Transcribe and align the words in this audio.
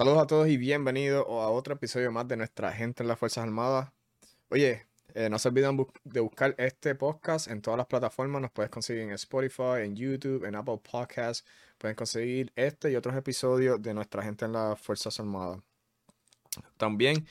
Saludos 0.00 0.22
a 0.22 0.26
todos 0.26 0.48
y 0.48 0.56
bienvenidos 0.56 1.26
a 1.28 1.50
otro 1.50 1.74
episodio 1.74 2.10
más 2.10 2.26
de 2.26 2.34
nuestra 2.34 2.72
gente 2.72 3.02
en 3.02 3.06
las 3.06 3.18
Fuerzas 3.18 3.44
Armadas. 3.44 3.92
Oye, 4.48 4.86
eh, 5.12 5.28
no 5.28 5.38
se 5.38 5.48
olviden 5.48 5.86
de 6.04 6.20
buscar 6.20 6.54
este 6.56 6.94
podcast 6.94 7.48
en 7.48 7.60
todas 7.60 7.76
las 7.76 7.86
plataformas. 7.86 8.40
Nos 8.40 8.50
puedes 8.50 8.70
conseguir 8.70 9.02
en 9.02 9.10
Spotify, 9.10 9.82
en 9.84 9.94
YouTube, 9.94 10.46
en 10.46 10.54
Apple 10.54 10.80
Podcasts. 10.90 11.44
Pueden 11.76 11.96
conseguir 11.96 12.50
este 12.56 12.90
y 12.90 12.96
otros 12.96 13.14
episodios 13.14 13.82
de 13.82 13.92
nuestra 13.92 14.22
gente 14.22 14.46
en 14.46 14.54
las 14.54 14.80
Fuerzas 14.80 15.20
Armadas. 15.20 15.60
También 16.78 17.26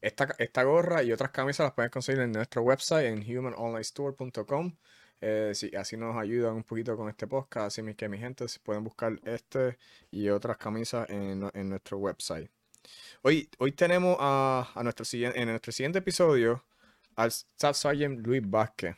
esta, 0.00 0.34
esta 0.38 0.62
gorra 0.62 1.02
y 1.02 1.12
otras 1.12 1.30
camisas 1.30 1.64
las 1.64 1.74
pueden 1.74 1.90
conseguir 1.90 2.22
en 2.22 2.32
nuestro 2.32 2.62
website 2.62 3.04
en 3.04 3.18
humanonlinestore.com. 3.38 4.74
Eh, 5.20 5.52
así 5.78 5.96
nos 5.96 6.16
ayudan 6.16 6.54
un 6.54 6.64
poquito 6.64 6.96
con 6.96 7.08
este 7.08 7.26
podcast. 7.26 7.66
Así 7.78 7.94
que 7.94 8.08
mi 8.08 8.18
gente 8.18 8.48
si 8.48 8.58
pueden 8.58 8.84
buscar 8.84 9.18
este 9.24 9.78
y 10.10 10.28
otras 10.28 10.56
camisas 10.58 11.08
en, 11.08 11.40
nuestro 11.68 11.98
website. 11.98 12.50
Hoy, 13.22 13.48
hoy 13.58 13.72
tenemos 13.72 14.16
a, 14.20 14.80
nuestro 14.82 15.04
siguiente, 15.04 15.40
en 15.40 15.48
nuestro 15.48 15.72
siguiente 15.72 16.00
episodio 16.00 16.64
al 17.16 17.28
Staff 17.28 17.76
Sergeant 17.76 18.26
Luis 18.26 18.42
Vázquez. 18.44 18.96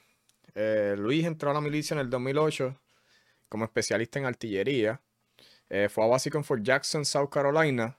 Eh, 0.55 0.95
Luis 0.99 1.25
entró 1.25 1.51
a 1.51 1.55
la 1.55 1.61
milicia 1.61 1.95
en 1.95 2.01
el 2.01 2.11
2008 2.11 2.77
como 3.49 3.65
especialista 3.65 4.19
en 4.19 4.27
artillería. 4.27 5.01
Eh, 5.69 5.89
fue 5.89 6.05
a 6.05 6.09
básico 6.09 6.39
en 6.39 6.45
Fort 6.45 6.63
Jackson, 6.63 7.05
South 7.05 7.29
Carolina. 7.31 7.99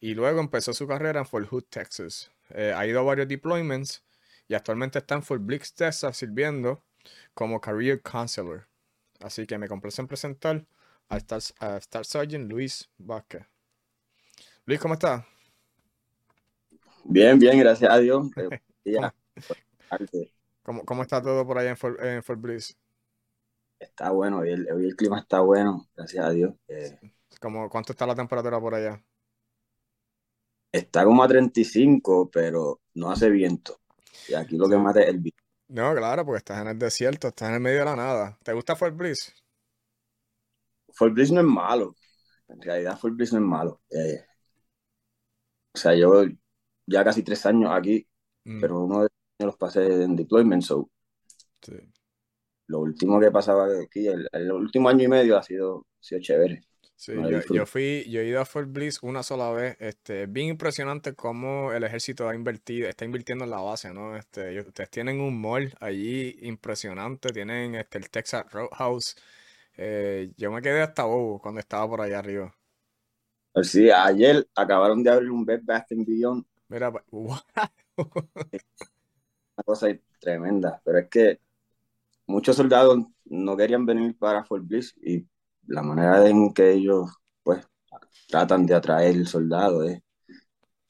Y 0.00 0.14
luego 0.14 0.38
empezó 0.40 0.72
su 0.72 0.86
carrera 0.86 1.20
en 1.20 1.26
Fort 1.26 1.48
Hood, 1.48 1.64
Texas. 1.70 2.30
ha 2.54 2.86
ido 2.86 3.00
a 3.00 3.02
varios 3.02 3.26
deployments 3.26 4.04
y 4.48 4.54
actualmente 4.54 4.98
está 4.98 5.14
en 5.14 5.22
Fort 5.22 5.44
Bliss, 5.44 5.74
Texas, 5.74 6.16
sirviendo 6.16 6.82
como 7.34 7.60
Career 7.60 8.02
Counselor. 8.02 8.68
Así 9.20 9.46
que 9.46 9.58
me 9.58 9.68
complace 9.68 10.00
en 10.00 10.08
presentar 10.08 10.66
a 11.08 11.16
Star, 11.16 12.04
Sergeant 12.04 12.50
Luis 12.50 12.88
Vázquez. 12.98 13.46
Luis, 14.64 14.80
¿cómo 14.80 14.94
estás? 14.94 15.24
Bien, 17.04 17.38
bien, 17.38 17.58
gracias 17.58 17.90
a 17.90 17.98
Dios. 17.98 18.26
¿Cómo, 20.62 20.84
¿Cómo, 20.84 21.02
está 21.02 21.22
todo 21.22 21.46
por 21.46 21.58
allá 21.58 21.70
en 21.70 21.76
Fort, 22.22 22.40
Bliss? 22.40 22.76
Está 23.78 24.10
bueno, 24.10 24.40
hoy 24.40 24.50
el, 24.50 24.96
clima 24.96 25.20
está 25.20 25.40
bueno, 25.40 25.88
gracias 25.96 26.24
a 26.24 26.30
Dios. 26.30 26.54
Eh, 26.68 26.98
¿Cuánto 27.70 27.92
está 27.92 28.06
la 28.06 28.14
temperatura 28.14 28.60
por 28.60 28.74
allá? 28.74 29.02
Está 30.70 31.04
como 31.04 31.22
a 31.22 31.28
35, 31.28 32.30
pero 32.30 32.80
no 32.94 33.10
hace 33.10 33.30
viento. 33.30 33.80
Y 34.28 34.34
aquí 34.34 34.58
lo 34.58 34.68
que 34.68 34.76
mata 34.76 35.00
es 35.00 35.08
el 35.08 35.18
viento. 35.18 35.47
No, 35.68 35.94
claro, 35.94 36.24
porque 36.24 36.38
estás 36.38 36.62
en 36.62 36.68
el 36.68 36.78
desierto, 36.78 37.28
estás 37.28 37.50
en 37.50 37.56
el 37.56 37.60
medio 37.60 37.80
de 37.80 37.84
la 37.84 37.96
nada. 37.96 38.38
¿Te 38.42 38.52
gusta 38.54 38.74
Fort 38.74 38.96
Bliss? 38.96 39.34
Fort 40.94 41.12
Bliss 41.12 41.30
no 41.30 41.40
es 41.40 41.46
malo. 41.46 41.94
En 42.48 42.60
realidad, 42.60 42.98
Fort 42.98 43.14
Bliss 43.14 43.32
no 43.34 43.38
es 43.38 43.44
malo. 43.44 43.82
Eh, 43.90 44.24
o 45.74 45.78
sea, 45.78 45.94
yo 45.94 46.24
ya 46.86 47.04
casi 47.04 47.22
tres 47.22 47.44
años 47.44 47.70
aquí, 47.72 48.06
mm. 48.44 48.60
pero 48.60 48.80
uno 48.80 48.96
de 48.96 49.02
los 49.02 49.10
años 49.38 49.46
los 49.46 49.56
pasé 49.56 50.04
en 50.04 50.16
deployment, 50.16 50.62
so. 50.62 50.90
Sí. 51.60 51.74
Lo 52.68 52.80
último 52.80 53.20
que 53.20 53.30
pasaba 53.30 53.66
aquí, 53.82 54.06
el, 54.08 54.52
último 54.52 54.88
año 54.88 55.04
y 55.04 55.08
medio 55.08 55.36
ha 55.36 55.42
sido, 55.42 55.86
ha 56.00 56.02
sido 56.02 56.20
chévere. 56.20 56.62
Sí, 56.98 57.12
yo, 57.54 57.64
fui, 57.64 58.04
yo 58.10 58.20
he 58.20 58.26
ido 58.26 58.40
a 58.40 58.44
Fort 58.44 58.72
Bliss 58.72 59.04
una 59.04 59.22
sola 59.22 59.52
vez. 59.52 59.76
Este, 59.78 60.24
es 60.24 60.32
bien 60.32 60.48
impresionante 60.48 61.14
cómo 61.14 61.72
el 61.72 61.84
ejército 61.84 62.28
ha 62.28 62.34
invertido, 62.34 62.88
está 62.88 63.04
invirtiendo 63.04 63.44
en 63.44 63.50
la 63.50 63.60
base, 63.60 63.94
¿no? 63.94 64.16
Este, 64.16 64.58
ustedes 64.62 64.90
tienen 64.90 65.20
un 65.20 65.40
mall 65.40 65.72
allí 65.78 66.36
impresionante, 66.42 67.28
tienen 67.28 67.76
este, 67.76 67.98
el 67.98 68.10
Texas 68.10 68.46
Roadhouse. 68.50 69.14
Eh, 69.76 70.32
yo 70.36 70.50
me 70.50 70.60
quedé 70.60 70.82
hasta 70.82 71.04
bobo 71.04 71.40
cuando 71.40 71.60
estaba 71.60 71.88
por 71.88 72.00
allá 72.00 72.18
arriba. 72.18 72.52
Pues 73.52 73.70
sí, 73.70 73.88
ayer 73.92 74.48
acabaron 74.56 75.00
de 75.00 75.10
abrir 75.10 75.30
un 75.30 75.44
Bed 75.44 75.60
Bath 75.62 75.86
Beyond. 75.90 76.44
Mira, 76.66 76.90
wow. 77.12 77.38
Una 77.96 79.64
cosa 79.64 79.86
tremenda, 80.18 80.82
pero 80.84 80.98
es 80.98 81.08
que 81.08 81.38
muchos 82.26 82.56
soldados 82.56 83.04
no 83.24 83.56
querían 83.56 83.86
venir 83.86 84.18
para 84.18 84.42
Fort 84.42 84.66
Bliss 84.66 84.96
y 85.00 85.24
la 85.68 85.82
manera 85.82 86.26
en 86.28 86.52
que 86.52 86.72
ellos 86.72 87.10
pues 87.42 87.66
tratan 88.28 88.66
de 88.66 88.74
atraer 88.74 89.14
el 89.14 89.26
soldado 89.26 89.84
es 89.84 90.02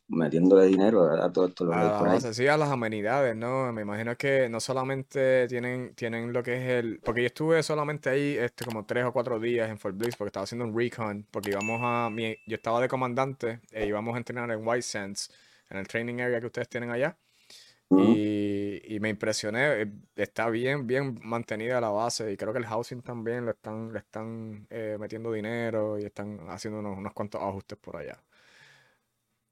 metiéndole 0.09 0.67
dinero 0.67 1.05
a 1.23 1.31
todo 1.31 1.49
esto 1.49 1.67
lo 1.67 1.73
que 1.73 1.79
por 1.99 2.09
ahí. 2.09 2.21
Sí, 2.33 2.47
a 2.47 2.57
las 2.57 2.71
amenidades, 2.71 3.37
¿no? 3.37 3.71
Me 3.73 3.83
imagino 3.83 4.17
que 4.17 4.49
no 4.49 4.59
solamente 4.59 5.47
tienen, 5.49 5.95
tienen 5.95 6.33
lo 6.33 6.43
que 6.43 6.55
es 6.55 6.85
el... 6.85 7.01
Porque 7.05 7.21
yo 7.21 7.27
estuve 7.27 7.63
solamente 7.63 8.09
ahí 8.09 8.37
este, 8.39 8.65
como 8.65 8.87
tres 8.87 9.05
o 9.05 9.13
cuatro 9.13 9.39
días 9.39 9.69
en 9.69 9.79
Fort 9.79 9.97
Bliss 9.97 10.17
porque 10.17 10.29
estaba 10.29 10.45
haciendo 10.45 10.65
un 10.65 10.77
recon, 10.77 11.27
porque 11.31 11.51
íbamos 11.51 11.81
a... 11.83 12.09
Mi, 12.11 12.37
yo 12.47 12.57
estaba 12.57 12.81
de 12.81 12.89
comandante 12.89 13.61
e 13.71 13.87
íbamos 13.87 14.15
a 14.15 14.19
entrenar 14.19 14.51
en 14.51 14.67
White 14.67 14.83
Sands, 14.83 15.31
en 15.69 15.77
el 15.77 15.87
training 15.87 16.21
area 16.21 16.41
que 16.41 16.47
ustedes 16.47 16.71
tienen 16.71 16.91
allá. 16.91 17.19
Y, 17.91 18.99
me 19.01 19.11
impresioné, 19.11 19.83
eh, 19.83 19.93
está 20.17 20.51
bien, 20.51 20.87
bien 20.87 21.19
mantenida 21.23 21.81
la 21.81 21.91
base 21.91 22.33
y 22.33 22.37
creo 22.37 22.53
que 22.53 22.59
el 22.59 22.67
housing 22.67 23.01
también 23.01 23.45
le 23.47 23.53
están, 23.53 23.93
le 23.93 24.01
están 24.01 24.67
eh, 24.71 24.97
metiendo 24.99 25.33
dinero 25.33 25.99
y 25.99 26.05
están 26.05 26.41
haciendo 26.49 26.81
unos, 26.81 27.13
cuantos 27.13 27.41
ajustes 27.41 27.79
por 27.79 27.97
allá. 27.97 28.23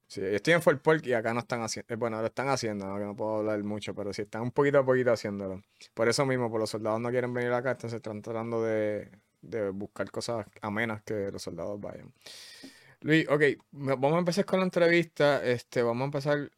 Sí, 0.07 0.21
estoy 0.23 0.53
en 0.53 0.61
Fort 0.61 0.81
Park 0.81 1.05
y 1.05 1.13
acá 1.13 1.33
no 1.33 1.41
están 1.41 1.61
haciendo, 1.61 1.93
eh, 1.93 1.97
bueno, 1.97 2.19
lo 2.21 2.27
están 2.27 2.47
haciendo, 2.49 2.87
¿no? 2.87 2.97
que 2.97 3.05
no 3.05 3.15
puedo 3.15 3.37
hablar 3.37 3.61
mucho, 3.63 3.93
pero 3.93 4.13
sí 4.13 4.21
están 4.23 4.41
un 4.43 4.51
poquito 4.51 4.79
a 4.79 4.85
poquito 4.85 5.11
haciendo 5.11 5.61
Por 5.93 6.07
eso 6.07 6.25
mismo, 6.25 6.49
por 6.49 6.59
los 6.59 6.69
soldados 6.69 7.01
no 7.01 7.09
quieren 7.09 7.33
venir 7.33 7.51
acá, 7.51 7.71
entonces 7.71 7.97
están 7.97 8.21
tratando 8.21 8.63
de, 8.63 9.09
de 9.41 9.69
buscar 9.69 10.09
cosas 10.11 10.45
amenas 10.61 11.01
que 11.03 11.31
los 11.31 11.41
soldados 11.41 11.79
vayan. 11.79 12.13
Luis, 13.01 13.27
ok, 13.29 13.43
vamos 13.71 14.13
a 14.13 14.19
empezar 14.19 14.45
con 14.45 14.59
la 14.59 14.65
entrevista. 14.65 15.43
Este, 15.45 15.83
vamos 15.83 16.01
a 16.01 16.05
empezar 16.05 16.51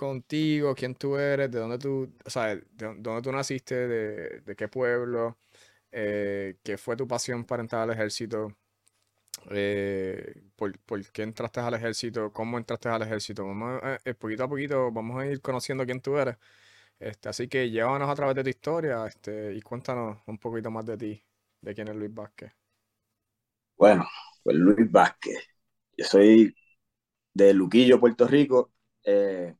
contigo, 0.00 0.74
quién 0.74 0.94
tú 0.94 1.16
eres, 1.18 1.50
de 1.50 1.58
dónde 1.60 1.78
tú, 1.78 2.10
o 2.24 2.30
sea, 2.30 2.56
de 2.56 2.64
dónde 2.98 3.22
tú 3.22 3.32
naciste, 3.32 3.74
de, 3.86 4.56
qué 4.56 4.68
pueblo, 4.68 5.38
eh, 5.92 6.56
qué 6.62 6.78
fue 6.78 6.96
tu 6.96 7.06
pasión 7.06 7.44
para 7.44 7.62
entrar 7.62 7.82
al 7.82 7.90
ejército, 7.90 8.56
eh, 9.50 10.42
por, 10.56 10.72
qué 11.12 11.22
entraste 11.22 11.60
al 11.60 11.74
ejército, 11.74 12.32
cómo 12.32 12.58
entraste 12.58 12.88
al 12.88 13.02
ejército. 13.02 13.46
Vamos 13.46 13.82
a, 13.82 13.98
eh, 14.04 14.14
poquito 14.14 14.44
a 14.44 14.48
poquito 14.48 14.90
vamos 14.92 15.20
a 15.20 15.26
ir 15.26 15.40
conociendo 15.42 15.84
quién 15.84 16.00
tú 16.00 16.16
eres. 16.18 16.36
Este, 16.98 17.28
así 17.28 17.48
que 17.48 17.70
llévanos 17.70 18.08
a 18.10 18.14
través 18.14 18.36
de 18.36 18.44
tu 18.44 18.50
historia 18.50 19.06
este, 19.06 19.54
y 19.54 19.62
cuéntanos 19.62 20.18
un 20.26 20.38
poquito 20.38 20.70
más 20.70 20.86
de 20.86 20.96
ti, 20.98 21.24
de 21.60 21.74
quién 21.74 21.88
es 21.88 21.96
Luis 21.96 22.12
Vázquez. 22.14 22.52
Bueno, 23.76 24.06
pues 24.42 24.56
Luis 24.56 24.90
Vázquez. 24.90 25.38
Yo 25.96 26.04
soy 26.04 26.54
de 27.34 27.54
Luquillo, 27.54 28.00
Puerto 28.00 28.26
Rico. 28.26 28.72
Eh, 29.04 29.54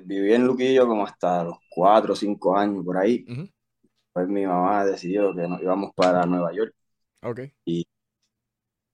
viví 0.00 0.32
en 0.32 0.46
Luquillo 0.46 0.86
como 0.86 1.04
hasta 1.04 1.44
los 1.44 1.56
cuatro 1.68 2.12
o 2.12 2.16
cinco 2.16 2.56
años 2.56 2.84
por 2.84 2.96
ahí. 2.96 3.24
Pues 4.12 4.28
mi 4.28 4.46
mamá 4.46 4.84
decidió 4.84 5.34
que 5.34 5.46
nos 5.48 5.60
íbamos 5.60 5.92
para 5.94 6.24
Nueva 6.26 6.52
York. 6.52 6.74
Okay. 7.22 7.52
Y, 7.64 7.86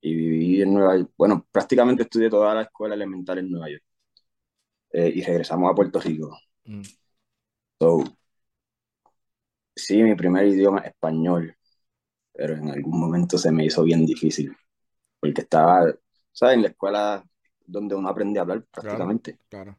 y 0.01 0.15
viví 0.15 0.63
en 0.63 0.75
Nueva 0.75 0.97
York. 0.97 1.11
Bueno, 1.17 1.47
prácticamente 1.51 2.03
estudié 2.03 2.31
toda 2.31 2.55
la 2.55 2.63
escuela 2.63 2.95
elemental 2.95 3.39
en 3.39 3.51
Nueva 3.51 3.71
York. 3.71 3.83
Eh, 4.93 5.13
y 5.17 5.23
regresamos 5.23 5.71
a 5.71 5.75
Puerto 5.75 6.01
Rico. 6.01 6.39
Mm. 6.65 6.83
So, 7.81 8.05
sí, 9.75 10.03
mi 10.03 10.15
primer 10.15 10.47
idioma 10.47 10.81
es 10.81 10.87
español, 10.87 11.57
pero 12.33 12.55
en 12.55 12.71
algún 12.71 12.99
momento 12.99 13.39
se 13.39 13.53
me 13.53 13.65
hizo 13.65 13.85
bien 13.85 14.05
difícil, 14.07 14.57
porque 15.21 15.43
estaba, 15.43 15.93
¿sabes? 16.33 16.57
En 16.57 16.63
la 16.63 16.69
escuela 16.69 17.25
donde 17.65 17.95
uno 17.95 18.09
aprende 18.09 18.39
a 18.39 18.43
hablar 18.43 18.65
prácticamente. 18.71 19.39
claro 19.49 19.79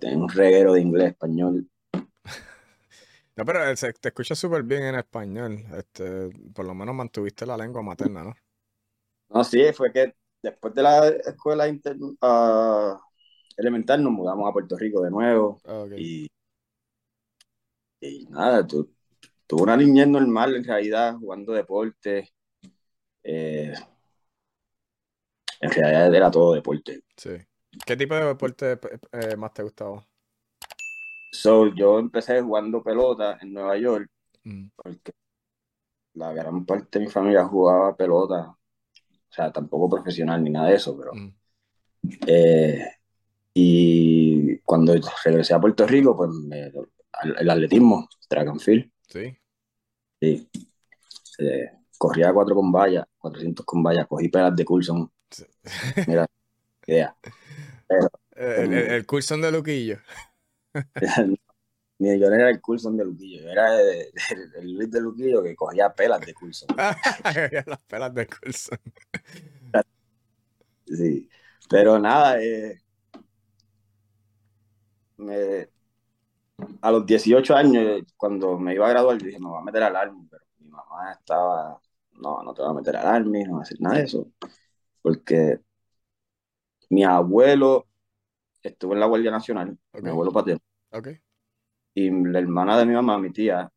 tengo 0.00 0.24
un 0.24 0.28
reguero 0.28 0.72
de 0.72 0.80
inglés, 0.80 1.10
español. 1.10 1.68
No, 3.36 3.44
pero 3.44 3.68
eh, 3.68 3.74
te 3.74 4.08
escucha 4.08 4.36
súper 4.36 4.62
bien 4.62 4.84
en 4.84 4.94
español. 4.94 5.64
Este, 5.76 6.30
por 6.54 6.64
lo 6.64 6.72
menos 6.72 6.94
mantuviste 6.94 7.44
la 7.44 7.56
lengua 7.56 7.82
materna, 7.82 8.22
¿no? 8.22 8.34
No, 9.28 9.42
sí, 9.42 9.60
fue 9.72 9.92
que 9.92 10.14
después 10.40 10.72
de 10.72 10.82
la 10.82 11.08
escuela 11.08 11.64
uh, 11.66 12.98
elemental 13.56 14.02
nos 14.04 14.12
mudamos 14.12 14.48
a 14.48 14.52
Puerto 14.52 14.76
Rico 14.76 15.02
de 15.02 15.10
nuevo. 15.10 15.60
Ah, 15.64 15.84
y, 15.96 16.28
y 18.00 18.26
nada, 18.26 18.64
tu, 18.64 18.94
tuve 19.46 19.62
una 19.62 19.76
niñez 19.76 20.06
normal 20.06 20.54
en 20.54 20.64
realidad, 20.64 21.16
jugando 21.16 21.52
deporte. 21.52 22.32
Eh, 23.24 23.74
en 25.60 25.70
realidad 25.70 26.14
era 26.14 26.30
todo 26.30 26.54
deporte. 26.54 27.02
Sí. 27.16 27.30
¿Qué 27.86 27.96
tipo 27.96 28.14
de 28.14 28.24
deporte 28.24 28.78
eh, 29.12 29.36
más 29.36 29.52
te 29.52 29.62
gustaba? 29.62 30.06
So, 31.32 31.74
yo 31.74 31.98
empecé 31.98 32.40
jugando 32.40 32.82
pelota 32.82 33.38
en 33.40 33.52
Nueva 33.52 33.76
York, 33.76 34.08
mm. 34.44 34.66
porque 34.76 35.12
la 36.14 36.32
gran 36.32 36.64
parte 36.64 36.98
de 36.98 37.04
mi 37.04 37.10
familia 37.10 37.44
jugaba 37.44 37.96
pelota, 37.96 38.48
o 38.48 38.56
sea, 39.28 39.52
tampoco 39.52 39.88
profesional 39.90 40.42
ni 40.42 40.50
nada 40.50 40.68
de 40.68 40.76
eso, 40.76 40.96
pero... 40.96 41.12
Mm. 41.14 41.34
Eh, 42.26 42.88
y 43.54 44.58
cuando 44.58 44.94
regresé 45.24 45.54
a 45.54 45.60
Puerto 45.60 45.86
Rico, 45.86 46.16
pues 46.16 46.30
el, 47.22 47.50
atletismo, 47.50 48.08
track 48.28 48.48
and 48.48 48.60
field. 48.60 48.90
Sí. 49.08 49.36
Sí. 50.20 50.48
Eh, 51.38 51.70
corría 51.96 52.32
cuatro 52.32 52.54
con 52.54 52.72
vallas 52.72 53.06
400 53.18 53.64
con 53.64 53.82
valla, 53.82 54.04
cogí 54.04 54.28
pelas 54.28 54.54
de 54.54 54.64
Coulson. 54.64 55.10
Mira, 56.06 56.26
idea. 56.86 57.16
el, 58.36 58.72
el, 58.72 59.06
Coulson 59.06 59.40
de 59.40 59.52
Luquillo. 59.52 59.98
Ni 61.98 62.18
yo 62.18 62.28
no 62.28 62.34
era 62.34 62.50
el 62.50 62.60
Coulson 62.60 62.96
de 62.96 63.04
Luquillo, 63.04 63.42
yo 63.42 63.50
era 63.50 63.80
el, 63.80 64.74
Luis 64.74 64.90
de 64.90 65.00
Luquillo 65.00 65.42
que 65.42 65.54
cogía 65.54 65.94
pelas 65.94 66.20
de 66.20 66.34
Coulson. 66.34 66.68
Las 67.66 67.80
pelas 67.86 68.14
de 68.14 68.26
Coulson. 68.26 68.78
Sí, 70.86 71.28
pero 71.68 71.98
nada, 71.98 72.42
eh, 72.42 72.82
a 76.80 76.90
los 76.90 77.06
18 77.06 77.54
años, 77.54 78.02
cuando 78.16 78.58
me 78.58 78.74
iba 78.74 78.86
a 78.86 78.90
graduar, 78.90 79.18
dije, 79.18 79.38
me 79.38 79.48
voy 79.48 79.60
a 79.60 79.64
meter 79.64 79.82
al 79.82 79.96
Army, 79.96 80.26
pero 80.30 80.44
mi 80.58 80.68
mamá 80.68 81.12
estaba, 81.12 81.80
no, 82.12 82.42
no 82.42 82.54
te 82.54 82.62
voy 82.62 82.70
a 82.70 82.74
meter 82.74 82.96
al 82.96 83.06
Army, 83.06 83.44
no 83.44 83.52
voy 83.52 83.60
a 83.60 83.62
hacer 83.62 83.80
nada 83.80 83.96
de 83.96 84.04
eso, 84.04 84.28
porque 85.02 85.60
mi 86.94 87.02
abuelo 87.02 87.88
estuvo 88.62 88.94
en 88.94 89.00
la 89.00 89.06
Guardia 89.06 89.32
Nacional, 89.32 89.76
mi 90.00 90.08
abuelo 90.08 90.30
paterno, 90.30 90.62
okay. 90.90 91.18
y 91.92 92.08
la 92.10 92.38
hermana 92.38 92.78
de 92.78 92.86
mi 92.86 92.94
mamá, 92.94 93.18
mi 93.18 93.30
tía, 93.30 93.68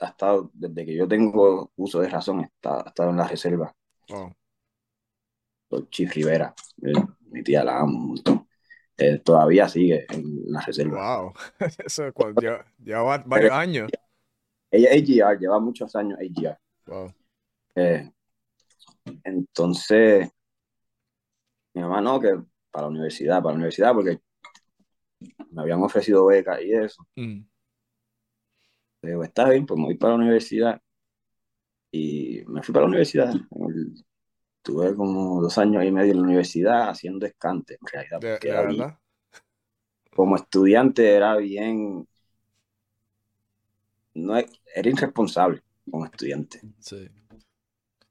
ha 0.00 0.06
estado, 0.06 0.50
desde 0.54 0.84
que 0.84 0.94
yo 0.94 1.08
tengo 1.08 1.72
uso 1.76 2.00
de 2.00 2.08
razón, 2.08 2.44
está, 2.44 2.82
ha 2.84 2.88
estado 2.88 3.10
en 3.10 3.16
la 3.16 3.26
reserva. 3.26 3.74
Oh. 4.10 4.30
Chief 5.90 6.14
Rivera, 6.14 6.54
mi 7.30 7.42
tía 7.42 7.64
la 7.64 7.80
amo 7.80 7.98
un 7.98 8.06
montón. 8.08 8.48
Eh, 8.96 9.18
todavía 9.18 9.68
sigue 9.68 10.06
en 10.10 10.52
la 10.52 10.60
reserva. 10.60 11.20
Wow, 11.20 11.32
eso 11.84 12.12
cuando 12.12 12.40
lleva, 12.78 13.18
varios 13.18 13.52
años. 13.52 13.90
Ella 14.70 14.90
es 14.90 15.02
AGR, 15.02 15.38
lleva 15.38 15.60
muchos 15.60 15.94
años 15.96 16.18
AGR. 16.18 16.58
Wow. 16.86 17.14
Eh, 17.74 18.10
entonces, 19.24 20.30
mi 21.78 21.84
mamá 21.84 22.00
no, 22.00 22.20
que 22.20 22.38
para 22.70 22.86
la 22.86 22.90
universidad, 22.90 23.42
para 23.42 23.52
la 23.52 23.56
universidad, 23.56 23.94
porque 23.94 24.20
me 25.50 25.62
habían 25.62 25.82
ofrecido 25.82 26.26
becas 26.26 26.60
y 26.62 26.72
eso. 26.72 27.06
Mm. 27.16 27.40
Digo, 29.02 29.24
está 29.24 29.48
bien, 29.48 29.64
pues 29.64 29.78
me 29.78 29.86
voy 29.86 29.96
para 29.96 30.14
la 30.14 30.18
universidad. 30.18 30.80
Y 31.90 32.42
me 32.46 32.62
fui 32.62 32.72
para 32.72 32.84
la 32.84 32.88
universidad. 32.88 33.32
Tuve 34.62 34.94
como 34.94 35.40
dos 35.40 35.56
años 35.56 35.84
y 35.84 35.90
medio 35.90 36.12
en 36.12 36.18
la 36.18 36.24
universidad 36.24 36.90
haciendo 36.90 37.26
escante, 37.26 37.78
en 37.80 37.86
realidad. 37.86 38.20
verdad? 38.20 38.98
como 40.14 40.34
estudiante 40.34 41.14
era 41.14 41.36
bien. 41.36 42.06
No, 44.14 44.36
era 44.36 44.88
irresponsable 44.88 45.62
como 45.88 46.04
estudiante. 46.06 46.60
Sí. 46.80 47.08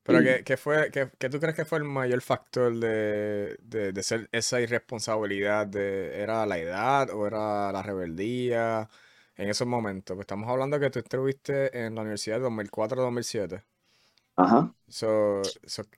Pero, 0.08 0.22
¿qué, 0.46 0.56
fue, 0.56 0.90
qué, 0.90 1.30
tú 1.30 1.38
crees 1.38 1.54
que 1.54 1.66
fue 1.66 1.80
el 1.80 1.84
mayor 1.84 2.22
factor 2.22 2.74
de, 2.74 3.58
de, 3.62 4.04
ser 4.04 4.30
esa 4.32 4.62
irresponsabilidad? 4.62 5.68
De, 5.68 6.22
¿Era 6.22 6.46
la 6.46 6.58
edad 6.58 7.10
o 7.10 7.28
era 7.28 7.74
la 7.74 7.84
rebeldía 7.84 8.88
en 9.36 9.50
esos 9.50 9.68
momentos? 9.68 10.16
Pues 10.16 10.24
estamos 10.24 10.50
hablando 10.50 10.80
que 10.80 10.90
tú 10.90 11.00
estuviste 11.00 11.78
en 11.78 11.96
la 11.96 12.02
universidad 12.02 12.40
de 12.40 12.48
2004-2007. 12.48 13.64
Ajá. 14.38 14.74
So, 14.88 15.42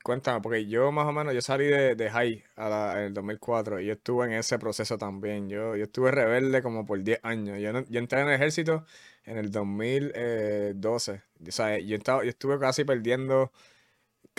cuéntame, 0.03 0.41
porque 0.41 0.65
yo 0.65 0.91
más 0.91 1.05
o 1.05 1.11
menos, 1.11 1.35
yo 1.35 1.41
salí 1.41 1.65
de, 1.65 1.93
de 1.95 2.09
high 2.09 2.43
a 2.55 2.93
en 2.95 3.03
el 3.03 3.13
2004 3.13 3.79
y 3.79 3.85
yo 3.85 3.93
estuve 3.93 4.25
en 4.25 4.33
ese 4.33 4.57
proceso 4.57 4.97
también. 4.97 5.49
Yo, 5.49 5.75
yo 5.75 5.83
estuve 5.83 6.09
rebelde 6.09 6.63
como 6.63 6.83
por 6.83 7.03
10 7.03 7.19
años. 7.21 7.59
Yo, 7.59 7.71
yo 7.87 7.99
entré 7.99 8.21
en 8.21 8.29
el 8.29 8.33
ejército 8.33 8.85
en 9.25 9.37
el 9.37 9.51
2012. 9.51 11.21
O 11.47 11.51
sea, 11.51 11.77
yo, 11.77 11.95
estaba, 11.95 12.23
yo 12.23 12.29
estuve 12.29 12.57
casi 12.57 12.85
perdiendo 12.85 13.51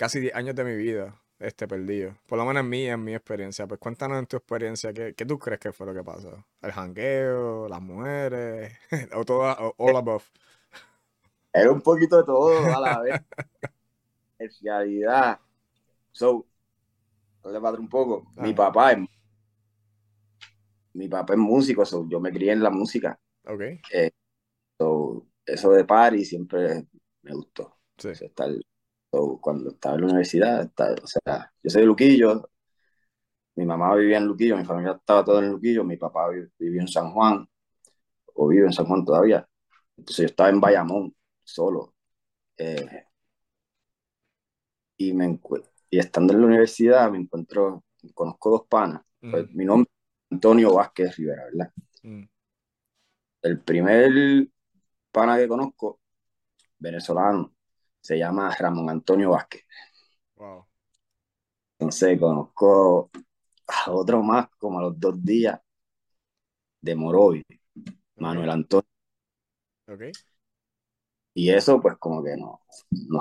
casi 0.01 0.19
10 0.19 0.33
años 0.33 0.55
de 0.55 0.63
mi 0.63 0.75
vida, 0.75 1.15
este 1.37 1.67
perdido. 1.67 2.17
Por 2.25 2.39
lo 2.39 2.45
menos 2.45 2.61
en 2.61 2.69
mí, 2.69 2.87
en 2.87 3.03
mi 3.03 3.13
experiencia. 3.13 3.67
Pues 3.67 3.79
cuéntanos 3.79 4.17
en 4.17 4.25
tu 4.25 4.35
experiencia, 4.35 4.91
¿qué, 4.91 5.13
qué 5.13 5.27
tú 5.27 5.37
crees 5.37 5.59
que 5.59 5.71
fue 5.71 5.85
lo 5.85 5.93
que 5.93 6.03
pasó? 6.03 6.43
¿El 6.59 6.71
jangueo, 6.71 7.69
las 7.69 7.83
mujeres, 7.83 8.73
o 9.13 9.23
todo, 9.23 9.75
all 9.77 9.95
above? 9.95 10.23
Era 11.53 11.71
un 11.71 11.81
poquito 11.81 12.17
de 12.17 12.23
todo 12.23 12.75
a 12.75 12.81
la 12.81 12.99
vez. 12.99 13.21
en 14.39 14.49
realidad, 14.63 15.39
so, 16.11 16.47
le 17.45 17.59
un 17.59 17.87
poco. 17.87 18.33
Mi 18.37 18.55
papá 18.55 18.93
es 18.93 19.07
mi 20.93 21.07
papá 21.09 21.33
es 21.33 21.39
músico, 21.39 21.85
so, 21.85 22.09
yo 22.09 22.19
me 22.19 22.31
crié 22.31 22.53
en 22.53 22.63
la 22.63 22.71
música. 22.71 23.19
Ok. 23.45 23.61
Eh, 23.93 24.09
eso 25.45 25.69
de 25.69 25.85
party 25.85 26.25
siempre 26.25 26.87
me 27.21 27.33
gustó. 27.33 27.77
Sí. 27.99 28.09
Cuando 29.11 29.71
estaba 29.71 29.95
en 29.95 30.01
la 30.01 30.07
universidad, 30.07 30.71
o 31.03 31.07
sea, 31.07 31.53
yo 31.61 31.69
soy 31.69 31.81
de 31.81 31.87
Luquillo, 31.87 32.49
mi 33.55 33.65
mamá 33.65 33.95
vivía 33.95 34.17
en 34.17 34.25
Luquillo, 34.25 34.57
mi 34.57 34.65
familia 34.65 34.93
estaba 34.93 35.23
todo 35.25 35.39
en 35.39 35.49
Luquillo, 35.51 35.83
mi 35.83 35.97
papá 35.97 36.29
vivía 36.57 36.81
en 36.81 36.87
San 36.87 37.11
Juan, 37.11 37.47
o 38.33 38.47
vive 38.47 38.65
en 38.67 38.73
San 38.73 38.85
Juan 38.85 39.05
todavía. 39.05 39.47
Entonces 39.97 40.23
yo 40.23 40.25
estaba 40.27 40.49
en 40.49 40.61
Bayamón, 40.61 41.15
solo. 41.43 41.93
Eh, 42.57 43.05
y, 44.97 45.13
me 45.13 45.39
y 45.89 45.99
estando 45.99 46.33
en 46.33 46.41
la 46.41 46.47
universidad 46.47 47.11
me 47.11 47.19
encuentro, 47.19 47.83
conozco 48.13 48.49
dos 48.51 48.67
panas. 48.67 49.01
Pues, 49.19 49.47
mm. 49.49 49.57
mi 49.57 49.65
nombre 49.65 49.91
es 49.91 50.31
Antonio 50.31 50.73
Vázquez 50.75 51.15
Rivera, 51.17 51.45
¿verdad? 51.45 51.71
Mm. 52.03 52.23
El 53.43 53.59
primer 53.61 54.47
pana 55.11 55.37
que 55.37 55.47
conozco, 55.47 55.99
venezolano, 56.79 57.53
se 58.01 58.17
llama 58.17 58.53
Ramón 58.57 58.89
Antonio 58.89 59.31
Vázquez. 59.31 59.63
Wow. 60.35 60.65
Entonces 61.79 62.19
conozco 62.19 63.09
a 63.67 63.91
otro 63.91 64.21
más 64.21 64.49
como 64.57 64.79
a 64.79 64.83
los 64.83 64.99
dos 64.99 65.23
días 65.23 65.59
de 66.81 66.95
Morovi, 66.95 67.43
Manuel 68.15 68.49
Antonio. 68.49 68.87
Okay. 69.87 70.11
Y 71.33 71.49
eso, 71.49 71.79
pues, 71.79 71.95
como 71.97 72.23
que 72.23 72.35
no, 72.35 72.61
no 72.89 73.19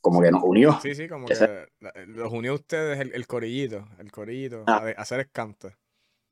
como 0.00 0.22
que 0.22 0.30
nos 0.30 0.42
unió. 0.42 0.78
Sí, 0.80 0.94
sí, 0.94 1.06
como 1.08 1.26
que 1.26 1.68
los 2.06 2.32
unió 2.32 2.52
a 2.52 2.54
ustedes 2.54 2.98
el, 3.00 3.14
el 3.14 3.26
corillito, 3.26 3.86
el 3.98 4.10
corillito, 4.10 4.64
ah. 4.66 4.84
a 4.96 5.02
hacer 5.02 5.20
escanto. 5.20 5.70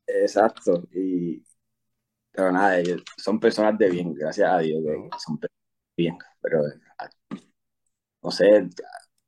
Exacto, 0.07 0.83
y 0.91 1.43
pero 2.31 2.51
nada, 2.51 2.77
son 3.17 3.39
personas 3.39 3.77
de 3.77 3.89
bien, 3.89 4.13
gracias 4.13 4.49
a 4.49 4.59
Dios, 4.59 4.83
son 5.23 5.39
bien, 5.97 6.17
pero 6.39 6.61
no 8.21 8.31
sé, 8.31 8.69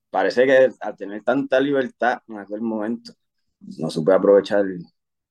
parece 0.10 0.46
que 0.46 0.70
al 0.80 0.96
tener 0.96 1.24
tanta 1.24 1.60
libertad 1.60 2.22
en 2.28 2.38
aquel 2.38 2.62
momento, 2.62 3.14
no 3.60 3.90
supe 3.90 4.14
aprovechar 4.14 4.64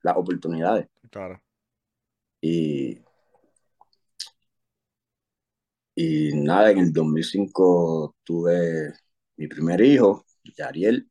las 0.02 0.16
oportunidades. 0.16 0.88
Claro. 1.10 1.40
Y 2.40 2.98
y 6.00 6.30
nada, 6.32 6.70
en 6.70 6.78
el 6.78 6.92
2005 6.92 8.14
tuve 8.22 8.94
mi 9.36 9.48
primer 9.48 9.80
hijo, 9.80 10.24
Yariel. 10.56 11.10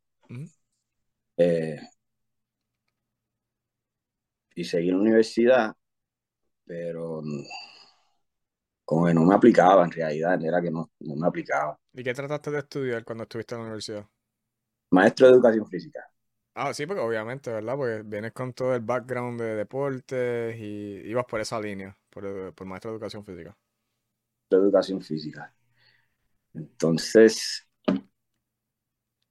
Eh, 1.36 1.78
y 4.56 4.64
seguí 4.64 4.88
en 4.88 4.96
la 4.96 5.02
universidad, 5.02 5.76
pero 6.64 7.22
como 8.88 9.06
que 9.06 9.14
no 9.14 9.26
me 9.26 9.36
aplicaba 9.36 9.84
en 9.84 9.92
realidad, 9.92 10.42
era 10.42 10.62
que 10.62 10.72
no, 10.72 10.90
no 11.02 11.16
me 11.18 11.28
aplicaba. 11.28 11.78
¿Y 11.94 12.04
qué 12.04 12.14
trataste 12.14 12.52
de 12.52 12.60
estudiar 12.60 13.04
cuando 13.04 13.24
estuviste 13.24 13.54
en 13.54 13.60
la 13.60 13.66
universidad? 13.66 14.06
Maestro 14.92 15.28
de 15.28 15.34
educación 15.34 15.68
física. 15.68 16.00
Ah, 16.56 16.74
sí, 16.74 16.86
porque 16.86 17.02
obviamente, 17.02 17.52
¿verdad? 17.52 17.76
Porque 17.76 18.04
vienes 18.06 18.32
con 18.32 18.54
todo 18.54 18.74
el 18.74 18.82
background 18.82 19.42
de 19.42 19.56
deportes 19.56 20.56
y 20.58 21.02
ibas 21.06 21.26
por 21.26 21.42
esa 21.42 21.60
línea, 21.60 21.98
por, 22.10 22.54
por 22.54 22.66
maestro 22.66 22.92
de 22.92 22.96
educación 22.96 23.26
física 23.26 23.54
de 24.50 24.58
educación 24.58 25.02
física. 25.02 25.54
Entonces, 26.54 27.68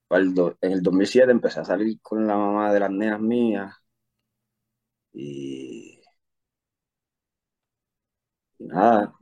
en 0.09 0.71
el 0.71 0.81
2007 0.81 1.31
empecé 1.31 1.59
a 1.59 1.65
salir 1.65 1.99
con 2.01 2.25
la 2.27 2.35
mamá 2.37 2.73
de 2.73 2.79
las 2.79 2.91
nenas 2.91 3.19
mías 3.21 3.73
y, 5.13 6.01
nada, 8.59 9.13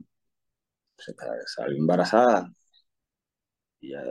se 0.98 1.14
salió 1.46 1.76
embarazada 1.76 2.50
y 3.80 3.92
ya 3.92 4.02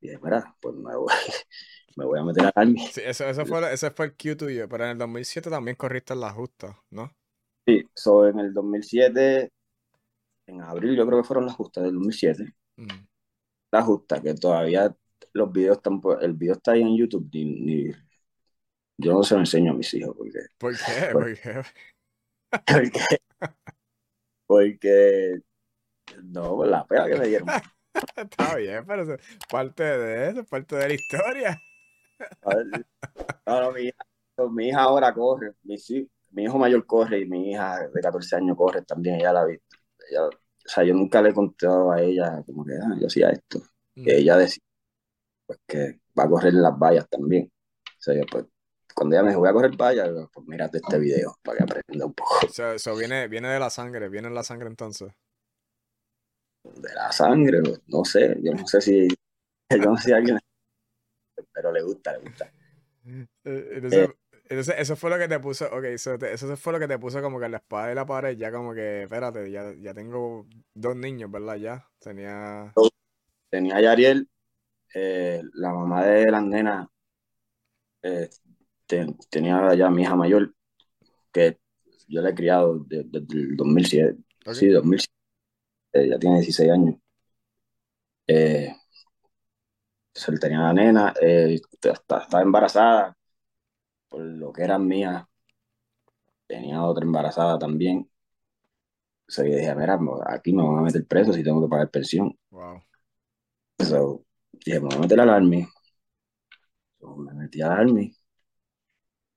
dije, 0.00 0.18
mira, 0.22 0.56
pues 0.60 0.74
me 0.76 0.94
voy, 0.96 1.12
me 1.96 2.04
voy 2.04 2.20
a 2.20 2.24
meter 2.24 2.46
a 2.46 2.64
Sí, 2.92 3.00
eso, 3.04 3.24
eso 3.24 3.46
fue, 3.46 3.72
ese 3.72 3.90
fue 3.90 4.06
el 4.06 4.16
Q 4.16 4.36
tuyo, 4.36 4.68
pero 4.68 4.84
en 4.84 4.90
el 4.90 4.98
2007 4.98 5.50
también 5.50 5.76
corriste 5.76 6.14
la 6.14 6.30
justa, 6.30 6.78
¿no? 6.90 7.12
Sí, 7.66 7.82
so, 7.94 8.28
en 8.28 8.40
el 8.40 8.52
2007 8.52 9.50
en 10.46 10.60
abril, 10.60 10.96
yo 10.96 11.06
creo 11.06 11.22
que 11.22 11.26
fueron 11.26 11.46
las 11.46 11.54
justas 11.54 11.84
del 11.84 11.94
2007. 11.94 12.54
Mm. 12.76 13.06
La 13.72 13.82
justa, 13.82 14.20
que 14.20 14.34
todavía 14.34 14.94
los 15.32 15.52
videos 15.52 15.78
están, 15.78 16.00
el 16.20 16.34
video 16.34 16.54
está 16.54 16.72
ahí 16.72 16.82
en 16.82 16.96
YouTube, 16.96 17.28
ni, 17.32 17.90
yo 18.98 19.12
no 19.12 19.22
se 19.22 19.34
lo 19.34 19.40
enseño 19.40 19.72
a 19.72 19.74
mis 19.74 19.92
hijos. 19.94 20.14
Porque, 20.16 20.38
¿Por 20.58 20.76
qué? 20.76 20.82
¿Por, 21.12 21.34
qué? 21.34 21.62
Porque, 22.66 23.00
porque 24.46 25.40
no, 26.22 26.64
la 26.64 26.84
pena 26.86 27.06
que 27.06 27.16
me 27.16 27.26
dieron. 27.26 27.48
Está 28.16 28.56
bien, 28.56 28.84
pero 28.86 29.14
es 29.14 29.20
parte 29.50 29.82
de 29.82 30.30
eso, 30.30 30.44
parte 30.44 30.76
de 30.76 30.88
la 30.88 30.94
historia. 30.94 31.62
No, 33.46 33.60
no, 33.60 33.72
mi, 33.72 33.82
hija, 33.82 34.04
mi 34.50 34.68
hija 34.68 34.82
ahora 34.82 35.12
corre, 35.12 35.52
mi, 35.62 35.76
mi 36.32 36.44
hijo 36.44 36.58
mayor 36.58 36.86
corre 36.86 37.20
y 37.20 37.26
mi 37.26 37.52
hija 37.52 37.88
de 37.88 38.00
14 38.00 38.36
años 38.36 38.56
corre 38.56 38.82
también, 38.82 39.16
ella 39.16 39.32
la 39.32 39.44
visto. 39.44 39.76
o 40.18 40.30
sea, 40.64 40.84
yo 40.84 40.94
nunca 40.94 41.22
le 41.22 41.30
he 41.30 41.34
contado 41.34 41.92
a 41.92 42.00
ella 42.00 42.42
como 42.44 42.64
que 42.64 42.72
ah, 42.74 42.96
yo 43.00 43.06
hacía 43.06 43.30
esto. 43.30 43.60
Mm. 43.96 44.08
ella 44.08 44.36
decía 44.36 44.62
pues, 45.46 45.58
que 45.66 46.00
va 46.18 46.24
a 46.24 46.28
correr 46.28 46.54
en 46.54 46.62
las 46.62 46.78
vallas 46.78 47.08
también. 47.08 47.50
O 47.86 48.02
sea, 48.04 48.14
yo, 48.14 48.22
pues, 48.30 48.44
cuando 48.94 49.16
ella 49.16 49.22
me 49.22 49.30
dijo, 49.30 49.40
voy 49.40 49.48
a 49.48 49.52
correr 49.52 49.76
vallas, 49.76 50.10
pues 50.32 50.46
mírate 50.46 50.78
este 50.78 50.98
video 50.98 51.36
para 51.42 51.58
que 51.58 51.64
aprenda 51.64 52.06
un 52.06 52.14
poco. 52.14 52.48
Sea, 52.48 52.74
eso 52.74 52.94
viene, 52.96 53.28
viene 53.28 53.48
de 53.48 53.58
la 53.58 53.70
sangre, 53.70 54.08
viene 54.08 54.28
en 54.28 54.34
la 54.34 54.44
sangre 54.44 54.68
entonces. 54.68 55.12
De 56.64 56.94
la 56.94 57.12
sangre, 57.12 57.60
no 57.88 58.04
sé, 58.04 58.36
yo 58.42 58.52
no 58.52 58.66
sé 58.66 58.80
si, 58.80 59.08
yo 59.08 59.78
no 59.78 59.96
sé 59.96 60.08
si 60.08 60.12
alguien, 60.12 60.38
pero 61.52 61.70
le 61.70 61.82
gusta, 61.82 62.12
le 62.12 62.18
gusta. 62.20 62.50
Eh, 63.44 63.68
entonces, 63.74 64.08
eh, 64.48 64.74
eso 64.78 64.96
fue 64.96 65.10
lo 65.10 65.18
que 65.18 65.28
te 65.28 65.38
puso, 65.40 65.66
ok, 65.66 65.84
eso, 65.84 66.14
eso, 66.14 66.56
fue 66.56 66.72
lo 66.72 66.78
que 66.78 66.88
te 66.88 66.98
puso 66.98 67.20
como 67.20 67.38
que 67.38 67.48
la 67.48 67.58
espada 67.58 67.92
y 67.92 67.94
la 67.94 68.06
pared, 68.06 68.36
ya 68.36 68.50
como 68.50 68.74
que, 68.74 69.02
espérate, 69.02 69.50
ya, 69.50 69.74
ya 69.74 69.92
tengo 69.92 70.46
dos 70.74 70.96
niños, 70.96 71.30
¿verdad? 71.30 71.56
Ya 71.56 71.88
tenía... 71.98 72.72
Tenía 73.50 73.76
a 73.76 73.80
Yariel, 73.82 74.28
eh, 74.94 75.42
la 75.52 75.72
mamá 75.72 76.04
de 76.04 76.30
las 76.30 76.42
nenas, 76.42 76.88
eh, 78.02 78.28
tenía 79.30 79.74
ya 79.74 79.90
mi 79.90 80.02
hija 80.02 80.16
mayor, 80.16 80.54
que 81.32 81.58
yo 82.08 82.20
la 82.20 82.30
he 82.30 82.34
criado 82.34 82.78
desde, 82.80 83.18
el 83.18 83.56
2007. 83.56 84.18
Sí, 84.52 84.68
2007. 84.68 85.13
Ella 85.94 86.18
tiene 86.18 86.36
16 86.40 86.70
años. 86.70 86.96
Eh, 88.26 88.74
tenía 90.40 90.60
la 90.60 90.72
nena, 90.72 91.14
eh, 91.20 91.60
estaba 91.82 92.42
embarazada, 92.42 93.16
por 94.08 94.20
lo 94.22 94.52
que 94.52 94.62
era 94.64 94.78
mía. 94.78 95.28
Tenía 96.46 96.82
otra 96.82 97.04
embarazada 97.04 97.58
también. 97.58 98.08
O 99.28 99.30
sea, 99.30 99.44
yo 99.44 99.56
dije, 99.56 99.74
mira, 99.74 99.98
aquí 100.26 100.52
me 100.52 100.62
van 100.62 100.78
a 100.78 100.82
meter 100.82 101.06
preso 101.06 101.32
si 101.32 101.42
tengo 101.42 101.62
que 101.62 101.68
pagar 101.70 101.90
pensión. 101.90 102.38
Wow. 102.50 102.82
So, 103.78 104.24
dije, 104.52 104.80
me 104.80 104.86
voy 104.86 104.96
a 104.96 105.00
meter 105.00 105.20
al 105.20 105.30
Army. 105.30 105.66
me 107.16 107.32
metí 107.34 107.62
al 107.62 107.72
Army 107.72 108.14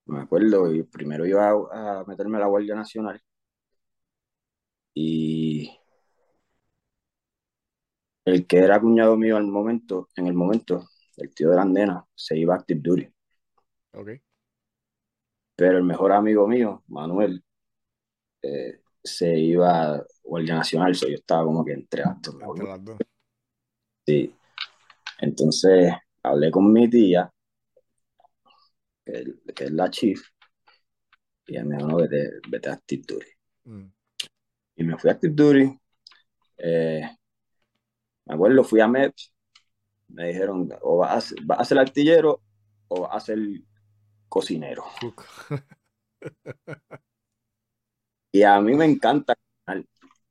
me 0.07 0.21
acuerdo, 0.21 0.73
y 0.73 0.83
primero 0.83 1.25
iba 1.25 1.49
a, 1.49 2.03
meterme 2.07 2.37
a 2.37 2.41
la 2.41 2.47
Guardia 2.47 2.75
Nacional 2.75 3.21
y 4.93 5.69
el 8.27 8.45
que 8.45 8.57
era 8.57 8.81
cuñado 8.81 9.15
mío 9.15 9.37
al 9.37 9.47
momento, 9.47 10.09
en 10.17 10.27
el 10.27 10.33
momento, 10.33 10.89
el 11.15 11.33
tío 11.33 11.49
de 11.49 11.55
la 11.55 11.63
nena, 11.63 12.05
se 12.13 12.37
iba 12.37 12.53
a 12.53 12.57
Active 12.57 12.81
Duty. 12.83 13.09
Okay. 13.93 14.21
Pero 15.55 15.77
el 15.77 15.83
mejor 15.85 16.11
amigo 16.11 16.45
mío, 16.45 16.83
Manuel, 16.87 17.41
eh, 18.41 18.81
se 19.01 19.39
iba 19.39 19.95
a 19.95 20.05
Guardia 20.23 20.55
Nacional, 20.55 20.93
so 20.93 21.07
yo 21.07 21.15
estaba 21.15 21.45
como 21.45 21.63
que 21.63 21.71
entre 21.71 22.03
actos. 22.03 22.35
Sí. 24.05 24.35
Entonces 25.19 25.93
hablé 26.21 26.51
con 26.51 26.71
mi 26.71 26.89
tía 26.89 27.31
que, 29.05 29.23
es 29.63 29.71
la 29.71 29.89
chief, 29.89 30.21
y 31.45 31.53
ella 31.53 31.63
me 31.63 31.77
dijo, 31.77 31.87
no, 31.87 31.95
vete, 31.95 32.41
vete 32.49 32.69
a 32.69 32.73
Active 32.73 33.03
Duty. 33.07 33.27
Mm. 33.63 33.91
Y 34.75 34.83
me 34.83 34.97
fui 34.97 35.09
a 35.09 35.13
Active 35.13 35.33
Duty. 35.33 35.79
Eh, 36.57 37.16
me 38.27 38.35
acuerdo, 38.35 38.63
fui 38.63 38.81
a 38.81 38.87
MEPS, 38.87 39.33
me 40.09 40.27
dijeron, 40.27 40.69
o 40.81 40.97
vas 40.97 41.33
a, 41.49 41.53
a 41.53 41.65
ser 41.65 41.79
artillero 41.79 42.41
o 42.87 43.01
vas 43.01 43.15
a 43.15 43.25
ser 43.27 43.39
cocinero. 44.29 44.83
y 48.31 48.43
a 48.43 48.59
mí 48.61 48.73
me 48.73 48.85
encanta 48.85 49.35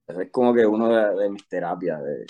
es 0.09 0.31
como 0.31 0.55
que 0.55 0.67
uno 0.67 1.17
de, 1.17 1.31
mis 1.31 1.49
terapias. 1.49 2.01
De, 2.03 2.27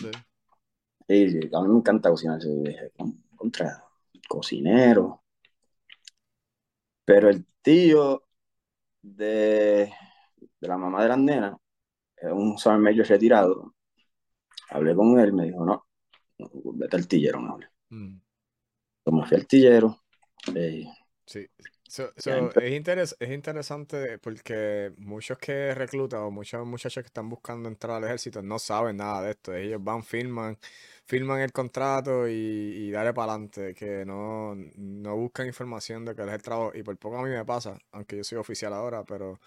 sí. 1.31 1.41
a 1.53 1.61
mí 1.61 1.69
me 1.69 1.79
encanta 1.79 2.11
cocinar. 2.11 2.41
dije, 2.41 2.93
contra 3.37 3.85
cocinero. 4.29 5.23
Pero 7.05 7.29
el 7.29 7.47
tío 7.63 8.25
de, 9.03 9.93
la 10.61 10.77
mamá 10.77 11.03
de 11.03 11.09
las 11.09 11.19
nenas, 11.19 11.57
un 12.23 12.57
Major 12.83 13.07
retirado, 13.07 13.75
hablé 14.71 14.95
con 14.95 15.19
él, 15.19 15.33
me 15.33 15.47
dijo, 15.47 15.65
no, 15.65 15.87
vete 16.75 16.97
al 16.97 17.09
tillero, 17.09 17.41
no 17.41 17.55
hable. 17.55 17.69
Mm. 17.91 18.19
me 19.13 19.27
fui 19.27 19.37
al 19.37 19.47
tillero. 19.47 20.03
Eh, 20.55 20.85
sí. 21.25 21.47
es, 21.87 23.17
es 23.19 23.31
interesante 23.31 24.19
porque 24.19 24.93
muchos 24.99 25.39
que 25.39 25.75
reclutan 25.75 26.21
o 26.21 26.31
muchos 26.31 26.67
muchachos 26.67 27.03
que 27.03 27.09
están 27.09 27.29
buscando 27.29 27.69
entrar 27.69 27.97
al 27.97 28.05
ejército 28.05 28.43
no 28.43 28.59
saben 28.59 28.99
nada 28.99 29.23
de 29.23 29.31
esto. 29.33 29.55
Ellos 29.55 29.83
van, 29.83 30.03
firman, 30.03 30.59
firman 31.05 31.41
el 31.41 31.53
contrato 31.53 32.29
y, 32.29 32.33
y 32.33 32.91
dale 32.91 33.13
para 33.13 33.33
adelante, 33.33 33.75
que 33.75 34.05
no, 34.05 34.55
no 34.77 35.17
buscan 35.17 35.47
información 35.47 36.05
de 36.05 36.15
que 36.15 36.23
es 36.23 36.29
el 36.29 36.43
trabajo. 36.43 36.73
Y 36.75 36.83
por 36.83 36.97
poco 36.99 37.19
a 37.19 37.23
mí 37.23 37.31
me 37.31 37.45
pasa, 37.45 37.79
aunque 37.93 38.17
yo 38.17 38.25
soy 38.25 38.39
oficial 38.39 38.73
ahora, 38.73 39.05
pero 39.05 39.41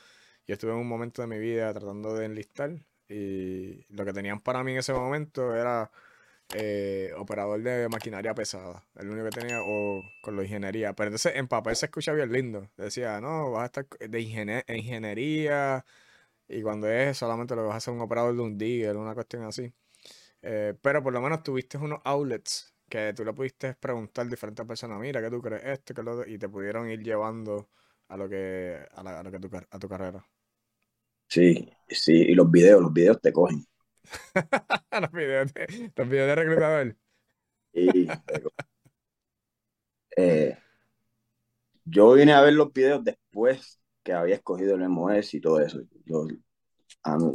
yo 0.47 0.53
estuve 0.53 0.71
en 0.71 0.77
un 0.77 0.87
momento 0.87 1.21
de 1.21 1.27
mi 1.27 1.39
vida 1.39 1.71
tratando 1.73 2.15
de 2.15 2.25
enlistar 2.25 2.71
y 3.09 3.85
lo 3.93 4.05
que 4.05 4.13
tenían 4.13 4.39
para 4.39 4.63
mí 4.63 4.73
en 4.73 4.79
ese 4.79 4.93
momento 4.93 5.55
era 5.55 5.91
eh, 6.53 7.11
operador 7.17 7.61
de 7.61 7.89
maquinaria 7.89 8.33
pesada, 8.35 8.85
el 8.95 9.09
único 9.09 9.25
que 9.29 9.39
tenía, 9.41 9.61
o 9.63 10.03
con 10.21 10.35
la 10.35 10.43
ingeniería. 10.43 10.93
Pero 10.93 11.09
entonces 11.09 11.35
en 11.35 11.47
papel 11.47 11.75
se 11.75 11.87
escucha 11.87 12.13
bien 12.13 12.31
lindo. 12.31 12.69
Decía, 12.77 13.21
no, 13.21 13.51
vas 13.51 13.63
a 13.63 13.65
estar 13.67 13.87
de 13.99 14.21
ingeniería 14.21 15.85
y 16.47 16.61
cuando 16.63 16.89
es 16.89 17.17
solamente 17.17 17.55
lo 17.55 17.63
que 17.63 17.67
vas 17.67 17.75
a 17.75 17.77
hacer 17.77 17.93
un 17.93 18.01
operador 18.01 18.35
de 18.35 18.41
un 18.41 18.57
digger, 18.57 18.97
una 18.97 19.13
cuestión 19.15 19.43
así. 19.43 19.73
Eh, 20.41 20.75
pero 20.81 21.03
por 21.03 21.13
lo 21.13 21.21
menos 21.21 21.43
tuviste 21.43 21.77
unos 21.77 22.01
outlets 22.05 22.73
que 22.89 23.13
tú 23.13 23.25
le 23.25 23.33
pudiste 23.33 23.75
preguntar 23.75 24.25
a 24.27 24.29
diferentes 24.29 24.65
personas, 24.65 24.99
mira, 24.99 25.21
¿qué 25.21 25.29
tú 25.29 25.41
crees 25.41 25.63
esto? 25.65 25.93
que 25.93 26.03
lo 26.03 26.25
Y 26.27 26.37
te 26.39 26.49
pudieron 26.49 26.89
ir 26.89 27.03
llevando 27.03 27.69
a 28.07 28.17
lo 28.17 28.29
que, 28.29 28.79
a, 28.93 29.03
lo 29.23 29.31
tu, 29.39 29.49
a 29.71 29.79
tu 29.79 29.89
carrera. 29.89 30.25
Sí, 31.29 31.69
sí, 31.87 32.13
y 32.13 32.33
los 32.33 32.49
videos, 32.49 32.81
los 32.81 32.91
videos 32.91 33.21
te 33.21 33.31
cogen. 33.31 33.63
los, 35.01 35.11
videos 35.11 35.53
de, 35.53 35.91
los 35.95 36.09
videos 36.09 36.27
de 36.27 36.35
reclutador. 36.35 36.95
Y, 37.71 38.07
eh, 40.17 40.57
yo 41.85 42.13
vine 42.13 42.33
a 42.33 42.41
ver 42.41 42.53
los 42.53 42.73
videos 42.73 43.03
después 43.03 43.79
que 44.01 44.13
había 44.13 44.35
escogido 44.35 44.75
el 44.75 44.81
MOS 44.89 45.35
y 45.35 45.41
todo 45.41 45.59
eso. 45.59 45.79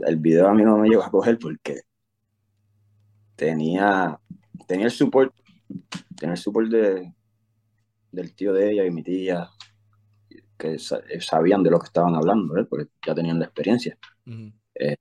el 0.07 0.17
video 0.17 0.49
a 0.49 0.55
mí 0.55 0.65
no 0.65 0.77
me 0.77 0.89
llegó 0.89 1.05
a 1.05 1.11
coger 1.11 1.39
porque 1.39 1.83
tenía, 3.37 4.19
tenía 4.67 4.87
el 4.87 4.93
support, 4.93 5.33
tenía 6.17 6.35
el 6.35 6.41
support 6.41 6.69
de, 6.69 7.15
del 8.11 8.35
tío 8.35 8.53
de 8.53 8.73
ella 8.73 8.85
y 8.85 8.91
mi 8.91 9.05
tía, 9.05 9.49
que 10.57 10.75
eh, 10.75 11.21
sabían 11.21 11.63
de 11.63 11.71
lo 11.71 11.79
que 11.79 11.87
estaban 11.87 12.15
hablando, 12.15 12.57
¿eh? 12.59 12.65
porque 12.65 12.91
ya 13.07 13.15
tenían 13.15 13.39
la 13.39 13.47
experiencia. 13.47 13.99
Eh, 14.75 14.97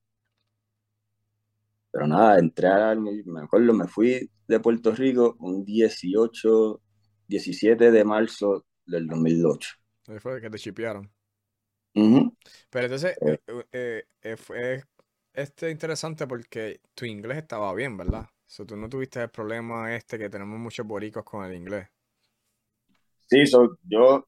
pero 1.92 2.08
nada, 2.08 2.40
entré 2.40 2.68
a, 2.68 2.96
me 2.96 3.42
acuerdo, 3.42 3.74
me 3.74 3.88
fui 3.88 4.30
de 4.48 4.60
Puerto 4.60 4.92
Rico 4.92 5.36
un 5.40 5.64
18, 5.64 6.82
17 7.28 7.92
de 7.92 8.04
marzo 8.04 8.66
del 8.86 9.08
2008. 9.08 9.70
Ahí 10.08 10.20
fue 10.20 10.42
que 10.42 10.50
te 10.50 10.58
chipearon. 10.58 11.12
Pero 11.94 12.86
entonces, 12.86 13.16
fue, 14.38 14.84
este 15.34 15.70
interesante 15.70 16.28
porque 16.28 16.82
tu 16.94 17.06
inglés 17.06 17.40
estaba 17.40 17.74
bien, 17.74 17.98
¿verdad? 17.98 18.28
So, 18.46 18.66
tú 18.66 18.76
no 18.76 18.88
tuviste 18.88 19.22
el 19.22 19.30
problema 19.30 19.96
este 19.96 20.18
que 20.18 20.30
tenemos 20.30 20.60
muchos 20.60 20.86
boricos 20.86 21.24
con 21.24 21.44
el 21.44 21.56
inglés. 21.56 21.88
Sí, 23.28 23.48
so, 23.48 23.78
yo, 23.84 24.28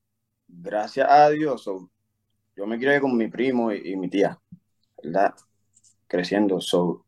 gracias 0.61 1.07
a 1.09 1.29
Dios, 1.29 1.65
yo 2.55 2.65
me 2.65 2.77
crié 2.77 3.01
con 3.01 3.15
mi 3.15 3.27
primo 3.27 3.71
y, 3.71 3.95
mi 3.95 4.09
tía, 4.09 4.39
¿verdad? 5.01 5.33
Creciendo, 6.07 6.61
so, 6.61 7.05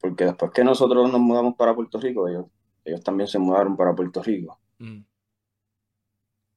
porque 0.00 0.24
después 0.24 0.52
que 0.52 0.64
nosotros 0.64 1.10
nos 1.10 1.20
mudamos 1.20 1.54
para 1.56 1.74
Puerto 1.74 1.98
Rico, 1.98 2.28
ellos, 2.28 2.46
ellos 2.84 3.02
también 3.02 3.28
se 3.28 3.38
mudaron 3.38 3.76
para 3.76 3.94
Puerto 3.94 4.22
Rico. 4.22 4.58
Mm. 4.78 5.00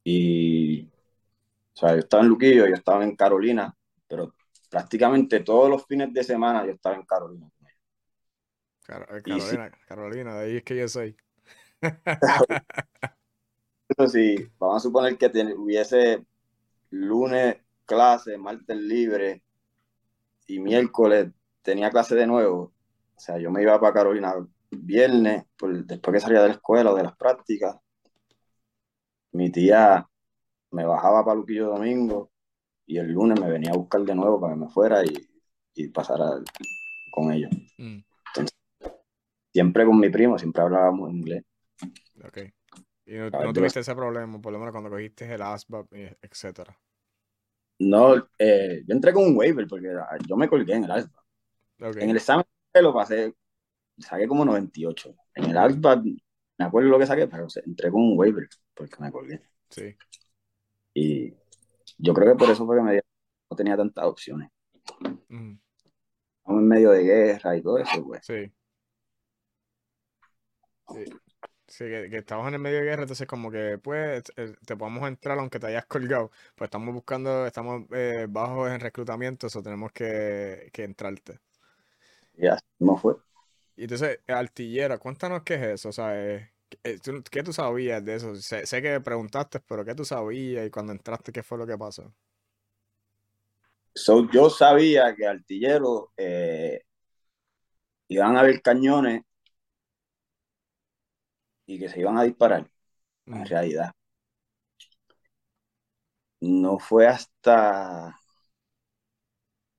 Y, 0.04 0.84
o 0.86 1.76
sea, 1.76 1.94
yo 1.94 2.00
estaba 2.00 2.24
en 2.24 2.30
Luquillo, 2.30 2.68
yo 2.68 2.76
estaba 2.76 3.04
en 3.04 3.16
Carolina, 3.16 3.76
pero 4.08 4.34
prácticamente 4.70 5.42
todos 5.42 5.70
los 5.70 5.86
fines 5.86 6.14
de 6.14 6.24
semana 6.24 6.66
yo 6.66 6.72
estaba 6.72 6.96
en 6.96 7.04
Carolina. 7.04 7.50
Carolina, 8.84 9.72
Carolina, 9.88 10.36
de 10.36 10.46
ahí 10.46 10.58
es 10.58 10.64
que 10.64 10.76
yo 10.76 10.88
soy. 10.88 11.16
Sí, 14.08 14.36
vamos 14.58 14.78
a 14.78 14.80
suponer 14.80 15.18
que 15.18 15.28
hubiese 15.58 16.26
lunes 16.92 17.58
clase, 17.86 18.38
martes 18.38 18.78
libre 18.78 19.44
y 20.48 20.60
miércoles 20.60 21.32
tenía 21.62 21.90
clase 21.90 22.16
de 22.16 22.28
nuevo. 22.28 22.74
O 23.16 23.20
sea, 23.20 23.38
yo 23.38 23.52
me 23.52 23.62
iba 23.62 23.80
para 23.80 23.94
Carolina 23.94 24.34
viernes, 24.70 25.46
después 25.86 26.14
que 26.14 26.20
salía 26.20 26.42
de 26.42 26.50
la 26.50 26.54
escuela 26.54 26.92
o 26.92 26.96
de 26.96 27.04
las 27.04 27.16
prácticas, 27.16 27.78
mi 29.34 29.52
tía 29.52 30.08
me 30.72 30.86
bajaba 30.86 31.24
para 31.24 31.36
Luquillo 31.36 31.68
Domingo 31.68 32.32
y 32.86 32.98
el 32.98 33.12
lunes 33.12 33.40
me 33.40 33.50
venía 33.50 33.72
a 33.72 33.78
buscar 33.78 34.02
de 34.02 34.16
nuevo 34.16 34.40
para 34.40 34.54
que 34.54 34.60
me 34.60 34.70
fuera 34.70 35.04
y, 35.06 35.14
y 35.76 35.88
pasara 35.90 36.42
con 37.12 37.32
ellos. 37.32 37.52
Mm. 37.78 38.00
Entonces, 38.28 38.58
siempre 39.52 39.86
con 39.86 40.00
mi 40.00 40.10
primo, 40.10 40.38
siempre 40.38 40.62
hablábamos 40.62 41.12
inglés. 41.12 41.44
Ok. 42.24 42.40
Y 43.12 43.18
no, 43.18 43.30
tuviste 43.52 43.82
ese 43.82 43.94
problema, 43.94 44.40
por 44.40 44.54
lo 44.54 44.60
menos 44.60 44.72
cuando 44.72 44.90
cogiste 44.90 45.34
el 45.34 45.42
ASVAB, 45.42 45.86
etcétera. 46.22 46.80
No, 47.80 48.16
eh, 48.40 48.84
yo 48.88 48.96
entré 48.96 49.12
con 49.12 49.26
un 49.26 49.36
waiver 49.36 49.68
porque 49.68 49.94
yo 50.26 50.38
me 50.38 50.48
colgué 50.48 50.76
en 50.76 50.86
el 50.86 50.92
ASVAB. 50.92 51.24
En 51.98 52.10
el 52.10 52.16
examen 52.16 52.46
lo 52.76 52.94
pasé, 52.94 53.36
saqué 53.98 54.30
como 54.30 54.46
98. 54.46 55.14
En 55.36 55.44
el 55.44 55.58
ASVAB, 55.58 56.06
me 56.58 56.66
acuerdo 56.66 56.88
lo 56.88 57.00
que 57.00 57.06
saqué, 57.06 57.28
pero 57.28 57.48
entré 57.66 57.92
con 57.92 58.02
un 58.02 58.18
waiver 58.18 58.48
porque 58.74 58.96
me 59.00 59.12
colgué. 59.12 59.42
Sí. 59.70 59.94
Y 60.94 61.34
yo 61.98 62.14
creo 62.14 62.32
que 62.32 62.40
por 62.40 62.50
eso 62.50 62.66
fue 62.66 62.78
que 62.78 62.84
me 62.84 62.92
dio, 62.94 63.02
no 63.50 63.58
tenía 63.58 63.76
tantas 63.76 64.06
opciones. 64.06 64.50
Mm. 65.28 65.56
Estamos 66.38 66.62
en 66.62 66.68
medio 66.68 66.92
de 66.92 67.04
guerra 67.04 67.58
y 67.58 67.62
todo 67.62 67.78
eso, 67.78 68.06
pues. 68.06 68.26
Sí. 68.26 68.54
Sí. 70.94 71.21
Que, 71.78 72.18
estamos 72.18 72.48
en 72.48 72.56
el 72.56 72.60
medio 72.60 72.80
de 72.80 72.86
guerra, 72.86 73.04
entonces 73.04 73.28
como 73.28 73.52
que 73.52 73.78
pues 73.78 74.24
eh, 74.36 74.56
te 74.66 74.76
podemos 74.76 75.08
entrar 75.08 75.38
aunque 75.40 75.60
te 75.60 75.68
hayas 75.68 75.86
colgado. 75.86 76.32
Pues 76.56 76.68
estamos 76.68 76.94
buscando, 76.94 77.46
estamos 77.46 77.84
eh, 77.92 78.28
bajos 78.30 78.70
en 78.72 78.80
reclutamiento, 78.80 79.48
eso 79.48 79.62
tenemos 79.62 79.92
que, 79.92 80.70
que 80.74 80.84
entrarte. 80.84 81.40
Ya, 82.34 82.58
no 82.80 82.98
fue. 82.98 83.16
Y 83.76 83.84
entonces, 83.84 84.20
artillera, 84.28 84.98
cuéntanos 84.98 85.44
qué 85.44 85.56
es 85.56 85.62
eso, 85.64 85.90
o 85.90 85.92
sea, 85.92 86.12
eh, 86.16 86.52
¿qué 87.30 87.44
tú 87.44 87.54
sabías 87.54 88.04
de 88.04 88.16
eso? 88.16 88.36
Sé, 88.36 88.66
sé, 88.66 88.82
que 88.82 89.00
preguntaste, 89.02 89.60
pero 89.62 89.84
¿qué 89.86 89.96
tú 89.96 90.06
sabías 90.06 90.68
y 90.68 90.70
cuando 90.70 90.92
entraste, 90.92 91.32
qué 91.32 91.44
fue 91.44 91.58
lo 91.58 91.68
que 91.68 91.78
pasó? 91.78 92.14
So, 93.94 94.30
yo 94.32 94.50
sabía 94.50 95.14
que 95.16 95.26
artillero 95.26 96.12
eh, 96.16 96.82
iban 98.08 98.38
a 98.38 98.42
haber 98.42 98.62
cañones 98.62 99.24
y 101.66 101.80
que 101.80 101.90
se 101.90 102.00
iban 102.00 102.18
a 102.18 102.24
disparar, 102.24 102.70
en 103.26 103.42
mm. 103.42 103.46
realidad. 103.46 103.92
No 106.42 106.80
fue 106.80 107.08
hasta 107.08 108.16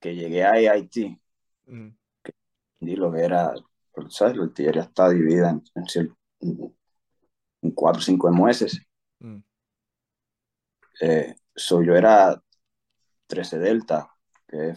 que 0.00 0.14
llegué 0.14 0.44
a 0.44 0.52
Haití 0.52 1.18
mm. 1.66 1.88
que 2.22 2.32
entendí 2.74 2.96
lo 2.96 3.12
que 3.12 3.20
era, 3.20 3.54
¿sabes? 4.08 4.36
La 4.36 4.44
artillería 4.44 4.82
está 4.82 5.08
dividida 5.10 5.50
en, 5.50 5.62
en, 6.40 7.72
cuatro 7.74 8.00
o 8.00 8.02
cinco 8.02 8.30
meses. 8.30 8.80
Mm. 9.20 9.38
Eh, 11.00 11.34
yo 11.56 11.96
era 11.96 12.40
13 13.26 13.58
Delta, 13.58 14.14
que 14.46 14.76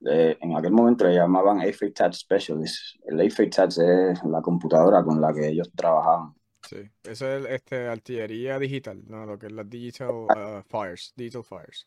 en 0.00 0.56
aquel 0.56 0.72
momento 0.72 1.04
le 1.04 1.14
llamaban 1.14 1.60
AFA 1.60 1.86
Touch 1.94 2.14
Specialist. 2.14 2.96
El 3.06 3.20
AFA 3.20 3.48
Touch 3.50 3.78
es 3.78 4.22
la 4.24 4.40
computadora 4.42 5.02
con 5.02 5.20
la 5.20 5.32
que 5.32 5.48
ellos 5.48 5.70
trabajaban. 5.74 6.34
Sí, 6.68 6.90
eso 7.04 7.28
es 7.28 7.46
este, 7.46 7.86
artillería 7.86 8.58
digital, 8.58 9.00
¿no? 9.06 9.24
Lo 9.24 9.38
que 9.38 9.46
es 9.46 9.52
la 9.52 9.62
Digital 9.62 10.10
uh, 10.10 10.62
Fires, 10.68 11.12
Digital 11.14 11.44
Fires. 11.44 11.86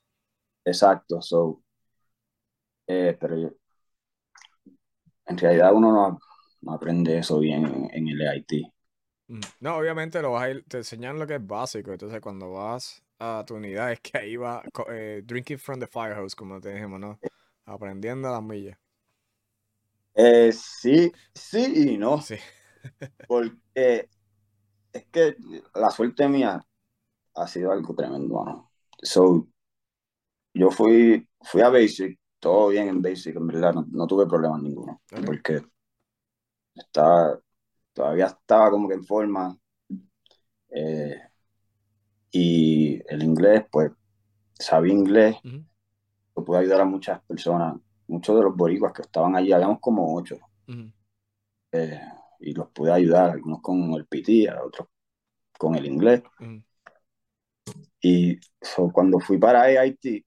Exacto, 0.64 1.22
so, 1.22 1.62
eh, 2.88 3.18
pero 3.20 3.54
en 5.26 5.38
realidad 5.38 5.74
uno 5.74 6.20
no, 6.62 6.74
aprende 6.74 7.18
eso 7.18 7.40
bien 7.40 7.90
en, 7.92 8.08
el 8.08 8.28
AIT. 8.28 8.52
Mm, 9.28 9.40
no, 9.60 9.76
obviamente 9.76 10.22
lo 10.22 10.32
vas 10.32 10.44
a 10.44 10.50
ir, 10.52 10.66
te 10.66 10.78
enseñan 10.78 11.20
lo 11.20 11.28
que 11.28 11.36
es 11.36 11.46
básico, 11.46 11.92
entonces 11.92 12.22
cuando 12.22 12.52
vas 12.52 13.04
a 13.20 13.44
tu 13.46 13.56
unidad 13.56 13.92
es 13.92 14.00
que 14.00 14.18
ahí 14.18 14.38
va 14.38 14.64
eh, 14.90 15.22
drinking 15.26 15.60
from 15.60 15.80
the 15.80 15.88
firehouse, 15.88 16.36
como 16.36 16.62
te 16.62 16.74
dijimos, 16.74 17.00
¿no? 17.02 17.20
Aprendiendo 17.70 18.28
a 18.28 18.32
las 18.32 18.42
millas. 18.42 18.78
Eh, 20.16 20.52
sí, 20.52 21.12
sí 21.36 21.92
y 21.92 21.98
no. 21.98 22.20
Sí. 22.20 22.36
porque 23.28 24.10
es 24.92 25.06
que 25.12 25.36
la 25.76 25.92
suerte 25.92 26.28
mía 26.28 26.66
ha 27.36 27.48
sido 27.48 27.72
algo 27.72 27.94
tremendo, 27.94 28.44
¿no? 28.44 28.72
So, 29.04 29.48
yo 30.54 30.72
fui, 30.72 31.28
fui 31.42 31.62
a 31.62 31.70
Basic, 31.70 32.20
todo 32.40 32.70
bien 32.70 32.88
en 32.88 33.02
Basic, 33.04 33.36
en 33.36 33.48
verdad, 33.48 33.76
no, 33.76 34.08
tuve 34.08 34.26
problemas 34.26 34.64
ninguno. 34.64 35.02
Porque 35.24 35.62
estaba, 36.74 37.40
todavía 37.94 38.26
estaba 38.26 38.72
como 38.72 38.88
que 38.88 38.96
en 38.96 39.04
forma. 39.06 39.56
Eh, 40.72 41.22
y 42.32 43.00
el 43.08 43.24
inglés, 43.24 43.66
pues, 43.72 43.92
sabía 44.58 44.94
inglés, 44.94 45.36
uh 45.44 45.69
pude 46.44 46.60
ayudar 46.60 46.82
a 46.82 46.86
muchas 46.86 47.22
personas, 47.22 47.80
muchos 48.08 48.36
de 48.36 48.44
los 48.44 48.56
boricuas 48.56 48.94
que 48.94 49.02
estaban 49.02 49.36
allí, 49.36 49.52
habíamos 49.52 49.80
como 49.80 50.16
ocho, 50.16 50.38
eh, 51.72 52.02
y 52.40 52.54
los 52.54 52.70
pude 52.70 52.92
ayudar, 52.92 53.32
algunos 53.32 53.62
con 53.62 53.94
el 53.94 54.06
PT, 54.06 54.50
otros 54.54 54.88
con 55.58 55.76
el 55.76 55.86
inglés. 55.86 56.24
Y 58.02 58.40
cuando 58.94 59.20
fui 59.20 59.38
para 59.38 59.64
AIT, 59.64 60.26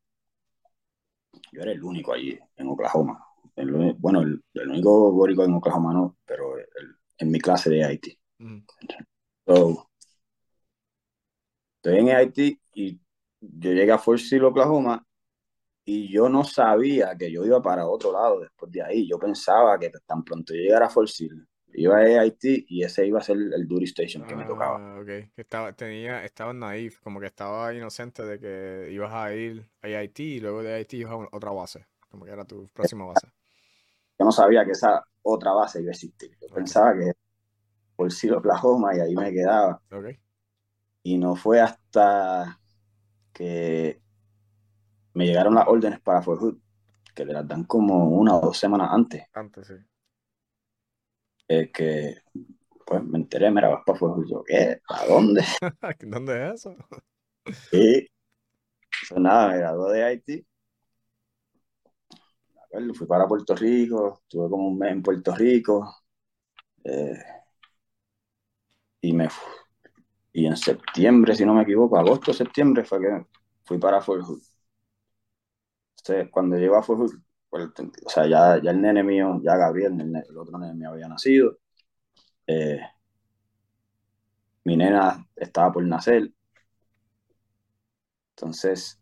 yo 1.52 1.62
era 1.62 1.72
el 1.72 1.82
único 1.82 2.12
allí 2.12 2.38
en 2.56 2.68
Oklahoma. 2.68 3.24
bueno, 3.98 4.20
el, 4.20 4.42
único 4.68 5.12
boricua 5.12 5.44
en 5.44 5.54
Oklahoma 5.54 5.92
no, 5.92 6.16
pero 6.24 6.54
en 7.18 7.30
mi 7.30 7.40
clase 7.40 7.70
de 7.70 7.84
AIT. 7.84 8.18
Estoy 11.82 11.98
en 11.98 12.10
Haití 12.10 12.60
y 12.74 13.00
yo 13.40 13.72
llegué 13.72 13.90
a 13.90 13.98
Fort 13.98 14.20
Sill, 14.20 14.44
Oklahoma, 14.44 15.04
y 15.84 16.12
yo 16.12 16.28
no 16.28 16.44
sabía 16.44 17.16
que 17.16 17.30
yo 17.30 17.44
iba 17.44 17.60
para 17.60 17.86
otro 17.86 18.12
lado 18.12 18.40
después 18.40 18.70
de 18.70 18.82
ahí. 18.82 19.08
Yo 19.08 19.18
pensaba 19.18 19.78
que 19.78 19.90
tan 20.06 20.22
pronto 20.22 20.54
llegara 20.54 20.86
a 20.86 20.90
Fort 20.90 21.08
Sill, 21.08 21.46
iba 21.74 21.96
a 21.96 22.20
Haití 22.20 22.66
y 22.68 22.84
ese 22.84 23.06
iba 23.06 23.18
a 23.18 23.22
ser 23.22 23.36
el 23.36 23.66
duty 23.66 23.84
station 23.84 24.24
que 24.24 24.36
me 24.36 24.44
tocaba. 24.44 24.78
Ah, 24.78 25.00
ok, 25.00 25.30
estaba, 25.36 25.72
tenía, 25.72 26.24
estaba 26.24 26.52
naif, 26.52 27.00
como 27.00 27.18
que 27.18 27.26
estaba 27.26 27.74
inocente 27.74 28.24
de 28.24 28.38
que 28.38 28.92
ibas 28.92 29.12
a 29.12 29.34
ir 29.34 29.68
a 29.82 29.86
Haití 29.86 30.34
y 30.34 30.40
luego 30.40 30.62
de 30.62 30.74
Haití 30.74 30.98
ibas 30.98 31.12
a 31.14 31.36
otra 31.36 31.50
base, 31.50 31.86
como 32.08 32.24
que 32.24 32.30
era 32.30 32.44
tu 32.44 32.68
próxima 32.68 33.04
base. 33.06 33.26
Yo 34.18 34.26
no 34.26 34.32
sabía 34.32 34.64
que 34.64 34.72
esa 34.72 35.04
otra 35.22 35.52
base 35.52 35.80
iba 35.80 35.88
a 35.88 35.92
existir. 35.92 36.30
Yo 36.40 36.48
pensaba 36.54 36.94
que 36.96 37.12
Fort 37.96 38.12
Sill, 38.12 38.34
Oklahoma 38.34 38.94
y 38.96 39.00
ahí 39.00 39.16
me 39.16 39.32
quedaba. 39.32 39.80
Okay. 39.90 40.18
Y 41.02 41.18
no 41.18 41.34
fue 41.34 41.60
hasta 41.60 42.60
que 43.32 44.00
me 45.14 45.26
llegaron 45.26 45.54
las 45.54 45.66
órdenes 45.68 46.00
para 46.00 46.22
Fort 46.22 46.40
Hood, 46.40 46.58
que 47.14 47.24
le 47.24 47.32
las 47.32 47.46
dan 47.46 47.64
como 47.64 48.08
una 48.08 48.36
o 48.36 48.40
dos 48.40 48.58
semanas 48.58 48.90
antes. 48.92 49.24
Antes, 49.32 49.66
sí. 49.66 49.74
que 51.72 52.16
pues 52.86 53.04
me 53.04 53.18
enteré, 53.18 53.50
me 53.50 53.60
vas 53.66 53.82
para 53.84 53.98
Fort 53.98 54.16
Hood. 54.16 54.26
Yo, 54.28 54.44
¿qué? 54.44 54.80
¿A 54.88 55.06
dónde? 55.06 55.44
¿Dónde 56.00 56.48
es 56.48 56.54
eso? 56.54 56.76
Y 57.72 58.08
pues 59.08 59.20
nada, 59.20 59.48
me 59.48 59.58
gradué 59.58 59.92
de 59.94 60.04
Haití. 60.04 60.46
Fui 62.94 63.06
para 63.06 63.28
Puerto 63.28 63.54
Rico, 63.54 64.20
estuve 64.22 64.48
como 64.48 64.68
un 64.68 64.78
mes 64.78 64.92
en 64.92 65.02
Puerto 65.02 65.34
Rico. 65.34 65.94
Eh, 66.84 67.18
y 69.02 69.12
me 69.12 69.28
fui 69.28 69.52
y 70.32 70.46
en 70.46 70.56
septiembre, 70.56 71.34
si 71.34 71.44
no 71.44 71.54
me 71.54 71.62
equivoco, 71.62 71.98
agosto, 71.98 72.32
septiembre, 72.32 72.84
fue 72.84 73.00
que 73.00 73.26
fui 73.64 73.78
para 73.78 74.00
Fort 74.00 74.24
Hood. 74.24 74.42
Entonces, 76.04 76.30
cuando 76.32 76.56
llego 76.56 76.76
a 76.76 76.82
Hood, 76.82 77.12
pues, 77.48 77.68
o 78.04 78.08
sea, 78.08 78.26
ya, 78.26 78.60
ya 78.60 78.72
el 78.72 78.80
nene 78.80 79.04
mío, 79.04 79.40
ya 79.42 79.56
Gabriel, 79.56 80.00
el, 80.00 80.36
otro 80.36 80.58
nene 80.58 80.74
mío 80.74 80.90
había 80.90 81.06
nacido. 81.06 81.58
Eh, 82.46 82.80
mi 84.64 84.76
nena 84.76 85.24
estaba 85.36 85.72
por 85.72 85.84
nacer. 85.84 86.32
Entonces, 88.34 89.00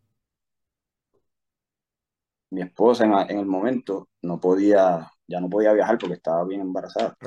mi 2.51 2.61
esposa 2.61 3.05
en, 3.05 3.39
el 3.39 3.45
momento 3.47 4.09
no 4.21 4.39
podía, 4.39 5.11
ya 5.25 5.39
no 5.39 5.49
podía 5.49 5.73
viajar 5.73 5.97
porque 5.97 6.15
estaba 6.15 6.43
bien 6.45 6.61
embarazada. 6.61 7.17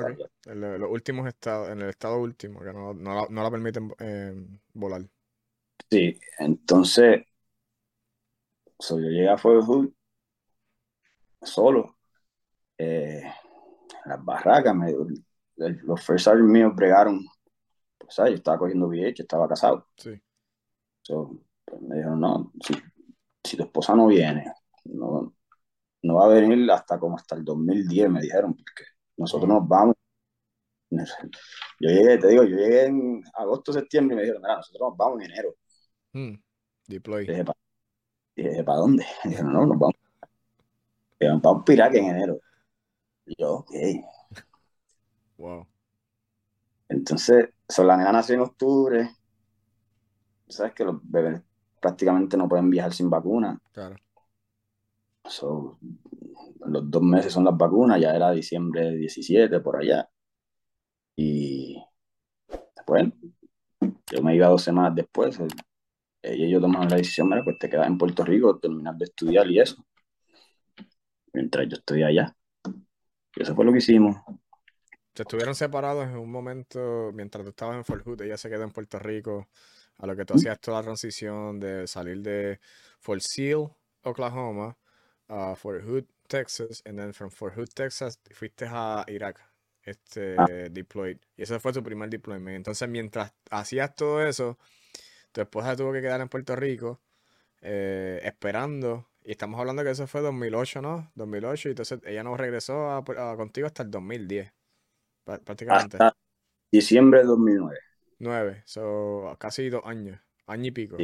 En 0.45 0.79
los 0.79 0.89
últimos 0.89 1.27
estados, 1.27 1.69
en 1.69 1.81
el 1.81 1.89
estado 1.89 2.17
último, 2.17 2.61
que 2.61 2.71
no, 2.71 2.93
la, 2.93 3.51
permiten 3.51 3.93
eh, 3.99 4.33
volar. 4.73 5.01
Sí, 5.89 6.17
entonces 6.39 7.25
yo 8.89 9.09
llegué 9.09 9.29
a 9.29 9.37
Fuego 9.37 9.63
Hood 9.63 9.89
solo. 11.41 11.97
Eh, 12.77 13.23
las 14.05 14.23
barracas, 14.23 14.75
los 15.55 16.03
first 16.03 16.25
sergeants 16.25 16.51
míos 16.51 16.73
bregaron. 16.75 17.25
Pues, 17.97 18.15
yo 18.15 18.25
estaba 18.25 18.57
cogiendo 18.57 18.87
VH, 18.87 19.21
estaba 19.21 19.47
casado. 19.47 19.87
Sí. 19.97 20.19
pues, 21.03 21.81
me 21.81 21.95
dijeron, 21.95 22.19
no, 22.19 22.51
si, 22.61 22.73
si 23.43 23.57
tu 23.57 23.63
esposa 23.63 23.95
no 23.95 24.07
viene, 24.07 24.51
no, 24.85 25.33
no 26.03 26.15
va 26.15 26.25
a 26.25 26.29
venir 26.29 26.69
hasta 26.71 26.99
como 26.99 27.15
hasta 27.15 27.35
el 27.35 27.43
2010, 27.43 28.09
me 28.09 28.21
dijeron, 28.21 28.53
porque 28.53 28.83
nosotros 29.17 29.49
nos 29.49 29.67
vamos 29.67 29.95
Yo 31.79 31.89
llegué, 31.89 32.17
te 32.17 32.27
digo, 32.27 32.43
yo 32.43 32.57
llegué 32.57 32.85
en 32.85 33.23
agosto, 33.33 33.73
septiembre 33.73 34.13
y 34.13 34.17
me 34.17 34.21
dijeron, 34.21 34.41
mira, 34.41 34.57
nosotros 34.57 34.89
nos 34.89 34.97
vamos 34.97 35.19
en 35.19 35.31
enero. 35.31 35.55
Hmm, 36.13 36.35
deploy. 36.87 37.25
Y 38.35 38.43
dije, 38.43 38.63
¿para 38.63 38.79
dónde? 38.79 39.05
Y 39.23 39.29
dijeron, 39.29 39.53
no, 39.53 39.65
nos 39.65 39.79
vamos. 39.79 39.95
Y 41.19 41.27
vamos 41.27 41.41
para 41.41 41.55
un 41.55 41.63
piraque 41.63 41.97
en 41.99 42.05
enero. 42.05 42.39
Y 43.25 43.35
yo, 43.37 43.55
ok. 43.55 43.71
Wow. 45.37 45.67
Entonces, 46.89 47.49
la 47.77 47.97
nena 47.97 48.11
nació 48.11 48.35
en 48.35 48.41
octubre. 48.41 49.09
Sabes 50.47 50.73
que 50.73 50.85
los 50.85 50.99
bebés 51.03 51.41
prácticamente 51.79 52.37
no 52.37 52.47
pueden 52.47 52.69
viajar 52.69 52.93
sin 52.93 53.09
vacuna. 53.09 53.59
Claro. 53.71 53.95
los 56.65 56.91
dos 56.91 57.01
meses 57.01 57.33
son 57.33 57.45
las 57.45 57.57
vacunas, 57.57 57.99
ya 57.99 58.15
era 58.15 58.31
diciembre 58.31 58.91
17 58.95 59.59
por 59.59 59.77
allá. 59.77 60.07
Y 61.15 61.81
después, 62.75 63.05
yo 64.11 64.21
me 64.21 64.35
iba 64.35 64.47
dos 64.47 64.63
semanas 64.63 64.95
después. 64.95 65.39
Ella 66.25 66.45
y 66.45 66.51
yo 66.51 66.59
tomamos 66.59 66.89
la 66.89 66.97
decisión, 66.97 67.29
mira, 67.29 67.43
pues 67.43 67.59
te 67.59 67.69
quedas 67.69 67.87
en 67.87 67.97
Puerto 67.97 68.23
Rico, 68.23 68.57
terminar 68.57 68.95
de 68.95 69.05
estudiar 69.05 69.47
y 69.47 69.59
eso. 69.59 69.85
Mientras 71.33 71.67
yo 71.67 71.75
estudié 71.75 72.05
allá. 72.05 72.35
Y 73.35 73.43
eso 73.43 73.53
fue 73.53 73.65
lo 73.65 73.71
que 73.71 73.77
hicimos. 73.77 74.15
Se 75.13 75.21
estuvieron 75.21 75.53
separados 75.55 76.07
en 76.07 76.17
un 76.17 76.31
momento 76.31 77.11
mientras 77.13 77.43
tú 77.43 77.49
estabas 77.51 77.77
en 77.77 77.85
Fort 77.85 78.05
Hood, 78.05 78.21
ella 78.23 78.37
se 78.37 78.49
quedó 78.49 78.63
en 78.63 78.71
Puerto 78.71 78.97
Rico, 78.99 79.49
a 79.99 80.07
lo 80.07 80.15
que 80.15 80.25
tú 80.25 80.33
hacías 80.33 80.59
toda 80.59 80.79
la 80.79 80.83
transición 80.83 81.59
de 81.59 81.87
salir 81.87 82.21
de 82.21 82.59
Fort 82.99 83.21
Seal, 83.21 83.69
Oklahoma, 84.03 84.77
a 85.27 85.55
Fort 85.55 85.83
Hood, 85.85 86.05
Texas, 86.27 86.81
y 86.85 86.93
then 86.95 87.13
from 87.13 87.29
Fort 87.29 87.55
Hood, 87.55 87.69
Texas, 87.73 88.19
fuiste 88.31 88.65
a 88.67 89.05
Irak, 89.07 89.39
este, 89.83 90.35
ah. 90.37 90.45
deployed. 90.71 91.17
Y 91.37 91.43
ese 91.43 91.59
fue 91.59 91.71
tu 91.71 91.83
primer 91.83 92.09
deployment. 92.09 92.57
Entonces, 92.57 92.89
mientras 92.89 93.33
hacías 93.51 93.95
todo 93.95 94.25
eso, 94.25 94.57
tu 95.35 95.41
esposa 95.41 95.75
tuvo 95.75 95.91
que 95.91 96.01
quedar 96.01 96.21
en 96.21 96.29
Puerto 96.29 96.55
Rico, 96.55 97.01
eh, 97.61 98.21
esperando. 98.23 99.09
Y 99.21 99.31
estamos 99.31 99.59
hablando 99.59 99.83
que 99.83 99.89
eso 99.89 100.07
fue 100.07 100.21
2008, 100.21 100.81
¿no? 100.81 101.11
2008, 101.15 101.67
y 101.67 101.71
entonces 101.71 101.99
ella 102.05 102.23
no 102.23 102.37
regresó 102.37 102.91
a, 102.91 103.03
contigo 103.35 103.67
hasta 103.67 103.83
el 103.83 103.91
2010 103.91 104.53
prácticamente. 105.25 105.97
Hasta 105.97 106.15
diciembre 106.71 107.21
de 107.21 107.25
2009. 107.25 107.77
Nueve, 108.19 108.63
so, 108.65 109.35
casi 109.37 109.69
dos 109.69 109.81
años, 109.83 110.19
año 110.45 110.67
y 110.67 110.71
pico. 110.71 110.97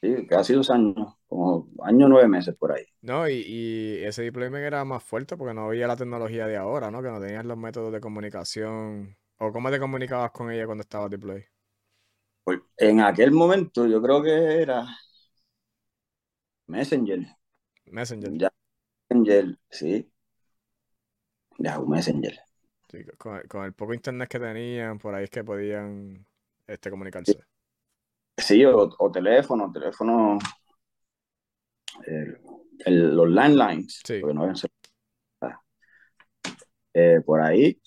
Sí, 0.00 0.26
casi 0.26 0.54
dos 0.54 0.70
años, 0.70 1.14
como 1.28 1.68
año 1.82 2.08
nueve 2.08 2.26
meses 2.26 2.56
por 2.56 2.72
ahí. 2.72 2.86
No, 3.02 3.28
y, 3.28 3.98
ese 4.02 4.22
deployment 4.22 4.64
era 4.64 4.84
más 4.84 5.02
fuerte 5.02 5.36
porque 5.36 5.54
no 5.54 5.66
había 5.66 5.86
la 5.86 5.96
tecnología 5.96 6.46
de 6.46 6.56
ahora, 6.56 6.90
¿no? 6.90 7.02
Que 7.02 7.10
no 7.10 7.20
tenías 7.20 7.44
los 7.44 7.58
métodos 7.58 7.92
de 7.92 8.00
comunicación. 8.00 9.16
¿O 9.38 9.52
cómo 9.52 9.70
te 9.70 9.78
comunicabas 9.78 10.32
con 10.32 10.50
ella 10.50 10.66
cuando 10.66 10.82
estabas 10.82 11.10
deploy? 11.10 11.44
Pues, 12.48 12.60
en 12.78 13.02
aquel 13.02 13.30
momento 13.30 13.86
yo 13.86 14.00
creo 14.00 14.22
que 14.22 14.62
era 14.62 14.86
Messenger. 16.66 17.26
Messenger. 17.84 18.32
Ya, 18.38 18.50
Messenger, 19.10 19.58
sí. 19.68 20.10
Yahoo 21.58 21.86
Messenger 21.86 22.38
con, 23.18 23.64
el, 23.66 23.74
poco 23.74 23.92
internet 23.92 24.30
que 24.30 24.40
tenían, 24.40 24.98
por 24.98 25.14
ahí 25.14 25.24
es 25.24 25.30
que 25.30 25.44
podían 25.44 26.26
este, 26.66 26.88
comunicarse. 26.88 27.38
Sí, 28.34 28.64
o, 28.64 29.12
teléfono, 29.12 29.70
teléfono, 29.70 30.38
los 32.86 33.28
landlines, 33.28 34.00
sí. 34.06 34.22
eh, 36.94 37.20
por 37.26 37.42
ahí 37.42 37.78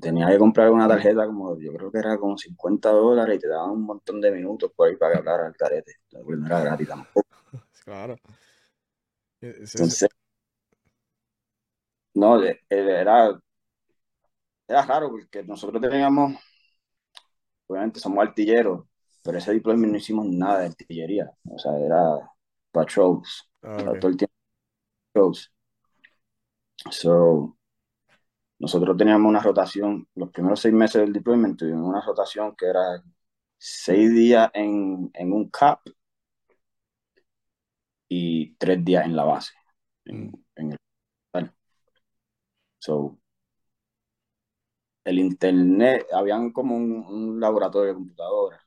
tenía 0.00 0.28
que 0.28 0.38
comprar 0.38 0.70
una 0.70 0.88
tarjeta 0.88 1.26
como, 1.26 1.58
yo 1.58 1.72
creo 1.72 1.90
que 1.90 1.98
era 1.98 2.18
como 2.18 2.36
50 2.36 2.90
dólares 2.90 3.36
y 3.36 3.40
te 3.40 3.48
daban 3.48 3.70
un 3.70 3.82
montón 3.82 4.20
de 4.20 4.30
minutos 4.30 4.72
por 4.74 4.88
ahí 4.88 4.96
para 4.96 5.12
que 5.12 5.18
hablara 5.18 5.46
al 5.46 5.56
carete. 5.56 5.96
No 6.12 6.46
era 6.46 6.60
gratis 6.60 6.88
tampoco. 6.88 7.28
claro. 7.84 8.16
Entonces, 9.40 10.08
no, 12.14 12.42
era 12.68 13.40
era 14.68 14.82
raro 14.82 15.10
porque 15.10 15.42
nosotros 15.42 15.80
teníamos, 15.80 16.34
obviamente 17.66 18.00
somos 18.00 18.26
artilleros, 18.26 18.86
pero 19.24 19.38
ese 19.38 19.52
deployment 19.52 19.92
no 19.92 19.98
hicimos 19.98 20.26
nada 20.26 20.60
de 20.60 20.66
artillería, 20.66 21.30
o 21.44 21.58
sea, 21.58 21.78
era 21.78 22.30
patrols, 22.70 23.50
ah, 23.62 23.94
todo 23.98 24.10
el 24.10 24.16
tiempo 24.16 24.34
patrols. 25.12 25.50
So, 26.90 27.57
nosotros 28.58 28.96
teníamos 28.96 29.28
una 29.28 29.40
rotación, 29.40 30.08
los 30.14 30.30
primeros 30.30 30.60
seis 30.60 30.74
meses 30.74 31.02
del 31.02 31.12
deployment 31.12 31.58
tuvimos 31.58 31.88
una 31.88 32.00
rotación 32.00 32.54
que 32.56 32.66
era 32.66 33.02
seis 33.58 34.10
días 34.12 34.50
en, 34.54 35.10
en 35.14 35.32
un 35.32 35.48
CAP 35.50 35.88
y 38.08 38.54
tres 38.56 38.84
días 38.84 39.04
en 39.04 39.16
la 39.16 39.24
base, 39.24 39.52
en, 40.04 40.26
mm. 40.28 40.44
en 40.56 40.72
el 40.72 40.78
So, 42.80 43.18
el 45.04 45.18
internet, 45.18 46.06
habían 46.12 46.52
como 46.52 46.76
un, 46.76 47.40
laboratorio 47.40 47.88
de 47.88 47.94
computadoras, 47.94 48.60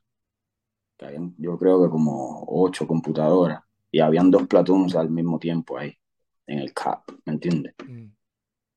que 0.98 1.06
habían, 1.06 1.34
yo 1.38 1.58
creo 1.58 1.82
que 1.82 1.90
como 1.90 2.44
ocho 2.48 2.86
computadoras, 2.86 3.62
y 3.90 4.00
habían 4.00 4.30
dos 4.30 4.46
platoons 4.48 4.96
al 4.96 5.10
mismo 5.10 5.38
tiempo 5.38 5.78
ahí, 5.78 5.96
en 6.46 6.58
el 6.58 6.72
CAP, 6.74 7.10
¿me 7.24 7.34
entiendes? 7.34 7.74
Mm. 7.86 8.06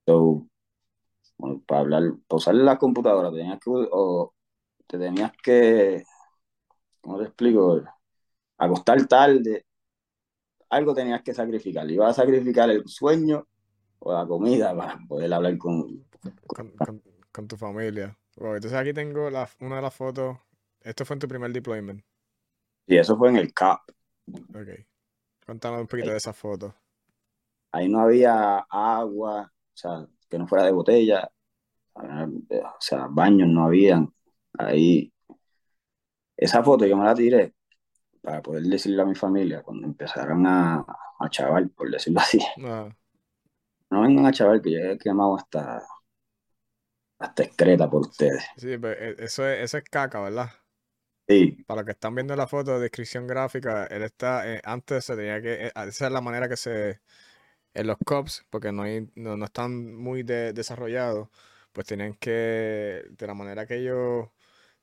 So, 0.08 0.48
para 1.66 1.82
hablar, 1.82 2.04
para 2.28 2.38
usar 2.38 2.56
la 2.56 2.78
computadora 2.78 3.32
tenías 3.32 3.60
que, 3.60 3.70
o 3.70 4.34
te 4.88 4.98
tenías 4.98 5.32
que, 5.44 6.04
¿cómo 7.02 7.20
te 7.20 7.26
explico? 7.26 7.84
Acostar 8.58 9.06
tarde, 9.08 9.66
algo 10.70 10.94
tenías 10.94 11.22
que 11.22 11.34
sacrificar. 11.34 11.90
Ibas 11.90 12.12
a 12.12 12.22
sacrificar 12.24 12.70
el 12.70 12.88
sueño 12.88 13.48
o 14.00 14.14
la 14.14 14.26
comida 14.26 14.76
para 14.76 15.00
poder 15.08 15.34
hablar 15.34 15.58
con, 15.58 16.06
con 17.32 17.48
tu 17.48 17.58
familia. 17.58 18.18
entonces 18.38 18.74
aquí 18.74 18.94
tengo 18.94 19.30
la, 19.30 19.50
una 19.60 19.78
de 19.78 19.82
las 19.82 19.94
fotos. 19.94 20.38
Esto 20.82 21.06
fue 21.06 21.16
en 21.16 21.20
tu 21.20 21.28
primer 21.28 21.52
deployment. 21.52 22.04
Y 22.88 22.98
eso 22.98 23.18
fue 23.18 23.30
en 23.30 23.38
el 23.38 23.54
CAP. 23.54 23.82
Ok. 24.28 24.86
Cuéntanos 25.46 25.82
un 25.82 25.88
poquito 25.88 26.12
de 26.12 26.18
esa 26.18 26.34
foto. 26.34 26.74
Ahí 27.72 27.90
no 27.90 28.00
había 28.00 28.60
agua, 28.70 29.52
o 29.52 29.78
sea, 29.78 30.08
que 30.30 30.38
no 30.38 30.48
fuera 30.48 30.66
de 30.66 30.72
botella. 30.72 31.32
O 31.94 32.78
sea, 32.80 33.08
baños 33.10 33.48
no 33.50 33.66
habían. 33.66 34.14
Ahí. 34.58 35.12
Esa 36.38 36.64
foto 36.64 36.86
yo 36.86 36.98
me 36.98 37.06
la 37.06 37.16
tiré 37.16 37.54
para 38.22 38.42
poder 38.42 38.64
decirle 38.64 39.02
a 39.02 39.06
mi 39.06 39.16
familia 39.16 39.62
cuando 39.62 39.88
empezaron 39.88 40.46
a, 40.48 40.86
a 41.20 41.30
chaval, 41.30 41.70
por 41.70 41.90
decirlo 41.90 42.20
así. 42.20 42.40
Ah. 42.64 42.90
No 43.90 44.02
vengan 44.02 44.26
a 44.26 44.32
chaval 44.32 44.62
que 44.62 44.72
ya 44.72 44.80
he 44.92 44.98
quemado 44.98 45.38
hasta 45.38 45.84
hasta 47.20 47.44
excreta 47.44 47.90
por 47.90 48.02
ustedes. 48.02 48.46
Sí, 48.58 48.78
pero 48.78 48.92
e, 48.92 49.16
eso 49.20 49.48
es, 49.48 49.64
eso 49.64 49.78
es 49.78 49.84
caca, 49.86 50.22
¿verdad? 50.22 50.50
Sí. 51.28 51.64
Para 51.66 51.82
los 51.82 51.86
que 51.86 51.92
están 51.94 52.14
viendo 52.14 52.36
la 52.36 52.48
foto 52.48 52.74
de 52.74 52.82
descripción 52.82 53.26
gráfica, 53.26 53.86
él 53.88 54.04
está, 54.04 54.52
eh, 54.52 54.62
antes 54.64 55.06
se 55.06 55.16
tenía 55.16 55.42
que, 55.42 55.68
eh, 55.68 55.72
esa 55.88 56.08
es 56.08 56.12
la 56.12 56.22
manera 56.22 56.48
que 56.48 56.58
se, 56.58 57.02
en 57.76 57.88
los 57.88 57.98
cops, 58.06 58.46
porque 58.50 58.72
no, 58.72 58.84
hay, 58.84 59.10
no, 59.16 59.44
están 59.46 59.96
muy 59.96 60.24
desarrollados, 60.24 61.30
pues 61.74 61.88
tenían 61.88 62.16
que, 62.16 63.04
de 63.10 63.28
la 63.28 63.34
manera 63.34 63.66
que 63.68 63.78
ellos 63.78 64.30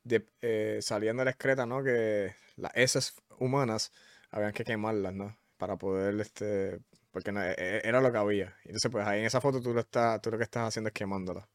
de, 0.04 0.28
eh, 0.42 0.78
salían 0.82 1.16
de 1.16 1.24
la 1.24 1.30
excreta, 1.30 1.66
¿no? 1.66 1.82
Que 1.82 2.34
las 2.56 2.72
heces 2.74 3.14
humanas 3.38 3.92
habían 4.30 4.52
que 4.52 4.64
quemarlas, 4.64 5.14
¿no? 5.14 5.36
Para 5.56 5.76
poder, 5.76 6.20
este, 6.20 6.80
porque 7.10 7.30
e, 7.30 7.54
e, 7.58 7.88
era 7.88 8.00
lo 8.00 8.12
que 8.12 8.18
había. 8.18 8.56
Entonces, 8.64 8.90
pues 8.90 9.06
ahí 9.06 9.20
en 9.20 9.26
esa 9.26 9.40
foto 9.40 9.60
tú 9.60 9.72
lo, 9.74 9.80
estás, 9.80 10.20
tú 10.22 10.30
lo 10.30 10.38
que 10.38 10.44
estás 10.44 10.68
haciendo 10.68 10.88
es 10.88 10.94
quemándola 10.94 11.48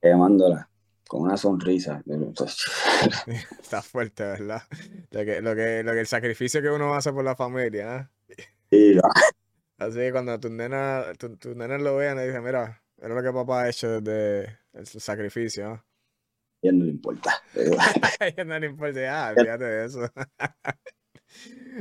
quemándola 0.00 0.68
con 1.08 1.22
una 1.22 1.36
sonrisa. 1.36 2.02
Está 3.60 3.82
fuerte, 3.82 4.24
¿verdad? 4.24 4.62
Lo 5.10 5.24
que, 5.24 5.40
lo, 5.40 5.54
que, 5.54 5.82
lo 5.82 5.92
que 5.92 6.00
el 6.00 6.06
sacrificio 6.06 6.60
que 6.60 6.70
uno 6.70 6.94
hace 6.94 7.12
por 7.12 7.24
la 7.24 7.36
familia, 7.36 8.10
¿eh? 8.70 9.00
Así 9.78 9.98
que 9.98 10.12
cuando 10.12 10.38
tus 10.40 10.50
nenas 10.50 11.16
tu, 11.18 11.36
tu 11.36 11.54
lo 11.54 11.96
vean 11.96 12.18
y 12.18 12.26
dicen, 12.26 12.42
mira, 12.42 12.82
era 12.96 13.14
lo 13.14 13.22
que 13.22 13.32
papá 13.32 13.62
ha 13.62 13.68
hecho 13.68 14.00
desde 14.00 14.58
el 14.72 14.86
sacrificio. 14.86 15.70
A 15.72 15.84
él 16.62 16.78
no 16.78 16.84
le 16.84 16.90
importa. 16.92 17.30
a 18.20 18.26
él 18.28 18.48
no 18.48 18.58
le 18.58 18.66
importa, 18.66 19.28
ah, 19.28 19.34
fíjate 19.36 19.64
de 19.64 19.84
eso. 19.86 20.00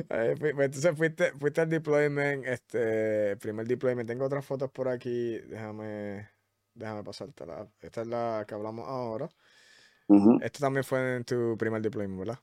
Pues, 0.10 0.42
entonces 0.42 0.98
fuiste, 0.98 1.32
fuiste 1.40 1.62
al 1.62 1.70
deployment, 1.70 2.46
este, 2.46 3.38
primer 3.38 3.66
deployment. 3.66 4.06
Tengo 4.06 4.26
otras 4.26 4.46
fotos 4.46 4.70
por 4.70 4.90
aquí, 4.90 5.38
déjame 5.48 6.28
Déjame 6.76 7.04
pasártela. 7.04 7.68
Esta 7.80 8.02
es 8.02 8.08
la 8.08 8.44
que 8.46 8.54
hablamos 8.54 8.86
ahora. 8.88 9.30
Este 10.42 10.60
también 10.60 10.84
fue 10.84 11.16
en 11.16 11.24
tu 11.24 11.58
primer 11.58 11.82
deployment, 11.82 12.20
¿verdad? 12.20 12.40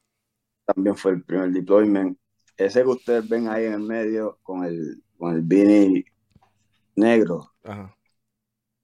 También 0.64 0.96
fue 0.96 1.12
el 1.12 1.22
primer 1.22 1.50
deployment. 1.50 2.18
Ese 2.56 2.82
que 2.82 2.88
ustedes 2.88 3.28
ven 3.28 3.48
ahí 3.48 3.64
en 3.64 3.74
el 3.74 3.80
medio 3.80 4.38
con 4.42 4.64
el, 4.64 5.02
con 5.18 5.34
el 5.34 5.42
beanie 5.42 6.04
negro. 6.94 7.52
Ajá. 7.64 7.96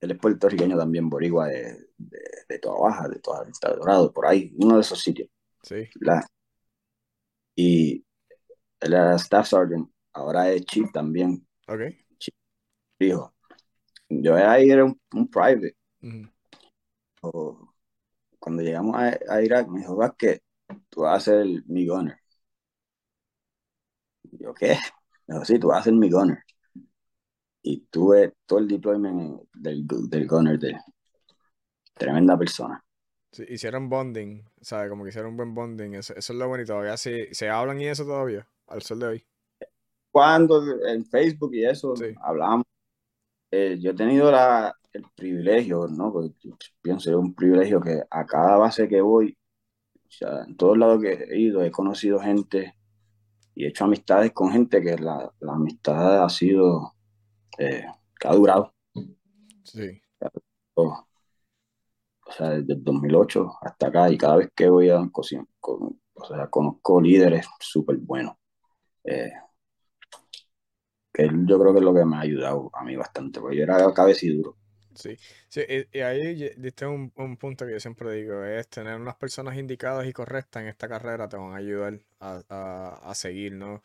Él 0.01 0.13
es 0.13 0.19
puertorriqueño 0.19 0.77
también, 0.77 1.11
boricua 1.11 1.49
de, 1.49 1.89
de, 1.97 2.21
de 2.49 2.59
Toda 2.59 2.81
Baja, 2.81 3.09
de 3.09 3.19
Toda 3.19 3.45
Vista 3.45 3.71
de 3.71 3.77
Dorado, 3.77 4.13
por 4.13 4.27
ahí, 4.27 4.55
uno 4.59 4.77
de 4.77 4.81
esos 4.83 5.01
sitios. 5.01 5.29
Sí. 5.63 5.89
Y 7.57 8.05
él 8.81 8.93
era 8.93 9.17
staff 9.17 9.49
sergeant, 9.49 9.91
ahora 10.13 10.51
es 10.51 10.65
chief 10.65 10.93
también. 10.93 11.45
Ok. 11.67 11.81
Chief, 12.19 12.35
dijo, 12.99 13.35
yo 14.09 14.37
ahí 14.37 14.71
era 14.71 14.85
un, 14.85 15.29
private. 15.29 15.77
cuando 18.39 18.63
llegamos 18.63 18.97
a, 18.97 19.43
Irak, 19.43 19.69
me 19.69 19.81
dijo, 19.81 19.97
vas 19.97 20.13
que 20.17 20.43
tú 20.89 21.01
vas 21.01 21.17
a 21.17 21.33
ser 21.33 21.47
mi 21.67 21.87
gunner. 21.87 22.19
Yo, 24.33 24.55
¿qué? 24.55 24.79
Dijo, 25.27 25.45
sí, 25.45 25.59
tú 25.59 25.69
vas 25.69 25.81
a 25.81 25.85
ser 25.85 25.93
mi 25.93 26.11
gunner. 26.11 26.39
Y 27.63 27.87
tuve 27.91 28.35
todo 28.47 28.61
el 28.61 28.69
deployment 28.69 29.43
del, 29.55 29.87
del 29.87 30.27
gunner 30.27 30.59
de 30.59 30.79
tremenda 31.95 32.39
persona. 32.39 32.83
Sí, 33.33 33.45
hicieron 33.49 33.91
bonding, 33.91 34.43
¿sabes? 34.61 34.89
Como 34.89 35.05
que 35.05 35.11
hicieron 35.11 35.33
un 35.33 35.37
buen 35.37 35.55
bonding. 35.55 35.95
Eso, 35.95 36.15
es 36.17 36.31
lo 36.31 36.49
bonito. 36.49 36.73
Todavía 36.73 36.97
sí, 36.97 37.27
se 37.33 37.51
hablan 37.51 37.81
y 37.81 37.87
eso 37.87 38.05
todavía, 38.05 38.49
al 38.69 38.83
sol 38.83 39.01
de 39.01 39.07
hoy. 39.07 39.27
Cuando 40.11 40.63
en 40.87 41.05
Facebook 41.05 41.55
y 41.55 41.65
eso 41.65 41.95
hablamos. 42.23 42.65
Eh, 43.51 43.79
yo 43.81 43.93
he 43.93 43.95
tenido 43.95 44.31
la, 44.31 44.75
el 44.93 45.05
privilegio, 45.15 45.87
¿no? 45.89 46.13
Porque 46.13 46.35
pienso 46.83 47.11
es 47.11 47.17
un 47.17 47.35
privilegio 47.35 47.81
que 47.81 48.03
a 48.11 48.27
cada 48.27 48.57
base 48.57 48.89
que 48.89 49.01
voy, 49.01 49.37
o 49.95 50.11
sea, 50.11 50.45
en 50.45 50.57
todos 50.57 50.77
lados 50.77 51.01
que 51.01 51.13
he 51.13 51.39
ido, 51.39 51.63
he 51.63 51.71
conocido 51.71 52.21
gente 52.21 52.75
y 53.59 53.65
he 53.65 53.69
hecho 53.69 53.85
amistades 53.85 54.33
con 54.33 54.53
gente 54.53 54.81
que 54.81 54.97
la, 54.97 55.33
la 55.41 55.53
amistad 55.53 56.25
ha 56.25 56.29
sido, 56.29 56.95
eh, 57.59 57.85
que 58.19 58.29
ha 58.29 58.35
durado. 58.35 58.75
Sí 59.65 60.01
o 62.29 62.33
sea, 62.33 62.51
desde 62.51 62.75
el 62.75 62.85
2008 62.85 63.59
hasta 63.63 63.89
acá, 63.89 64.11
y 64.11 64.19
cada 64.19 64.37
vez 64.37 64.51
que 64.55 64.69
voy 64.69 64.91
a 64.91 65.09
cocina, 65.11 65.45
con, 65.59 66.01
o 66.15 66.25
sea, 66.25 66.49
conozco 66.49 67.01
líderes 67.01 67.47
súper 67.59 67.97
buenos. 67.97 68.35
Eh, 69.05 69.33
que 71.13 71.29
yo 71.47 71.59
creo 71.59 71.73
que 71.73 71.79
es 71.79 71.85
lo 71.85 71.95
que 71.95 72.05
me 72.05 72.17
ha 72.17 72.21
ayudado 72.21 72.71
a 72.75 72.85
mí 72.85 72.97
bastante, 72.97 73.41
porque 73.41 73.57
yo 73.57 73.63
era 73.63 73.79
duro. 73.79 74.57
Sí, 74.99 75.17
sí 75.49 75.63
y, 75.93 76.01
ahí 76.01 76.51
diste 76.57 76.87
un, 76.87 77.13
un, 77.17 77.37
punto 77.37 77.67
que 77.67 77.73
yo 77.73 77.81
siempre 77.81 78.13
digo, 78.13 78.45
es 78.45 78.69
tener 78.69 78.97
unas 78.97 79.17
personas 79.17 79.57
indicadas 79.57 80.07
y 80.07 80.13
correctas 80.13 80.63
en 80.63 80.69
esta 80.69 80.89
carrera 80.89 81.29
te 81.29 81.37
van 81.37 81.53
a 81.53 81.57
ayudar 81.57 82.01
a, 82.21 82.43
a, 82.49 83.11
a 83.11 83.15
seguir, 83.15 83.53
¿no? 83.55 83.83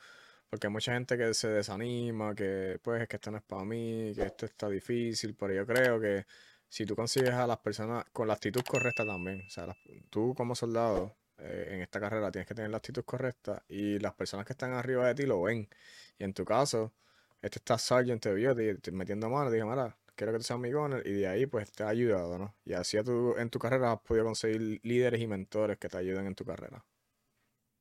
Porque 0.50 0.68
hay 0.68 0.74
mucha 0.74 0.94
gente 0.94 1.18
que 1.18 1.34
se 1.34 1.48
desanima, 1.50 2.36
que 2.36 2.80
pues 2.84 3.02
es 3.02 3.08
que 3.08 3.16
esto 3.18 3.32
no 3.32 3.38
es 3.38 3.44
para 3.44 3.64
mí, 3.66 4.14
que 4.16 4.24
esto 4.24 4.46
está 4.46 4.70
difícil, 4.70 5.36
pero 5.36 5.54
yo 5.54 5.66
creo 5.66 6.00
que 6.00 6.26
si 6.70 6.86
tú 6.86 6.96
consigues 6.96 7.34
a 7.34 7.46
las 7.48 7.60
personas 7.60 8.06
con 8.12 8.28
la 8.28 8.34
actitud 8.34 8.64
correcta 8.64 9.06
también, 9.06 9.44
o 9.48 9.50
sea, 9.50 9.76
tú 10.10 10.34
como 10.36 10.56
soldado 10.56 11.16
eh, 11.38 11.70
en 11.72 11.82
esta 11.82 12.00
carrera 12.00 12.32
tienes 12.32 12.48
que 12.48 12.56
tener 12.56 12.72
la 12.72 12.78
actitud 12.78 13.04
correcta 13.04 13.64
y 13.68 14.00
las 14.00 14.14
personas 14.14 14.46
que 14.46 14.54
están 14.54 14.74
arriba 14.74 15.08
de 15.08 15.16
ti 15.16 15.24
lo 15.26 15.42
ven. 15.42 15.70
Y 16.18 16.24
en 16.24 16.34
tu 16.34 16.46
caso, 16.46 16.94
este 17.42 17.60
está 17.60 17.78
Sargent 17.78 18.22
te 18.24 18.34
vio 18.34 18.56
te, 18.56 18.92
metiendo 18.92 19.30
mano, 19.30 19.52
dije, 19.52 19.66
mira, 19.66 19.98
quiero 20.16 20.34
que 20.34 20.40
tú 20.40 20.44
seas 20.44 20.60
mi 20.60 20.72
gunner, 20.72 21.06
y 21.06 21.14
de 21.14 21.28
ahí 21.28 21.46
pues 21.46 21.72
te 21.72 21.84
ha 21.84 21.90
ayudado, 21.90 22.38
¿no? 22.38 22.56
Y 22.66 22.74
así 22.74 22.98
tú, 23.04 23.36
en 23.38 23.50
tu 23.50 23.60
carrera 23.60 23.92
has 23.94 24.02
podido 24.02 24.26
conseguir 24.26 24.80
líderes 24.84 25.22
y 25.22 25.28
mentores 25.28 25.78
que 25.78 25.90
te 25.90 25.98
ayuden 25.98 26.28
en 26.28 26.36
tu 26.36 26.46
carrera. 26.46 26.84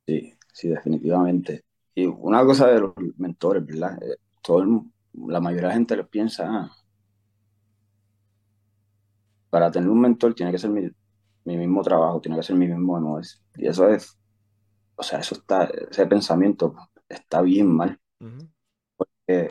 Sí, 0.07 0.35
sí, 0.53 0.68
definitivamente. 0.68 1.64
Y 1.95 2.07
una 2.07 2.45
cosa 2.45 2.68
de 2.68 2.81
los 2.81 2.92
mentores, 3.16 3.64
¿verdad? 3.64 4.03
Eh, 4.03 4.16
todo 4.42 4.64
la 5.14 5.40
mayoría 5.40 5.68
de 5.68 5.68
la 5.68 5.75
gente 5.75 5.97
les 5.97 6.09
piensa, 6.09 6.49
ah, 6.49 6.71
para 9.51 9.71
tener 9.71 9.90
un 9.90 10.01
mentor 10.01 10.35
tiene 10.35 10.51
que 10.51 10.59
ser 10.59 10.71
mi, 10.71 10.90
mismo 11.45 11.83
trabajo, 11.83 12.21
tiene 12.21 12.38
que 12.38 12.42
ser 12.42 12.57
mi 12.57 12.66
mismo 12.66 12.97
MOS. 12.97 13.42
Y 13.57 13.66
eso 13.66 13.88
es, 13.88 14.18
o 14.97 15.03
sea, 15.03 15.18
eso 15.18 15.35
está, 15.35 15.64
ese 15.64 16.07
pensamiento 16.07 16.75
está 17.07 17.42
bien 17.42 17.68
mal. 17.68 18.01
Porque 18.97 19.49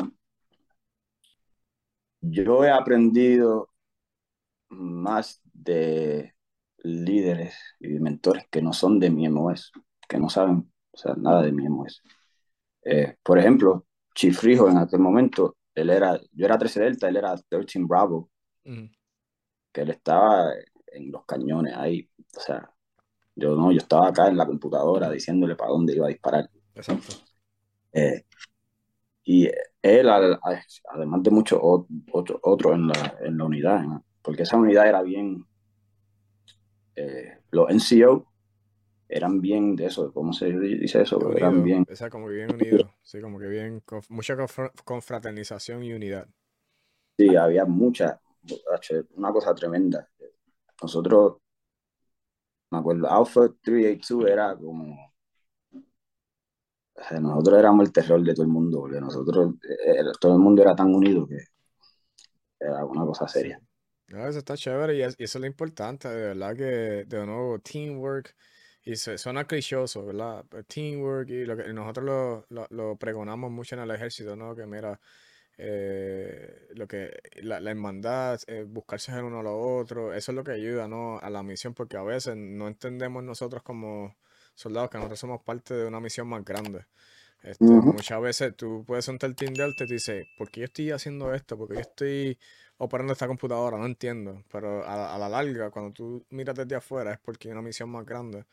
yo 2.21 2.63
he 2.63 2.69
aprendido 2.69 3.69
más 4.69 5.41
de 5.53 6.33
líderes 6.83 7.55
y 7.79 7.99
mentores 7.99 8.45
que 8.49 8.61
no 8.61 8.73
son 8.73 8.99
de 8.99 9.09
mi 9.09 9.25
MOS, 9.27 9.71
que 10.07 10.17
no 10.17 10.29
saben 10.29 10.71
o 10.91 10.97
sea, 10.97 11.13
nada 11.15 11.41
de 11.41 11.51
mi 11.51 11.65
MOS. 11.65 12.01
Eh, 12.83 13.15
por 13.23 13.37
ejemplo, 13.37 13.85
Chifrijo 14.13 14.69
en 14.69 14.77
aquel 14.77 14.99
momento, 14.99 15.57
él 15.73 15.89
era, 15.89 16.19
yo 16.33 16.45
era 16.45 16.57
13 16.57 16.81
Delta, 16.81 17.09
él 17.09 17.17
era 17.17 17.35
13 17.35 17.79
Bravo 17.83 18.29
que 19.71 19.81
él 19.81 19.89
estaba 19.89 20.51
en 20.87 21.11
los 21.11 21.25
cañones 21.25 21.73
ahí. 21.75 22.09
O 22.35 22.39
sea, 22.39 22.69
yo 23.35 23.55
no, 23.55 23.71
yo 23.71 23.79
estaba 23.79 24.09
acá 24.09 24.27
en 24.27 24.37
la 24.37 24.45
computadora 24.45 25.09
diciéndole 25.09 25.55
para 25.55 25.71
dónde 25.71 25.95
iba 25.95 26.05
a 26.05 26.09
disparar. 26.09 26.49
Exacto. 26.75 27.15
Eh, 27.93 28.25
y 29.31 29.49
él, 29.81 30.09
además 30.09 31.23
de 31.23 31.31
muchos 31.31 31.57
otros 31.61 32.75
en 32.75 32.89
la, 32.89 33.17
en 33.21 33.37
la 33.37 33.45
unidad, 33.45 33.81
porque 34.21 34.43
esa 34.43 34.57
unidad 34.57 34.89
era 34.89 35.01
bien, 35.01 35.45
eh, 36.97 37.37
los 37.51 37.69
NCO 37.69 38.27
eran 39.07 39.39
bien 39.39 39.77
de 39.77 39.85
eso, 39.85 40.11
¿cómo 40.11 40.33
se 40.33 40.51
dice 40.51 41.03
eso? 41.03 41.31
eran 41.31 41.63
bien. 41.63 41.85
O 41.89 41.95
sea, 41.95 42.09
como 42.09 42.27
que 42.27 42.33
bien 42.33 42.53
unidos, 42.53 42.89
sí, 43.03 43.21
como 43.21 43.39
que 43.39 43.47
bien, 43.47 43.79
con, 43.85 44.01
mucha 44.09 44.35
confraternización 44.83 45.81
y 45.85 45.93
unidad. 45.93 46.27
Sí, 47.17 47.33
había 47.33 47.63
mucha, 47.63 48.19
una 49.15 49.31
cosa 49.31 49.55
tremenda. 49.55 50.09
Nosotros, 50.81 51.37
me 52.69 52.79
acuerdo, 52.79 53.09
Alpha 53.09 53.47
382 53.61 54.29
era 54.29 54.57
como. 54.57 55.10
Nosotros 57.19 57.59
éramos 57.59 57.85
el 57.85 57.93
terror 57.93 58.23
de 58.23 58.33
todo 58.33 58.43
el 58.43 58.51
mundo, 58.51 58.79
porque 58.81 58.99
nosotros, 58.99 59.55
eh, 59.63 60.03
todo 60.19 60.33
el 60.33 60.39
mundo 60.39 60.61
era 60.61 60.75
tan 60.75 60.93
unido 60.93 61.27
que 61.27 61.37
era 62.59 62.85
una 62.85 63.05
cosa 63.05 63.27
seria. 63.27 63.59
eso 64.07 64.39
está 64.39 64.55
chévere 64.55 64.97
y, 64.97 65.01
eso 65.01 65.15
es 65.17 65.35
lo 65.35 65.47
importante, 65.47 66.07
de 66.09 66.27
verdad 66.27 66.55
que 66.55 67.05
de 67.07 67.25
nuevo 67.25 67.59
teamwork 67.59 68.35
y 68.83 68.95
suena 68.95 69.45
clichoso, 69.45 70.05
¿verdad? 70.05 70.43
Teamwork 70.67 71.29
y 71.29 71.45
lo 71.45 71.55
que 71.55 71.71
nosotros 71.71 72.05
lo, 72.05 72.45
lo, 72.49 72.67
lo, 72.71 72.95
pregonamos 72.95 73.51
mucho 73.51 73.75
en 73.75 73.81
el 73.81 73.91
ejército, 73.91 74.35
¿no? 74.35 74.55
Que 74.55 74.65
mira, 74.65 74.99
eh, 75.63 76.69
lo 76.75 76.87
que 76.87 77.21
la, 77.43 77.57
hermandad, 77.57 78.39
eh, 78.47 78.63
buscarse 78.67 79.11
el 79.11 79.25
uno 79.25 79.41
a 79.41 79.43
lo 79.43 79.59
otro, 79.59 80.11
eso 80.11 80.31
es 80.31 80.35
lo 80.35 80.43
que 80.43 80.53
ayuda 80.53 80.87
¿no? 80.87 81.19
a 81.19 81.29
la 81.29 81.43
misión, 81.43 81.75
porque 81.75 81.97
a 81.97 82.01
veces 82.01 82.35
no 82.35 82.67
entendemos 82.67 83.23
nosotros 83.23 83.61
como 83.61 84.15
soldados 84.53 84.89
que 84.89 84.97
nosotros 84.97 85.19
somos 85.19 85.41
parte 85.41 85.73
de 85.73 85.85
una 85.85 85.99
misión 85.99 86.27
más 86.27 86.43
grande. 86.43 86.85
Este, 87.43 87.65
muchas 87.65 88.21
veces 88.21 88.55
tú 88.55 88.83
puedes 88.85 89.05
sentar 89.05 89.29
el 89.29 89.35
team 89.35 89.53
Delta 89.53 89.83
y 89.83 89.87
te 89.87 89.93
dice, 89.95 90.27
¿por 90.37 90.51
qué 90.51 90.61
yo 90.61 90.65
estoy 90.65 90.91
haciendo 90.91 91.33
esto? 91.33 91.57
¿Por 91.57 91.69
qué 91.69 91.75
yo 91.75 91.81
estoy 91.81 92.37
operando 92.77 93.13
esta 93.13 93.27
computadora? 93.27 93.77
No 93.77 93.85
entiendo. 93.85 94.43
Pero 94.51 94.85
a, 94.85 95.15
a 95.15 95.17
la 95.17 95.27
larga, 95.27 95.71
cuando 95.71 95.91
tú 95.91 96.25
miras 96.29 96.55
desde 96.55 96.75
afuera, 96.75 97.13
es 97.13 97.19
porque 97.19 97.47
hay 97.47 97.53
una 97.53 97.63
misión 97.63 97.89
más 97.89 98.05
grande 98.05 98.45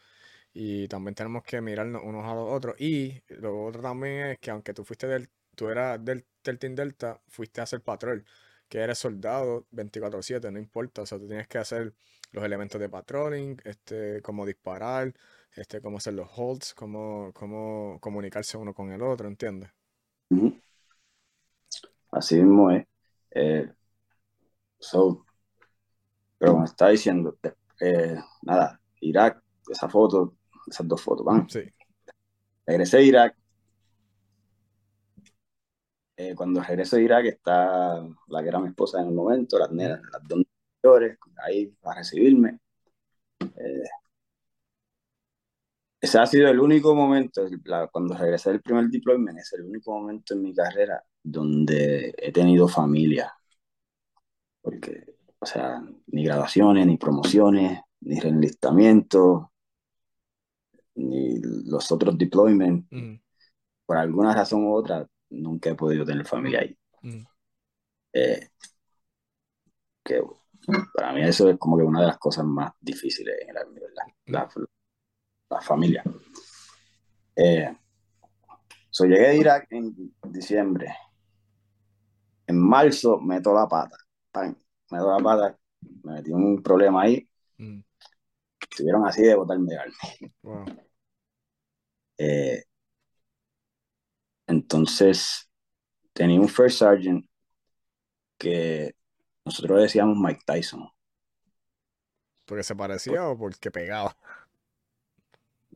y 0.54 0.88
también 0.88 1.14
tenemos 1.14 1.42
que 1.44 1.60
mirarnos 1.60 2.02
unos 2.04 2.24
a 2.24 2.34
los 2.34 2.50
otros. 2.50 2.80
Y 2.80 3.22
lo 3.28 3.66
otro 3.66 3.82
también 3.82 4.26
es 4.28 4.38
que 4.38 4.50
aunque 4.50 4.72
tú 4.72 4.84
fuiste 4.84 5.06
del 5.06 5.28
tú 5.58 5.68
eras 5.68 6.02
del, 6.04 6.24
Team 6.42 6.76
Delta, 6.76 7.20
fuiste 7.26 7.60
a 7.60 7.64
hacer 7.64 7.82
patrol, 7.82 8.24
que 8.68 8.78
eres 8.78 8.98
soldado 8.98 9.66
24/7, 9.72 10.52
no 10.52 10.58
importa, 10.58 11.02
o 11.02 11.06
sea, 11.06 11.18
tú 11.18 11.26
tienes 11.26 11.48
que 11.48 11.58
hacer 11.58 11.94
los 12.30 12.44
elementos 12.44 12.80
de 12.80 12.88
patrolling, 12.88 13.60
este, 13.64 14.22
cómo 14.22 14.46
disparar, 14.46 15.12
este, 15.58 15.80
cómo 15.80 15.98
hacer 15.98 16.14
los 16.14 16.28
holds, 16.36 16.74
cómo, 16.74 17.32
cómo 17.34 17.98
comunicarse 18.00 18.56
uno 18.56 18.72
con 18.72 18.92
el 18.92 19.02
otro, 19.02 19.28
¿entiendes? 19.28 19.70
Así 22.10 22.36
mismo 22.36 22.70
es. 22.70 22.86
Eh, 23.30 23.70
pero 26.38 26.52
como 26.52 26.64
está 26.64 26.88
diciendo, 26.88 27.36
eh, 27.80 28.16
nada, 28.42 28.80
Irak, 29.00 29.42
esa 29.68 29.88
foto, 29.88 30.36
esas 30.66 30.86
dos 30.86 31.02
fotos, 31.02 31.24
van. 31.24 31.48
Sí. 31.50 31.60
Regresé 32.64 32.98
a 32.98 33.00
Irak, 33.00 33.36
eh, 36.16 36.34
cuando 36.34 36.62
regreso 36.62 36.96
de 36.96 37.02
Irak 37.02 37.26
está 37.26 38.04
la 38.28 38.42
que 38.42 38.48
era 38.48 38.58
mi 38.58 38.68
esposa 38.68 39.00
en 39.00 39.08
el 39.08 39.14
momento, 39.14 39.58
las, 39.58 39.70
nenas, 39.70 40.00
las 40.12 40.26
dos 40.26 40.42
mayores, 40.82 41.18
ahí 41.44 41.66
para 41.80 42.00
recibirme. 42.00 42.58
Eh, 43.40 43.88
ese 46.00 46.18
ha 46.18 46.26
sido 46.26 46.48
el 46.48 46.60
único 46.60 46.94
momento, 46.94 47.46
cuando 47.90 48.16
regresé 48.16 48.50
del 48.50 48.62
primer 48.62 48.88
deployment, 48.88 49.38
es 49.38 49.52
el 49.54 49.62
único 49.64 49.92
momento 49.92 50.34
en 50.34 50.42
mi 50.42 50.54
carrera 50.54 51.02
donde 51.22 52.14
he 52.16 52.32
tenido 52.32 52.68
familia. 52.68 53.32
Porque, 54.60 55.16
o 55.38 55.46
sea, 55.46 55.82
ni 56.06 56.24
graduaciones, 56.24 56.86
ni 56.86 56.96
promociones, 56.96 57.80
ni 58.00 58.20
reenlistamiento, 58.20 59.52
ni 60.94 61.40
los 61.40 61.90
otros 61.90 62.16
deployments, 62.16 62.88
por 63.84 63.96
alguna 63.96 64.34
razón 64.34 64.64
u 64.66 64.74
otra, 64.74 65.06
nunca 65.30 65.70
he 65.70 65.74
podido 65.74 66.04
tener 66.04 66.24
familia 66.26 66.60
ahí. 66.60 66.78
Mm. 67.02 67.24
Eh, 68.12 68.48
que 70.04 70.22
Para 70.94 71.12
mí 71.12 71.22
eso 71.22 71.50
es 71.50 71.58
como 71.58 71.76
que 71.76 71.82
una 71.82 72.00
de 72.00 72.06
las 72.06 72.18
cosas 72.18 72.44
más 72.44 72.72
difíciles 72.80 73.34
en 73.46 73.54
la, 73.54 73.62
la, 73.62 74.04
la 74.26 74.48
familia. 75.60 76.02
Eh, 77.34 77.74
so 78.90 79.04
llegué 79.04 79.26
a 79.28 79.34
Irak 79.34 79.66
en 79.70 80.14
diciembre. 80.24 80.94
En 82.46 82.58
marzo 82.58 83.20
meto 83.20 83.54
la 83.54 83.66
pata. 83.68 83.96
meto 84.90 85.18
la 85.18 85.22
pata. 85.22 85.58
Me 86.02 86.14
metí 86.14 86.32
un 86.32 86.62
problema 86.62 87.02
ahí. 87.02 87.28
Mm. 87.58 87.80
Estuvieron 88.70 89.06
así 89.06 89.22
de 89.22 89.34
botarme 89.34 89.72
de 89.72 89.78
wow. 90.42 90.64
eh, 92.18 92.64
entonces, 94.48 95.50
tenía 96.12 96.40
un 96.40 96.48
first 96.48 96.78
sergeant 96.78 97.24
que 98.38 98.94
nosotros 99.44 99.82
decíamos 99.82 100.16
Mike 100.18 100.40
Tyson. 100.46 100.88
¿Porque 102.46 102.62
se 102.62 102.74
parecía 102.74 103.28
o 103.28 103.36
porque 103.36 103.70
pegaba? 103.70 104.16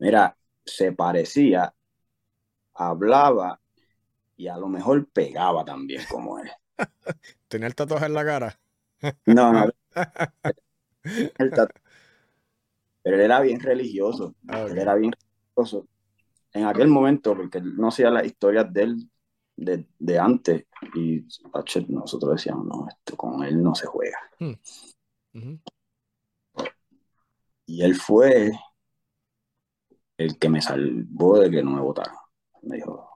Mira, 0.03 0.35
se 0.65 0.91
parecía, 0.91 1.73
hablaba 2.73 3.61
y 4.35 4.49
a 4.49 4.57
lo 4.57 4.67
mejor 4.67 5.07
pegaba 5.07 5.63
también 5.63 6.01
como 6.09 6.39
él. 6.39 6.51
¿Tenía 7.47 7.67
el 7.67 7.75
tatuaje 7.75 8.07
en 8.07 8.13
la 8.13 8.25
cara? 8.25 8.59
No, 9.25 9.53
no. 9.53 9.69
Pero 13.01 13.15
él 13.15 13.21
era 13.21 13.39
bien 13.39 13.61
religioso. 13.61 14.35
Ah, 14.49 14.65
él 14.69 14.77
era 14.77 14.95
bien 14.95 15.13
religioso 15.13 15.87
en 16.51 16.65
aquel 16.65 16.89
momento, 16.89 17.33
porque 17.33 17.61
no 17.61 17.87
hacía 17.87 18.09
las 18.09 18.25
historias 18.25 18.73
de 18.73 18.83
él 18.83 19.09
de, 19.55 20.19
antes, 20.19 20.65
y 20.95 21.25
nosotros 21.87 22.35
decíamos, 22.35 22.65
no, 22.65 22.89
esto 22.89 23.15
con 23.15 23.41
él 23.45 23.63
no 23.63 23.73
se 23.73 23.87
juega. 23.87 24.17
Hmm. 24.37 25.55
Y 27.67 27.81
él 27.83 27.95
fue 27.95 28.51
el 30.17 30.37
que 30.37 30.49
me 30.49 30.61
salvó 30.61 31.39
de 31.39 31.49
que 31.49 31.63
no 31.63 31.71
me 31.71 31.81
votaron. 31.81 32.15
Me 32.63 32.77
dijo, 32.77 33.09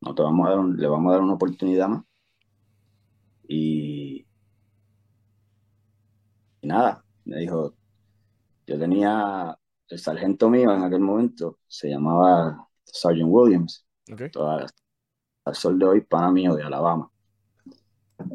no 0.00 0.14
te 0.14 0.22
vamos 0.22 0.46
a 0.46 0.50
dar, 0.50 0.64
le 0.64 0.86
vamos 0.86 1.10
a 1.10 1.14
dar 1.14 1.22
una 1.22 1.34
oportunidad 1.34 1.88
más. 1.88 2.04
Y, 3.48 4.26
y 6.60 6.66
nada, 6.66 7.04
me 7.24 7.38
dijo, 7.38 7.74
yo 8.66 8.78
tenía 8.78 9.58
el 9.88 9.98
sargento 9.98 10.50
mío 10.50 10.72
en 10.74 10.82
aquel 10.82 11.00
momento, 11.00 11.58
se 11.66 11.88
llamaba 11.88 12.68
Sergeant 12.84 13.30
Williams. 13.30 13.86
al 15.44 15.54
sol 15.54 15.78
de 15.78 15.86
hoy, 15.86 16.00
para 16.02 16.30
mío 16.30 16.54
de 16.54 16.62
Alabama. 16.62 17.10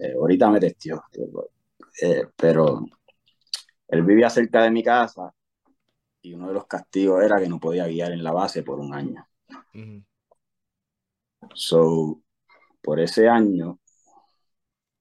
Eh, 0.02 0.14
ahorita 0.16 0.50
me 0.50 0.60
testió, 0.60 1.04
eh, 2.02 2.28
pero 2.36 2.86
él 3.88 4.02
vivía 4.04 4.30
cerca 4.30 4.64
de 4.64 4.72
mi 4.72 4.84
casa 4.84 5.34
y 6.24 6.34
uno 6.34 6.48
de 6.48 6.54
los 6.54 6.66
castigos 6.68 7.22
era 7.22 7.38
que 7.40 7.50
no 7.50 7.60
podía 7.60 7.86
guiar 7.86 8.14
en 8.14 8.24
la 8.24 8.32
base 8.32 8.64
por 8.64 8.80
un 8.80 8.94
año. 8.94 9.28
So, 11.54 12.22
por 12.82 13.00
ese 13.02 13.28
año, 13.28 13.80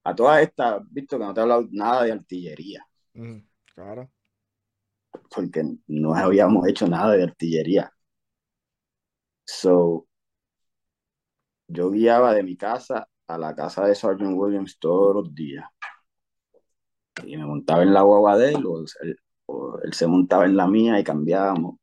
a 0.03 0.15
todas 0.15 0.43
estas, 0.43 0.83
visto 0.91 1.19
que 1.19 1.25
no 1.25 1.33
te 1.33 1.41
he 1.41 1.43
hablado 1.43 1.69
nada 1.71 2.03
de 2.03 2.13
artillería. 2.13 2.85
Claro. 3.73 4.11
Porque 5.31 5.63
no 5.87 6.15
habíamos 6.15 6.67
hecho 6.67 6.89
nada 6.89 7.13
de 7.13 7.23
artillería. 7.23 7.93
So, 9.45 10.09
yo 11.69 11.91
guiaba 11.91 12.35
de 12.35 12.43
mi 12.43 12.57
casa 12.57 13.09
a 13.29 13.39
la 13.39 13.55
casa 13.55 13.87
de 13.87 13.95
Sergeant 13.95 14.37
Williams 14.37 14.77
todos 14.81 15.15
los 15.15 15.33
días. 15.33 15.65
Y 17.25 17.37
me 17.37 17.47
montaba 17.47 17.85
en 17.85 17.95
la 17.95 18.03
guagua 18.03 18.37
de 18.37 18.55
él, 18.55 18.67
o 18.67 18.81
él, 18.81 19.17
se 19.93 20.07
montaba 20.07 20.47
en 20.47 20.57
la 20.57 20.67
mía 20.67 20.99
y 20.99 21.05
cambiábamos 21.05 21.77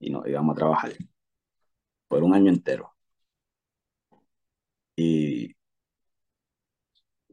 y 0.00 0.10
nos 0.10 0.26
íbamos 0.28 0.54
a 0.54 0.58
trabajar 0.58 0.92
por 2.08 2.22
un 2.22 2.34
año 2.34 2.50
entero. 2.50 2.92
Y 4.96 5.54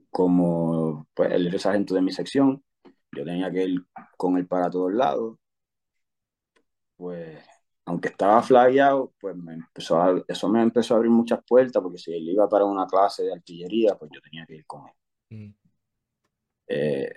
como 0.09 1.07
pues, 1.13 1.31
él 1.31 1.47
era 1.47 1.59
sargento 1.59 1.95
de 1.95 2.01
mi 2.01 2.11
sección, 2.11 2.63
yo 3.11 3.25
tenía 3.25 3.51
que 3.51 3.63
ir 3.65 3.85
con 4.17 4.37
él 4.37 4.47
para 4.47 4.69
todos 4.69 4.93
lados, 4.93 5.37
pues 6.97 7.39
aunque 7.85 8.09
estaba 8.09 8.41
flagueado, 8.41 9.13
pues 9.19 9.35
me 9.35 9.53
empezó 9.55 10.23
eso 10.27 10.49
me 10.49 10.61
empezó 10.61 10.93
a 10.93 10.97
abrir 10.97 11.11
muchas 11.11 11.39
puertas, 11.45 11.81
porque 11.81 11.97
si 11.97 12.13
él 12.13 12.29
iba 12.29 12.47
para 12.49 12.65
una 12.65 12.87
clase 12.87 13.23
de 13.23 13.33
artillería, 13.33 13.95
pues 13.97 14.11
yo 14.13 14.21
tenía 14.21 14.45
que 14.45 14.55
ir 14.55 14.65
con 14.65 14.83
él. 14.87 14.93
Mm. 15.37 15.55
Eh, 16.67 17.13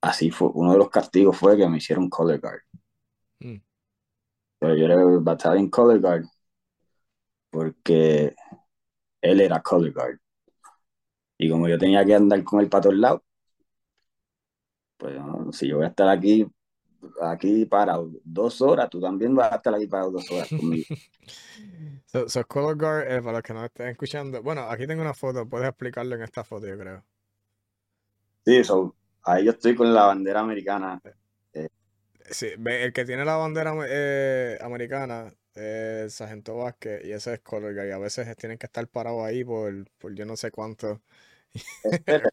así 0.00 0.30
fue, 0.30 0.48
uno 0.54 0.72
de 0.72 0.78
los 0.78 0.90
castigos 0.90 1.36
fue 1.36 1.56
que 1.56 1.68
me 1.68 1.78
hicieron 1.78 2.08
color 2.08 2.40
guard. 2.40 2.62
Mm. 3.40 3.62
Pero 4.58 4.76
yo 4.76 4.84
era 4.84 4.96
battalion 5.20 5.70
color 5.70 6.00
guard 6.00 6.24
porque 7.50 8.34
él 9.20 9.40
era 9.40 9.60
color 9.62 9.92
guard. 9.92 10.18
Y 11.38 11.50
como 11.50 11.68
yo 11.68 11.78
tenía 11.78 12.04
que 12.04 12.14
andar 12.14 12.42
con 12.44 12.60
él 12.60 12.68
para 12.68 12.82
todos 12.82 12.96
lados, 12.96 13.22
pues 14.98 15.16
si 15.52 15.68
yo 15.68 15.76
voy 15.76 15.86
a 15.86 15.88
estar 15.88 16.08
aquí 16.08 16.46
aquí 17.22 17.64
para 17.64 17.98
dos 18.24 18.60
horas, 18.60 18.90
tú 18.90 19.00
también 19.00 19.34
vas 19.34 19.52
a 19.52 19.56
estar 19.56 19.74
aquí 19.74 19.86
para 19.86 20.04
dos 20.04 20.30
horas 20.30 20.48
conmigo. 20.48 20.84
so, 22.28 22.44
Color 22.46 22.76
Guard, 22.76 23.10
eh, 23.10 23.22
para 23.22 23.32
los 23.32 23.42
que 23.42 23.54
no 23.54 23.64
estén 23.64 23.88
escuchando, 23.88 24.42
bueno, 24.42 24.62
aquí 24.62 24.86
tengo 24.86 25.02
una 25.02 25.14
foto, 25.14 25.48
puedes 25.48 25.68
explicarlo 25.68 26.14
en 26.14 26.22
esta 26.22 26.44
foto, 26.44 26.66
yo 26.66 26.78
creo. 26.78 27.04
Sí, 28.44 28.64
so, 28.64 28.94
ahí 29.24 29.44
yo 29.44 29.52
estoy 29.52 29.74
con 29.74 29.92
la 29.92 30.06
bandera 30.06 30.40
americana. 30.40 31.00
Eh. 31.52 31.68
Sí, 32.30 32.48
el 32.64 32.92
que 32.92 33.04
tiene 33.04 33.24
la 33.24 33.36
bandera 33.36 33.74
eh, 33.88 34.58
americana 34.60 35.32
es 35.54 36.14
Sargento 36.14 36.56
Vázquez 36.56 37.04
y 37.04 37.12
ese 37.12 37.34
es 37.34 37.40
Color 37.40 37.74
Guard, 37.74 37.88
y 37.88 37.92
a 37.92 37.98
veces 37.98 38.36
tienen 38.36 38.58
que 38.58 38.66
estar 38.66 38.86
parados 38.88 39.24
ahí 39.24 39.44
por, 39.44 39.90
por 39.98 40.14
yo 40.14 40.24
no 40.24 40.36
sé 40.36 40.50
cuánto. 40.50 41.02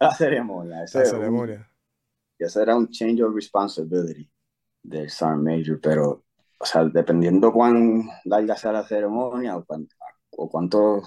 la 0.00 0.14
ceremonia. 0.14 0.80
La 0.80 0.86
ceremonia 0.86 1.70
y 2.40 2.44
eso 2.44 2.62
era 2.62 2.74
un 2.74 2.88
change 2.88 3.22
of 3.22 3.34
responsibility 3.34 4.28
del 4.82 5.10
Sergeant 5.10 5.42
Major, 5.42 5.78
pero, 5.80 6.24
o 6.58 6.64
sea, 6.64 6.84
dependiendo 6.86 7.52
cuán 7.52 8.08
larga 8.24 8.56
sea 8.56 8.72
la 8.72 8.82
ceremonia 8.82 9.58
o, 9.58 9.66
o 10.30 10.48
cuánto 10.48 11.02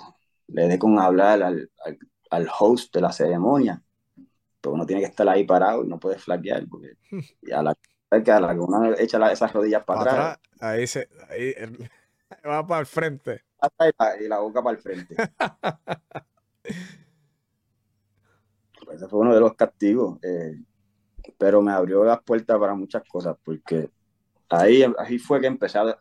le 0.48 0.68
dé 0.68 0.78
con 0.78 1.00
hablar 1.00 1.42
al, 1.42 1.72
al, 2.30 2.48
host 2.60 2.94
de 2.94 3.02
la 3.02 3.12
ceremonia, 3.12 3.82
pues 4.64 4.74
uno 4.74 4.86
tiene 4.86 5.02
que 5.02 5.10
estar 5.10 5.28
ahí 5.28 5.44
parado 5.44 5.84
y 5.84 5.88
no 5.88 6.00
puede 6.00 6.18
flaquear, 6.18 6.66
porque 6.70 6.94
a 7.54 7.62
la, 7.62 7.76
que 8.24 8.32
a 8.32 8.40
la 8.40 8.54
que 8.54 8.60
uno 8.60 8.94
echa 8.98 9.32
esas 9.32 9.52
rodillas 9.52 9.84
para, 9.84 10.02
atrás, 10.02 10.40
ahí 10.62 10.88
se 10.88 11.10
ahí, 11.30 11.54
va 12.48 12.66
para 12.66 12.80
el 12.80 12.86
frente. 12.86 13.44
Y 14.22 14.28
la, 14.28 14.40
boca 14.40 14.64
para 14.64 14.78
el 14.78 14.82
frente. 14.82 15.16
Pues 18.86 18.96
ese 18.96 19.08
fue 19.10 19.20
uno 19.20 19.34
de 19.34 19.40
los 19.42 19.54
castigos. 19.54 20.18
Eh, 20.24 20.56
pero 21.38 21.62
me 21.62 21.72
abrió 21.72 22.04
las 22.06 22.22
puertas 22.24 22.58
para 22.58 22.74
muchas 22.74 23.04
cosas, 23.08 23.36
porque 23.44 23.90
ahí, 24.50 24.86
ahí 24.98 25.18
fue 25.18 25.42
que 25.42 25.48
empecé 25.48 25.78
a, 25.78 26.00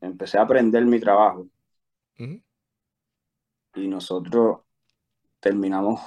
empecé 0.00 0.38
a 0.38 0.42
aprender 0.42 0.84
mi 0.84 1.00
trabajo. 1.00 1.48
Y 2.18 3.88
nosotros 3.88 4.60
terminamos 5.40 6.00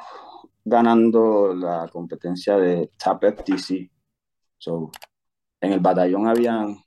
ganando 0.63 1.53
la 1.53 1.87
competencia 1.91 2.57
de 2.57 2.91
TAP 2.97 3.23
FTC. 3.37 3.91
So, 4.57 4.91
en 5.61 5.73
el 5.73 5.79
batallón 5.79 6.27
habían 6.27 6.77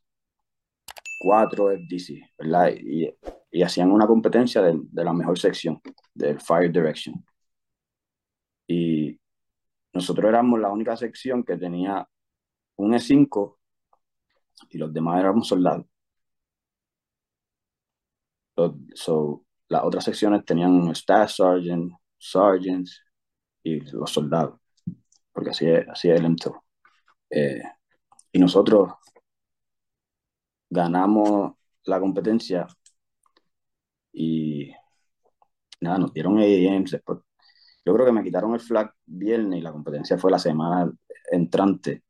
cuatro 1.21 1.71
FDC, 1.71 2.35
¿verdad? 2.39 2.71
Y, 2.77 3.09
y 3.51 3.63
hacían 3.63 3.91
una 3.91 4.07
competencia 4.07 4.63
de, 4.63 4.79
de, 4.83 5.05
la 5.05 5.13
mejor 5.13 5.39
sección, 5.39 5.81
del 6.15 6.41
Fire 6.41 6.73
Direction. 6.73 7.25
Y 8.67 9.19
nosotros 9.93 10.29
éramos 10.29 10.61
la 10.61 10.71
única 10.71 10.97
sección 10.97 11.45
que 11.45 11.57
tenía 11.57 12.07
un 12.77 12.93
E5 12.93 13.57
y 14.71 14.79
los 14.79 14.93
demás 14.93 15.21
éramos 15.21 15.49
soldados. 15.49 15.87
So, 18.95 19.45
las 19.69 19.85
otras 19.85 20.05
secciones 20.05 20.45
tenían 20.45 20.71
un 20.73 20.91
staff 20.93 21.31
sergeant, 21.31 21.93
sergeants 22.19 23.03
y 23.63 23.81
los 23.81 24.11
soldados, 24.11 24.61
porque 25.33 25.51
así 25.51 25.67
es, 25.69 25.89
así 25.89 26.11
es 26.11 26.21
el 26.21 26.27
MTO. 26.27 26.65
Eh, 27.31 27.63
y 28.33 28.39
nosotros 28.39 28.93
ganamos 30.71 31.55
la 31.85 32.01
competencia 32.01 32.67
y 34.13 34.71
nada, 35.81 35.99
nos 35.99 36.13
dieron 36.13 36.39
AAMs 36.39 36.93
después 36.93 37.21
yo 37.85 37.95
creo 37.95 38.07
que 38.07 38.13
me 38.13 38.23
quitaron 38.23 38.55
el 38.55 38.61
flag 38.61 38.93
viernes 39.07 39.59
y 39.59 39.63
la 39.63 39.73
competencia 39.73 40.19
fue 40.19 40.31
la 40.31 40.39
semana 40.39 40.93
entrante. 41.31 42.05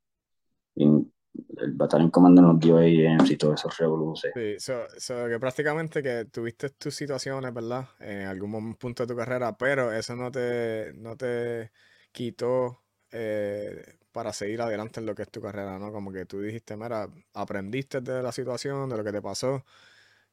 El 1.58 1.72
Batallón 1.72 2.10
Comando 2.10 2.42
nos 2.42 2.58
dio 2.58 2.78
AMs 2.78 3.30
y 3.30 3.36
todo 3.36 3.54
eso 3.54 3.68
revoluciones. 3.68 4.62
Sí, 4.62 4.72
so, 4.98 5.28
que 5.28 5.38
prácticamente 5.38 6.02
que 6.02 6.26
tuviste 6.26 6.70
tus 6.70 6.94
situaciones, 6.94 7.52
¿verdad? 7.52 7.86
En 8.00 8.26
algún 8.26 8.74
punto 8.76 9.04
de 9.04 9.12
tu 9.12 9.16
carrera, 9.18 9.56
pero 9.56 9.92
eso 9.92 10.16
no 10.16 10.30
te, 10.30 10.92
no 10.94 11.16
te 11.16 11.70
quitó 12.10 12.82
eh, 13.10 13.96
para 14.12 14.32
seguir 14.32 14.60
adelante 14.62 15.00
en 15.00 15.06
lo 15.06 15.14
que 15.14 15.22
es 15.22 15.30
tu 15.30 15.40
carrera, 15.40 15.78
¿no? 15.78 15.92
Como 15.92 16.12
que 16.12 16.26
tú 16.26 16.40
dijiste, 16.40 16.76
mira, 16.76 17.08
aprendiste 17.34 18.00
de 18.00 18.22
la 18.22 18.32
situación, 18.32 18.88
de 18.88 18.96
lo 18.96 19.04
que 19.04 19.12
te 19.12 19.22
pasó 19.22 19.64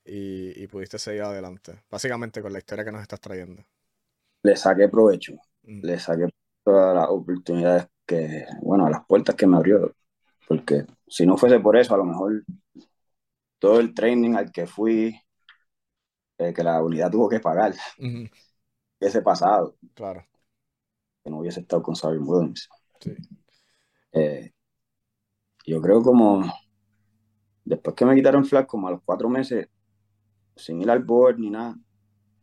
y, 0.06 0.68
pudiste 0.68 1.00
seguir 1.00 1.24
adelante. 1.24 1.84
Básicamente 1.90 2.42
con 2.42 2.54
la 2.54 2.60
historia 2.60 2.84
que 2.84 2.92
nos 2.92 3.02
estás 3.02 3.20
trayendo. 3.20 3.64
Le 4.44 4.56
saqué 4.56 4.88
provecho, 4.88 5.36
mm. 5.64 5.82
le 5.86 6.00
saqué 6.00 6.28
todas 6.64 6.96
las 6.96 7.08
oportunidades 7.10 7.88
que, 8.06 8.46
bueno, 8.62 8.86
a 8.86 8.90
las 8.90 9.06
puertas 9.06 9.36
que 9.36 9.48
me 9.48 9.58
abrió, 9.58 9.94
porque 10.50 10.84
si 11.08 11.28
no 11.28 11.38
fuese 11.38 11.60
por 11.60 11.78
eso, 11.78 11.94
a 11.94 11.98
lo 11.98 12.06
mejor 12.06 12.44
todo 13.60 13.80
el 13.80 13.94
training 13.94 14.34
al 14.34 14.52
que 14.52 14.66
fui, 14.66 15.16
eh, 16.40 16.52
que 16.52 16.64
la 16.64 16.82
unidad 16.82 17.12
tuvo 17.12 17.30
que 17.30 17.40
pagar, 17.40 17.76
ese 19.00 19.22
pasado. 19.22 19.76
Claro. 19.94 20.26
Que 21.24 21.30
no 21.30 21.38
hubiese 21.38 21.60
estado 21.60 21.84
con 21.84 21.94
Xavier 21.94 22.24
Williams. 22.24 22.68
Sí. 23.00 23.12
Eh, 24.12 24.52
yo 25.68 25.80
creo 25.84 26.02
como 26.02 26.52
después 27.64 27.96
que 27.96 28.06
me 28.06 28.16
quitaron 28.16 28.44
flash, 28.44 28.66
como 28.66 28.88
a 28.88 28.92
los 28.92 29.04
cuatro 29.06 29.30
meses, 29.30 29.70
sin 30.56 30.82
ir 30.82 30.90
al 30.90 31.04
board 31.04 31.38
ni 31.38 31.52
nada, 31.52 31.78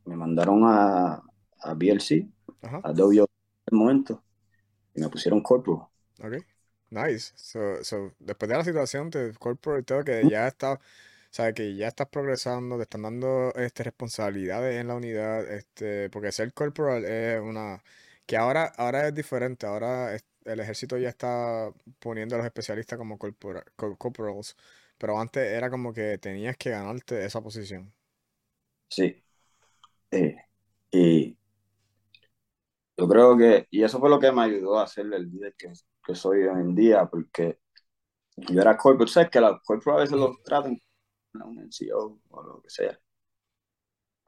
me 0.04 0.14
mandaron 0.14 0.62
a, 0.64 1.20
a 1.60 1.74
BLC, 1.74 2.30
a 2.62 2.92
W 2.92 3.22
en 3.22 3.26
el 3.66 3.76
momento, 3.76 4.22
y 4.94 5.00
me 5.00 5.08
pusieron 5.08 5.40
corporal. 5.40 5.88
Ok, 6.20 6.36
nice. 6.90 7.32
So, 7.36 8.12
después 8.18 8.48
de 8.48 8.56
la 8.56 8.64
situación 8.64 9.10
de 9.10 9.32
corporal 9.38 9.80
y 9.80 9.84
todo, 9.84 10.04
que 10.04 10.28
ya 10.28 10.48
está, 10.48 10.80
sabes 11.30 11.54
que 11.54 11.76
ya 11.76 11.88
estás 11.88 12.08
progresando, 12.08 12.76
te 12.76 12.84
están 12.84 13.02
dando 13.02 13.52
este, 13.54 13.84
responsabilidades 13.84 14.80
en 14.80 14.88
la 14.88 14.94
unidad, 14.94 15.44
este, 15.50 16.10
porque 16.10 16.32
ser 16.32 16.52
corporal 16.52 17.04
es 17.04 17.40
una, 17.40 17.82
que 18.26 18.36
ahora, 18.36 18.66
ahora 18.76 19.08
es 19.08 19.14
diferente, 19.14 19.66
ahora 19.66 20.16
el 20.44 20.60
ejército 20.60 20.96
ya 20.98 21.08
está 21.08 21.70
poniendo 21.98 22.34
a 22.36 22.38
los 22.38 22.46
especialistas 22.46 22.98
como 22.98 23.18
corporals, 23.18 24.56
pero 24.98 25.18
antes 25.20 25.42
era 25.42 25.70
como 25.70 25.92
que 25.92 26.18
tenías 26.18 26.56
que 26.56 26.70
ganarte 26.70 27.24
esa 27.24 27.40
posición. 27.42 27.92
Sí. 28.88 29.22
Eh, 30.10 30.36
y 30.90 31.36
yo 32.96 33.08
creo 33.08 33.36
que, 33.36 33.66
y 33.70 33.82
eso 33.82 33.98
fue 33.98 34.08
lo 34.08 34.18
que 34.18 34.32
me 34.32 34.42
ayudó 34.42 34.78
a 34.78 34.86
ser 34.86 35.06
el 35.12 35.30
líder 35.30 35.54
que, 35.58 35.70
que 36.06 36.14
soy 36.14 36.44
hoy 36.44 36.60
en 36.60 36.74
día, 36.74 37.06
porque 37.06 37.58
yo 38.36 38.60
era 38.60 38.76
corporal, 38.76 39.08
sabes 39.08 39.30
que 39.30 39.40
los 39.40 39.60
corporals 39.62 39.98
a 39.98 40.04
veces 40.04 40.18
los 40.18 40.42
tratan 40.44 40.80
como 41.32 41.46
un 41.46 41.58
NCO 41.58 42.20
o 42.28 42.42
lo 42.42 42.62
que 42.62 42.70
sea. 42.70 42.98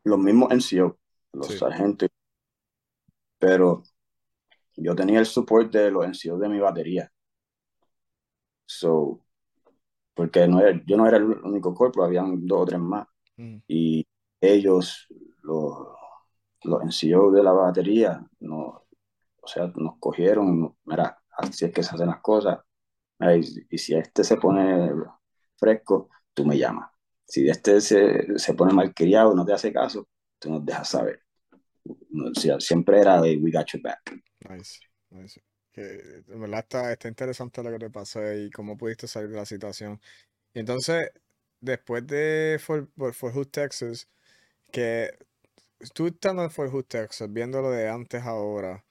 Los 0.04 0.18
mismos 0.18 0.50
NCO, 0.50 0.98
los 1.32 1.58
sargentos. 1.58 2.08
Pero 3.38 3.84
yo 4.76 4.96
tenía 4.96 5.20
el 5.20 5.26
support 5.26 5.72
de 5.72 5.90
los 5.90 6.04
NCO 6.04 6.38
de 6.38 6.48
mi 6.48 6.58
batería. 6.58 7.12
So, 8.66 9.20
porque 10.14 10.48
no 10.48 10.60
era, 10.60 10.82
yo 10.84 10.96
no 10.96 11.06
era 11.06 11.18
el 11.18 11.24
único 11.24 11.74
cuerpo, 11.74 12.02
habían 12.02 12.44
dos 12.46 12.62
o 12.62 12.66
tres 12.66 12.80
más. 12.80 13.06
Mm. 13.36 13.58
Y 13.68 14.06
ellos, 14.40 15.06
los, 15.42 15.88
los 16.64 16.82
NCO 16.82 17.30
de 17.30 17.42
la 17.42 17.52
batería, 17.52 18.26
no, 18.40 18.84
o 19.40 19.46
sea, 19.46 19.72
nos 19.76 19.98
cogieron, 19.98 20.76
mira, 20.84 21.18
así 21.38 21.64
es 21.64 21.72
que 21.72 21.82
se 21.82 21.94
hacen 21.94 22.08
las 22.08 22.20
cosas. 22.20 22.58
y, 23.20 23.78
si 23.78 23.94
este 23.94 24.24
se 24.24 24.36
pone 24.36 24.90
fresco, 25.56 26.10
tú 26.34 26.44
me 26.44 26.58
llamas. 26.58 26.90
Si 27.26 27.48
este 27.48 27.80
se, 27.80 28.38
se 28.38 28.54
pone 28.54 28.72
malcriado, 28.72 29.34
no 29.34 29.44
te 29.44 29.52
hace 29.52 29.72
caso, 29.72 30.08
tú 30.38 30.50
nos 30.50 30.64
dejas 30.64 30.88
saber. 30.88 31.22
siempre 32.58 33.00
era 33.00 33.20
de 33.20 33.36
we 33.36 33.50
got 33.50 33.66
your 33.66 33.82
back. 33.82 34.00
Nice, 34.48 34.80
nice. 35.10 35.40
Que, 35.72 36.24
en 36.26 36.40
verdad 36.40 36.60
está, 36.60 36.92
está 36.92 37.08
interesante 37.08 37.62
lo 37.62 37.70
que 37.70 37.78
te 37.78 37.90
pasó 37.90 38.32
y 38.32 38.50
cómo 38.50 38.76
pudiste 38.76 39.06
salir 39.06 39.30
de 39.30 39.36
la 39.36 39.46
situación. 39.46 40.00
Y 40.54 40.60
entonces, 40.60 41.10
después 41.60 42.06
de 42.06 42.58
Fort, 42.60 42.90
Fort 43.12 43.34
Hood, 43.34 43.48
Texas, 43.48 44.08
que 44.72 45.10
tú 45.94 46.08
estando 46.08 46.42
en 46.42 46.50
Fort 46.50 46.72
Hood, 46.72 46.86
Texas, 46.86 47.32
viendo 47.32 47.60
lo 47.60 47.70
de 47.70 47.88
antes 47.88 48.22
ahora, 48.22 48.84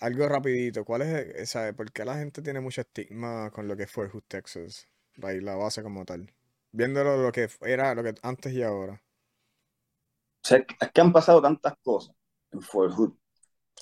algo 0.00 0.28
rapidito, 0.28 0.84
¿cuál 0.84 1.02
es, 1.02 1.50
¿sabes? 1.50 1.74
¿Por 1.74 1.90
qué 1.92 2.04
la 2.04 2.16
gente 2.16 2.42
tiene 2.42 2.60
mucho 2.60 2.80
estigma 2.80 3.50
con 3.50 3.66
lo 3.68 3.76
que 3.76 3.84
es 3.84 3.90
Fort 3.90 4.12
Hood, 4.12 4.24
Texas? 4.28 4.86
La, 5.16 5.54
base 5.54 5.82
como 5.82 6.04
tal. 6.04 6.32
Viéndolo 6.72 7.16
lo 7.16 7.32
que 7.32 7.48
era 7.62 7.94
lo 7.94 8.02
que 8.02 8.14
antes 8.22 8.52
y 8.52 8.62
ahora. 8.62 8.94
O 8.94 10.48
sea, 10.48 10.58
es 10.58 10.92
que 10.92 11.00
han 11.00 11.12
pasado 11.12 11.40
tantas 11.40 11.74
cosas 11.82 12.14
en 12.52 12.60
Fort 12.60 12.92
Hood, 12.94 13.14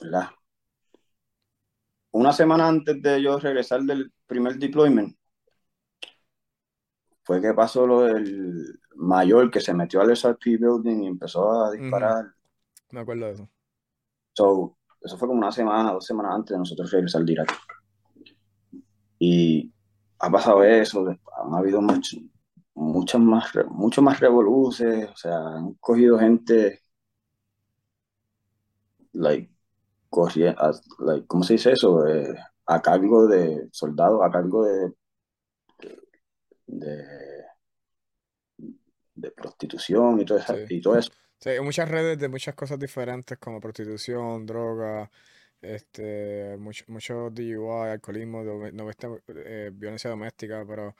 ¿verdad? 0.00 0.30
Una 2.12 2.32
semana 2.32 2.68
antes 2.68 3.02
de 3.02 3.20
yo 3.20 3.38
regresar 3.38 3.82
del 3.82 4.12
primer 4.26 4.56
deployment, 4.56 5.16
fue 7.24 7.40
que 7.40 7.52
pasó 7.54 7.86
lo 7.86 8.02
del 8.02 8.78
mayor 8.96 9.50
que 9.50 9.60
se 9.60 9.74
metió 9.74 10.00
al 10.00 10.10
SRP 10.10 10.58
building 10.58 11.02
y 11.02 11.06
empezó 11.08 11.64
a 11.64 11.72
disparar. 11.72 12.26
Me 12.90 13.00
acuerdo 13.00 13.26
de 13.26 13.32
eso. 13.32 13.50
So, 14.34 14.76
eso 15.04 15.18
fue 15.18 15.28
como 15.28 15.40
una 15.40 15.52
semana, 15.52 15.92
dos 15.92 16.06
semanas 16.06 16.34
antes 16.34 16.52
de 16.52 16.58
nosotros 16.58 16.90
regresar 16.90 17.22
de 17.24 17.32
Irak. 17.32 17.52
Y 19.18 19.72
ha 20.18 20.30
pasado 20.30 20.64
eso, 20.64 21.06
han 21.06 21.54
habido 21.54 21.80
mucho, 21.80 22.16
muchas 22.74 23.20
más, 23.20 23.52
mucho 23.68 24.02
más 24.02 24.20
revoluciones, 24.20 25.10
o 25.10 25.16
sea, 25.16 25.38
han 25.38 25.74
cogido 25.74 26.18
gente, 26.18 26.82
like, 29.12 29.50
like 31.00 31.26
¿cómo 31.26 31.44
se 31.44 31.54
dice 31.54 31.72
eso? 31.72 32.06
Eh, 32.06 32.34
a 32.66 32.80
cargo 32.80 33.26
de 33.26 33.68
soldados, 33.72 34.20
a 34.22 34.30
cargo 34.30 34.64
de 34.64 34.94
de, 36.66 37.04
de 39.14 39.30
prostitución 39.30 40.20
y 40.20 40.24
todo, 40.24 40.38
eso, 40.38 40.54
y 40.68 40.80
todo 40.80 40.98
eso. 40.98 41.10
Sí, 41.44 41.50
muchas 41.60 41.90
redes 41.90 42.18
de 42.18 42.28
muchas 42.28 42.54
cosas 42.54 42.78
diferentes 42.78 43.36
como 43.36 43.60
prostitución, 43.60 44.46
droga, 44.46 45.10
este, 45.60 46.56
mucho, 46.58 46.84
mucho 46.88 47.28
DUI, 47.30 47.90
alcoholismo, 47.90 48.42
eh, 49.28 49.70
violencia 49.74 50.08
doméstica, 50.08 50.64
pero 50.66 50.96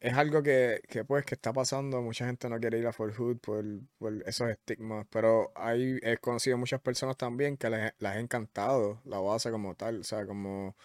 es 0.00 0.14
algo 0.14 0.42
que, 0.44 0.80
que, 0.88 1.04
pues 1.04 1.24
que 1.24 1.34
está 1.34 1.52
pasando, 1.52 2.02
mucha 2.02 2.26
gente 2.26 2.48
no 2.48 2.60
quiere 2.60 2.78
ir 2.78 2.86
a 2.86 2.92
Fort 2.92 3.16
Hood 3.16 3.38
por, 3.38 3.64
por 3.98 4.12
esos 4.26 4.48
estigmas, 4.50 5.06
pero 5.10 5.50
hay, 5.56 5.98
he 6.02 6.18
conocido 6.18 6.56
muchas 6.56 6.80
personas 6.80 7.16
también 7.16 7.56
que 7.56 7.68
les, 7.70 7.92
les 7.98 8.12
ha 8.12 8.20
encantado 8.20 9.00
la 9.04 9.18
base 9.20 9.50
como 9.50 9.74
tal, 9.74 10.00
o 10.00 10.04
sea, 10.04 10.24
como 10.24 10.76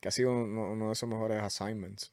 que 0.00 0.08
ha 0.08 0.12
sido 0.12 0.32
uno 0.32 0.88
de 0.88 0.92
esos 0.94 1.08
mejores 1.08 1.40
assignments. 1.42 2.12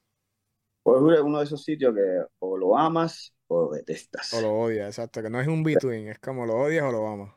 Fort 0.82 1.12
es 1.12 1.20
uno 1.20 1.38
de 1.38 1.44
esos 1.44 1.62
sitios 1.62 1.94
que 1.94 2.24
o 2.38 2.56
lo 2.56 2.76
amas 2.76 3.34
o 3.48 3.64
lo 3.64 3.70
detestas. 3.70 4.32
O 4.34 4.40
lo 4.40 4.52
odias, 4.52 4.88
exacto, 4.88 5.22
que 5.22 5.30
no 5.30 5.40
es 5.40 5.48
un 5.48 5.62
between, 5.62 6.08
es 6.08 6.18
como 6.18 6.46
lo 6.46 6.54
odias 6.54 6.84
o 6.84 6.92
lo 6.92 7.06
amas. 7.06 7.34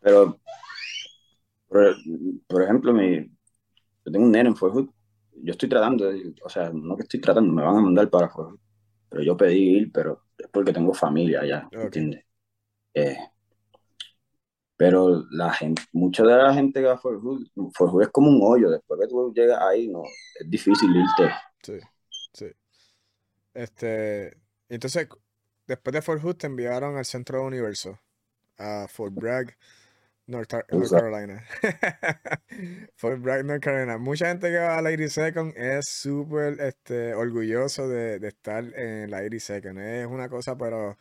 Pero, 0.00 0.38
por, 1.68 2.62
ejemplo, 2.62 2.92
mi, 2.92 3.18
yo 4.04 4.12
tengo 4.12 4.24
un 4.24 4.32
nene 4.32 4.50
en 4.50 4.56
Fort 4.56 4.90
yo 5.42 5.52
estoy 5.52 5.68
tratando, 5.68 6.10
o 6.42 6.48
sea, 6.48 6.70
no 6.70 6.96
que 6.96 7.02
estoy 7.02 7.20
tratando, 7.20 7.52
me 7.52 7.62
van 7.62 7.76
a 7.76 7.80
mandar 7.80 8.10
para 8.10 8.28
Fort 8.28 8.60
pero 9.10 9.22
yo 9.24 9.36
pedí 9.36 9.76
ir, 9.76 9.92
pero 9.92 10.22
es 10.38 10.46
porque 10.48 10.72
tengo 10.72 10.94
familia 10.94 11.40
allá, 11.40 11.68
¿entiendes? 11.72 12.24
Eh, 12.94 13.18
pero 14.76 15.26
la 15.32 15.52
gente, 15.52 15.82
mucha 15.92 16.22
de 16.22 16.36
la 16.36 16.54
gente 16.54 16.80
que 16.80 16.86
va 16.86 16.94
a 16.94 16.98
Fort 16.98 17.20
Hood, 17.20 18.02
es 18.02 18.08
como 18.08 18.30
un 18.30 18.40
hoyo, 18.40 18.70
después 18.70 19.00
que 19.00 19.08
tú 19.08 19.32
llegas 19.34 19.60
ahí, 19.60 19.88
no, 19.88 20.04
es 20.38 20.48
difícil 20.48 20.90
irte. 20.90 21.34
Sí. 21.62 21.78
Sí. 22.32 22.52
Este, 23.54 24.36
entonces, 24.68 25.08
después 25.66 25.92
de 25.94 26.02
Fort 26.02 26.22
Hood 26.22 26.36
te 26.36 26.46
enviaron 26.46 26.96
al 26.96 27.04
centro 27.04 27.40
de 27.40 27.46
universo, 27.46 27.98
a 28.58 28.86
Fort 28.88 29.14
Bragg, 29.14 29.56
North, 30.30 30.48
Carolina. 30.48 31.44
Fort 32.96 33.20
Bragg, 33.20 33.44
North 33.44 33.62
Carolina. 33.62 33.98
Mucha 33.98 34.28
gente 34.28 34.48
que 34.48 34.58
va 34.58 34.78
a 34.78 34.82
la 34.82 34.90
82nd 34.90 35.56
es 35.56 35.88
súper 35.88 36.60
este, 36.60 37.14
orgulloso 37.14 37.88
de, 37.88 38.16
estar 38.26 38.64
en 38.78 39.10
la 39.10 39.22
82nd. 39.22 39.80
Es 39.80 40.06
una 40.06 40.28
cosa, 40.28 40.56
pero 40.56 40.96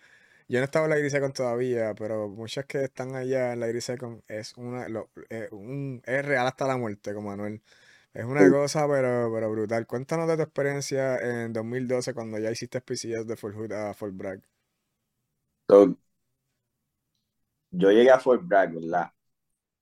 yo 0.47 0.59
no 0.59 0.65
estaba 0.65 0.85
en 0.85 0.91
la 0.91 0.97
82nd 0.97 1.33
todavía, 1.33 1.93
pero 1.95 2.27
muchas 2.27 2.65
que 2.65 2.83
están 2.85 3.15
allá 3.15 3.53
en 3.53 3.59
la 3.59 3.67
82nd 3.67 4.23
es, 4.27 4.57
una, 4.57 4.87
eh, 5.29 5.47
un, 5.51 6.01
es 6.05 6.25
real 6.25 6.47
hasta 6.47 6.65
la 6.67 6.77
muerte, 6.77 7.13
como 7.13 7.29
Manuel. 7.29 7.61
Es 8.13 8.25
una 8.25 8.49
cosa, 8.49 8.87
pero, 8.87 9.31
pero 9.31 9.51
brutal. 9.51 9.85
Cuéntanos 9.85 10.27
de 10.27 10.35
tu 10.35 10.41
experiencia 10.41 11.17
en 11.17 11.53
2012 11.53 12.13
cuando 12.13 12.39
ya 12.39 12.51
hiciste 12.51 12.81
PCS 12.81 13.27
de 13.27 13.35
Fort 13.35 13.55
Hood 13.55 13.71
a 13.71 13.93
Fort 13.93 14.15
Bragg. 14.15 14.41
yo 17.71 17.91
llegué 17.91 18.09
a 18.09 18.19
Fort 18.19 18.41
Bragg, 18.43 18.73
¿verdad? 18.73 19.11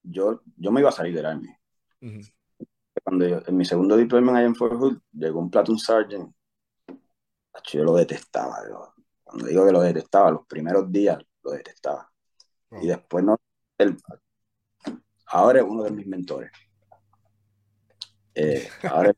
Yo, 0.03 0.41
yo 0.57 0.71
me 0.71 0.81
iba 0.81 0.89
a 0.89 0.91
salir 0.91 1.15
del 1.15 1.25
Army. 1.25 1.49
Cuando 3.03 3.25
en 3.47 3.57
mi 3.57 3.63
segundo 3.63 3.95
deployment 3.95 4.37
allá 4.37 4.47
en 4.47 4.55
Fort 4.55 4.73
Hood, 4.73 4.97
llegó 5.13 5.39
un 5.39 5.49
platoon 5.49 5.79
sergeant. 5.79 6.33
Yo 7.71 7.83
lo 7.83 7.95
detestaba. 7.95 8.57
Cuando 9.23 9.47
digo 9.47 9.65
que 9.65 9.71
lo 9.71 9.81
detestaba, 9.81 10.31
los 10.31 10.45
primeros 10.45 10.91
días 10.91 11.17
lo 11.43 11.51
detestaba. 11.51 12.11
Y 12.81 12.87
después 12.87 13.23
no. 13.23 13.37
Él, 13.77 13.97
ahora 15.27 15.59
es 15.59 15.65
uno 15.65 15.83
de 15.83 15.91
mis 15.91 16.07
mentores 16.07 16.51
Eh, 18.39 18.69
ahora, 18.83 19.11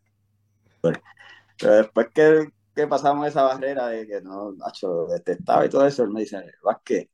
pero 0.82 1.74
después 1.76 2.08
que, 2.14 2.48
que, 2.74 2.88
pasamos 2.88 3.28
esa 3.28 3.44
barrera 3.44 3.88
de 3.88 4.08
que 4.08 4.22
no, 4.22 4.54
Nacho, 4.54 5.08
detestaba 5.08 5.66
y 5.66 5.70
todo 5.70 5.86
eso, 5.86 6.04
él 6.04 6.10
me 6.12 6.22
dice, 6.22 6.42
que 6.86 7.10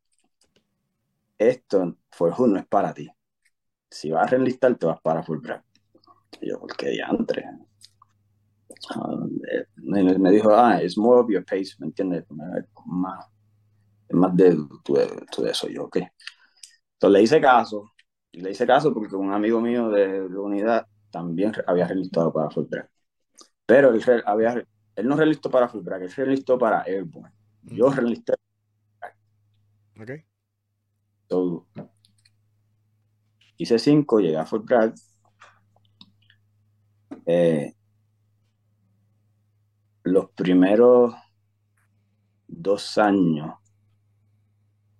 esto, 1.39 1.97
Forjun 2.12 2.53
no 2.53 2.60
es 2.60 2.68
para 2.68 2.93
ti. 2.93 3.10
Si 3.89 4.12
vas 4.12 4.28
a 4.28 4.28
reenlistar, 4.28 4.76
te 4.76 4.86
vas 4.86 5.01
para 5.01 5.24
Fulbright. 5.24 5.64
Y 6.41 6.49
yo, 6.49 6.60
¿por 6.60 6.78
qué 6.78 6.89
diantre? 6.89 7.43
Uh, 8.95 9.28
me, 9.78 10.32
dijo, 10.32 10.56
ah, 10.56 10.80
es 10.80 10.99
more 10.99 11.22
of 11.22 11.30
your 11.32 11.43
pace, 11.43 11.74
¿me 11.80 11.88
entiendes? 11.88 12.26
Más, 12.86 13.26
más 14.12 14.36
de 14.36 14.56
todo 14.84 15.47
eso. 15.47 15.68
Yo, 15.70 15.86
ok. 15.86 15.97
Entonces 15.97 17.14
le 17.14 17.22
hice 17.24 17.41
caso, 17.41 17.91
le 18.32 18.51
hice 18.51 18.68
caso 18.68 18.93
porque 18.93 19.16
un 19.16 19.34
amigo 19.34 19.60
mío 19.60 19.89
de 19.89 20.30
la 20.30 20.39
unidad 20.39 20.88
también 21.16 21.53
había 21.66 21.88
relistado 21.88 22.34
para 22.34 22.49
Fulbright. 22.49 22.89
Pero 23.66 23.93
él, 23.93 24.03
había, 24.26 24.68
él 24.97 25.07
no 25.07 25.16
relistó 25.16 25.49
para 25.49 25.70
Fulbright, 25.70 26.03
él 26.03 26.11
relistó 26.13 26.57
para 26.59 26.82
Airborne. 26.82 27.34
Yo 27.63 27.89
relisté. 27.89 28.34
Ok. 29.97 30.11
So, 31.30 31.68
hice 33.55 33.80
cinco, 33.80 34.20
llegué 34.20 34.36
a 34.36 34.45
Fulbright. 34.45 34.93
Eh, 37.26 37.74
los 40.03 40.32
primeros 40.32 41.16
dos 42.45 42.97
años, 42.97 43.55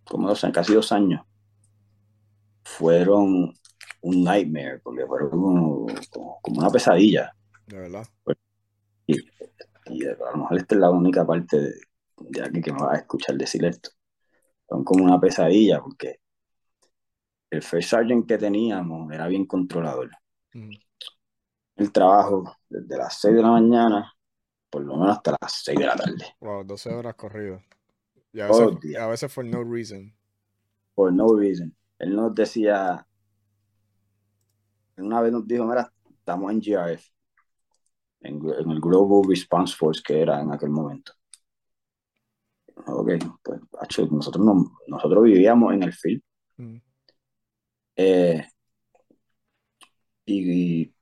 como 0.06 0.30
dos 0.30 0.42
años, 0.46 0.56
casi 0.56 0.74
dos 0.74 0.94
años, 0.94 1.26
fueron 2.64 3.54
un 4.06 4.24
nightmare, 4.24 4.80
porque 4.84 5.06
fueron 5.06 5.30
como, 5.30 5.88
una 6.46 6.70
pesadilla. 6.70 7.36
De 7.66 7.80
verdad. 7.80 8.08
Y, 9.08 9.18
a 10.06 10.32
lo 10.32 10.38
mejor 10.38 10.58
esta 10.58 10.76
es 10.76 10.82
la 10.82 10.90
única 10.92 11.26
parte 11.26 11.60
de, 11.60 12.42
aquí 12.44 12.62
que 12.62 12.72
me 12.72 12.82
va 12.82 12.94
a 12.94 12.98
escuchar 12.98 13.36
decir 13.36 13.66
esto. 13.66 13.90
Son 14.70 14.84
como 14.84 15.04
una 15.04 15.20
pesadilla, 15.20 15.82
porque 15.82 16.20
el 17.50 17.62
first 17.64 17.90
sergeant 17.90 18.28
que 18.28 18.38
teníamos 18.38 19.12
era 19.12 19.28
bien 19.28 19.46
controlador. 19.46 20.12
Mm. 20.54 20.72
El 21.78 21.92
trabajo 21.92 22.56
desde 22.70 22.98
las 22.98 23.20
6 23.20 23.36
de 23.36 23.42
la 23.42 23.52
mañana 23.52 24.16
por 24.70 24.84
lo 24.84 24.98
menos 24.98 25.18
hasta 25.18 25.36
las 25.40 25.64
6 25.64 25.80
de 25.80 25.86
la 25.86 25.96
tarde. 25.96 26.36
Wow, 26.42 26.64
12 26.66 26.94
horas 26.94 27.16
corrido. 27.16 27.62
Y 28.34 28.42
a 28.42 28.48
veces, 28.48 28.98
a 29.00 29.08
veces 29.08 29.32
for 29.32 29.46
no 29.46 29.64
reason. 29.64 30.14
For 30.94 31.14
no 31.14 31.34
reason. 31.34 31.74
Él 31.98 32.16
nos 32.16 32.36
decía, 32.36 33.08
una 34.98 35.22
vez 35.22 35.32
nos 35.32 35.48
dijo, 35.48 35.66
mira, 35.66 35.92
estamos 36.10 36.52
en 36.52 36.60
GRF, 36.60 37.06
en, 38.22 38.42
el 38.72 38.80
Global 38.80 39.28
Response 39.28 39.76
Force 39.76 40.02
que 40.06 40.22
era 40.22 40.42
en 40.42 40.52
aquel 40.52 40.70
momento. 40.70 41.14
Ok, 42.88 43.12
pues 43.42 44.12
nosotros, 44.12 44.46
no, 44.46 44.78
nosotros 44.88 45.24
vivíamos 45.24 45.74
en 45.74 45.84
el 45.84 45.94
field. 45.94 46.22
Mm. 46.58 46.78
Eh, 47.98 48.46
y, 50.26 50.94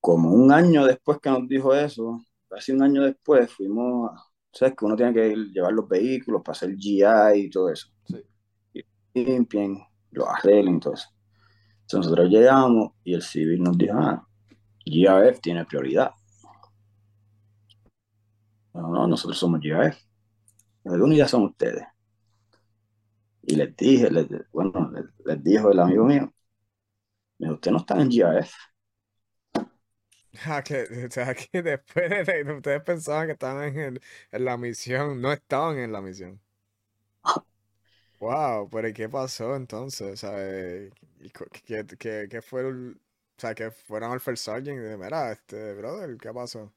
como 0.00 0.30
un 0.32 0.52
año 0.52 0.84
después 0.86 1.18
que 1.20 1.30
nos 1.30 1.48
dijo 1.48 1.74
eso, 1.74 2.22
casi 2.48 2.72
un 2.72 2.82
año 2.82 3.02
después, 3.02 3.52
fuimos, 3.52 4.10
sabes 4.52 4.74
que 4.76 4.84
uno 4.84 4.96
tiene 4.96 5.12
que 5.12 5.34
llevar 5.34 5.72
los 5.72 5.88
vehículos 5.88 6.42
para 6.42 6.56
hacer 6.56 6.74
GI 6.76 7.04
y 7.34 7.50
todo 7.50 7.70
eso. 7.70 7.88
Sí. 8.04 8.24
Y 9.14 9.24
limpien, 9.24 9.78
lo 10.12 10.28
arreglen 10.28 10.76
y 10.76 10.80
todo 10.80 10.94
eso. 10.94 11.08
Entonces 11.88 12.10
nosotros 12.10 12.30
llegamos 12.30 12.92
y 13.02 13.14
el 13.14 13.22
civil 13.22 13.62
nos 13.62 13.78
dijo, 13.78 13.94
ah, 13.96 14.28
GIF 14.84 15.40
tiene 15.40 15.64
prioridad. 15.64 16.10
No, 18.74 18.88
no, 18.88 19.06
nosotros 19.06 19.38
somos. 19.38 19.62
¿De 19.62 19.94
qué 20.82 20.90
unidad 20.90 21.28
son 21.28 21.44
ustedes? 21.44 21.86
Y 23.40 23.56
les 23.56 23.74
dije, 23.74 24.10
bueno, 24.52 24.92
les, 25.24 25.42
dijo 25.42 25.72
el 25.72 25.78
amigo 25.80 26.04
mío, 26.04 26.30
me 27.38 27.46
dijo, 27.46 27.54
ustedes 27.54 27.72
no 27.72 27.78
están 27.78 28.00
en 28.02 28.10
GIF. 28.10 28.52
Ah, 30.46 30.62
que, 30.62 30.82
o 31.08 31.10
sea, 31.10 31.34
que 31.34 31.62
después 31.62 32.10
de, 32.26 32.52
ustedes 32.52 32.82
pensaban 32.82 33.26
que 33.26 33.32
estaban 33.32 33.76
en, 33.76 33.98
en, 34.30 34.44
la 34.44 34.56
misión, 34.56 35.20
no 35.20 35.32
estaban 35.32 35.78
en 35.78 35.90
la 35.90 36.00
misión. 36.00 36.40
Wow, 38.20 38.68
pero 38.68 38.92
¿qué 38.92 39.08
pasó 39.08 39.54
entonces? 39.54 40.12
O 40.12 40.16
sea, 40.16 40.36
¿qué, 41.64 41.86
qué, 41.98 42.26
qué 42.28 42.42
fue 42.42 42.68
el, 42.68 43.00
o 43.38 43.40
sea, 43.40 43.54
que 43.54 43.70
fueron 43.70 44.10
al 44.10 44.18
First 44.18 44.44
Sergeant 44.44 44.80
y 44.80 44.82
de, 44.82 44.96
mira, 44.96 45.30
este, 45.30 45.74
brother, 45.74 46.18
¿qué 46.18 46.32
pasó? 46.32 46.72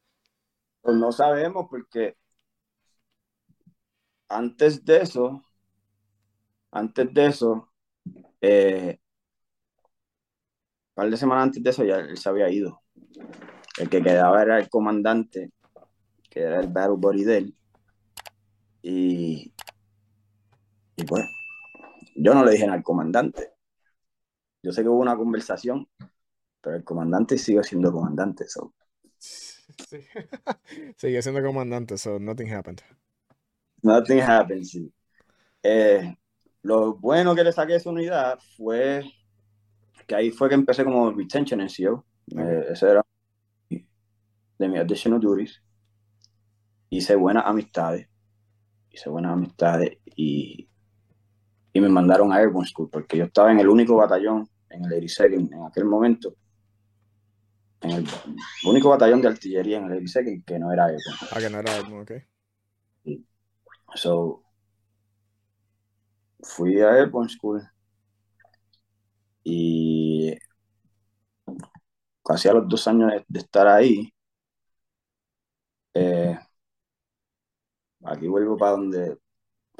Pues 0.82 0.96
no 0.96 1.12
sabemos 1.12 1.66
porque 1.70 2.16
antes 4.30 4.86
de 4.86 4.98
eso, 5.02 5.44
antes 6.72 7.14
de 7.14 7.26
eso, 7.26 7.72
eh, 8.42 9.00
un 10.90 10.94
par 10.94 11.10
de 11.10 11.18
semanas 11.18 11.44
antes 11.46 11.64
de 11.64 11.70
eso 11.72 11.84
ya 11.84 11.98
él 11.98 12.18
se 12.18 12.30
había 12.30 12.50
ido. 12.50 12.82
El 13.80 13.90
que 13.90 14.04
quedaba 14.04 14.42
era 14.44 14.60
el 14.60 14.70
comandante, 14.70 15.52
que 16.30 16.42
era 16.42 16.60
el 16.60 16.68
Battle 16.68 16.98
Body 16.98 17.24
de. 17.24 17.54
Y, 18.84 19.54
y 21.02 21.06
pues, 21.06 21.26
yo 22.16 22.34
no 22.34 22.46
le 22.46 22.52
dije 22.52 22.66
nada 22.66 22.78
al 22.78 22.84
comandante. 22.84 23.54
Yo 24.64 24.72
sé 24.72 24.84
que 24.84 24.90
hubo 24.90 25.00
una 25.00 25.18
conversación, 25.18 25.88
pero 26.62 26.76
el 26.76 26.84
comandante 26.84 27.38
sigue 27.38 27.64
siendo 27.64 27.92
comandante. 27.92 28.48
So. 28.48 28.74
sigue 30.96 31.22
siendo 31.22 31.42
comandante, 31.42 31.98
so 31.98 32.20
nothing 32.20 32.54
happened. 32.54 32.82
Nothing 33.82 34.20
happened, 34.22 34.64
sí. 34.64 34.94
Eh, 35.64 36.16
lo 36.62 36.96
bueno 36.96 37.34
que 37.34 37.44
le 37.44 37.52
saqué 37.52 37.74
de 37.74 37.78
esa 37.80 37.90
unidad 37.90 38.40
fue 38.56 39.04
que 40.06 40.16
ahí 40.16 40.32
fue 40.32 40.50
que 40.50 40.56
empecé 40.56 40.84
como 40.84 41.12
retention 41.12 41.62
en 41.62 41.70
CEO. 41.70 42.06
Eh, 42.38 42.66
ese 42.70 42.92
era 42.92 43.06
de 43.70 44.68
mis 44.68 44.80
additional 44.80 45.20
duties. 45.20 45.64
Hice 46.90 47.16
buenas 47.16 47.46
amistades. 47.48 48.08
Hice 48.92 49.10
buenas 49.10 49.32
amistades 49.34 49.98
y, 50.16 50.71
y 51.74 51.80
me 51.80 51.90
mandaron 51.90 52.32
a 52.32 52.38
Airborne 52.38 52.68
School 52.68 52.90
porque 52.90 53.18
yo 53.18 53.26
estaba 53.26 53.52
en 53.52 53.60
el 53.60 53.70
único 53.70 53.96
batallón 53.96 54.50
en 54.70 54.86
el 54.86 54.94
82 54.94 55.52
en 55.52 55.64
aquel 55.66 55.86
momento. 55.86 56.36
En 57.82 57.92
el 57.92 58.08
único 58.66 58.90
batallón 58.90 59.22
de 59.22 59.30
artillería 59.30 59.78
en 59.78 59.86
el 59.86 60.04
82 60.04 60.44
que 60.46 60.60
no 60.60 60.72
era 60.72 60.86
Airborne. 60.86 61.28
Ah, 61.32 61.40
que 61.40 61.50
no 61.50 61.60
era 61.60 61.76
Airborne, 61.76 62.02
ok. 62.02 62.12
So, 63.96 64.44
fui 66.42 66.80
a 66.82 66.94
Airborne 66.94 67.30
School 67.30 67.62
y 69.44 70.38
casi 72.24 72.48
a 72.48 72.54
los 72.54 72.68
dos 72.68 72.88
años 72.88 73.12
de, 73.28 73.40
estar 73.40 73.68
ahí, 73.68 74.14
eh, 75.94 76.38
aquí 78.04 78.28
vuelvo 78.28 78.58
para 78.58 78.72
donde, 78.72 79.18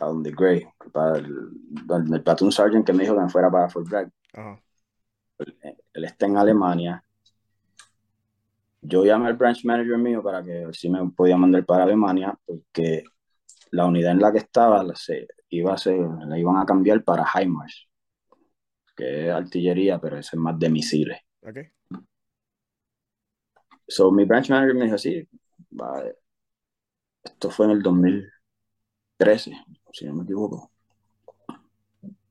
para 0.02 0.14
donde 0.14 0.32
Gray, 0.32 0.68
para 0.92 1.20
el, 1.20 1.52
el 2.12 2.24
platoon 2.24 2.52
sergeant 2.52 2.84
que 2.84 2.92
me 2.92 3.04
dijo 3.04 3.14
que 3.14 3.22
me 3.22 3.30
fuera 3.30 3.52
para 3.52 3.70
Fort 3.70 3.88
Bragg. 3.88 4.12
Él, 5.38 6.04
está 6.04 6.26
en 6.26 6.38
Alemania. 6.38 7.04
Yo 8.82 9.06
llamé 9.06 9.28
al 9.28 9.36
branch 9.36 9.64
manager 9.64 10.00
mío 10.00 10.24
para 10.24 10.44
que 10.44 10.70
si 10.74 10.90
me 10.90 11.08
podía 11.12 11.38
mandar 11.38 11.64
para 11.68 11.84
Alemania, 11.84 12.36
porque 12.44 13.04
la 13.70 13.86
unidad 13.86 14.14
en 14.14 14.22
la 14.22 14.32
que 14.32 14.40
estaba 14.40 14.84
se, 14.96 15.28
iba 15.50 15.72
a 15.72 15.78
ser, 15.78 16.00
la 16.00 16.36
iban 16.36 16.58
a 16.58 16.66
cambiar 16.66 17.04
para 17.04 17.24
HIMARS, 17.24 17.88
que 18.96 19.28
es 19.28 19.32
artillería, 19.32 20.00
pero 20.00 20.18
eso 20.18 20.32
es 20.36 20.40
más 20.42 20.58
de 20.58 20.70
misiles. 20.72 21.20
Okay. 21.44 21.68
So, 23.88 24.12
mi 24.12 24.26
branch 24.26 24.50
manager 24.50 24.74
me 24.74 24.86
dijo, 24.86 24.98
sí, 24.98 25.30
esto 27.24 27.52
fue 27.52 27.68
en 27.68 27.74
el 27.74 27.84
2013, 29.22 29.52
si 29.94 30.06
no 30.06 30.14
me 30.16 30.24
equivoco. 30.24 30.72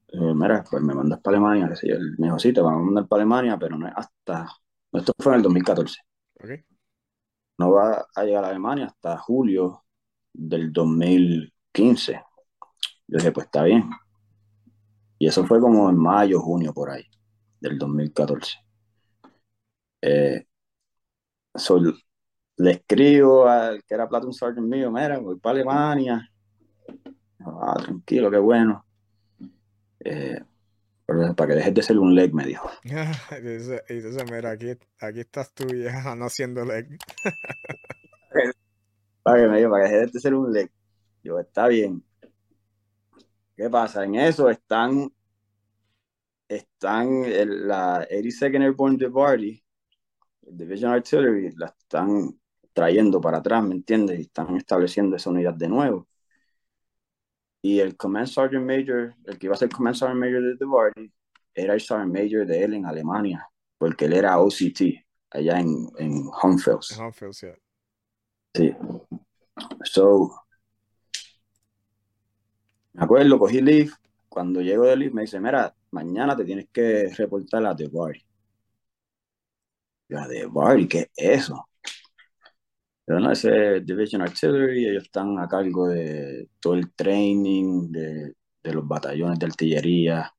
Eh, 0.09 0.35
mira, 0.35 0.65
pues 0.69 0.83
me 0.83 0.95
mandas 0.95 1.21
para 1.21 1.37
Alemania, 1.37 1.73
me 2.19 2.27
dijo, 2.27 2.39
sí, 2.39 2.53
te 2.53 2.61
vamos 2.61 2.81
a 2.81 2.85
mandar 2.85 3.07
para 3.07 3.23
Alemania, 3.23 3.57
pero 3.59 3.79
no 3.79 3.87
es 3.87 3.95
hasta, 3.97 4.49
esto 4.93 5.13
fue 5.19 5.33
en 5.33 5.37
el 5.37 5.43
2014. 5.43 6.01
Okay. 6.43 6.65
No 7.59 7.73
va 7.73 8.07
a 8.15 8.25
llegar 8.25 8.45
a 8.45 8.49
Alemania 8.49 8.87
hasta 8.87 9.19
julio 9.19 9.85
del 10.33 10.73
2015. 10.73 12.23
Yo 13.07 13.19
dije, 13.19 13.33
pues 13.33 13.47
está 13.47 13.63
bien. 13.65 13.89
Y 15.19 15.27
eso 15.29 15.47
fue 15.47 15.61
como 15.61 15.89
en 15.91 15.97
mayo, 15.97 16.41
junio, 16.41 16.73
por 16.73 16.91
ahí, 16.91 17.05
del 17.61 17.79
2014. 17.79 18.59
Eh, 20.03 20.47
le 22.57 22.71
escribo 22.71 23.47
al 23.47 23.83
que 23.85 23.95
era 23.95 24.09
Platoon 24.09 24.33
Sergeant 24.33 24.67
mío, 24.67 24.91
mira, 24.91 25.19
voy 25.19 25.39
para 25.39 25.57
Alemania. 25.57 26.31
Ah, 27.45 27.75
tranquilo, 27.83 28.31
qué 28.31 28.39
bueno. 28.39 28.85
Eh, 30.01 30.41
para 31.07 31.49
que 31.49 31.55
dejes 31.55 31.75
de 31.75 31.83
ser 31.83 31.99
un 31.99 32.15
leg, 32.15 32.33
me 32.33 32.45
dijo. 32.47 32.71
y 32.85 34.31
mira, 34.31 34.51
aquí, 34.51 34.77
aquí 35.01 35.21
estás 35.21 35.53
tú 35.53 35.67
ya 35.75 36.15
no 36.15 36.27
haciendo 36.27 36.65
leg. 36.65 36.99
para 39.23 39.43
que 39.43 39.49
me 39.49 39.59
dijo, 39.59 39.71
para 39.71 39.89
que 39.89 39.95
dejes 39.95 40.13
de 40.13 40.21
ser 40.21 40.35
un 40.35 40.53
leg. 40.53 40.71
Yo, 41.23 41.39
está 41.39 41.69
bien. 41.69 42.05
¿Qué 43.57 43.69
pasa? 43.69 44.05
En 44.05 44.15
eso 44.15 44.49
están, 44.49 45.13
están 46.49 47.09
la 47.69 48.07
82nd 48.09 48.63
Airborne 48.63 48.97
Divardi, 48.97 49.63
Division 50.43 50.93
Artillery, 50.93 51.53
la 51.57 51.67
están 51.67 52.41
trayendo 52.73 53.21
para 53.21 53.39
atrás, 53.39 53.63
¿me 53.63 53.75
entiendes? 53.75 54.19
Y 54.19 54.23
están 54.23 54.57
estableciendo 54.57 55.17
esa 55.17 55.31
unidad 55.31 55.55
de 55.55 55.69
nuevo. 55.69 56.09
Y 57.63 57.81
el 57.81 57.97
Command 57.97 58.27
Sergeant 58.27 58.67
Major, 58.67 59.15
el 59.25 59.39
que 59.39 59.47
iba 59.47 59.55
a 59.55 59.59
ser 59.59 59.69
Command 59.69 59.97
Sergeant 59.97 60.21
Major 60.21 60.43
de 60.43 60.57
Divardi, 60.57 61.13
era 61.55 61.75
el 61.75 61.81
Sergeant 61.81 62.13
Major 62.13 62.47
de 62.47 62.65
él 62.65 62.75
en 62.75 62.87
Alemania, 62.87 63.47
porque 63.79 64.07
él 64.07 64.15
era 64.15 64.39
OCT 64.41 65.05
allá 65.31 65.61
en, 65.61 65.89
en. 65.99 66.13
En 66.13 66.59
sí. 67.33 67.47
Sí. 68.55 68.75
So, 69.85 70.31
me 72.93 73.05
acuerdo, 73.05 73.39
cogí 73.39 73.61
leave. 73.61 73.91
Cuando 74.29 74.61
llego 74.61 74.85
de 74.85 74.97
leave 74.97 75.15
me 75.15 75.23
dice, 75.23 75.41
mira, 75.41 75.75
mañana 75.91 76.37
te 76.37 76.45
tienes 76.45 76.69
que 76.73 77.09
reportar 77.17 77.65
a 77.67 77.75
The 77.75 77.89
Bar. 77.89 78.15
Yo, 80.09 80.19
The 80.29 80.47
Bar, 80.47 80.89
¿qué 80.89 81.11
es 81.17 81.41
eso? 81.41 81.70
Pero 83.11 83.19
no, 83.19 83.33
ese 83.33 83.81
Division 83.81 84.23
Artillery, 84.23 84.87
ellos 84.87 85.03
están 85.03 85.37
a 85.41 85.49
cargo 85.49 85.89
de 85.89 86.49
todo 86.61 86.75
el 86.75 86.93
training, 86.93 87.91
de, 87.91 88.37
de 88.63 88.73
los 88.73 88.87
batallones 88.87 89.37
de 89.37 89.47
artillería 89.47 90.33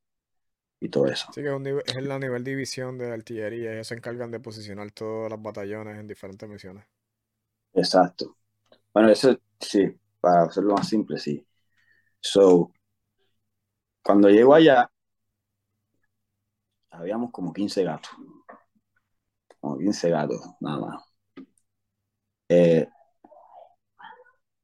y 0.79 0.87
todo 0.87 1.07
eso. 1.07 1.27
Sí, 1.33 1.41
que 1.41 1.49
es, 1.49 1.53
un 1.53 1.67
es 1.67 2.03
la 2.03 2.17
nivel 2.17 2.45
división 2.45 2.97
de 2.97 3.11
artillería, 3.11 3.73
ellos 3.73 3.87
se 3.87 3.95
encargan 3.95 4.31
de 4.31 4.39
posicionar 4.39 4.89
todos 4.91 5.29
los 5.29 5.41
batallones 5.41 5.99
en 5.99 6.07
diferentes 6.07 6.47
misiones. 6.47 6.85
Exacto. 7.73 8.37
Bueno, 8.93 9.09
eso 9.09 9.37
sí, 9.59 9.93
para 10.21 10.43
hacerlo 10.43 10.75
más 10.75 10.87
simple, 10.87 11.17
sí. 11.17 11.45
So, 12.21 12.71
cuando 14.01 14.29
llego 14.29 14.55
allá, 14.55 14.89
habíamos 16.89 17.31
como 17.31 17.51
15 17.51 17.83
gatos. 17.83 18.11
Como 19.59 19.77
15 19.77 20.09
gatos, 20.09 20.39
nada 20.61 20.79
más. 20.79 21.10
Eh, 22.53 22.85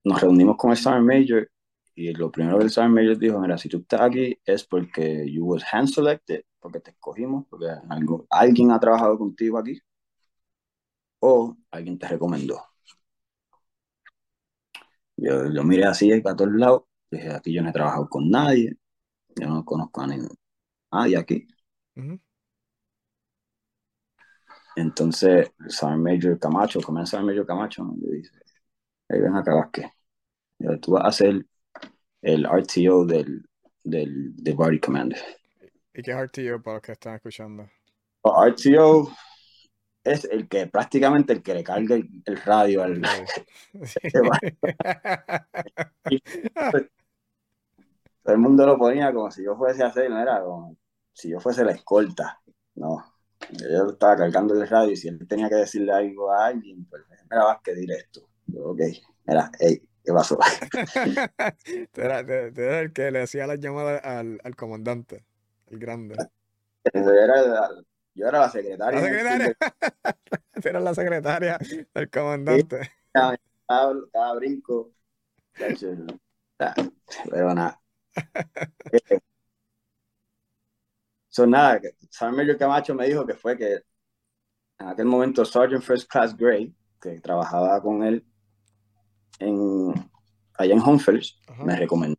nos 0.04 0.20
reunimos 0.20 0.58
con 0.58 0.72
el 0.72 0.78
Sergeant 0.78 1.06
Major 1.06 1.50
y 1.96 2.14
lo 2.14 2.30
primero 2.30 2.58
que 2.58 2.66
el 2.66 2.70
Sergeant 2.70 2.94
Major 2.94 3.18
dijo, 3.18 3.40
mira, 3.40 3.58
si 3.58 3.70
tú 3.70 3.78
estás 3.78 4.02
aquí 4.02 4.38
es 4.46 4.66
porque 4.66 5.26
you 5.32 5.46
was 5.46 5.64
hand 5.72 5.88
selected, 5.88 6.42
porque 6.60 6.82
te 6.82 6.92
escogimos, 6.92 7.46
porque 7.50 7.68
algo, 7.90 8.28
alguien 8.30 8.72
ha 8.72 8.80
trabajado 8.80 9.18
contigo 9.18 9.58
aquí 9.58 9.80
o 11.20 11.56
alguien 11.72 11.98
te 11.98 12.10
recomendó. 12.10 12.62
Yo, 15.16 15.64
miré 15.64 15.86
así 15.86 16.20
para 16.22 16.36
todos 16.36 16.52
lados 16.52 16.84
Dije, 17.10 17.32
aquí 17.32 17.54
yo 17.54 17.62
no 17.64 17.70
he 17.70 17.74
trabajado 17.74 18.10
con 18.10 18.30
nadie, 18.30 18.76
yo 19.40 19.48
no 19.48 19.64
conozco 19.64 20.02
a 20.02 20.08
nadie 20.92 21.18
aquí. 21.18 21.48
Entonces, 24.78 25.52
Sergeant 25.68 26.04
Major 26.04 26.38
Camacho, 26.38 26.80
comienza 26.82 27.18
Sergeant 27.18 27.32
Major 27.32 27.48
Camacho, 27.48 27.84
me 27.84 28.18
dice, 28.18 28.32
ahí 29.10 29.20
ven 29.20 29.36
acá, 29.36 29.56
Vázquez, 29.56 29.88
tú 30.80 30.92
vas 30.92 31.06
a 31.06 31.12
ser 31.12 31.44
el 32.22 32.46
RTO 32.46 33.04
del, 33.06 33.44
del, 33.84 34.36
del 34.36 34.56
Body 34.56 34.80
Commander. 34.80 35.20
¿Y 35.96 36.04
qué 36.04 36.12
es 36.12 36.18
RTO 36.18 36.62
para 36.62 36.76
los 36.76 36.84
que 36.84 36.92
están 36.92 37.16
escuchando? 37.16 37.68
RTO 38.24 39.12
es 40.04 40.26
el 40.26 40.48
que 40.48 40.68
prácticamente 40.68 41.34
el 41.34 41.42
que 41.42 41.56
le 41.56 41.64
carga 41.64 41.96
el, 41.96 42.38
radio 42.46 42.84
al... 42.84 43.02
todo 48.22 48.36
el 48.36 48.38
mundo 48.38 48.68
lo 48.68 48.78
ponía 48.78 49.12
como 49.12 49.32
si 49.32 49.44
yo 49.44 49.58
fuese 49.58 49.84
a 49.84 49.88
hacer, 49.88 50.08
no 50.12 50.22
era 50.22 50.44
como 50.44 50.78
si 51.14 51.30
yo 51.30 51.40
fuese 51.40 51.66
la 51.66 51.72
escolta, 51.72 52.40
no. 52.76 53.17
Yo 53.52 53.90
estaba 53.90 54.18
cargando 54.18 54.54
el 54.54 54.68
radio 54.68 54.92
y 54.92 54.98
si 54.98 55.08
él 55.08 55.26
tenía 55.28 55.50
que 55.50 55.56
decirle 55.56 55.92
algo 55.92 56.32
a 56.32 56.48
alguien, 56.48 56.86
pues 56.86 57.04
mira, 57.30 57.44
vas 57.46 57.60
que 57.64 57.74
diré 57.74 57.96
esto. 57.96 58.28
Yo, 58.48 58.70
ok, 58.70 58.82
mira, 59.26 59.52
hey, 59.60 59.82
¿qué 60.04 60.14
pasó? 60.14 60.38
tú 61.92 62.02
eras, 62.02 62.26
el 62.28 62.94
que 62.94 63.12
le 63.12 63.22
hacía 63.22 63.48
las 63.48 63.60
llamadas 63.60 64.04
al, 64.04 64.40
al 64.44 64.56
comandante, 64.56 65.26
el 65.68 65.80
grande. 65.80 66.16
Yo 66.94 67.12
era, 67.12 67.70
yo 68.14 68.28
era 68.28 68.40
la 68.40 68.50
secretaria. 68.50 69.00
¿La 69.00 69.06
secretaria? 69.06 69.58
tú 70.62 70.68
eras 70.70 70.84
la 70.84 70.96
secretaria 70.96 71.60
del 71.94 72.10
comandante. 72.10 72.92
Cada, 73.12 74.34
brinco. 74.36 74.92
Pero 77.30 77.54
nada. 77.54 77.80
Son 81.38 81.52
nada, 81.52 81.80
Major 82.32 82.58
Camacho 82.58 82.96
me 82.96 83.06
dijo 83.06 83.24
que 83.24 83.36
fue 83.36 83.56
que 83.56 83.74
en 84.80 84.88
aquel 84.88 85.06
momento 85.06 85.46
Sergeant 85.46 85.84
First 85.84 86.10
Class 86.10 86.36
Gray, 86.36 86.76
que 87.00 87.20
trabajaba 87.20 87.80
con 87.80 88.04
él 88.04 88.26
en, 89.38 89.94
allá 90.56 90.74
en 90.74 90.82
Homefels, 90.82 91.40
me 91.64 91.76
recomendó 91.76 92.18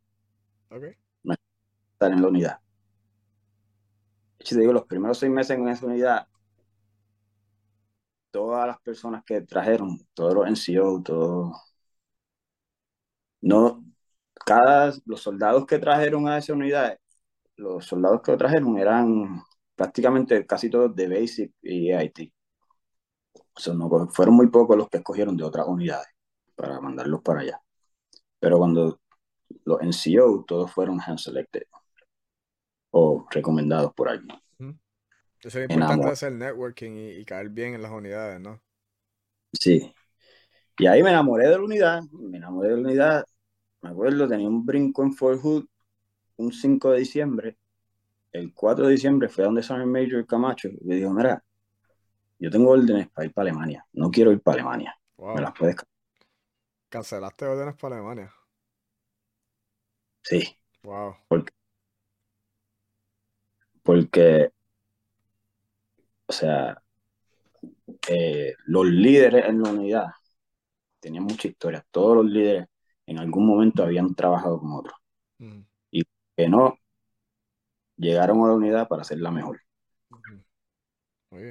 estar 0.71 2.13
en 2.13 2.21
la 2.21 2.27
unidad. 2.29 2.59
Y 4.39 4.45
te 4.45 4.57
digo, 4.57 4.71
los 4.71 4.85
primeros 4.85 5.17
seis 5.17 5.29
meses 5.29 5.57
en 5.57 5.67
esa 5.67 5.85
unidad, 5.85 6.27
todas 8.31 8.67
las 8.67 8.79
personas 8.79 9.21
que 9.25 9.41
trajeron, 9.41 9.99
todos 10.13 10.33
los 10.33 10.47
NCO, 10.47 11.03
todos, 11.03 11.57
no, 13.41 13.83
cada, 14.45 14.93
los 15.05 15.21
soldados 15.21 15.65
que 15.65 15.77
trajeron 15.77 16.25
a 16.29 16.37
esa 16.37 16.53
unidad, 16.53 16.97
los 17.59 17.85
soldados 17.85 18.21
que 18.21 18.31
lo 18.31 18.37
trajeron 18.37 18.77
eran 18.77 19.43
prácticamente 19.75 20.45
casi 20.45 20.69
todos 20.69 20.95
de 20.95 21.07
Basic 21.07 21.53
y 21.61 21.93
IT. 21.93 22.33
O 23.33 24.07
fueron 24.09 24.35
muy 24.35 24.47
pocos 24.47 24.77
los 24.77 24.89
que 24.89 24.97
escogieron 24.97 25.35
de 25.35 25.43
otras 25.43 25.67
unidades 25.67 26.07
para 26.55 26.79
mandarlos 26.79 27.21
para 27.21 27.41
allá. 27.41 27.61
Pero 28.39 28.57
cuando 28.57 28.99
los 29.65 29.79
NCO, 29.81 30.45
todos 30.47 30.71
fueron 30.71 30.99
hand 30.99 31.19
selected 31.19 31.63
o 32.91 33.27
recomendados 33.29 33.93
por 33.93 34.09
alguien. 34.09 34.37
Eso 35.41 35.59
es 35.59 35.69
importante 35.69 36.09
hacer 36.09 36.33
networking 36.33 36.91
y, 36.91 37.09
y, 37.11 37.25
caer 37.25 37.49
bien 37.49 37.73
en 37.73 37.81
las 37.81 37.91
unidades, 37.91 38.41
¿no? 38.41 38.61
Sí. 39.53 39.93
Y 40.77 40.87
ahí 40.87 41.01
me 41.01 41.11
enamoré 41.11 41.47
de 41.47 41.57
la 41.57 41.63
unidad, 41.63 42.03
me 42.11 42.37
enamoré 42.37 42.69
de 42.69 42.75
la 42.75 42.81
unidad 42.81 43.25
me 43.81 43.89
acuerdo, 43.89 44.27
tenía 44.27 44.47
un 44.47 44.65
brinco 44.65 45.03
en 45.03 45.13
Fort 45.13 45.41
Hood 45.41 45.65
un 46.39 46.51
5 46.53 46.91
de 46.91 46.99
diciembre. 46.99 47.57
El 48.31 48.53
4 48.53 48.85
de 48.85 48.91
diciembre 48.93 49.27
fue 49.29 49.43
a 49.43 49.47
donde 49.47 49.61
el 49.61 49.85
Major 49.87 50.25
Camacho 50.25 50.69
y 50.69 50.87
le 50.87 50.95
dijo, 50.95 51.11
mira, 51.11 51.43
yo 52.39 52.49
tengo 52.49 52.71
órdenes 52.71 53.09
para 53.09 53.25
ir 53.25 53.33
para 53.33 53.49
Alemania. 53.49 53.85
No 53.93 54.09
quiero 54.09 54.31
ir 54.31 54.41
para 54.41 54.55
Alemania. 54.55 54.95
¿Me 55.17 55.41
las 55.41 55.53
puedes 55.53 55.75
¿Cancelaste 56.87 57.45
órdenes 57.45 57.75
para 57.75 57.97
Alemania? 57.97 58.33
Sí. 60.23 60.57
Wow. 60.83 61.15
Porque, 61.27 61.53
porque 63.83 64.51
o 66.25 66.31
sea, 66.31 66.81
eh, 68.07 68.53
los 68.65 68.85
líderes 68.85 69.45
en 69.45 69.61
la 69.61 69.71
unidad 69.71 70.07
tenían 70.99 71.25
mucha 71.25 71.47
historia. 71.47 71.85
Todos 71.91 72.17
los 72.17 72.25
líderes 72.25 72.67
en 73.05 73.19
algún 73.19 73.45
momento 73.45 73.83
habían 73.83 74.15
trabajado 74.15 74.59
con 74.59 74.71
otros. 74.71 74.95
Mm. 75.39 75.68
Que 76.39 76.47
no, 76.47 76.79
llegaron 77.97 78.41
a 78.45 78.47
la 78.47 78.53
unidad 78.53 78.87
para 78.87 79.01
hacerla 79.01 79.29
mejor. 79.29 79.59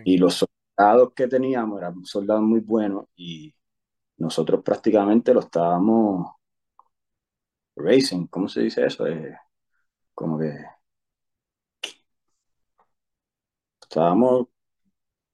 Y 0.03 0.17
los 0.17 0.47
soldados 0.77 1.13
que 1.15 1.29
teníamos 1.29 1.79
eran 1.79 2.07
soldados 2.07 2.41
muy 2.41 2.61
buenos 2.61 3.05
y 3.15 3.55
nosotros 4.17 4.63
prácticamente 4.65 5.35
lo 5.35 5.41
estábamos 5.41 6.31
racing, 7.77 8.29
¿cómo 8.29 8.49
se 8.49 8.63
dice 8.63 8.87
eso? 8.87 9.05
como 10.15 10.39
que 10.39 10.57
estábamos, 13.83 14.47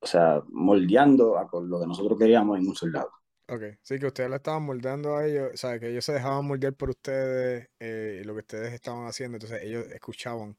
o 0.00 0.06
sea, 0.06 0.42
moldeando 0.48 1.38
a 1.38 1.48
lo 1.52 1.78
que 1.78 1.86
nosotros 1.86 2.18
queríamos 2.18 2.58
en 2.58 2.66
un 2.66 2.74
soldado. 2.74 3.12
Ok, 3.54 3.62
sí, 3.82 4.00
que 4.00 4.06
ustedes 4.06 4.30
le 4.30 4.36
estaban 4.36 4.64
moldeando 4.64 5.16
a 5.16 5.26
ellos, 5.26 5.50
o 5.54 5.56
sea, 5.56 5.78
que 5.78 5.90
ellos 5.90 6.04
se 6.04 6.12
dejaban 6.12 6.44
moldear 6.44 6.74
por 6.74 6.90
ustedes 6.90 7.70
eh, 7.78 8.22
lo 8.24 8.34
que 8.34 8.40
ustedes 8.40 8.72
estaban 8.72 9.06
haciendo, 9.06 9.36
entonces 9.36 9.62
ellos 9.62 9.86
escuchaban 9.92 10.56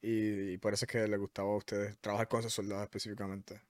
y, 0.00 0.56
por 0.58 0.72
eso 0.72 0.86
es 0.86 0.90
que 0.90 1.06
les 1.06 1.20
gustaba 1.20 1.50
a 1.50 1.56
ustedes 1.56 1.98
trabajar 2.00 2.26
con 2.26 2.40
esos 2.40 2.54
soldados 2.54 2.84
específicamente. 2.84 3.60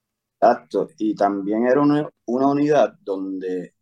Exacto, 0.41 0.89
y 0.97 1.13
también 1.17 1.67
era 1.67 1.81
una, 1.81 2.09
unidad 2.27 2.95
donde 3.01 3.75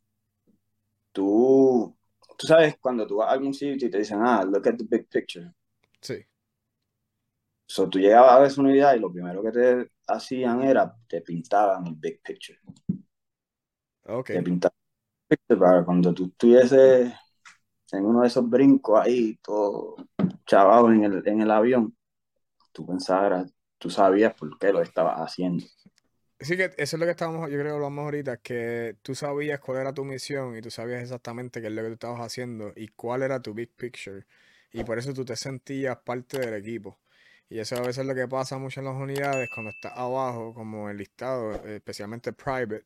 tú, 1.12 1.94
tú 2.38 2.46
sabes, 2.46 2.78
cuando 2.80 3.06
tú 3.06 3.16
vas 3.16 3.28
a 3.28 3.32
algún 3.32 3.52
sitio 3.52 3.88
y 3.88 3.90
te 3.90 3.98
dicen, 3.98 4.20
ah, 4.22 4.44
look 4.44 4.66
at 4.66 4.76
the 4.76 4.86
big 4.88 5.08
picture. 5.10 5.52
Sí. 6.00 6.24
So, 7.68 7.86
tú 7.86 7.98
llegabas 7.98 8.32
a 8.32 8.38
ver 8.38 8.52
una 8.56 8.70
unidad 8.70 8.94
y 8.94 9.00
lo 9.00 9.12
primero 9.12 9.42
que 9.42 9.50
te 9.50 9.90
hacían 10.06 10.62
era 10.62 10.96
te 11.06 11.20
pintaban 11.20 11.86
el 11.86 11.96
big 11.96 12.22
picture. 12.22 12.58
Ok. 14.04 14.28
Te 14.28 14.42
pintaban 14.42 14.85
para 15.58 15.84
cuando 15.84 16.14
tú 16.14 16.26
estuvieses 16.26 17.12
en 17.92 18.04
uno 18.04 18.22
de 18.22 18.28
esos 18.28 18.48
brincos 18.48 19.00
ahí, 19.00 19.38
todo 19.42 19.96
chavado 20.46 20.90
en 20.92 21.04
el, 21.04 21.22
en 21.26 21.40
el 21.40 21.50
avión, 21.50 21.96
tú 22.72 22.86
pensabas, 22.86 23.50
tú 23.78 23.90
sabías 23.90 24.34
por 24.34 24.58
qué 24.58 24.72
lo 24.72 24.82
estabas 24.82 25.18
haciendo. 25.18 25.64
Sí, 26.38 26.56
que 26.56 26.64
eso 26.76 26.96
es 26.96 27.00
lo 27.00 27.06
que 27.06 27.12
estábamos, 27.12 27.50
yo 27.50 27.58
creo 27.58 27.64
que 27.64 27.76
hablamos 27.76 28.04
ahorita, 28.04 28.36
que 28.38 28.96
tú 29.02 29.14
sabías 29.14 29.58
cuál 29.58 29.78
era 29.78 29.94
tu 29.94 30.04
misión 30.04 30.54
y 30.56 30.60
tú 30.60 30.70
sabías 30.70 31.02
exactamente 31.02 31.62
qué 31.62 31.68
es 31.68 31.72
lo 31.72 31.80
que 31.82 31.88
tú 31.88 31.94
estabas 31.94 32.20
haciendo 32.20 32.72
y 32.76 32.88
cuál 32.88 33.22
era 33.22 33.40
tu 33.40 33.54
big 33.54 33.70
picture. 33.74 34.26
Y 34.72 34.84
por 34.84 34.98
eso 34.98 35.14
tú 35.14 35.24
te 35.24 35.34
sentías 35.34 35.96
parte 35.98 36.38
del 36.38 36.54
equipo. 36.54 36.98
Y 37.48 37.58
eso 37.60 37.76
a 37.76 37.80
veces 37.80 37.98
es 37.98 38.06
lo 38.06 38.14
que 38.14 38.28
pasa 38.28 38.58
mucho 38.58 38.80
en 38.80 38.86
las 38.86 38.96
unidades, 38.96 39.48
cuando 39.54 39.70
estás 39.70 39.92
abajo, 39.96 40.52
como 40.52 40.90
el 40.90 40.98
listado, 40.98 41.54
especialmente 41.64 42.32
private, 42.34 42.84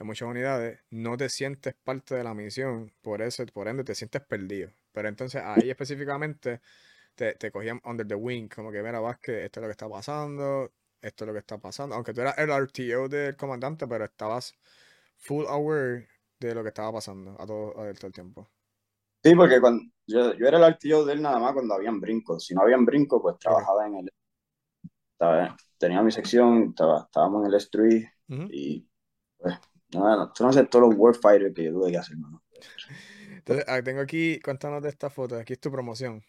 en 0.00 0.06
muchas 0.06 0.28
unidades, 0.28 0.80
no 0.90 1.16
te 1.16 1.28
sientes 1.28 1.74
parte 1.84 2.14
de 2.16 2.24
la 2.24 2.34
misión, 2.34 2.92
por 3.02 3.22
eso, 3.22 3.44
por 3.46 3.68
ende, 3.68 3.84
te 3.84 3.94
sientes 3.94 4.22
perdido. 4.22 4.70
Pero 4.92 5.08
entonces 5.08 5.42
ahí 5.44 5.70
específicamente 5.70 6.60
te, 7.14 7.34
te 7.34 7.52
cogían 7.52 7.80
under 7.84 8.06
the 8.06 8.14
wing, 8.14 8.48
como 8.48 8.72
que 8.72 8.82
mira, 8.82 9.00
que 9.22 9.44
esto 9.44 9.60
es 9.60 9.62
lo 9.62 9.68
que 9.68 9.72
está 9.72 9.88
pasando, 9.88 10.72
esto 11.02 11.24
es 11.24 11.26
lo 11.28 11.32
que 11.34 11.40
está 11.40 11.58
pasando. 11.58 11.94
Aunque 11.96 12.14
tú 12.14 12.20
eras 12.22 12.38
el 12.38 12.50
RTO 12.50 13.08
del 13.08 13.36
comandante, 13.36 13.86
pero 13.88 14.04
estabas 14.04 14.54
full 15.18 15.46
aware 15.48 16.08
de 16.40 16.54
lo 16.54 16.62
que 16.62 16.68
estaba 16.68 16.92
pasando 16.92 17.32
a 17.40 17.46
todo, 17.46 17.70
a 17.80 17.92
todo 17.94 18.06
el 18.08 18.12
tiempo. 18.12 18.48
Sí, 19.22 19.34
porque 19.34 19.60
cuando 19.60 19.84
yo, 20.06 20.34
yo 20.34 20.46
era 20.46 20.58
el 20.58 20.64
RTO 20.64 21.04
de 21.04 21.12
él 21.14 21.22
nada 21.22 21.38
más 21.38 21.52
cuando 21.52 21.74
habían 21.74 22.00
brincos. 22.00 22.44
Si 22.46 22.54
no 22.54 22.62
habían 22.62 22.84
brincos, 22.84 23.20
pues 23.22 23.38
trabajaba 23.38 23.86
en 23.86 23.96
el. 23.96 24.10
tenía 25.78 26.02
mi 26.02 26.12
sección, 26.12 26.70
estaba, 26.70 27.02
estábamos 27.02 27.42
en 27.42 27.48
el 27.48 27.54
S3 27.54 28.12
y 28.48 28.86
pues 29.38 29.56
nada, 29.98 30.32
tú 30.32 30.44
no 30.44 30.52
sé 30.52 30.64
todos 30.64 30.88
los 30.88 30.98
warfighters 30.98 31.54
que 31.54 31.64
yo 31.64 31.72
tuve 31.72 31.90
que 31.90 31.98
hacer, 31.98 32.14
hermano. 32.14 32.42
Entonces, 33.30 33.64
ah, 33.68 33.82
tengo 33.82 34.00
aquí, 34.00 34.38
cuéntanos 34.40 34.82
de 34.82 34.90
esta 34.90 35.10
foto, 35.10 35.36
aquí 35.36 35.54
es 35.54 35.60
tu 35.60 35.70
promoción. 35.70 36.22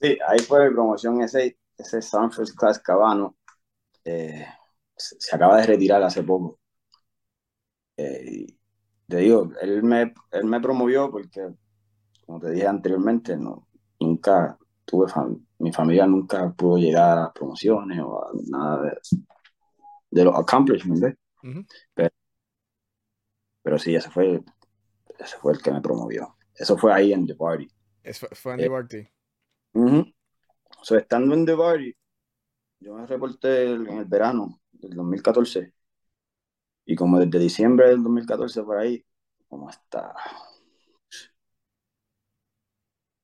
Sí, 0.00 0.18
ahí 0.26 0.38
fue 0.40 0.68
mi 0.68 0.74
promoción, 0.74 1.22
ese, 1.22 1.58
ese 1.78 2.00
First 2.02 2.56
Class 2.56 2.78
Cabano. 2.80 3.36
Eh, 4.04 4.46
se, 4.96 5.34
acaba 5.34 5.58
de 5.58 5.66
retirar 5.66 6.02
hace 6.02 6.22
poco. 6.22 6.58
Eh, 7.96 8.46
te 9.06 9.16
digo, 9.18 9.50
él 9.60 9.82
me, 9.82 10.12
él 10.32 10.44
me 10.44 10.60
promovió 10.60 11.10
porque, 11.10 11.48
como 12.26 12.40
te 12.40 12.50
dije 12.50 12.66
anteriormente, 12.66 13.36
no, 13.36 13.68
nunca 14.00 14.58
tuve 14.84 15.06
mi 15.58 15.72
familia 15.72 16.06
nunca 16.06 16.52
pudo 16.52 16.76
llegar 16.76 17.18
a 17.18 17.32
promociones 17.32 18.00
o 18.00 18.22
a 18.22 18.30
nada 18.48 18.82
de, 18.82 18.98
de 20.10 20.24
los 20.24 20.36
accomplishments, 20.36 21.16
pero, 21.94 22.10
pero, 23.64 23.78
sí, 23.78 23.96
ese 23.96 24.10
fue, 24.10 24.42
ese 25.18 25.36
fue 25.38 25.54
el 25.54 25.62
que 25.62 25.72
me 25.72 25.80
promovió. 25.80 26.36
Eso 26.54 26.76
fue 26.76 26.92
ahí 26.92 27.12
en 27.12 27.26
The 27.26 27.34
Party. 27.34 27.66
Eso 28.02 28.28
fue 28.32 28.52
en 28.52 28.58
The 28.58 28.66
eh, 28.66 28.70
Party. 28.70 29.08
estando 30.98 31.34
en 31.34 31.46
The 31.46 31.56
Party, 31.56 31.96
yo 32.80 32.94
me 32.94 33.06
reporté 33.06 33.72
en 33.72 33.88
el 33.88 34.04
verano 34.04 34.60
del 34.72 34.94
2014 34.94 35.72
y 36.84 36.94
como 36.94 37.18
desde 37.18 37.38
diciembre 37.38 37.88
del 37.88 38.02
2014 38.02 38.62
por 38.62 38.76
ahí, 38.76 39.02
como 39.48 39.70
hasta 39.70 40.14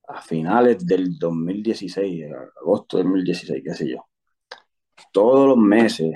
a 0.09 0.23
finales 0.23 0.85
del 0.85 1.19
2016, 1.19 2.33
agosto 2.61 2.97
del 2.97 3.07
2016, 3.07 3.63
qué 3.63 3.75
sé 3.75 3.91
yo. 3.91 4.07
Todos 5.13 5.49
los 5.49 5.59
meses 5.59 6.13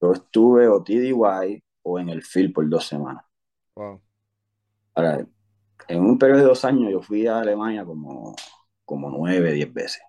yo 0.00 0.12
estuve 0.12 0.68
o 0.68 0.82
TDY 0.82 1.62
o 1.82 1.98
en 1.98 2.08
el 2.08 2.22
field 2.22 2.52
por 2.52 2.68
dos 2.68 2.86
semanas. 2.86 3.24
Wow. 3.80 4.00
Ahora, 4.94 5.26
en 5.88 6.00
un 6.00 6.18
periodo 6.18 6.40
de 6.40 6.46
dos 6.46 6.64
años 6.64 6.92
yo 6.92 7.00
fui 7.00 7.26
a 7.26 7.38
Alemania 7.38 7.84
como, 7.84 8.34
como 8.84 9.10
nueve, 9.10 9.52
diez 9.52 9.72
veces 9.72 10.02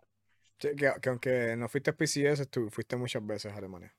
que, 0.61 1.09
aunque 1.09 1.55
no 1.57 1.67
fuiste 1.67 1.89
a 1.89 1.95
PCS, 1.95 2.47
tú 2.49 2.69
fuiste 2.69 2.95
muchas 2.95 3.25
veces 3.25 3.51
a 3.51 3.57
Alemania. 3.57 3.93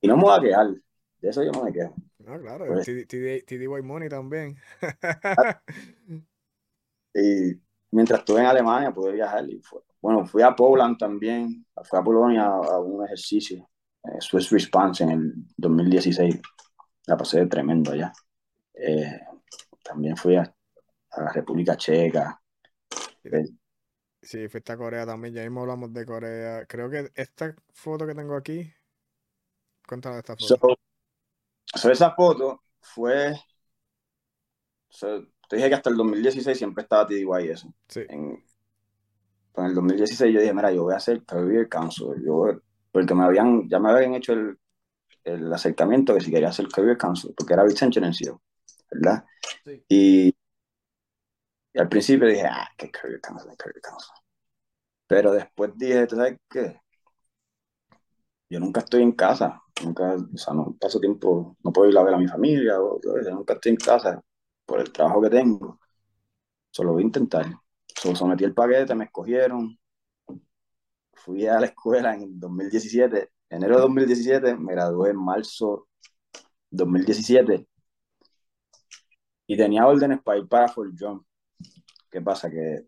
Y 0.00 0.08
no 0.08 0.16
me 0.16 0.24
voy 0.24 0.38
a 0.38 0.40
quejar, 0.40 0.66
de 0.68 1.28
eso 1.28 1.42
yo 1.42 1.50
no 1.52 1.64
me 1.64 1.72
quejo. 1.72 1.94
No, 2.18 2.38
claro, 2.40 2.66
pues, 2.66 2.86
TDY 2.86 3.82
Money 3.82 4.08
también. 4.08 4.56
y 7.14 7.60
mientras 7.90 8.20
estuve 8.20 8.40
en 8.40 8.46
Alemania 8.46 8.92
pude 8.92 9.12
viajar. 9.12 9.48
Y 9.48 9.60
bueno, 10.00 10.26
fui 10.26 10.42
a 10.42 10.54
Poland 10.54 10.98
también, 10.98 11.64
fui 11.84 11.98
a 11.98 12.02
Polonia 12.02 12.44
a, 12.44 12.80
un 12.80 13.04
ejercicio, 13.04 13.68
eh, 14.04 14.20
Swiss 14.20 14.50
Response 14.50 15.04
en 15.04 15.10
el 15.10 15.34
2016. 15.56 16.40
La 17.06 17.16
pasé 17.16 17.46
tremendo 17.46 17.92
allá. 17.92 18.12
Eh, 18.76 19.20
también 19.82 20.16
fui 20.16 20.36
a, 20.36 20.42
a, 21.10 21.22
la 21.22 21.32
República 21.32 21.76
Checa. 21.76 22.40
Sí, 24.22 24.48
fuiste 24.48 24.72
a 24.72 24.76
Corea 24.76 25.06
también. 25.06 25.34
Ya 25.34 25.42
mismo 25.42 25.60
hablamos 25.60 25.92
de 25.92 26.04
Corea. 26.04 26.66
Creo 26.66 26.90
que 26.90 27.10
esta 27.14 27.54
foto 27.72 28.06
que 28.06 28.14
tengo 28.14 28.36
aquí. 28.36 28.70
Cuéntame 29.86 30.16
de 30.16 30.20
esta 30.20 30.36
foto. 30.36 30.76
So, 31.74 31.90
esa 31.90 32.12
foto 32.12 32.62
fue. 32.80 33.34
te 35.48 35.56
dije 35.56 35.68
que 35.68 35.74
hasta 35.74 35.90
el 35.90 35.96
2016 35.96 36.56
siempre 36.56 36.82
estaba 36.82 37.06
TDY 37.06 37.48
eso. 37.50 37.72
Sí. 37.88 38.00
En, 38.08 38.44
pues 39.52 39.64
en 39.64 39.70
el 39.70 39.74
2016 39.74 40.34
yo 40.34 40.40
dije, 40.40 40.52
mira, 40.52 40.70
yo 40.72 40.82
voy 40.82 40.94
a 40.94 40.98
hacer 40.98 41.24
Career 41.24 41.68
Council. 41.68 42.22
Yo, 42.24 42.60
porque 42.92 43.14
me 43.14 43.24
habían, 43.24 43.68
ya 43.68 43.78
me 43.78 43.90
habían 43.90 44.14
hecho 44.14 44.32
el, 44.32 44.58
el 45.24 45.52
acercamiento 45.52 46.14
que 46.14 46.20
si 46.20 46.30
quería 46.30 46.48
hacer 46.48 46.68
Career 46.68 46.96
Council, 46.96 47.34
porque 47.36 47.54
era 47.54 47.64
en 47.64 48.14
sí, 48.14 48.24
¿verdad? 48.90 49.24
Sí. 49.64 49.84
Y 49.88 50.36
y 51.76 51.78
al 51.78 51.90
principio 51.90 52.26
dije, 52.26 52.46
ah, 52.46 52.66
career 52.90 53.20
counselor. 53.20 53.54
Pero 55.06 55.32
después 55.32 55.72
dije, 55.76 56.06
¿tú 56.06 56.16
sabes 56.16 56.38
qué? 56.48 56.80
Yo 58.48 58.60
nunca 58.60 58.80
estoy 58.80 59.02
en 59.02 59.12
casa, 59.12 59.60
nunca, 59.84 60.14
o 60.14 60.38
sea, 60.38 60.54
no 60.54 60.74
paso 60.80 60.98
tiempo, 61.00 61.56
no 61.62 61.72
puedo 61.72 61.90
ir 61.90 61.98
a 61.98 62.02
ver 62.02 62.14
a 62.14 62.18
mi 62.18 62.28
familia, 62.28 62.80
o, 62.80 62.98
nunca 63.30 63.54
estoy 63.54 63.72
en 63.72 63.76
casa 63.76 64.22
por 64.64 64.80
el 64.80 64.90
trabajo 64.90 65.20
que 65.20 65.30
tengo. 65.30 65.78
Solo 66.70 66.92
voy 66.94 67.02
a 67.02 67.06
intentar. 67.06 67.46
Solo 67.94 68.16
sometí 68.16 68.44
el 68.44 68.54
paquete, 68.54 68.94
me 68.94 69.04
escogieron. 69.04 69.78
Fui 71.12 71.46
a 71.46 71.60
la 71.60 71.66
escuela 71.66 72.14
en 72.14 72.40
2017, 72.40 73.32
enero 73.50 73.76
de 73.76 73.82
2017, 73.82 74.56
me 74.56 74.72
gradué 74.72 75.10
en 75.10 75.16
marzo 75.22 75.88
2017 76.70 77.66
y 79.46 79.56
tenía 79.56 79.86
órdenes 79.86 80.20
para 80.22 80.38
ir 80.38 80.48
para 80.48 80.68
Fort 80.68 80.92
John. 80.98 81.24
¿Qué 82.10 82.20
pasa? 82.20 82.50
Que 82.50 82.86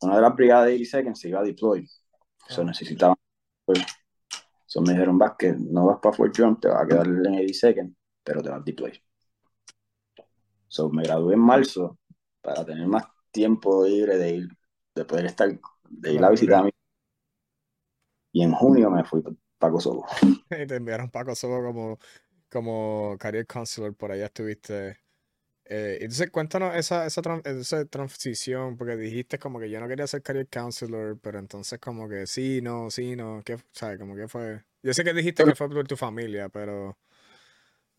una 0.00 0.16
de 0.16 0.22
las 0.22 0.34
brigadas 0.34 0.66
de 0.66 0.84
Second 0.84 1.14
se 1.14 1.28
iba 1.28 1.40
a 1.40 1.44
deploy. 1.44 1.88
Eso 2.48 2.64
necesitaba. 2.64 3.14
Pues, 3.64 3.80
eso 4.66 4.80
me 4.82 4.92
dijeron, 4.92 5.18
vas 5.18 5.34
que 5.38 5.52
no 5.52 5.86
vas 5.86 5.98
para 6.00 6.16
Fort 6.16 6.34
John, 6.36 6.60
te 6.60 6.68
vas 6.68 6.82
a 6.82 6.86
quedar 6.86 7.06
en 7.06 7.14
82nd, 7.14 7.94
pero 8.22 8.42
te 8.42 8.48
vas 8.48 8.60
a 8.60 8.64
deploy. 8.64 9.02
So, 10.68 10.90
me 10.90 11.04
gradué 11.04 11.34
en 11.34 11.40
marzo 11.40 11.98
para 12.42 12.64
tener 12.64 12.86
más 12.86 13.04
tiempo 13.30 13.86
libre 13.86 14.18
de 14.18 14.30
ir, 14.30 14.48
de 14.94 15.04
poder 15.04 15.26
estar, 15.26 15.48
de 15.88 16.12
ir 16.12 16.24
a 16.24 16.30
visitar 16.30 16.60
a 16.60 16.62
mi. 16.64 16.70
Y 18.32 18.42
en 18.42 18.52
junio 18.52 18.90
me 18.90 19.04
fui 19.04 19.22
para 19.58 19.72
Kosovo. 19.72 20.06
Y 20.50 20.66
te 20.66 20.76
enviaron 20.76 21.10
para 21.10 21.26
Kosovo 21.26 21.62
como, 21.62 21.98
como 22.50 23.16
career 23.18 23.46
counselor, 23.46 23.94
por 23.96 24.12
allá 24.12 24.26
estuviste 24.26 24.98
eh, 25.68 25.98
entonces, 26.00 26.30
cuéntanos 26.30 26.76
esa, 26.76 27.06
esa, 27.06 27.20
esa, 27.44 27.84
transición, 27.86 28.76
porque 28.76 28.96
dijiste 28.96 29.38
como 29.38 29.58
que 29.58 29.68
yo 29.68 29.80
no 29.80 29.88
quería 29.88 30.06
ser 30.06 30.22
career 30.22 30.48
counselor, 30.48 31.18
pero 31.20 31.40
entonces 31.40 31.80
como 31.80 32.08
que 32.08 32.26
sí, 32.28 32.60
no, 32.62 32.88
sí, 32.90 33.16
no, 33.16 33.42
¿qué, 33.44 33.58
¿sabes? 33.72 33.98
Como 33.98 34.14
que 34.14 34.28
fue... 34.28 34.62
Yo 34.82 34.94
sé 34.94 35.02
que 35.02 35.12
dijiste 35.12 35.44
que 35.44 35.56
fue 35.56 35.68
por 35.68 35.88
tu 35.88 35.96
familia, 35.96 36.48
pero 36.48 36.96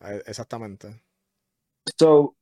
eh, 0.00 0.22
exactamente. 0.24 1.02
So, 1.98 2.36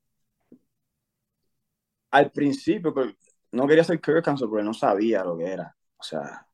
al 2.13 2.31
principio 2.31 2.95
pues, 2.95 3.13
no 3.51 3.67
quería 3.67 3.83
ser 3.83 4.01
career 4.01 4.23
counselor 4.23 4.51
porque 4.51 4.65
no 4.65 4.75
sabía 4.75 5.25
lo 5.25 5.37
que 5.37 5.47
era. 5.47 5.77
O 5.97 6.05
sea, 6.05 6.47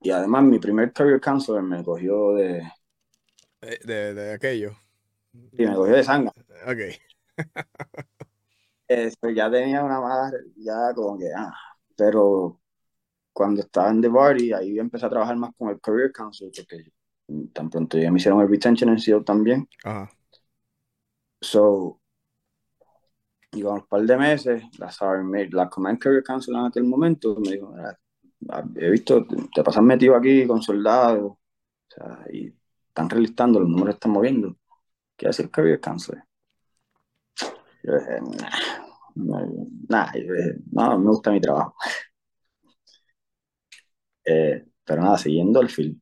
y 0.00 0.10
además 0.10 0.44
mi 0.44 0.60
primer 0.60 0.92
career 0.92 1.20
counselor 1.20 1.62
me 1.64 1.82
cogió 1.82 2.34
de... 2.34 2.58
Eh, 3.62 3.80
de, 3.82 4.14
de, 4.14 4.32
aquello. 4.34 4.76
Sí, 5.32 5.66
me 5.66 5.74
cogió 5.74 5.96
de 5.96 6.04
sangre. 6.04 6.32
Ok. 6.64 7.13
Este, 8.86 9.34
ya 9.34 9.50
tenía 9.50 9.82
una 9.82 9.98
mala, 9.98 10.30
ya 10.56 10.92
como 10.94 11.18
que, 11.18 11.30
ah, 11.34 11.54
pero 11.96 12.60
cuando 13.32 13.62
estaba 13.62 13.90
en 13.90 14.02
The 14.02 14.10
Party, 14.10 14.52
ahí 14.52 14.78
empecé 14.78 15.06
a 15.06 15.10
trabajar 15.10 15.36
más 15.36 15.52
con 15.56 15.70
el 15.70 15.80
Career 15.80 16.12
Council, 16.12 16.50
porque 16.54 16.92
tan 17.52 17.70
pronto 17.70 17.98
ya 17.98 18.10
me 18.10 18.18
hicieron 18.18 18.42
el 18.42 18.48
Retention 18.48 18.90
en 18.90 18.98
CEO 18.98 19.24
también. 19.24 19.68
Ajá. 19.84 20.10
So, 21.40 22.00
con 23.50 23.74
un 23.74 23.86
par 23.86 24.02
de 24.02 24.16
meses, 24.16 24.62
la, 24.78 24.92
la 25.50 25.68
Command 25.68 25.98
Career 25.98 26.22
Council 26.22 26.54
en 26.54 26.64
aquel 26.66 26.84
momento 26.84 27.36
me 27.40 27.52
dijo, 27.52 27.74
he 28.76 28.90
visto, 28.90 29.26
te 29.54 29.62
pasan 29.62 29.84
metido 29.84 30.16
aquí 30.16 30.46
con 30.46 30.62
soldados, 30.62 31.32
o 31.32 31.38
sea, 31.88 32.24
y 32.32 32.54
están 32.88 33.08
relistando, 33.10 33.60
los 33.60 33.68
números 33.68 33.94
están 33.94 34.12
moviendo. 34.12 34.56
¿Qué 35.16 35.28
hace 35.28 35.42
el 35.42 35.50
career 35.50 35.80
counselor? 35.80 36.24
Yo 37.84 37.98
dije, 37.98 38.20
nah, 39.14 40.10
no, 40.72 40.98
me 40.98 41.10
gusta 41.10 41.30
mi 41.30 41.40
trabajo. 41.40 41.74
Eh, 44.24 44.64
pero 44.84 45.02
nada, 45.02 45.18
siguiendo 45.18 45.60
el 45.60 45.68
film. 45.68 46.00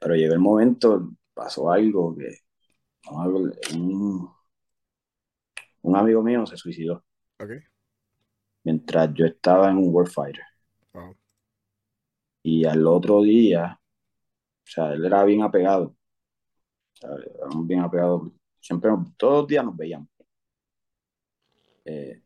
Pero 0.00 0.16
llegó 0.16 0.34
el 0.34 0.40
momento, 0.40 1.12
pasó 1.32 1.70
algo 1.70 2.16
que 2.16 2.38
un, 3.74 4.28
un 5.82 5.96
amigo 5.96 6.22
mío 6.22 6.44
se 6.44 6.56
suicidó. 6.56 7.04
Okay. 7.38 7.60
Mientras 8.64 9.14
yo 9.14 9.26
estaba 9.26 9.70
en 9.70 9.78
un 9.78 9.94
Warfighter. 9.94 10.44
Y 12.44 12.64
al 12.64 12.84
otro 12.88 13.22
día, 13.22 13.78
o 13.80 14.66
sea, 14.68 14.92
él 14.94 15.04
era 15.04 15.22
bien 15.22 15.42
apegado. 15.42 15.84
O 15.84 15.96
sea, 16.94 17.10
bien 17.64 17.80
apegado. 17.80 18.32
Siempre, 18.58 18.90
todos 19.16 19.42
los 19.42 19.46
días 19.46 19.64
nos 19.64 19.76
veíamos. 19.76 20.08
Eh, 21.84 22.22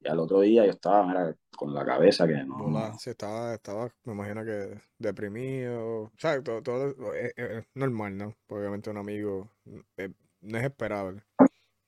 y 0.00 0.08
al 0.08 0.18
otro 0.20 0.40
día 0.40 0.64
yo 0.64 0.70
estaba 0.70 1.34
con 1.56 1.74
la 1.74 1.84
cabeza 1.84 2.26
que 2.26 2.44
no. 2.44 2.98
sí, 2.98 3.10
estaba, 3.10 3.54
estaba, 3.54 3.92
me 4.04 4.12
imagino 4.12 4.44
que 4.44 4.80
deprimido. 4.98 6.02
O 6.02 6.12
sea, 6.16 6.42
todo, 6.42 6.62
todo 6.62 7.14
es, 7.14 7.64
normal, 7.74 8.16
¿no? 8.16 8.34
obviamente 8.48 8.90
un 8.90 8.98
amigo 8.98 9.50
eh, 9.96 10.10
no 10.40 10.58
es 10.58 10.64
esperable. 10.64 11.22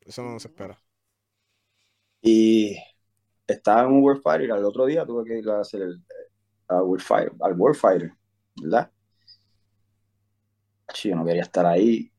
Eso 0.01 0.23
no 0.23 0.41
se 0.41 0.49
espera. 0.49 0.77
Y 2.21 2.77
estaba 3.47 3.83
en 3.83 3.93
un 3.93 4.03
Warfighter 4.03 4.49
y 4.49 4.51
al 4.51 4.65
otro 4.65 4.87
día 4.87 5.07
tuve 5.07 5.25
que 5.25 5.39
ir 5.39 5.49
a 5.49 5.61
hacer 5.61 5.83
el 5.83 6.03
a 6.71 6.83
Warfighter, 6.83 7.33
al 7.41 7.55
Warfighter, 7.59 8.13
¿verdad? 8.63 8.91
Sí, 10.95 11.09
yo 11.09 11.17
no 11.17 11.25
quería 11.25 11.43
estar 11.43 11.67
ahí. 11.67 12.11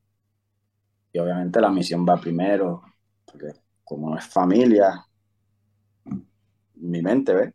Y 1.14 1.20
obviamente 1.20 1.60
la 1.60 1.70
misión 1.70 2.06
va 2.08 2.20
primero, 2.20 2.84
porque 3.32 3.54
como 3.84 4.10
no 4.10 4.18
es 4.18 4.26
familia, 4.26 5.06
mi 6.76 7.02
mente, 7.02 7.34
¿ves? 7.34 7.54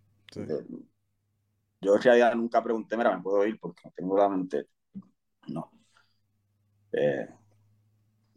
Yo 1.80 1.94
en 1.94 2.02
realidad 2.02 2.34
nunca 2.34 2.62
pregunté, 2.62 2.96
mira, 2.96 3.16
¿me 3.16 3.22
puedo 3.22 3.46
ir? 3.46 3.58
Porque 3.60 3.82
no 3.84 3.92
tengo 3.94 4.18
la 4.18 4.28
mente. 4.28 4.66
No. 5.48 5.70
Eh, 6.92 7.28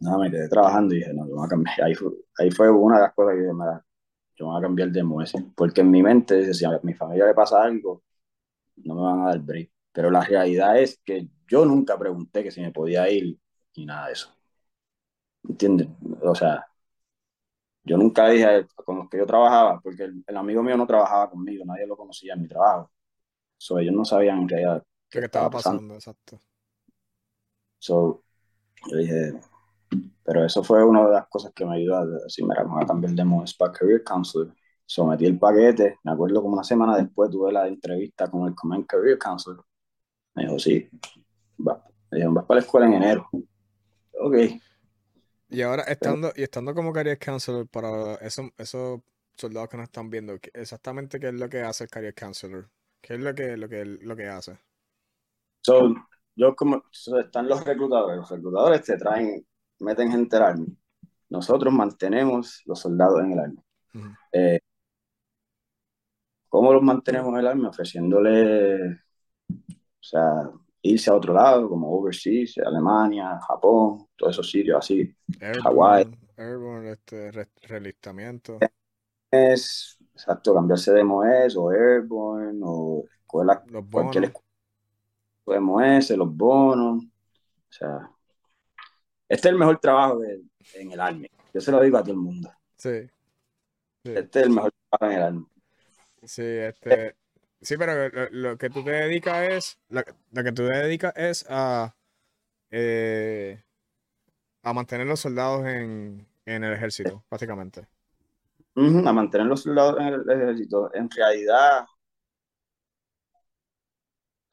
nada, 0.00 0.18
me 0.18 0.30
quedé 0.30 0.48
trabajando 0.48 0.94
y 0.94 0.98
dije, 0.98 1.12
no, 1.14 1.26
yo 1.26 1.36
voy 1.36 1.46
a 1.46 1.48
cambiar. 1.48 1.82
Ahí 1.82 1.94
fue, 1.94 2.10
ahí 2.38 2.50
fue 2.50 2.70
una 2.70 2.96
de 2.96 3.02
las 3.02 3.14
cosas 3.14 3.34
que 3.34 3.40
dije, 3.40 3.54
mira, 3.54 3.84
yo 4.36 4.46
voy 4.46 4.58
a 4.58 4.62
cambiar 4.62 4.90
de 4.90 5.00
MOS. 5.00 5.34
Porque 5.54 5.80
en 5.80 5.90
mi 5.90 6.02
mente, 6.02 6.52
si 6.54 6.64
a 6.64 6.78
mi 6.82 6.94
familia 6.94 7.26
le 7.26 7.34
pasa 7.34 7.62
algo, 7.62 8.02
no 8.76 8.94
me 8.94 9.02
van 9.02 9.20
a 9.20 9.26
dar 9.30 9.40
break. 9.40 9.70
Pero 9.92 10.10
la 10.10 10.22
realidad 10.22 10.78
es 10.78 11.00
que 11.04 11.28
yo 11.48 11.64
nunca 11.64 11.98
pregunté 11.98 12.42
que 12.42 12.50
si 12.50 12.60
me 12.60 12.72
podía 12.72 13.10
ir 13.10 13.38
ni 13.76 13.86
nada 13.86 14.06
de 14.06 14.12
eso. 14.12 14.36
¿Entiendes? 15.48 15.88
O 16.22 16.34
sea, 16.34 16.69
yo 17.82 17.96
nunca 17.96 18.28
dije 18.28 18.66
con 18.84 18.98
los 18.98 19.08
que 19.08 19.18
yo 19.18 19.26
trabajaba, 19.26 19.80
porque 19.80 20.04
el, 20.04 20.36
amigo 20.36 20.62
mío 20.62 20.76
no 20.76 20.86
trabajaba 20.86 21.30
conmigo, 21.30 21.64
nadie 21.64 21.86
lo 21.86 21.96
conocía 21.96 22.34
en 22.34 22.42
mi 22.42 22.48
trabajo. 22.48 22.90
So, 23.56 23.78
ellos 23.78 23.94
no 23.94 24.04
sabían 24.04 24.46
que 24.46 24.56
realidad 24.56 24.84
qué, 25.08 25.18
estaba 25.20 25.50
pasando. 25.50 25.94
Exacto. 25.94 26.38
So, 27.78 28.22
yo 28.90 28.96
dije, 28.96 29.32
pero 30.24 30.44
eso 30.44 30.62
fue 30.62 30.84
una 30.84 31.06
de 31.06 31.12
las 31.12 31.28
cosas 31.28 31.52
que 31.54 31.64
me 31.64 31.76
ayudó 31.76 31.96
a 31.96 32.06
decir, 32.06 32.44
mira, 32.46 32.62
vamos 32.62 32.82
a 32.82 32.86
cambiar 32.86 33.12
de 33.12 33.24
modo 33.24 33.44
para 33.58 33.72
Career 33.72 34.04
Counselor. 34.04 34.54
Sometí 34.86 35.26
el 35.26 35.38
paquete, 35.38 35.98
me 36.02 36.12
acuerdo 36.12 36.42
como 36.42 36.54
una 36.54 36.64
semana 36.64 36.96
después 36.96 37.30
tuve 37.30 37.52
la 37.52 37.68
entrevista 37.68 38.28
con 38.28 38.46
el 38.48 38.54
Command 38.54 38.86
Career 38.86 39.18
Counselor. 39.18 39.64
Me 40.34 40.44
dijo, 40.44 40.58
sí, 40.58 40.88
va. 41.66 41.82
Me 42.10 42.18
dijo, 42.18 42.32
vas 42.32 42.44
para 42.44 42.60
la 42.60 42.64
escuela 42.64 42.86
en 42.86 42.94
enero. 42.94 43.28
Ok. 44.20 44.34
Y 45.50 45.62
ahora, 45.62 45.82
estando, 45.82 46.32
y 46.36 46.42
estando 46.42 46.74
como 46.74 46.92
Career 46.92 47.18
Counselor, 47.18 47.66
para 47.68 48.14
esos, 48.16 48.50
esos 48.56 49.00
soldados 49.36 49.68
que 49.68 49.76
nos 49.76 49.84
están 49.84 50.08
viendo, 50.08 50.38
exactamente 50.54 51.18
qué 51.18 51.28
es 51.28 51.34
lo 51.34 51.48
que 51.48 51.62
hace 51.62 51.84
el 51.84 51.90
Career 51.90 52.14
Counselor? 52.14 52.68
¿Qué 53.00 53.14
es 53.14 53.20
lo 53.20 53.34
que, 53.34 53.56
lo 53.56 53.68
que, 53.68 53.84
lo 53.84 54.14
que 54.14 54.28
hace? 54.28 54.58
So, 55.62 55.94
yo 56.36 56.54
como, 56.54 56.84
están 57.20 57.48
los 57.48 57.64
reclutadores, 57.64 58.18
los 58.18 58.30
reclutadores 58.30 58.82
te 58.82 58.96
traen, 58.96 59.46
meten 59.80 60.10
gente 60.10 60.36
al 60.36 60.42
army. 60.42 60.76
Nosotros 61.30 61.72
mantenemos 61.72 62.62
los 62.66 62.80
soldados 62.80 63.20
en 63.20 63.32
el 63.32 63.38
army. 63.38 63.62
Eh, 64.32 64.60
¿Cómo 66.48 66.72
los 66.72 66.82
mantenemos 66.82 67.32
en 67.32 67.40
el 67.40 67.46
army? 67.46 67.66
Ofreciéndole, 67.66 68.92
o 68.92 70.00
sea, 70.00 70.50
irse 70.82 71.10
a 71.10 71.14
otro 71.14 71.34
lado, 71.34 71.68
como 71.68 71.92
overseas, 71.92 72.58
Alemania, 72.58 73.38
Japón, 73.46 74.06
todos 74.16 74.34
esos 74.34 74.50
sitios 74.50 74.78
así, 74.78 75.14
Hawái. 75.62 76.10
Airborne, 76.36 76.92
este, 76.92 77.30
relistamiento. 77.62 78.58
Es, 79.30 79.98
exacto, 80.14 80.54
cambiarse 80.54 80.92
de 80.92 81.04
MOES 81.04 81.56
o 81.56 81.70
Airborne 81.70 82.60
o 82.64 83.04
escuela, 83.22 83.62
los 83.68 83.84
cualquier 83.90 84.24
escuela 84.24 84.50
MOES, 85.58 86.10
los 86.10 86.34
bonos. 86.36 87.04
O 87.04 87.72
sea, 87.72 88.10
este 89.28 89.48
es 89.48 89.52
el 89.52 89.58
mejor 89.58 89.78
trabajo 89.78 90.22
en 90.22 90.92
el 90.92 91.00
Army. 91.00 91.28
Yo 91.52 91.60
se 91.60 91.72
lo 91.72 91.80
digo 91.80 91.98
a 91.98 92.02
todo 92.02 92.12
el 92.12 92.18
mundo. 92.18 92.52
Sí. 92.76 93.08
sí. 94.04 94.12
Este 94.14 94.40
es 94.40 94.46
el 94.46 94.50
mejor 94.50 94.72
trabajo 94.88 95.12
en 95.12 95.18
el 95.18 95.26
Army. 95.26 95.46
Sí, 96.22 96.42
este. 96.42 97.16
Sí, 97.62 97.76
pero 97.76 98.08
lo, 98.30 98.56
que 98.56 98.70
tú 98.70 98.82
te 98.82 98.90
dedicas 98.90 99.48
es. 99.48 99.78
Lo, 99.88 100.02
que 100.02 100.52
tú 100.52 100.66
te 100.66 100.78
dedicas 100.78 101.12
es 101.16 101.44
a. 101.48 101.94
Eh, 102.70 103.62
a 104.62 104.72
mantener 104.72 105.06
los 105.06 105.20
soldados 105.20 105.66
en, 105.66 106.26
en 106.46 106.64
el 106.64 106.72
ejército, 106.72 107.24
básicamente. 107.30 107.86
a 108.76 109.12
mantener 109.12 109.46
los 109.46 109.62
soldados 109.62 110.00
en 110.00 110.06
el 110.06 110.30
ejército. 110.30 110.90
En 110.94 111.10
realidad. 111.10 111.84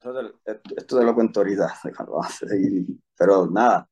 Esto 0.00 0.98
te, 0.98 1.04
lo 1.04 1.14
cuento 1.14 1.40
ahorita, 1.40 1.74
pero 3.16 3.46
nada. 3.50 3.88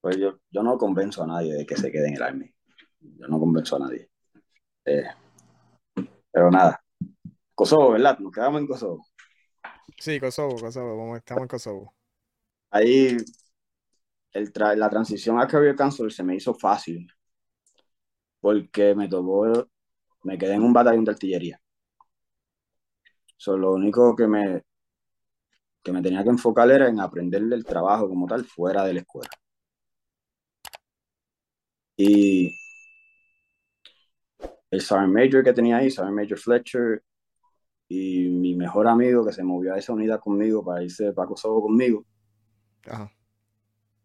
Pues 0.00 0.16
yo, 0.16 0.40
yo 0.50 0.62
no 0.62 0.76
convenzo 0.76 1.22
a 1.22 1.26
nadie 1.26 1.54
de 1.54 1.66
que 1.66 1.76
se 1.76 1.92
quede 1.92 2.08
en 2.08 2.14
el 2.14 2.22
army. 2.22 2.54
Yo 2.98 3.28
no 3.28 3.38
convenzo 3.38 3.76
a 3.76 3.80
nadie. 3.80 4.10
Eh, 4.84 5.06
pero 6.32 6.50
nada, 6.50 6.81
Kosovo, 7.62 7.92
¿verdad? 7.92 8.18
Nos 8.18 8.32
quedamos 8.32 8.60
en 8.60 8.66
Kosovo. 8.66 9.06
Sí, 9.96 10.18
Kosovo, 10.18 10.56
Kosovo, 10.58 11.16
estamos 11.16 11.42
en 11.42 11.48
Kosovo. 11.48 11.94
Ahí 12.70 13.16
el 14.32 14.52
la 14.76 14.90
transición 14.90 15.38
a 15.38 15.46
Career 15.46 15.76
Council 15.76 16.10
se 16.10 16.24
me 16.24 16.34
hizo 16.34 16.54
fácil 16.54 17.06
porque 18.40 18.96
me 18.96 19.08
tocó, 19.08 19.68
me 20.24 20.36
quedé 20.36 20.54
en 20.54 20.64
un 20.64 20.72
batallón 20.72 21.04
de 21.04 21.12
artillería. 21.12 21.60
So, 23.36 23.56
lo 23.56 23.72
único 23.74 24.16
que 24.16 24.26
me, 24.26 24.62
que 25.84 25.92
me 25.92 26.02
tenía 26.02 26.24
que 26.24 26.30
enfocar 26.30 26.68
era 26.68 26.88
en 26.88 26.98
aprender 26.98 27.42
el 27.42 27.64
trabajo 27.64 28.08
como 28.08 28.26
tal 28.26 28.44
fuera 28.44 28.84
de 28.84 28.94
la 28.94 29.00
escuela. 29.00 29.30
Y 31.96 32.52
el 34.72 34.80
Sergeant 34.80 35.14
Major 35.14 35.44
que 35.44 35.52
tenía 35.52 35.76
ahí, 35.76 35.90
Sergeant 35.92 36.16
Major 36.16 36.38
Fletcher, 36.38 37.02
y 37.94 38.30
mi 38.30 38.54
mejor 38.54 38.88
amigo 38.88 39.22
que 39.22 39.34
se 39.34 39.44
movió 39.44 39.74
a 39.74 39.78
esa 39.78 39.92
unidad 39.92 40.18
conmigo 40.18 40.64
para 40.64 40.82
irse 40.82 41.12
para 41.12 41.28
Kosovo 41.28 41.60
conmigo. 41.60 42.06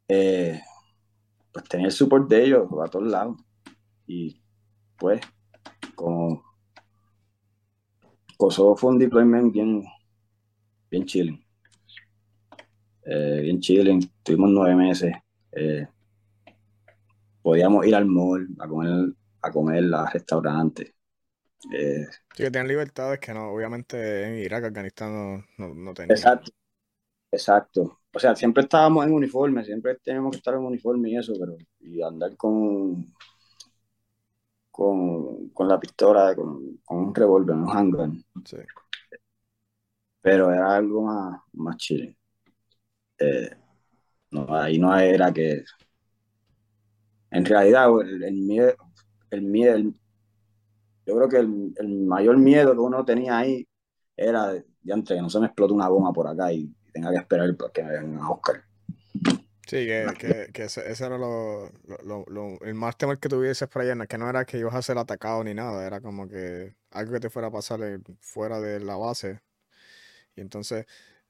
Eh, 0.10 0.60
pues 1.54 1.66
tenía 1.70 1.86
el 1.86 1.94
support 1.94 2.30
de 2.30 2.44
ellos 2.44 2.68
a 2.84 2.90
todos 2.90 3.08
lados. 3.08 3.38
Y 4.06 4.42
pues, 4.98 5.22
como 5.96 6.44
Kosovo 8.36 8.76
fue 8.76 8.92
un 8.92 9.00
deployment 9.00 9.54
bien, 9.54 9.86
bien 10.92 11.06
chilling. 11.06 11.42
Eh, 13.06 13.40
bien 13.42 13.62
chilling, 13.62 14.02
tuvimos 14.22 14.50
nueve 14.50 14.76
meses. 14.76 15.14
Eh, 15.54 15.88
podíamos 17.42 17.86
ir 17.88 17.96
al 17.96 18.06
mall 18.06 18.50
a 18.60 18.68
comer, 18.68 19.14
a 19.42 19.50
comer 19.50 19.94
a 19.94 20.10
restaurantes. 20.10 20.94
Eh, 21.74 22.06
sí, 22.10 22.44
que 22.44 22.52
tienen 22.52 22.68
libertades 22.68 23.20
que 23.20 23.34
no, 23.34 23.52
obviamente 23.52 24.24
en 24.24 24.38
Irak, 24.38 24.66
Afganistán 24.66 25.46
no, 25.58 25.74
no, 25.74 25.94
tenían. 25.94 26.18
Exacto, 26.18 26.52
exacto. 27.32 28.00
O 28.14 28.20
sea, 28.20 28.36
siempre 28.36 28.64
estábamos 28.64 29.06
en 29.06 29.14
uniforme, 29.14 29.64
siempre 29.64 29.96
tenemos 29.96 30.32
que 30.32 30.38
estar 30.38 30.54
en 30.54 30.62
uniforme 30.62 31.10
y 31.10 31.18
eso, 31.18 31.34
pero 31.40 31.58
y 31.80 32.02
andar 32.02 32.36
con 32.38 33.14
con, 34.78 35.50
con 35.50 35.68
la 35.68 35.80
pistola, 35.80 36.36
con, 36.36 36.78
con 36.86 36.98
un 37.00 37.16
revólver, 37.16 37.56
un 37.56 37.68
handgun. 37.68 38.24
Sí. 38.46 38.58
Pero 40.22 40.54
era 40.54 40.76
algo 40.76 41.02
más, 41.02 41.42
más 41.54 41.78
chile. 41.78 42.16
Eh, 43.18 43.50
no, 44.30 44.46
ahí 44.56 44.78
no 44.78 44.96
era 44.96 45.34
que. 45.34 45.64
En 47.32 47.44
realidad, 47.44 47.90
el, 48.02 48.24
el 48.24 48.36
miedo, 48.36 48.76
el 49.32 49.42
miedo, 49.42 49.92
yo 51.08 51.16
creo 51.16 51.30
que 51.30 51.38
el, 51.38 51.74
el, 51.78 52.02
mayor 52.02 52.38
miedo 52.38 52.74
que 52.74 52.80
uno 52.80 53.06
tenía 53.06 53.38
ahí 53.38 53.66
era 54.16 54.48
de, 54.48 54.66
de 54.82 55.04
que 55.04 55.22
no 55.22 55.30
se 55.30 55.40
me 55.40 55.48
explote 55.48 55.74
una 55.74 55.88
bomba 55.88 56.12
por 56.12 56.28
acá 56.28 56.52
y, 56.52 56.72
tenga 56.92 57.12
que 57.12 57.18
esperar 57.18 57.56
para 57.56 57.72
que 57.72 57.84
me 57.84 57.92
vengan 57.92 58.20
a 58.20 58.30
buscar. 58.30 58.64
Sí, 59.68 59.86
que, 59.86 60.08
que, 60.18 60.52
que 60.52 60.64
ese, 60.64 60.90
ese, 60.90 61.06
era 61.06 61.18
lo, 61.18 61.70
lo, 62.04 62.26
lo, 62.28 62.60
el 62.62 62.74
más 62.74 62.98
temor 62.98 63.20
que 63.20 63.30
tuvieses 63.30 63.68
para 63.68 63.92
allá, 63.92 64.08
que 64.08 64.18
no 64.18 64.30
era 64.30 64.46
que 64.46 64.58
ibas 64.58 64.74
a 64.74 64.82
ser 64.82 64.98
atacado 64.98 65.44
ni 65.44 65.54
nada, 65.54 65.86
era 65.86 66.02
como 66.02 66.28
que 66.28 66.74
algo 66.92 67.14
que 67.14 67.20
te 67.20 67.30
fuera 67.30 67.50
a 67.50 67.52
pasar 67.52 67.80
fuera 68.20 68.60
de 68.60 68.80
la 68.80 68.96
base. 68.96 69.42
Y 70.36 70.42
entonces, 70.42 70.88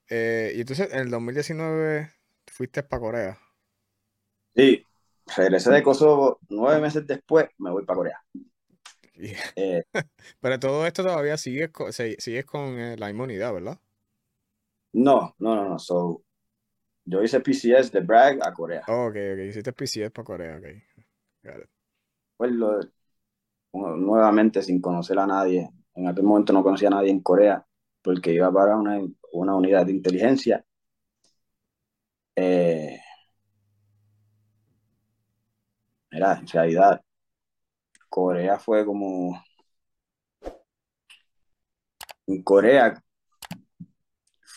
eh, 0.10 0.54
y 0.56 0.62
entonces 0.62 0.90
en 0.94 1.00
el 1.00 1.10
2019 1.10 2.12
fuiste 2.46 2.84
para 2.84 3.02
Corea. 3.02 3.40
Sí, 4.56 4.84
regresé 5.36 5.72
de 5.72 5.84
Kosovo 5.84 6.40
nueve 6.48 6.80
meses 6.80 7.06
después, 7.06 7.48
me 7.58 7.72
voy 7.72 7.86
para 7.86 7.98
Corea. 7.98 8.24
Eh, 9.56 9.84
Pero 10.42 10.60
todo 10.60 10.86
esto 10.88 11.04
todavía 11.04 11.38
sigues 11.38 11.70
con, 11.72 11.94
sigues 11.94 12.46
con 12.46 12.80
eh, 12.80 12.98
la 12.98 13.10
inmunidad, 13.10 13.54
¿verdad? 13.54 13.80
No, 14.94 15.34
no, 15.40 15.56
no, 15.56 15.70
no. 15.70 15.80
So, 15.80 16.24
yo 17.06 17.24
hice 17.24 17.42
PCS 17.42 17.92
de 17.92 18.02
Bragg 18.02 18.40
a 18.44 18.54
Corea. 18.54 18.84
Oh, 18.88 19.08
ok, 19.08 19.16
ok. 19.34 19.40
Hiciste 19.50 19.74
PCS 19.74 20.12
para 20.12 20.26
Corea, 20.26 20.58
ok. 20.58 20.66
Pues 22.36 22.52
lo, 22.52 22.80
nuevamente 23.74 24.62
sin 24.62 24.82
conocer 24.82 25.20
a 25.20 25.28
nadie. 25.28 25.70
En 25.96 26.08
aquel 26.08 26.24
momento 26.24 26.54
no 26.54 26.64
conocía 26.64 26.90
a 26.90 26.92
nadie 26.92 27.12
en 27.12 27.22
Corea 27.22 27.66
porque 28.02 28.34
iba 28.34 28.52
para 28.52 28.76
una, 28.78 29.00
una 29.34 29.56
unidad 29.56 29.86
de 29.86 29.92
inteligencia. 29.94 30.66
Eh, 32.36 33.00
mira, 36.12 36.34
en 36.40 36.48
realidad, 36.48 37.02
Corea 38.10 38.60
fue 38.60 38.86
como... 38.86 39.44
En 42.28 42.44
Corea 42.44 43.02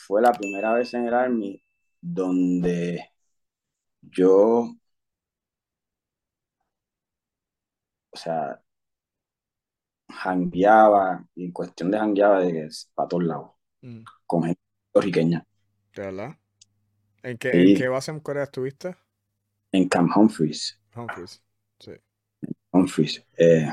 fue 0.06 0.20
la 0.22 0.32
primera 0.32 0.74
vez 0.74 0.92
en 0.94 1.06
el 1.06 1.14
Army 1.14 1.62
donde 2.00 3.10
yo, 4.02 4.74
o 8.10 8.16
sea, 8.16 8.60
jangueaba, 10.08 11.24
y 11.34 11.44
en 11.44 11.52
cuestión 11.52 11.90
de 11.90 11.98
jangueaba 11.98 12.40
de 12.40 12.52
que 12.52 12.64
es 12.64 12.90
para 12.94 13.08
todos 13.08 13.24
lados, 13.24 13.50
mm. 13.82 14.02
con 14.26 14.44
gente 14.44 14.60
puertorriqueña. 14.92 15.46
verdad? 15.94 16.36
¿En 17.22 17.38
qué, 17.38 17.50
¿En 17.50 17.76
qué 17.76 17.88
base 17.88 18.10
en 18.10 18.20
Corea 18.20 18.44
estuviste? 18.44 18.96
En 19.72 19.88
Camp 19.88 20.10
Humphreys. 20.16 20.80
Humphreys, 20.96 21.42
sí. 21.78 21.92
Eh, 23.36 23.68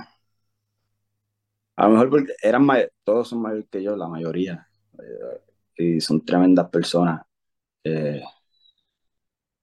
a 1.76 1.84
lo 1.84 1.90
mejor 1.92 2.10
porque 2.10 2.34
eran 2.42 2.68
todos 3.04 3.30
son 3.30 3.42
mayores 3.42 3.68
que 3.70 3.84
yo, 3.84 3.96
la 3.96 4.08
mayoría. 4.08 4.68
Eh, 5.00 5.42
y 5.78 6.02
son 6.02 6.26
tremendas 6.26 6.70
personas. 6.70 7.22
Eh, 7.84 8.22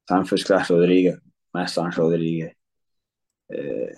Sanford 0.06 0.42
Class 0.44 0.68
Rodríguez, 0.68 1.18
Maestro 1.52 1.90
Rodríguez, 1.90 2.56
eh, 3.48 3.94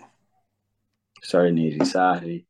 Rizarri, 1.20 2.46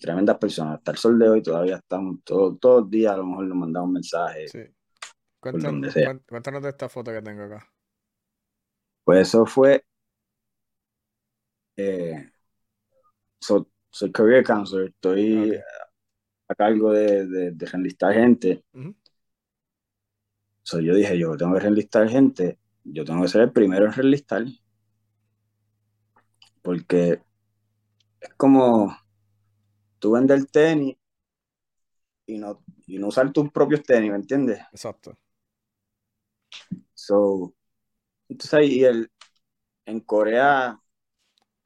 tremendas 0.00 0.38
personas. 0.38 0.78
Hasta 0.78 0.92
el 0.92 0.98
sol 0.98 1.18
de 1.18 1.28
hoy 1.28 1.42
todavía 1.42 1.76
estamos, 1.76 2.18
todos 2.24 2.58
los 2.62 2.90
días 2.90 3.14
a 3.14 3.16
lo 3.16 3.26
mejor 3.26 3.46
nos 3.46 3.58
mandamos 3.58 3.90
mensajes. 3.90 4.50
Sí. 4.50 4.64
Cuéntanos, 5.40 5.94
cuéntanos 6.26 6.62
de 6.62 6.68
esta 6.68 6.88
foto 6.88 7.10
que 7.10 7.20
tengo 7.20 7.42
acá. 7.42 7.68
Pues 9.04 9.28
eso 9.28 9.44
fue. 9.44 9.84
Eh, 11.76 12.30
soy 13.90 14.12
career 14.12 14.44
counselor, 14.44 14.88
estoy 14.88 15.56
a 16.48 16.54
cargo 16.54 16.92
de, 16.92 17.26
de, 17.26 17.50
de 17.52 17.66
reenlistar 17.66 18.14
gente. 18.14 18.64
yo 20.64 20.94
dije, 20.94 21.18
yo 21.18 21.36
tengo 21.36 21.54
que 21.54 21.60
reenlistar 21.60 22.08
gente, 22.08 22.58
yo 22.84 23.04
tengo 23.04 23.22
que 23.22 23.28
ser 23.28 23.42
el 23.42 23.52
primero 23.52 23.86
en 23.86 23.92
reenlistar. 23.92 24.44
Porque 26.62 27.20
es 28.20 28.34
como 28.36 28.96
tú 29.98 30.12
vender 30.12 30.44
tenis 30.46 30.96
y 32.26 32.38
no, 32.38 32.62
y 32.86 32.98
no 32.98 33.08
usar 33.08 33.32
tus 33.32 33.50
propios 33.50 33.82
tenis, 33.82 34.10
¿me 34.10 34.16
entiendes? 34.16 34.60
Exacto. 34.72 35.16
So, 36.94 37.54
entonces 38.28 38.54
ahí 38.54 38.84
el, 38.84 39.10
en 39.86 40.00
Corea 40.00 40.80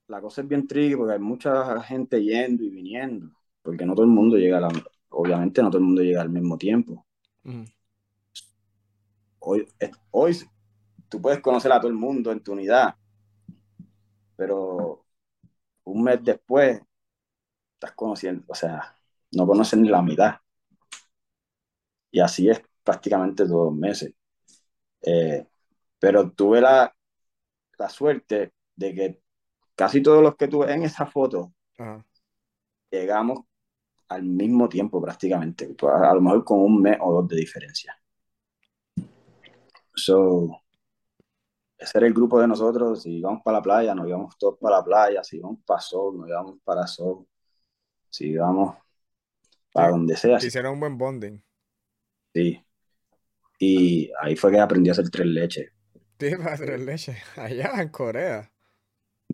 la 0.08 0.20
cosa 0.20 0.40
es 0.40 0.48
bien 0.48 0.66
tricky 0.66 0.96
porque 0.96 1.14
hay 1.14 1.18
mucha 1.18 1.80
gente 1.82 2.22
yendo 2.22 2.64
y 2.64 2.70
viniendo 2.70 3.30
porque 3.62 3.84
no 3.84 3.94
todo 3.94 4.04
el 4.04 4.10
mundo 4.10 4.36
llega 4.36 4.58
a 4.58 4.60
la, 4.62 4.68
obviamente 5.10 5.62
no 5.62 5.68
todo 5.68 5.78
el 5.78 5.84
mundo 5.84 6.02
llega 6.02 6.22
al 6.22 6.30
mismo 6.30 6.56
tiempo. 6.56 7.06
hoy, 9.40 9.68
hoy 10.10 10.38
tú 11.08 11.20
puedes 11.20 11.40
conocer 11.40 11.72
a 11.72 11.78
todo 11.78 11.88
el 11.90 11.96
mundo 11.96 12.32
en 12.32 12.42
tu 12.42 12.52
unidad, 12.52 12.94
pero 14.36 15.04
un 15.84 16.02
mes 16.02 16.22
después 16.22 16.80
estás 17.74 17.92
conociendo, 17.92 18.44
o 18.48 18.54
sea, 18.54 18.96
no 19.32 19.46
conoces 19.46 19.78
ni 19.78 19.88
la 19.88 20.02
mitad. 20.02 20.36
Y 22.10 22.20
así 22.20 22.48
es 22.48 22.62
prácticamente 22.82 23.44
todos 23.46 23.66
los 23.66 23.74
meses. 23.78 24.14
Eh, 25.02 25.46
pero 25.98 26.30
tuve 26.32 26.60
la, 26.60 26.94
la 27.78 27.88
suerte 27.88 28.52
de 28.76 28.94
que 28.94 29.20
casi 29.78 30.02
todos 30.02 30.20
los 30.20 30.34
que 30.34 30.48
tuve 30.48 30.72
en 30.72 30.82
esa 30.82 31.06
foto 31.06 31.52
llegamos 32.90 33.44
al 34.08 34.24
mismo 34.24 34.68
tiempo 34.68 35.00
prácticamente, 35.00 35.72
a 35.82 36.14
lo 36.14 36.20
mejor 36.20 36.44
con 36.44 36.58
un 36.58 36.82
mes 36.82 36.98
o 37.00 37.12
dos 37.12 37.28
de 37.28 37.36
diferencia. 37.36 37.96
So, 39.94 40.62
ese 41.76 41.98
era 41.98 42.08
el 42.08 42.14
grupo 42.14 42.40
de 42.40 42.48
nosotros, 42.48 43.02
si 43.02 43.18
íbamos 43.18 43.42
para 43.44 43.58
la 43.58 43.62
playa, 43.62 43.94
nos 43.94 44.08
íbamos 44.08 44.36
todos 44.36 44.58
para 44.58 44.78
la 44.78 44.84
playa, 44.84 45.22
si 45.22 45.36
íbamos 45.36 45.60
para 45.64 45.80
Sol, 45.80 46.18
nos 46.18 46.28
íbamos 46.28 46.58
para 46.64 46.86
Sol, 46.88 47.24
si 48.10 48.30
íbamos 48.30 48.76
para 49.72 49.90
donde 49.90 50.16
sea. 50.16 50.38
Hicieron 50.38 50.72
un 50.72 50.80
buen 50.80 50.98
bonding. 50.98 51.40
Sí. 52.34 52.60
Y 53.60 54.10
ahí 54.20 54.34
fue 54.34 54.50
que 54.50 54.58
aprendí 54.58 54.88
a 54.88 54.92
hacer 54.92 55.08
tres 55.08 55.26
leches. 55.26 55.70
Sí, 56.18 56.30
para 56.36 56.56
tres 56.56 56.80
leches. 56.80 57.16
Allá 57.36 57.80
en 57.80 57.90
Corea. 57.90 58.50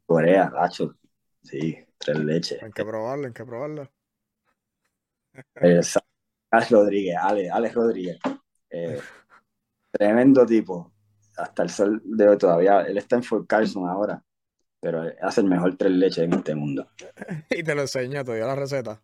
Corea, 0.06 0.50
gacho. 0.50 0.96
Sí, 1.42 1.76
tres 1.98 2.18
leches. 2.18 2.62
Hay 2.62 2.72
que 2.72 2.84
probarlo, 2.84 3.26
hay 3.26 3.32
que 3.32 3.44
probarlo. 3.44 3.90
Alex 6.50 6.70
Rodríguez, 6.70 7.16
Alex, 7.20 7.74
Rodríguez. 7.74 8.18
Eh, 8.70 9.00
tremendo 9.90 10.46
tipo. 10.46 10.92
Hasta 11.36 11.64
el 11.64 11.70
sol 11.70 12.00
de 12.04 12.28
hoy 12.28 12.38
todavía. 12.38 12.82
Él 12.82 12.98
está 12.98 13.16
en 13.16 13.22
Fort 13.24 13.46
Carson 13.46 13.88
ahora. 13.88 14.22
Pero 14.80 15.02
hace 15.22 15.40
el 15.40 15.48
mejor 15.48 15.76
tres 15.76 15.92
leches 15.92 16.24
en 16.24 16.34
este 16.34 16.54
mundo. 16.54 16.86
y 17.50 17.62
te 17.62 17.74
lo 17.74 17.82
enseña, 17.82 18.22
te 18.22 18.36
dio 18.36 18.46
la 18.46 18.54
receta. 18.54 19.02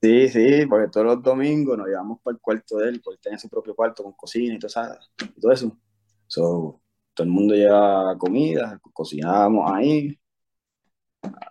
Sí, 0.00 0.28
sí, 0.28 0.66
porque 0.66 0.88
todos 0.88 1.06
los 1.06 1.22
domingos 1.22 1.76
nos 1.78 1.88
íbamos 1.88 2.20
para 2.22 2.34
el 2.34 2.40
cuarto 2.40 2.76
de 2.76 2.90
él, 2.90 3.00
porque 3.02 3.16
él 3.16 3.20
tenía 3.22 3.38
su 3.38 3.48
propio 3.48 3.74
cuarto 3.74 4.04
con 4.04 4.12
cocina 4.12 4.54
y 4.54 4.58
todo, 4.58 5.52
eso. 5.52 5.80
todo 6.28 6.80
el 7.18 7.28
mundo 7.28 7.54
llevaba 7.54 8.16
comida, 8.18 8.78
cocinábamos 8.92 9.72
ahí. 9.72 10.16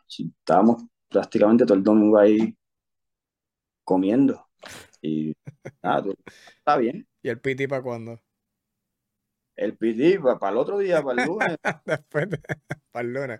Estábamos 0.08 0.84
prácticamente 1.10 1.66
todo 1.66 1.78
el 1.78 1.84
domingo 1.84 2.18
ahí 2.18 2.56
comiendo. 3.84 4.46
Y 5.02 5.36
nada, 5.82 6.04
está 6.58 6.78
bien. 6.78 7.08
¿Y 7.22 7.30
el 7.30 7.40
PT 7.40 7.68
para 7.68 7.82
cuándo? 7.82 8.20
El 9.56 9.78
PT 9.78 10.20
para, 10.20 10.52
el 10.52 10.58
otro 10.58 10.80
día, 10.80 11.02
para 11.02 11.22
el 11.22 11.28
lunes. 11.30 11.58
Después, 11.86 12.28
para 12.92 13.08
el 13.08 13.14
lunes. 13.14 13.40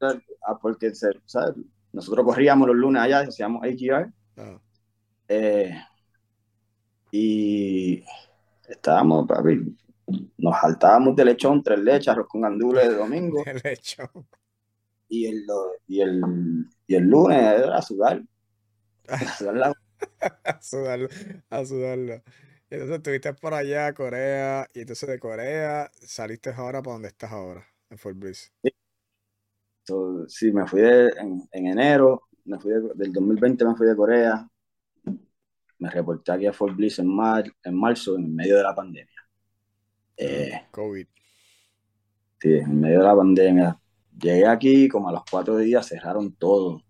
Ah, 0.00 0.58
porque 0.60 0.94
¿sabes? 0.94 1.56
nosotros 1.92 2.24
corríamos 2.24 2.68
los 2.68 2.76
lunes 2.76 3.02
allá, 3.02 3.20
hacíamos 3.20 3.62
AGR. 3.64 4.12
Ah. 4.36 4.60
Eh, 5.28 5.74
y 7.12 8.04
estábamos, 8.68 9.26
papi, 9.26 9.76
nos 10.38 10.60
saltábamos 10.60 11.16
de 11.16 11.24
lechón, 11.24 11.62
tres 11.62 12.08
arroz 12.08 12.26
con 12.28 12.42
gandules 12.42 12.88
de 12.88 12.94
domingo. 12.94 13.42
De 13.44 13.54
lechón. 13.54 14.08
Y 15.10 15.26
el, 15.26 15.44
y 15.86 16.00
el, 16.00 16.22
y 16.86 16.94
el 16.94 17.04
lunes 17.04 17.38
era 17.38 17.82
sudar. 17.82 18.22
a 20.44 20.62
sudarlo, 20.62 21.08
a 21.50 21.66
sudarlo. 21.66 22.22
Entonces 22.70 22.96
estuviste 22.98 23.34
por 23.34 23.52
allá, 23.52 23.92
Corea, 23.92 24.70
y 24.72 24.80
entonces 24.80 25.08
de 25.08 25.18
Corea 25.18 25.90
saliste 26.00 26.50
ahora 26.50 26.80
para 26.80 26.94
donde 26.94 27.08
estás 27.08 27.32
ahora, 27.32 27.66
en 27.90 27.98
Fort 27.98 28.16
Bliss. 28.16 28.52
Sí, 30.28 30.52
me 30.52 30.66
fui 30.68 30.82
en, 30.82 31.48
enero, 31.50 32.28
me 32.44 32.60
fui 32.60 32.70
del 32.94 33.12
2020 33.12 33.64
me 33.64 33.74
fui 33.74 33.88
de 33.88 33.96
Corea, 33.96 34.48
me 35.78 35.90
reporté 35.90 36.30
aquí 36.30 36.46
a 36.46 36.52
Fort 36.52 36.76
Bliss 36.76 37.00
en, 37.00 37.08
en 37.64 37.74
marzo, 37.74 38.16
en 38.16 38.32
medio 38.32 38.56
de 38.56 38.62
la 38.62 38.74
pandemia. 38.74 39.28
Eh, 40.16 40.52
COVID. 40.70 41.06
Sí, 42.40 42.52
en 42.52 42.80
medio 42.80 42.98
de 42.98 43.04
la 43.04 43.16
pandemia. 43.16 43.79
Llegué 44.20 44.46
aquí, 44.46 44.88
como 44.88 45.08
a 45.08 45.12
los 45.12 45.22
cuatro 45.30 45.56
días 45.56 45.86
cerraron 45.86 46.32
todo 46.32 46.82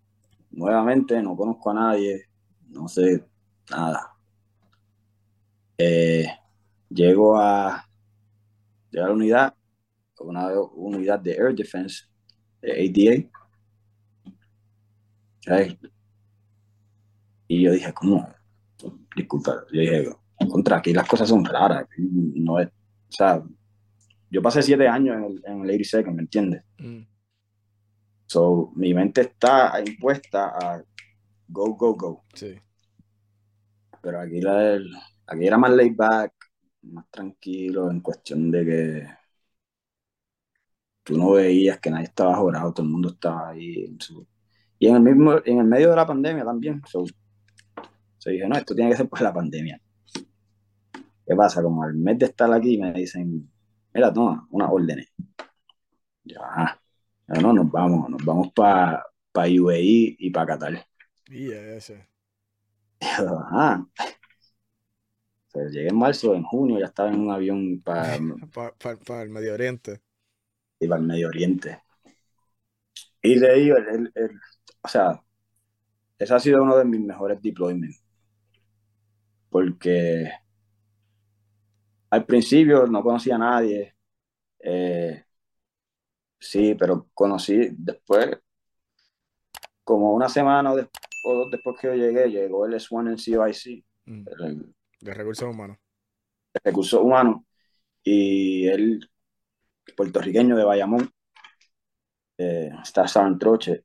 nuevamente 0.51 1.23
no 1.23 1.37
conozco 1.37 1.71
a 1.71 1.75
nadie, 1.75 2.27
no 2.69 2.89
sé 2.89 3.25
nada. 3.71 4.13
Eh, 5.79 6.27
llego 6.89 7.37
a, 7.37 7.77
a 7.77 7.87
la 8.91 9.11
unidad, 9.11 9.55
una 10.19 10.49
unidad 10.75 11.21
de 11.21 11.33
Air 11.33 11.55
Defense, 11.55 12.05
de 12.61 13.31
ADA. 15.47 15.65
Y 17.49 17.63
yo 17.63 17.73
dije, 17.73 17.93
¿cómo? 17.93 18.29
Disculpa, 19.17 19.65
yo 19.73 19.81
dije, 19.81 20.09
contra 20.51 20.77
aquí 20.77 20.93
las 20.93 21.09
cosas 21.09 21.29
son 21.29 21.45
raras. 21.45 21.87
No 21.99 22.61
es, 22.61 22.69
o 22.69 23.13
sea, 23.13 23.43
yo 24.31 24.43
pasé 24.43 24.63
siete 24.63 24.87
años 24.87 25.17
en 25.17 25.25
el, 25.25 25.43
en 25.45 25.65
el 25.65 25.71
82 25.71 26.15
¿me 26.15 26.23
entiendes? 26.23 26.63
Mm. 26.79 27.10
So, 28.31 28.71
mi 28.77 28.95
mente 28.95 29.23
está 29.23 29.83
impuesta 29.85 30.53
a 30.57 30.81
go, 31.49 31.75
go, 31.75 31.97
go. 31.97 32.25
Sí. 32.33 32.55
Pero 34.01 34.21
aquí, 34.21 34.41
la, 34.41 34.79
aquí 35.27 35.47
era 35.49 35.59
más 35.59 35.73
laid 35.73 35.97
back, 35.97 36.33
más 36.83 37.11
tranquilo, 37.11 37.91
en 37.91 38.01
cuestión 38.01 38.53
de 38.53 38.65
que 38.65 39.09
tú 41.03 41.19
no 41.19 41.33
veías 41.33 41.81
que 41.81 41.91
nadie 41.91 42.05
estaba 42.05 42.37
jurado, 42.37 42.73
todo 42.73 42.87
el 42.87 42.93
mundo 42.93 43.09
estaba 43.09 43.49
ahí. 43.49 43.99
y 44.79 44.87
en 44.87 44.95
el 44.95 45.03
mismo, 45.03 45.33
en 45.45 45.59
el 45.59 45.67
medio 45.67 45.91
de 45.91 45.97
la 45.97 46.07
pandemia 46.07 46.45
también. 46.45 46.81
So, 46.87 47.05
se 48.19 48.31
dije, 48.31 48.47
no, 48.47 48.57
esto 48.57 48.77
tiene 48.77 48.93
que 48.93 48.97
ser 48.97 49.09
por 49.09 49.23
la 49.23 49.35
pandemia. 49.35 49.83
¿Qué 51.27 51.35
pasa? 51.35 51.61
Como 51.65 51.83
al 51.83 51.95
mes 51.95 52.17
de 52.17 52.27
estar 52.27 52.53
aquí 52.53 52.79
me 52.79 52.93
dicen, 52.93 53.51
mira, 53.93 54.13
toma, 54.13 54.47
unas 54.51 54.71
órdenes. 54.71 55.09
Ya, 56.23 56.80
no, 57.39 57.53
nos 57.53 57.71
vamos, 57.71 58.11
nos 58.11 58.25
vamos 58.25 58.53
para 58.53 59.05
pa 59.33 59.43
UAE 59.43 60.17
y 60.19 60.31
para 60.31 60.47
Qatar. 60.47 60.87
Y 61.29 61.53
ese. 61.53 62.09
Ajá. 63.01 63.87
O 65.53 65.61
llegué 65.67 65.89
en 65.89 65.97
marzo, 65.97 66.35
en 66.35 66.45
junio 66.45 66.79
ya 66.79 66.87
estaba 66.87 67.09
en 67.09 67.21
un 67.21 67.31
avión 67.31 67.81
para... 67.83 68.19
para 69.07 69.23
el 69.23 69.31
Medio 69.31 69.55
Oriente. 69.55 70.01
Y 70.79 70.87
para 70.87 71.01
el 71.01 71.07
Medio 71.07 71.29
Oriente. 71.29 71.83
Y 73.23 73.39
de 73.39 73.51
ahí, 73.51 73.69
el, 73.69 74.13
el, 74.15 74.31
o 74.83 74.89
sea, 74.89 75.21
ese 76.19 76.35
ha 76.35 76.39
sido 76.39 76.63
uno 76.63 76.77
de 76.77 76.85
mis 76.85 77.01
mejores 77.01 77.41
deployments. 77.43 78.03
Porque 79.51 80.31
al 82.11 82.27
principio 82.27 82.87
no 82.87 83.03
conocía 83.03 83.37
a 83.37 83.39
nadie. 83.39 83.95
Eh, 84.61 85.25
sí, 86.41 86.75
pero 86.75 87.09
conocí 87.15 87.69
después, 87.73 88.39
como 89.85 90.15
una 90.15 90.29
semana 90.29 90.73
o, 90.73 91.35
dos 91.35 91.51
después 91.51 91.79
que 91.81 91.89
yo 91.89 91.95
llegué, 91.95 92.29
llegó 92.31 92.67
el 92.67 92.75
S1 92.75 93.11
en 93.11 93.19
CIC. 93.19 93.85
Mm. 94.07 94.25
de 95.01 95.15
recursos 95.15 95.49
humanos. 95.49 95.79
De 96.55 96.61
recursos 96.65 97.01
humanos. 97.01 97.43
Y 98.03 98.67
él, 98.67 99.09
puertorriqueño 99.97 100.57
de 100.57 100.65
Bayamón, 100.65 101.11
eh, 102.39 102.71
está 102.83 103.05
en 103.27 103.39
Troche. 103.39 103.85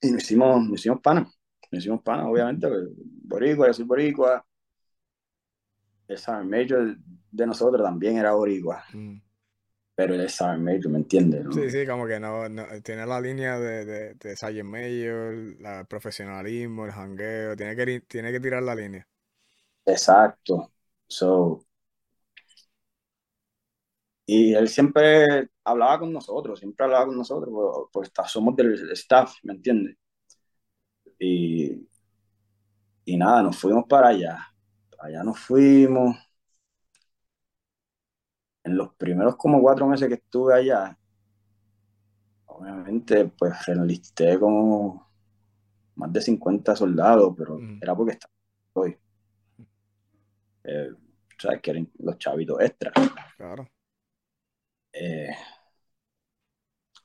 Y 0.00 0.10
nos 0.10 0.22
hicimos, 0.22 0.66
nos 0.66 0.80
hicimos 0.80 1.00
pana. 1.00 1.30
Nos 1.70 1.80
hicimos 1.80 2.02
pana, 2.02 2.26
obviamente. 2.26 2.66
Boricua, 3.22 3.66
yo 3.66 3.74
soy 3.74 3.84
boricua 3.84 4.44
el 6.10 6.18
Summer 6.18 6.44
Major 6.44 6.96
de 7.30 7.46
nosotros 7.46 7.82
también 7.82 8.18
era 8.18 8.32
boricua. 8.32 8.84
Mm. 8.92 9.18
Pero 10.00 10.14
el 10.14 10.30
Summer 10.30 10.58
Major, 10.58 10.88
¿me 10.88 10.96
entiendes? 10.96 11.44
Sí, 11.50 11.68
sí, 11.70 11.86
como 11.86 12.06
que 12.06 12.18
no, 12.18 12.44
tiene 12.82 13.04
la 13.04 13.20
línea 13.20 13.58
de, 13.58 13.84
de, 13.84 14.14
de 14.14 14.62
Major, 14.64 15.34
el 15.34 15.86
profesionalismo, 15.86 16.86
el 16.86 16.92
hangueo, 16.92 17.54
tiene 17.54 17.76
que, 17.76 18.00
tiene 18.00 18.32
que 18.32 18.40
tirar 18.40 18.62
la 18.62 18.74
línea. 18.74 19.06
Exacto. 19.84 20.72
So, 21.08 21.66
y 24.26 24.54
él 24.54 24.68
siempre 24.68 25.48
hablaba 25.64 25.98
con 26.00 26.12
nosotros, 26.12 26.58
siempre 26.60 26.84
hablaba 26.84 27.06
con 27.06 27.16
nosotros, 27.16 27.88
pues, 27.92 28.10
somos 28.28 28.56
del 28.56 28.90
staff, 28.92 29.34
¿me 29.42 29.54
entiendes? 29.54 29.96
Y, 31.20 31.86
y 33.04 33.16
nada, 33.16 33.42
nos 33.42 33.58
fuimos 33.58 33.84
para 33.88 34.08
allá 34.08 34.46
allá 35.00 35.24
nos 35.24 35.38
fuimos. 35.40 36.16
En 38.62 38.76
los 38.76 38.94
primeros 38.94 39.36
como 39.36 39.60
cuatro 39.60 39.86
meses 39.86 40.08
que 40.08 40.14
estuve 40.14 40.54
allá, 40.54 40.96
obviamente, 42.46 43.24
pues 43.26 43.68
enlisté 43.68 44.38
como 44.38 45.08
más 45.96 46.12
de 46.12 46.20
50 46.20 46.76
soldados, 46.76 47.34
pero 47.36 47.58
era 47.80 47.94
porque 47.94 48.12
estaba 48.12 48.32
hoy. 48.74 48.96
Eh, 50.64 50.90
¿Sabes? 51.38 51.60
Que 51.62 51.70
eran 51.70 51.90
los 51.98 52.18
chavitos 52.18 52.60
extra. 52.60 52.92
Claro. 53.36 53.66
Eh, 54.92 55.30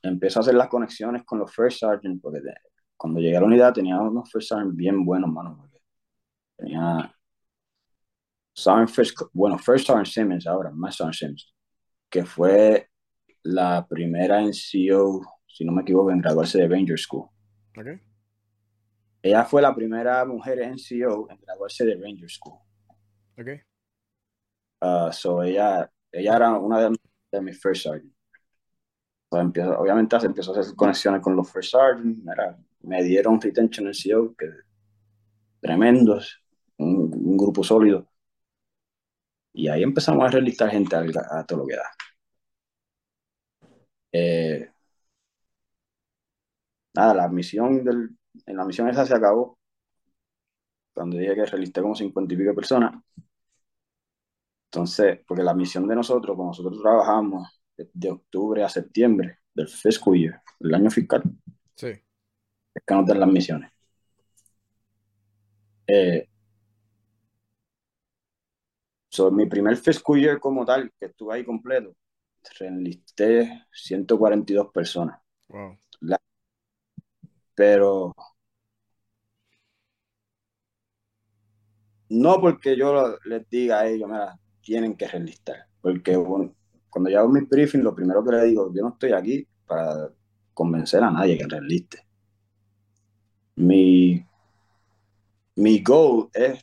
empezó 0.01 0.39
a 0.39 0.41
hacer 0.41 0.56
las 0.56 0.68
conexiones 0.68 1.24
con 1.24 1.39
los 1.39 1.53
First 1.53 1.80
Sergeant, 1.80 2.22
porque 2.22 2.39
cuando 2.97 3.20
llegué 3.20 3.38
a 3.38 3.39
la 3.39 3.45
unidad 3.45 3.74
tenía 3.74 3.99
unos 3.99 4.30
First 4.30 4.49
Sergeant 4.49 4.76
bien 4.76 5.06
buenos, 5.06 5.32
mano. 5.32 5.56
Porque 5.58 5.80
tenía 6.58 7.14
First, 8.56 9.20
bueno, 9.34 9.58
First 9.58 9.88
Sergeant 9.88 10.08
Simmons 10.08 10.47
ahora, 10.47 10.72
más 10.72 10.95
Sergeant 10.95 11.16
Simmons, 11.16 11.53
que 12.10 12.24
fue 12.24 12.89
la 13.43 13.86
primera 13.86 14.41
NCO, 14.41 15.22
si 15.45 15.66
no 15.66 15.74
me 15.74 15.82
equivoco, 15.82 16.12
en 16.12 16.22
graduarse 16.22 16.58
de 16.60 16.68
Ranger 16.68 16.97
School. 16.97 17.30
Okay. 17.78 17.99
Ella 19.22 19.43
fue 19.43 19.62
la 19.62 19.76
primera 19.76 20.24
mujer 20.24 20.60
NCO 20.72 21.30
en 21.30 21.38
graduarse 21.41 21.86
de 21.86 21.95
Ranger 21.95 22.30
School. 22.30 22.60
Okay. 23.38 23.60
Uh, 24.82 25.12
so 25.12 25.43
ella, 25.43 25.91
ella 26.12 26.36
era 26.36 26.53
una 26.58 26.89
de, 26.89 27.41
mis 27.41 27.60
First 27.60 27.84
Sergeant. 27.84 28.14
obviamente 29.32 30.18
se 30.20 30.28
empezó 30.28 30.56
a 30.56 30.62
hacer 30.62 30.76
conexiones 30.76 31.22
con 31.22 31.36
los 31.36 31.51
First 31.51 31.72
Sergeant, 31.72 32.24
me 32.84 33.03
dieron 33.03 33.41
retention 33.41 33.89
NCO, 33.89 34.34
que 34.38 34.49
tremendos, 35.60 36.42
un 36.78 37.36
grupo 37.36 37.62
sólido. 37.62 38.08
Y 39.55 39.69
ahí 39.69 39.83
empezamos 39.83 40.25
a 40.25 40.27
realizar 40.32 40.69
gente 40.69 40.95
a, 40.97 41.45
todo 41.45 41.59
lo 41.59 41.65
que 41.65 41.75
da. 41.77 41.89
Eh, 44.11 44.69
nada, 46.93 47.13
la 47.13 47.29
misión 47.29 47.83
del, 47.83 48.09
en 48.45 48.57
la 48.57 48.65
misión 48.65 48.89
esa 48.89 49.05
se 49.05 49.15
acabó. 49.15 49.57
Cuando 50.93 51.17
dije 51.17 51.36
que 51.36 51.45
realisté 51.45 51.82
como 51.82 51.95
cincuenta 51.95 52.33
y 52.33 52.37
pico 52.37 52.53
personas. 52.53 53.01
Entonces, 54.65 55.21
porque 55.25 55.43
la 55.43 55.53
misión 55.53 55.87
de 55.87 55.95
nosotros, 55.95 56.36
como 56.36 56.49
nosotros 56.49 56.82
trabajamos 56.82 57.61
de, 57.77 58.11
octubre 58.11 58.61
a 58.61 58.67
septiembre 58.67 59.39
del 59.53 59.69
fiscal 59.69 60.13
year, 60.15 60.41
el 60.59 60.75
año 60.75 60.91
fiscal, 60.91 61.23
sí. 61.75 61.87
es 61.87 62.83
que 62.86 62.93
nos 62.93 63.07
las 63.07 63.29
misiones. 63.29 63.71
Eh, 65.87 66.27
So, 69.16 69.32
mi 69.32 69.46
primer 69.46 69.78
fiscal 69.78 70.17
year 70.17 70.39
como 70.42 70.66
tal, 70.66 70.92
que 71.00 71.05
estuve 71.05 71.36
ahí 71.36 71.46
completo, 71.46 71.96
reenlisté 72.59 73.66
142 73.71 74.67
personas. 74.74 75.21
Wow. 75.47 75.78
pero 77.55 78.13
no 82.09 82.42
porque 82.42 82.75
yo 82.75 83.17
les 83.24 83.50
diga 83.50 83.79
a 83.79 83.87
ellos, 83.87 84.09
mira, 84.09 84.37
tienen 84.59 84.97
que 84.97 85.08
reenlistar. 85.08 85.66
Porque 85.79 86.21
cuando 86.89 87.09
yo 87.09 87.20
hago 87.20 87.29
mis 87.29 87.47
briefings, 87.47 87.86
lo 87.86 87.96
primero 87.96 88.21
que 88.21 88.32
les 88.33 88.43
digo, 88.43 88.70
yo 88.74 88.82
no 88.82 88.89
estoy 88.89 89.13
aquí 89.13 89.47
para 89.66 90.09
convencer 90.54 91.01
a 91.01 91.12
nadie 91.12 91.37
que 91.37 91.47
reenliste. 91.47 92.05
Mi, 93.55 94.25
mi 95.55 95.82
goal 95.82 96.28
es 96.33 96.62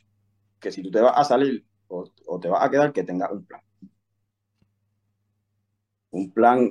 que 0.59 0.71
si 0.71 0.83
tú 0.83 0.91
te 0.91 1.01
vas 1.01 1.13
a 1.17 1.23
salir, 1.23 1.65
o, 2.33 2.39
te 2.39 2.49
vas 2.49 2.63
a 2.63 2.69
quedar 2.69 2.93
que 2.93 3.03
tengas 3.03 3.31
un 3.31 3.45
plan. 3.45 3.61
Un 6.11 6.31
plan 6.31 6.69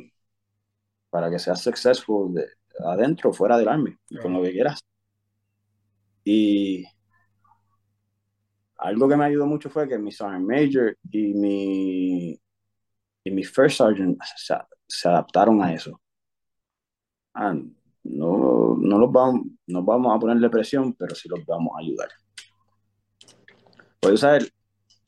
para 1.11 1.31
que 1.31 1.39
seas 1.39 1.61
successful 1.61 2.33
de, 2.35 2.47
adentro 2.85 3.31
o 3.31 3.33
fuera 3.33 3.59
del 3.59 3.69
army, 3.69 3.97
con 4.21 4.33
lo 4.33 4.43
que 4.43 4.53
quieras. 4.53 4.81
Y 6.25 6.85
algo 8.77 9.09
que 9.09 9.17
me 9.17 9.25
ayudó 9.25 9.47
mucho 9.47 9.71
fue 9.71 9.89
que 9.89 9.99
mi 9.99 10.11
Sergeant 10.11 10.47
Major 10.47 10.97
y 11.11 11.35
mi, 11.35 12.41
y 13.25 13.31
mi 13.31 13.45
First 13.45 13.79
Sergeant 13.79 14.19
se, 14.37 15.09
adaptaron 15.09 15.63
a 15.63 15.73
eso. 15.73 16.01
Ah, 17.35 17.55
no, 18.05 18.77
no, 18.79 18.99
los 18.99 19.13
vamos, 19.13 19.47
no 19.67 19.83
vamos 19.83 20.15
a 20.15 20.19
ponerle 20.19 20.51
presión, 20.51 20.93
pero 20.95 21.15
sí 21.15 21.29
los 21.29 21.45
vamos 21.47 21.73
a 21.77 21.81
ayudar. 21.81 22.09
Puedes 24.01 24.21
saber, 24.21 24.53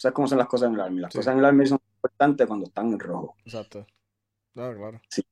¿Sabes 0.05 0.17
cómo 0.17 0.29
son 0.29 0.37
las 0.37 0.49
cosas 0.49 0.69
en 0.69 0.75
el 0.75 0.81
Army? 0.83 1.01
Las 1.01 1.15
cosas 1.15 1.33
en 1.33 1.39
el 1.39 1.47
Army 1.47 1.67
son 1.67 1.81
importantes 1.97 2.47
cuando 2.47 2.67
están 2.67 2.93
en 2.93 2.99
rojo. 2.99 3.37
Exacto. 3.43 3.87
Claro, 4.53 4.77
claro. 4.77 5.01
Sí. 5.09 5.23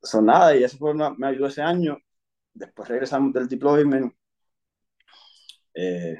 son 0.00 0.26
nada, 0.26 0.54
y 0.54 0.62
eso 0.62 0.78
fue 0.78 0.94
me 0.94 1.26
ayudó 1.26 1.48
ese 1.48 1.60
año. 1.60 1.98
Después 2.54 2.88
regresamos 2.88 3.32
del 3.32 3.48
deployment. 3.48 4.14
Eh, 5.74 6.16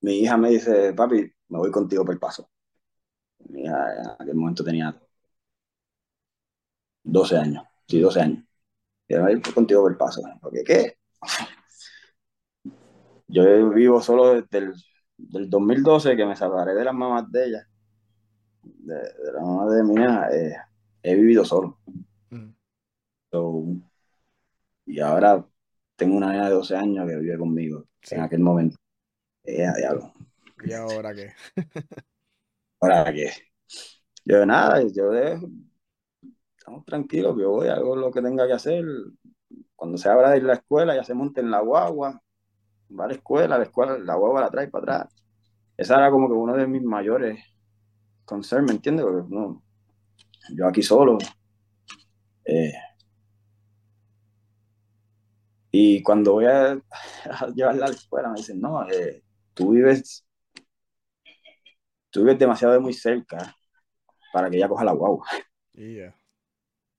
mi 0.00 0.18
hija 0.18 0.36
me 0.36 0.50
dice, 0.50 0.92
papi, 0.94 1.32
me 1.50 1.58
voy 1.58 1.70
contigo 1.70 2.04
por 2.04 2.14
el 2.14 2.18
paso. 2.18 2.50
Mi 3.50 3.62
hija 3.62 4.00
en 4.00 4.06
aquel 4.18 4.34
momento 4.34 4.64
tenía 4.64 5.00
12 7.04 7.36
años, 7.38 7.64
sí, 7.86 8.00
12 8.00 8.20
años. 8.20 8.44
Me 9.08 9.20
voy 9.20 9.40
contigo 9.42 9.82
por 9.82 9.92
el 9.92 9.96
paso. 9.96 10.22
Porque, 10.40 10.64
¿qué? 10.64 10.98
Yo 13.32 13.70
vivo 13.70 14.02
solo 14.02 14.34
desde 14.34 14.58
el 14.58 14.74
del 15.16 15.48
2012 15.48 16.16
que 16.16 16.26
me 16.26 16.36
separé 16.36 16.74
de 16.74 16.84
las 16.84 16.94
mamás 16.94 17.30
de 17.30 17.46
ella, 17.46 17.68
de, 18.62 18.94
la 19.32 19.40
mamá 19.40 19.74
de 19.74 19.82
mi 19.84 19.94
hija, 19.94 20.28
eh, 20.34 20.56
he 21.02 21.14
vivido 21.14 21.44
solo. 21.44 21.78
Mm. 22.30 23.80
y 24.86 25.00
ahora 25.00 25.44
tengo 25.96 26.16
una 26.16 26.32
niña 26.32 26.48
de 26.48 26.54
12 26.54 26.76
años 26.76 27.08
que 27.08 27.16
vive 27.16 27.38
conmigo 27.38 27.86
en 28.10 28.20
aquel 28.20 28.40
momento. 28.40 28.76
diablo. 29.44 30.12
¿Y 30.64 30.72
ahora 30.72 31.14
qué? 31.14 31.32
¿Ahora 32.80 33.12
qué? 33.12 33.30
Yo 34.24 34.44
nada, 34.44 34.82
yo 34.82 35.10
dejo, 35.10 35.48
estamos 36.56 36.84
tranquilos, 36.84 37.36
yo 37.38 37.50
voy, 37.50 37.68
hago 37.68 37.96
lo 37.96 38.10
que 38.10 38.22
tenga 38.22 38.46
que 38.46 38.52
hacer. 38.52 38.84
Cuando 39.74 39.98
se 39.98 40.08
abra 40.08 40.30
de 40.30 40.42
la 40.42 40.54
escuela, 40.54 40.94
ya 40.94 41.02
se 41.02 41.14
monte 41.14 41.40
en 41.40 41.50
la 41.50 41.60
guagua, 41.60 42.22
va 42.98 43.04
a 43.04 43.08
la 43.08 43.14
escuela, 43.14 43.58
la 43.58 43.64
escuela, 43.64 43.98
la 43.98 44.14
guagua 44.14 44.42
la 44.42 44.50
trae 44.50 44.68
para 44.68 44.82
atrás. 44.82 45.14
Esa 45.76 45.96
era 45.96 46.10
como 46.10 46.28
que 46.28 46.34
uno 46.34 46.56
de 46.56 46.66
mis 46.66 46.82
mayores 46.82 47.42
concerns, 48.24 48.66
¿me 48.68 48.72
entiendes? 48.74 49.04
Porque 49.04 49.34
no, 49.34 49.62
yo 50.54 50.66
aquí 50.66 50.82
solo. 50.82 51.18
Eh, 52.44 52.72
y 55.70 56.02
cuando 56.02 56.32
voy 56.34 56.46
a, 56.46 56.80
llevarla 57.54 57.86
a 57.86 57.88
la 57.88 57.94
escuela, 57.94 58.28
me 58.28 58.36
dicen, 58.36 58.60
no, 58.60 58.88
eh, 58.90 59.22
tú 59.54 59.70
vives, 59.70 60.26
tú 62.10 62.20
vives 62.20 62.38
demasiado 62.38 62.74
de 62.74 62.80
muy 62.80 62.92
cerca 62.92 63.56
para 64.32 64.50
que 64.50 64.56
ella 64.56 64.68
coja 64.68 64.84
la 64.84 64.92
guagua. 64.92 65.26
Yeah. 65.72 66.14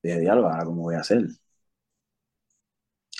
Dije, 0.02 0.20
diálogo, 0.20 0.50
ahora 0.50 0.66
cómo 0.66 0.82
voy 0.84 0.96
a 0.96 1.00
hacer. 1.02 1.28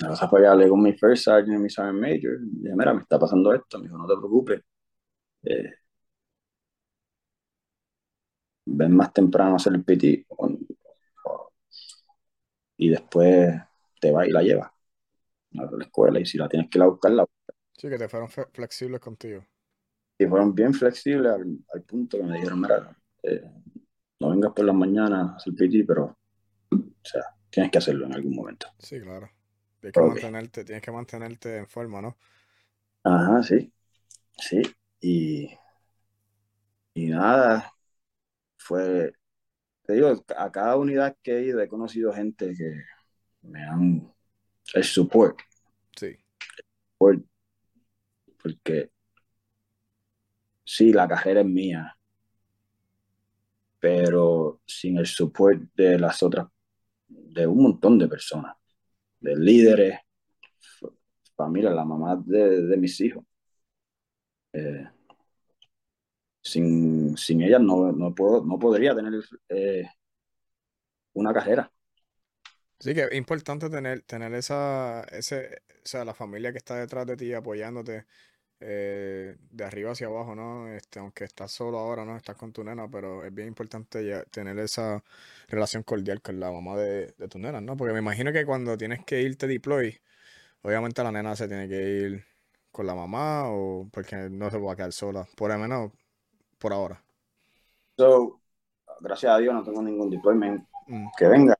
Entonces, 0.00 0.28
pues 0.28 0.46
hablé 0.46 0.68
con 0.68 0.82
mi 0.82 0.92
first 0.92 1.24
sergeant 1.24 1.60
y 1.60 1.62
mi 1.62 1.70
sergeant 1.70 2.00
major. 2.00 2.38
Y 2.42 2.62
dije, 2.62 2.76
mira, 2.76 2.94
me 2.94 3.00
está 3.00 3.18
pasando 3.18 3.52
esto. 3.54 3.78
Me 3.78 3.84
dijo, 3.84 3.98
no 3.98 4.06
te 4.06 4.16
preocupes. 4.16 4.60
Eh, 5.44 5.72
ven 8.66 8.96
más 8.96 9.12
temprano 9.12 9.52
a 9.52 9.56
hacer 9.56 9.74
el 9.74 9.84
PT 9.84 10.26
y 12.76 12.88
después 12.88 13.54
te 14.00 14.10
va 14.10 14.26
y 14.26 14.30
la 14.30 14.42
lleva 14.42 14.72
a 15.56 15.70
la 15.70 15.84
escuela 15.84 16.18
y 16.18 16.26
si 16.26 16.38
la 16.38 16.48
tienes 16.48 16.68
que 16.68 16.78
ir 16.78 16.82
a 16.82 16.86
buscar, 16.88 17.12
la 17.12 17.26
Sí, 17.76 17.88
que 17.88 17.98
te 17.98 18.08
fueron 18.08 18.28
flexibles 18.28 19.00
contigo. 19.00 19.44
Y 20.18 20.26
fueron 20.26 20.54
bien 20.54 20.72
flexibles 20.72 21.32
al, 21.32 21.82
punto 21.82 22.18
que 22.18 22.22
me 22.22 22.36
dijeron, 22.36 22.60
mira, 22.60 22.96
eh, 23.22 23.50
no 24.20 24.30
vengas 24.30 24.52
por 24.52 24.64
las 24.64 24.76
mañanas 24.76 25.32
a 25.32 25.36
hacer 25.36 25.54
PT, 25.54 25.84
pero, 25.86 26.16
o 26.70 26.76
sea, 27.02 27.22
tienes 27.50 27.72
que 27.72 27.78
hacerlo 27.78 28.06
en 28.06 28.14
algún 28.14 28.34
momento. 28.34 28.68
Sí, 28.78 29.00
claro. 29.00 29.28
Tienes 29.92 30.14
que, 30.14 30.22
mantenerte, 30.22 30.64
tienes 30.64 30.82
que 30.82 30.90
mantenerte 30.90 31.56
en 31.58 31.66
forma, 31.66 32.00
¿no? 32.00 32.16
Ajá, 33.02 33.42
sí. 33.42 33.70
Sí. 34.38 34.62
Y, 35.00 35.50
y 36.94 37.08
nada, 37.08 37.70
fue, 38.56 39.12
te 39.82 39.92
digo, 39.92 40.24
a 40.36 40.50
cada 40.50 40.76
unidad 40.76 41.16
que 41.22 41.36
he 41.36 41.42
ido 41.44 41.60
he 41.60 41.68
conocido 41.68 42.14
gente 42.14 42.54
que 42.56 42.82
me 43.42 43.62
han, 43.62 44.12
el 44.72 44.84
support. 44.84 45.38
Sí. 45.94 46.16
porque 48.42 48.90
sí, 50.64 50.92
la 50.92 51.06
carrera 51.06 51.40
es 51.40 51.46
mía, 51.46 51.94
pero 53.78 54.62
sin 54.64 54.96
el 54.96 55.06
support 55.06 55.60
de 55.74 55.98
las 55.98 56.22
otras, 56.22 56.46
de 57.06 57.46
un 57.46 57.62
montón 57.62 57.98
de 57.98 58.08
personas 58.08 58.56
de 59.24 59.36
líderes, 59.36 60.00
familia, 61.34 61.70
la 61.70 61.84
mamá 61.84 62.22
de, 62.24 62.76
mis 62.76 63.00
hijos. 63.00 63.24
Eh, 64.52 64.86
sin, 66.42 67.16
sin 67.16 67.40
ellas 67.40 67.60
no, 67.60 67.90
no, 67.90 68.14
puedo, 68.14 68.44
no 68.44 68.58
podría 68.58 68.94
tener 68.94 69.14
eh, 69.48 69.88
una 71.14 71.32
carrera. 71.32 71.72
Sí, 72.78 72.94
que 72.94 73.04
es 73.04 73.14
importante 73.14 73.70
tener, 73.70 74.02
tener 74.02 74.34
esa, 74.34 75.04
ese, 75.04 75.62
o 75.68 75.86
sea, 75.86 76.04
la 76.04 76.12
familia 76.12 76.52
que 76.52 76.58
está 76.58 76.76
detrás 76.76 77.06
de 77.06 77.16
ti 77.16 77.32
apoyándote 77.32 78.04
eh, 78.66 79.36
de 79.50 79.64
arriba 79.64 79.92
hacia 79.92 80.06
abajo, 80.06 80.34
¿no? 80.34 80.68
Este, 80.68 80.98
aunque 80.98 81.24
estás 81.24 81.52
solo 81.52 81.78
ahora, 81.78 82.06
¿no? 82.06 82.16
Estás 82.16 82.34
con 82.36 82.50
tu 82.50 82.64
nena, 82.64 82.88
pero 82.88 83.22
es 83.22 83.34
bien 83.34 83.48
importante 83.48 84.24
tener 84.30 84.58
esa 84.58 85.04
relación 85.48 85.82
cordial 85.82 86.22
con 86.22 86.40
la 86.40 86.50
mamá 86.50 86.74
de, 86.76 87.12
tu 87.28 87.38
nena, 87.38 87.60
¿no? 87.60 87.76
Porque 87.76 87.92
me 87.92 87.98
imagino 87.98 88.32
que 88.32 88.46
cuando 88.46 88.78
tienes 88.78 89.04
que 89.04 89.20
irte 89.20 89.46
deploy, 89.46 90.00
obviamente 90.62 91.02
la 91.02 91.12
nena 91.12 91.36
se 91.36 91.46
tiene 91.46 91.68
que 91.68 91.82
ir 91.82 92.24
con 92.72 92.86
la 92.86 92.94
mamá 92.94 93.50
o 93.50 93.86
porque 93.92 94.30
no 94.30 94.50
se 94.50 94.58
va 94.58 94.72
a 94.72 94.76
quedar 94.76 94.92
sola, 94.92 95.28
por 95.36 95.50
lo 95.50 95.58
menos 95.58 95.92
por 96.58 96.72
ahora. 96.72 97.04
So, 97.98 98.40
gracias 99.00 99.30
a 99.30 99.38
Dios 99.38 99.52
no 99.52 99.62
tengo 99.62 99.82
ningún 99.82 100.08
deployment 100.08 100.66
mm. 100.86 101.08
que 101.18 101.28
venga, 101.28 101.54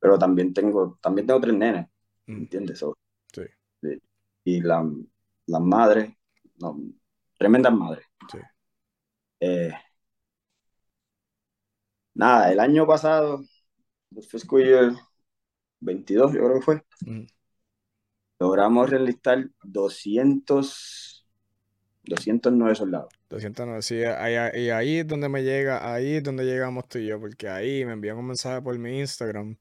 pero 0.00 0.18
también 0.18 0.52
tengo, 0.52 0.98
también 1.00 1.28
tengo 1.28 1.40
tres 1.40 1.54
nenes, 1.54 1.86
mm. 2.26 2.36
¿entiendes? 2.36 2.84
sí. 3.32 3.42
Y 4.46 4.60
la, 4.60 4.84
las 5.46 5.60
madres, 5.60 6.12
no, 6.56 6.78
tremendas 7.38 7.72
madres. 7.72 8.06
Sí. 8.30 8.38
Eh, 9.40 9.72
nada, 12.14 12.52
el 12.52 12.60
año 12.60 12.86
pasado, 12.86 13.44
el 14.16 14.22
fiscal 14.22 14.64
year 14.64 14.92
22, 15.80 16.32
yo 16.32 16.38
creo 16.38 16.54
que 16.54 16.62
fue, 16.62 16.82
logramos 18.38 18.88
realistar 18.90 19.48
200, 19.62 21.26
209 22.04 22.74
soldados. 22.74 23.12
209, 23.28 23.82
sí, 23.82 24.02
ahí, 24.04 24.70
ahí 24.70 24.98
es 24.98 25.06
donde 25.06 25.28
me 25.28 25.42
llega, 25.42 25.92
ahí 25.92 26.16
es 26.16 26.22
donde 26.22 26.44
llegamos 26.44 26.88
tú 26.88 26.98
y 26.98 27.06
yo, 27.06 27.20
porque 27.20 27.48
ahí 27.48 27.84
me 27.84 27.92
envían 27.92 28.16
un 28.16 28.26
mensaje 28.26 28.62
por 28.62 28.78
mi 28.78 29.00
Instagram 29.00 29.56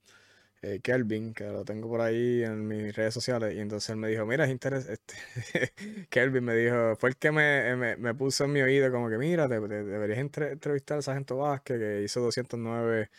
eh, 0.63 0.79
Kelvin, 0.81 1.33
que 1.33 1.43
lo 1.45 1.65
tengo 1.65 1.89
por 1.89 1.99
ahí 1.99 2.41
en 2.43 2.65
mis 2.67 2.95
redes 2.95 3.13
sociales, 3.13 3.53
y 3.53 3.59
entonces 3.59 3.89
él 3.89 3.97
me 3.97 4.07
dijo, 4.07 4.25
mira, 4.25 4.45
es 4.45 4.51
interesante, 4.51 5.13
este, 5.35 5.73
Kelvin 6.09 6.45
me 6.45 6.55
dijo, 6.55 6.95
fue 6.95 7.09
el 7.09 7.17
que 7.17 7.31
me, 7.31 7.75
me, 7.75 7.97
me, 7.97 8.15
puso 8.15 8.45
en 8.45 8.53
mi 8.53 8.61
oído 8.61 8.89
como 8.89 9.09
que, 9.09 9.17
mira, 9.17 9.49
te, 9.49 9.59
deberías 9.59 10.19
entrevistar 10.19 10.99
a 10.99 11.01
Sargento 11.01 11.37
Vázquez, 11.37 11.79
que 11.79 12.03
hizo 12.03 12.21
209 12.21 13.09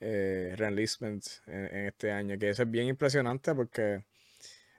eh, 0.00 0.54
reenlistments 0.56 1.42
en, 1.46 1.86
este 1.86 2.12
año, 2.12 2.38
que 2.38 2.50
eso 2.50 2.62
es 2.62 2.70
bien 2.70 2.86
impresionante 2.86 3.54
porque, 3.54 4.04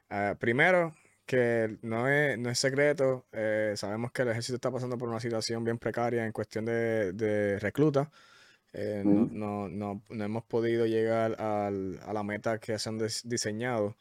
ah, 0.09 0.35
primero, 0.39 0.95
que 1.27 1.77
no 1.83 2.07
es, 2.09 2.37
no 2.39 2.49
es 2.49 2.57
secreto, 2.57 3.27
eh, 3.31 3.73
sabemos 3.75 4.11
que 4.11 4.23
el 4.23 4.29
ejército 4.29 4.55
está 4.55 4.71
pasando 4.71 4.97
por 4.97 5.09
una 5.09 5.19
situación 5.19 5.63
bien 5.63 5.77
precaria 5.77 6.25
en 6.25 6.31
cuestión 6.31 6.65
de, 6.65 7.13
de 7.13 7.59
recluta, 7.59 8.11
eh, 8.73 9.01
no, 9.05 9.69
no, 9.69 10.01
no, 10.09 10.23
hemos 10.23 10.43
podido 10.43 10.85
llegar 10.85 11.39
al, 11.41 11.99
a 12.05 12.13
la 12.13 12.23
meta 12.23 12.59
que 12.59 12.77
se 12.77 12.89
han 12.89 12.99
diseñado. 13.23 13.95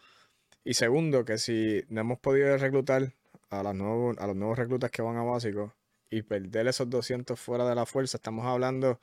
Y 0.65 0.75
segundo, 0.75 1.25
que 1.25 1.39
si 1.39 1.85
no 1.89 2.01
hemos 2.01 2.19
podido 2.19 2.57
reclutar 2.57 3.13
a, 3.51 3.63
las 3.63 3.75
nuevos, 3.75 4.19
a 4.19 4.27
los 4.27 4.37
nuevos 4.37 4.59
reclutas 4.59 4.91
que 4.91 5.03
van 5.03 5.17
a 5.17 5.23
básico 5.23 5.75
y 6.11 6.23
perder 6.23 6.67
esos 6.69 6.91
200 6.91 7.39
fuera 7.39 7.69
de 7.69 7.75
la 7.75 7.87
fuerza, 7.87 8.17
estamos 8.17 8.45
hablando 8.47 9.01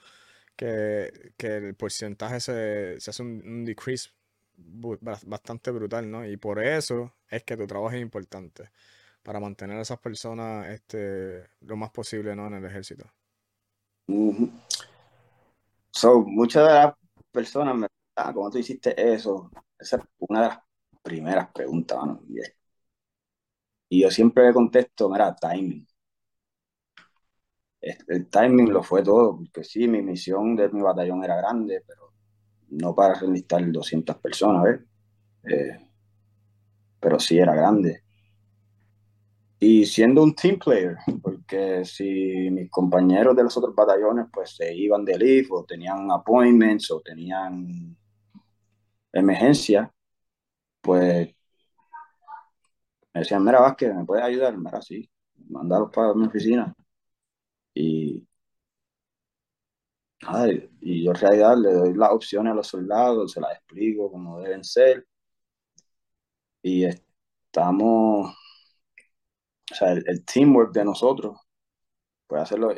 que, 0.56 1.32
que 1.38 1.58
el 1.58 1.76
porcentaje 1.76 2.40
se, 2.40 3.00
se 3.00 3.10
hace 3.10 3.24
un, 3.24 3.66
decrease 3.66 4.10
bastante 4.56 5.72
brutal, 5.72 6.10
¿no? 6.10 6.26
Y 6.26 6.38
por 6.38 6.64
eso 6.64 7.14
es 7.30 7.44
que 7.44 7.58
tu 7.58 7.66
trabajo 7.66 7.96
es 7.96 8.02
importante, 8.02 8.70
para 9.24 9.40
mantener 9.40 9.78
a 9.78 9.82
esas 9.82 10.00
personas 10.00 10.68
este, 10.70 11.44
lo 11.62 11.76
más 11.76 11.90
posible, 11.90 12.36
¿no? 12.36 12.48
En 12.48 12.54
el 12.54 12.66
ejército. 12.66 13.06
So, 15.94 16.22
muchas 16.26 16.68
de 16.68 16.74
las 16.74 16.94
personas 17.32 17.76
me 17.76 17.88
ah, 18.16 18.34
¿cómo 18.34 18.50
tú 18.50 18.58
hiciste 18.58 18.94
eso? 19.14 19.50
Esa 19.78 19.98
es 19.98 20.04
una 20.20 20.42
de 20.42 20.48
las 20.50 20.60
primeras 21.04 21.52
preguntas, 21.54 22.00
Y 23.88 24.02
yo 24.02 24.12
siempre 24.12 24.46
le 24.46 24.54
contesto, 24.54 25.10
mira, 25.10 25.34
timing. 25.38 25.88
El 28.08 28.30
timing 28.30 28.72
lo 28.72 28.82
fue 28.82 29.04
todo, 29.04 29.38
porque 29.38 29.64
sí, 29.64 29.88
mi 29.88 30.02
misión 30.02 30.56
de 30.56 30.70
mi 30.70 30.82
batallón 30.82 31.24
era 31.24 31.36
grande, 31.38 31.84
pero 31.86 32.14
no 32.70 32.96
para 32.96 33.20
enlistar 33.22 33.70
200 33.72 34.18
personas, 34.18 34.64
¿ves? 34.64 34.82
Eh, 35.46 35.80
pero 37.00 37.20
sí 37.20 37.38
era 37.38 37.54
grande. 37.56 38.04
Y 39.60 39.86
siendo 39.88 40.22
un 40.22 40.36
team 40.36 40.60
player, 40.60 40.98
porque 41.48 41.86
si 41.86 42.50
mis 42.52 42.70
compañeros 42.70 43.36
de 43.36 43.44
los 43.44 43.56
otros 43.58 43.76
batallones 43.76 44.28
pues 44.32 44.56
se 44.56 44.74
iban 44.76 45.04
de 45.06 45.18
leave 45.18 45.48
o 45.52 45.64
tenían 45.66 46.10
appointments 46.12 46.92
o 46.92 47.02
tenían 47.02 47.96
emergencia, 49.12 49.92
pues 50.82 51.36
me 53.14 53.22
decían, 53.22 53.44
mira 53.44 53.60
Vázquez, 53.62 53.94
¿me 53.96 54.06
puedes 54.06 54.24
ayudar? 54.26 54.58
Mira, 54.58 54.82
sí, 54.82 55.10
mandarlos 55.50 55.92
para 55.92 56.14
mi 56.14 56.26
oficina. 56.28 56.74
Y, 57.76 58.28
y 60.82 61.04
yo 61.04 61.12
en 61.12 61.16
realidad 61.18 61.58
le 61.58 61.72
doy 61.74 61.94
las 61.94 62.12
opciones 62.12 62.52
a 62.52 62.56
los 62.56 62.68
soldados, 62.68 63.32
se 63.32 63.42
las 63.42 63.54
explico 63.54 64.12
cómo 64.12 64.40
deben 64.40 64.64
ser. 64.64 65.06
Y 66.62 66.86
estamos, 66.86 68.36
o 69.72 69.76
sea, 69.76 69.92
el, 69.92 70.26
teamwork 70.26 70.74
de 70.74 70.86
nosotros, 70.86 71.40
pues 72.28 72.42
hacerlo, 72.44 72.74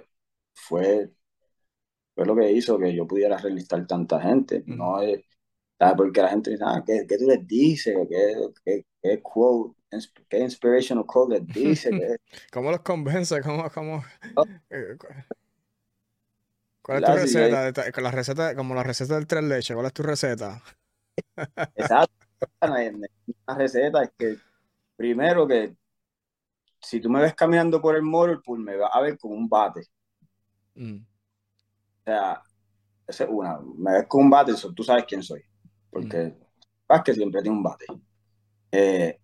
fue, 0.54 1.12
fue 2.14 2.26
lo 2.26 2.36
que 2.36 2.52
hizo 2.52 2.78
que 2.80 2.96
yo 2.96 3.08
pudiera 3.08 3.38
relistar 3.38 3.86
tanta 3.88 4.22
gente. 4.22 4.64
No 4.66 5.02
es, 5.02 5.24
porque 5.98 6.22
la 6.22 6.30
gente 6.30 6.52
dice, 6.52 6.64
ah, 6.66 6.84
¿qué, 6.86 7.06
qué 7.08 7.18
tú 7.18 7.26
les 7.28 7.46
dices? 7.46 7.96
¿Qué, 8.10 8.36
qué, 8.64 8.86
qué 9.02 9.22
quote? 9.22 9.76
¿Qué 10.30 10.40
inspirational 10.40 11.06
quote 11.06 11.40
les 11.40 11.48
dice? 11.48 11.90
¿Cómo 12.52 12.72
los 12.72 12.82
convence? 12.82 13.42
¿Cómo, 13.42 13.70
cómo... 13.70 14.04
Oh. 14.36 14.46
Eh, 14.70 14.98
¿Cuál 16.82 17.04
es 17.04 17.10
tu 17.10 17.16
receta? 17.16 17.92
Con 17.92 18.04
la 18.04 18.12
receta? 18.12 18.56
Como 18.56 18.76
la 18.76 18.84
receta 18.84 19.16
del 19.16 19.26
tres 19.26 19.44
leche, 19.44 19.74
¿cuál 19.74 19.88
es 19.88 19.94
tu 19.94 20.04
receta? 20.04 20.62
Exacto. 21.76 22.14
Una 22.62 23.58
receta 23.58 24.04
es 24.04 24.12
que 24.18 24.38
primero 24.96 25.48
que 25.48 25.76
si 26.86 27.02
tú 27.02 27.10
me 27.10 27.20
ves 27.20 27.34
caminando 27.34 27.82
por 27.82 27.96
el 27.96 28.04
mall, 28.04 28.42
pues 28.44 28.62
me 28.62 28.78
vas 28.78 28.92
a 28.94 29.02
ver 29.02 29.18
con 29.18 29.32
un 29.32 29.50
bate. 29.50 29.82
Mm. 30.76 30.98
O 30.98 32.04
sea, 32.04 32.42
esa 33.08 33.24
es 33.24 33.30
una. 33.32 33.60
Me 33.78 33.94
ves 33.94 34.08
con 34.08 34.26
un 34.26 34.30
bate, 34.30 34.54
tú 34.76 34.84
sabes 34.84 35.06
quién 35.06 35.24
soy. 35.24 35.42
Porque 35.90 36.36
mm. 36.88 37.04
que 37.04 37.14
siempre 37.14 37.42
tiene 37.42 37.58
un 37.58 37.64
bate. 37.64 37.86
Eh, 38.72 39.20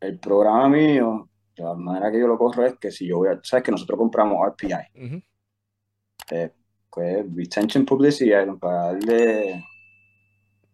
el 0.00 0.18
programa 0.18 0.68
mío, 0.68 1.30
la 1.56 1.74
manera 1.74 2.10
que 2.10 2.20
yo 2.20 2.26
lo 2.26 2.36
corro 2.36 2.66
es 2.66 2.78
que 2.78 2.90
si 2.90 3.08
yo 3.08 3.18
voy 3.18 3.28
a. 3.28 3.40
Sabes 3.42 3.64
que 3.64 3.72
nosotros 3.72 3.98
compramos 3.98 4.46
RPI. 4.46 5.22
Eh, 6.32 6.52
pues 6.90 7.24
Retention 7.34 7.86
Publicity, 7.86 8.32
para 8.60 8.92
darle 8.92 9.64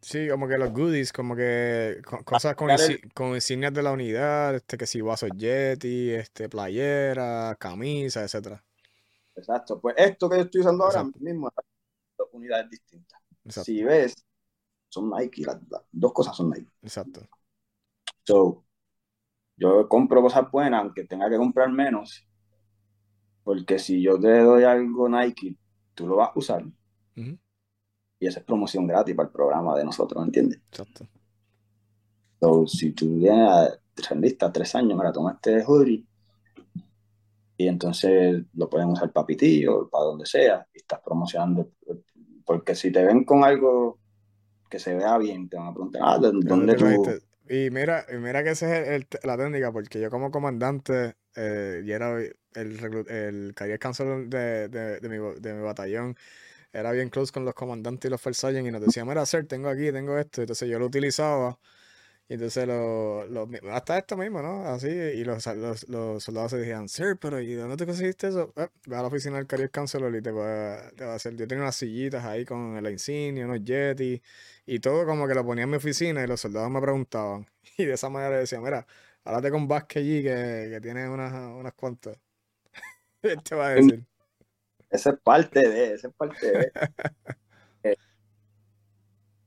Sí, 0.06 0.28
como 0.28 0.46
que 0.46 0.56
los 0.56 0.72
goodies, 0.72 1.12
como 1.12 1.34
que 1.34 2.00
cosas 2.24 2.54
con, 2.54 2.70
con, 3.12 3.34
insignias 3.34 3.74
de 3.74 3.82
la 3.82 3.90
unidad, 3.90 4.54
este 4.54 4.78
que 4.78 4.86
si 4.86 5.00
vasos 5.00 5.30
Yeti, 5.36 6.12
este, 6.12 6.48
playera, 6.48 7.56
camisa, 7.58 8.22
etcétera. 8.22 8.64
Exacto, 9.34 9.80
pues 9.80 9.96
esto 9.98 10.30
que 10.30 10.36
yo 10.36 10.42
estoy 10.44 10.60
usando 10.60 10.84
ahora 10.84 11.02
mismo 11.18 11.50
son 12.16 12.26
unidades 12.30 12.70
distintas. 12.70 13.20
Si 13.48 13.82
ves, 13.82 14.14
son 14.88 15.10
Nike, 15.10 15.42
las, 15.44 15.58
dos 15.90 16.12
cosas 16.12 16.36
son 16.36 16.50
Nike. 16.50 16.70
Exacto. 16.82 17.26
So, 18.22 18.64
yo 19.56 19.88
compro 19.88 20.22
cosas 20.22 20.48
buenas, 20.52 20.82
aunque 20.82 21.02
tenga 21.02 21.28
que 21.28 21.36
comprar 21.36 21.68
menos, 21.72 22.24
porque 23.42 23.80
si 23.80 24.00
yo 24.00 24.20
te 24.20 24.38
doy 24.38 24.62
algo 24.62 25.08
Nike, 25.08 25.58
tú 25.96 26.06
lo 26.06 26.14
vas 26.14 26.28
a 26.28 26.38
usar 26.38 26.64
y 28.18 28.26
esa 28.26 28.40
es 28.40 28.46
promoción 28.46 28.86
gratis 28.86 29.14
para 29.14 29.28
el 29.28 29.32
programa 29.32 29.76
de 29.76 29.84
nosotros, 29.84 30.24
¿entiendes? 30.24 30.60
Exacto. 30.70 31.06
si 32.66 32.92
tú 32.92 33.16
vienes 33.16 33.48
a 33.48 34.14
lista 34.14 34.52
tres 34.52 34.74
años, 34.74 34.96
mira, 34.96 35.12
toma 35.12 35.32
este 35.32 35.62
hoodie 35.64 36.04
y 37.58 37.68
entonces 37.68 38.42
lo 38.54 38.68
pueden 38.68 38.88
usar 38.88 39.10
para 39.12 39.26
pitillo, 39.26 39.88
para 39.88 40.04
donde 40.04 40.26
sea, 40.26 40.66
y 40.74 40.78
estás 40.78 41.00
promocionando. 41.00 41.70
Porque 42.44 42.74
si 42.74 42.92
te 42.92 43.04
ven 43.04 43.24
con 43.24 43.44
algo 43.44 43.98
que 44.68 44.78
se 44.78 44.94
vea 44.94 45.16
bien, 45.18 45.48
te 45.48 45.56
van 45.56 45.68
a 45.68 45.72
preguntar, 45.72 46.02
ah, 46.04 46.18
¿dónde 46.18 46.74
tú...? 46.74 47.04
Y 47.48 47.70
mira, 47.70 48.04
y 48.12 48.16
mira 48.16 48.42
que 48.42 48.50
esa 48.50 48.76
es 48.76 49.06
la 49.22 49.36
técnica, 49.36 49.70
porque 49.70 50.00
yo 50.00 50.10
como 50.10 50.32
comandante, 50.32 51.14
eh, 51.36 51.80
y 51.84 51.92
era 51.92 52.18
el, 52.18 53.06
el 53.08 53.54
career 53.54 53.78
counselor 53.78 54.26
de, 54.26 54.68
de, 54.68 54.98
de, 54.98 55.08
mi, 55.08 55.40
de 55.40 55.54
mi 55.54 55.62
batallón, 55.62 56.16
era 56.76 56.92
bien 56.92 57.08
close 57.08 57.32
con 57.32 57.44
los 57.44 57.54
comandantes 57.54 58.08
y 58.08 58.10
los 58.10 58.20
First 58.20 58.44
y 58.44 58.70
nos 58.70 58.80
decía, 58.82 59.04
mira, 59.04 59.24
sir, 59.26 59.46
tengo 59.46 59.68
aquí, 59.68 59.90
tengo 59.92 60.18
esto. 60.18 60.42
Entonces 60.42 60.68
yo 60.68 60.78
lo 60.78 60.86
utilizaba. 60.86 61.58
Y 62.28 62.34
entonces 62.34 62.66
lo, 62.66 63.48
hasta 63.72 63.98
esto 63.98 64.16
mismo, 64.16 64.42
¿no? 64.42 64.66
Así, 64.66 64.88
y 64.88 65.24
los, 65.24 65.46
los, 65.88 66.24
soldados 66.24 66.50
se 66.50 66.58
decían, 66.58 66.88
sir, 66.88 67.16
pero 67.20 67.40
¿y 67.40 67.54
dónde 67.54 67.76
te 67.76 67.86
conseguiste 67.86 68.28
eso? 68.28 68.52
Eh, 68.56 68.68
ve 68.86 68.96
a 68.96 69.02
la 69.02 69.08
oficina 69.08 69.36
del 69.36 69.46
Career 69.46 69.70
Counselor 69.70 70.14
y 70.16 70.22
te 70.22 70.32
va, 70.32 70.90
te 70.96 71.04
va 71.04 71.12
a 71.12 71.16
hacer. 71.16 71.36
Yo 71.36 71.46
tenía 71.46 71.62
unas 71.62 71.76
sillitas 71.76 72.24
ahí 72.24 72.44
con 72.44 72.82
la 72.82 72.90
insignia, 72.90 73.46
unos 73.46 73.62
Yeti, 73.64 74.20
y 74.66 74.80
todo 74.80 75.06
como 75.06 75.28
que 75.28 75.34
lo 75.34 75.44
ponía 75.46 75.64
en 75.64 75.70
mi 75.70 75.76
oficina 75.76 76.22
y 76.24 76.26
los 76.26 76.40
soldados 76.40 76.70
me 76.70 76.80
preguntaban. 76.80 77.46
Y 77.78 77.84
de 77.84 77.94
esa 77.94 78.08
manera 78.10 78.38
decía, 78.38 78.60
mira, 78.60 78.86
háblate 79.24 79.50
con 79.50 79.68
Vázquez 79.68 80.02
allí 80.02 80.22
que, 80.22 80.68
que 80.72 80.80
tiene 80.82 81.08
unas, 81.08 81.32
unas 81.32 81.74
cuantas. 81.74 82.18
te 83.44 83.54
va 83.54 83.68
a 83.68 83.70
decir. 83.70 84.06
Esa 84.90 85.10
es 85.10 85.20
parte 85.22 85.68
de, 85.68 85.94
esa 85.94 86.08
es 86.08 86.14
parte 86.14 86.46
de. 86.46 86.72
Eh, 87.82 87.94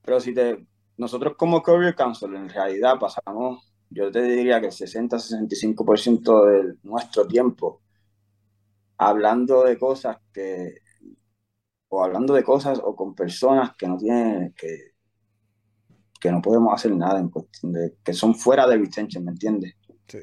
pero 0.01 0.19
si 0.21 0.33
te, 0.33 0.65
nosotros 0.95 1.35
como 1.35 1.61
Career 1.61 1.93
Council 1.93 2.35
en 2.35 2.47
realidad 2.47 2.97
pasamos, 2.99 3.73
yo 3.89 4.09
te 4.11 4.21
diría 4.21 4.61
que 4.61 4.67
el 4.67 4.71
60-65% 4.71 6.45
de 6.45 6.75
nuestro 6.83 7.27
tiempo 7.27 7.81
hablando 8.99 9.63
de 9.63 9.79
cosas 9.79 10.17
que, 10.33 10.75
o 11.87 12.03
hablando 12.03 12.33
de 12.33 12.43
cosas 12.43 12.79
o 12.83 12.95
con 12.95 13.15
personas 13.15 13.75
que 13.75 13.87
no 13.87 13.97
tienen, 13.97 14.53
que, 14.53 14.91
que 16.19 16.31
no 16.31 16.41
podemos 16.41 16.73
hacer 16.73 16.93
nada 16.95 17.19
en 17.19 17.29
cuestión 17.29 17.71
de, 17.71 17.95
que 18.03 18.13
son 18.13 18.35
fuera 18.35 18.67
de 18.67 18.77
retention, 18.77 19.23
¿me 19.23 19.31
entiendes? 19.31 19.73
Sí. 20.07 20.19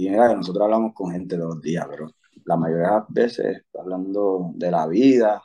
Y 0.00 0.08
mira, 0.08 0.34
nosotros 0.34 0.64
hablamos 0.64 0.94
con 0.94 1.12
gente 1.12 1.36
todos 1.36 1.56
los 1.56 1.62
días, 1.62 1.86
pero 1.90 2.10
la 2.46 2.56
mayoría 2.56 2.86
de 2.86 2.92
las 2.94 3.04
veces 3.10 3.62
hablando 3.78 4.50
de 4.54 4.70
la 4.70 4.86
vida. 4.86 5.42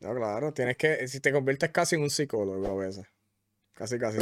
No, 0.00 0.14
claro, 0.14 0.54
tienes 0.54 0.78
que, 0.78 1.06
si 1.06 1.20
te 1.20 1.30
conviertes 1.30 1.70
casi 1.70 1.96
en 1.96 2.02
un 2.02 2.08
psicólogo 2.08 2.66
a 2.66 2.86
veces. 2.86 3.06
Casi, 3.74 3.98
casi. 3.98 4.18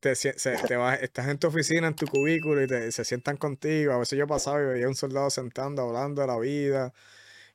Te, 0.00 0.14
te 0.14 0.76
vas, 0.76 1.02
estás 1.02 1.28
en 1.28 1.38
tu 1.38 1.48
oficina, 1.48 1.88
en 1.88 1.94
tu 1.94 2.06
cubículo 2.06 2.62
y 2.62 2.66
te, 2.66 2.90
se 2.90 3.04
sientan 3.04 3.36
contigo. 3.36 3.92
A 3.92 3.98
veces 3.98 4.18
yo 4.18 4.26
pasaba 4.26 4.62
y 4.62 4.64
veía 4.64 4.88
un 4.88 4.94
soldado 4.94 5.28
sentando, 5.28 5.82
hablando 5.82 6.22
de 6.22 6.26
la 6.26 6.38
vida. 6.38 6.94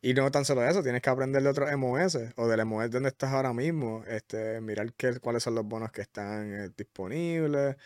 Y 0.03 0.13
no 0.13 0.29
tan 0.29 0.45
solo 0.45 0.63
eso, 0.63 0.83
tienes 0.83 1.01
que 1.01 1.09
aprender 1.09 1.41
de 1.41 1.49
otros 1.49 1.71
MOS 1.71 2.19
o 2.35 2.47
del 2.47 2.65
MOS 2.65 2.91
donde 2.91 3.09
estás 3.09 3.33
ahora 3.33 3.51
mismo. 3.51 4.03
Este, 4.07 4.61
mirar 4.61 4.93
qué, 4.93 5.19
cuáles 5.19 5.41
son 5.41 5.55
los 5.55 5.65
bonos 5.65 5.91
que 5.91 6.01
están 6.01 6.53
eh, 6.53 6.69
disponibles, 6.77 7.77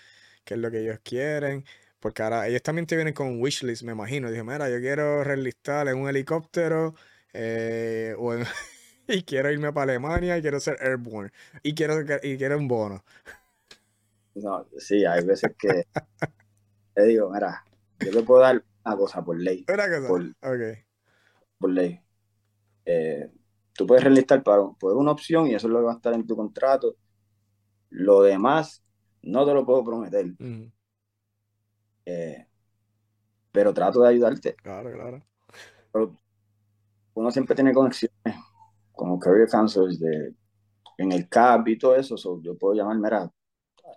qué 0.44 0.56
es 0.56 0.60
lo 0.60 0.70
que 0.70 0.82
ellos 0.82 1.00
quieren. 1.04 1.64
Porque 2.04 2.22
ahora 2.22 2.50
ellos 2.50 2.62
también 2.62 2.86
te 2.86 2.98
vienen 2.98 3.14
con 3.14 3.28
un 3.28 3.42
wishlist, 3.42 3.84
me 3.84 3.94
imagino. 3.94 4.30
Dije, 4.30 4.44
mira, 4.44 4.70
yo 4.70 4.78
quiero 4.82 5.24
relistar 5.24 5.88
en 5.88 5.98
un 5.98 6.10
helicóptero 6.10 6.96
eh, 7.32 8.14
y 9.08 9.24
quiero 9.24 9.50
irme 9.50 9.72
para 9.72 9.94
Alemania 9.94 10.38
y 10.38 10.42
quiero 10.42 10.60
ser 10.60 10.76
airborne 10.82 11.32
y 11.64 11.74
quiero, 11.74 12.02
y 12.22 12.38
quiero 12.38 12.58
un 12.58 12.68
bono. 12.68 13.06
No, 14.36 14.68
sí, 14.78 15.06
hay 15.06 15.24
veces 15.24 15.56
que 15.58 15.88
te 16.94 17.04
digo, 17.06 17.32
mira, 17.32 17.64
yo 18.02 18.12
te 18.12 18.22
puedo 18.24 18.42
dar 18.42 18.62
una 18.84 18.98
cosa 18.98 19.24
por 19.24 19.40
ley. 19.40 19.66
Una 19.70 19.88
cosa, 19.88 20.08
por, 20.10 20.22
okay. 20.42 20.84
por 21.58 21.70
ley. 21.70 22.02
Eh, 22.84 23.32
tú 23.72 23.88
puedes 23.88 24.04
relistar 24.04 24.44
para, 24.44 24.62
por 24.78 24.98
una 24.98 25.12
opción 25.12 25.48
y 25.48 25.56
eso 25.56 25.68
es 25.68 25.72
lo 25.72 25.80
que 25.80 25.86
va 25.86 25.94
a 25.94 25.96
estar 25.96 26.14
en 26.14 26.28
tu 26.28 26.36
contrato. 26.36 26.98
Lo 27.92 28.24
demás 28.24 28.84
no 29.22 29.46
te 29.46 29.54
lo 29.54 29.66
puedo 29.66 29.86
prometer. 29.86 30.34
Eh, 32.06 32.46
pero 33.52 33.74
trato 33.74 34.02
de 34.02 34.10
ayudarte. 34.10 34.56
Claro, 34.56 34.92
claro. 34.92 36.16
uno 37.14 37.32
siempre 37.32 37.56
tiene 37.56 37.74
conexiones 37.74 38.36
como 38.92 39.20
career 39.20 39.48
counselors 39.50 40.00
de, 40.00 40.34
en 40.98 41.12
el 41.12 41.28
CAP 41.30 41.68
y 41.70 41.78
todo 41.78 41.96
eso. 41.96 42.16
yo 42.42 42.58
puedo 42.58 42.74
llamar, 42.74 42.98
mira, 42.98 43.32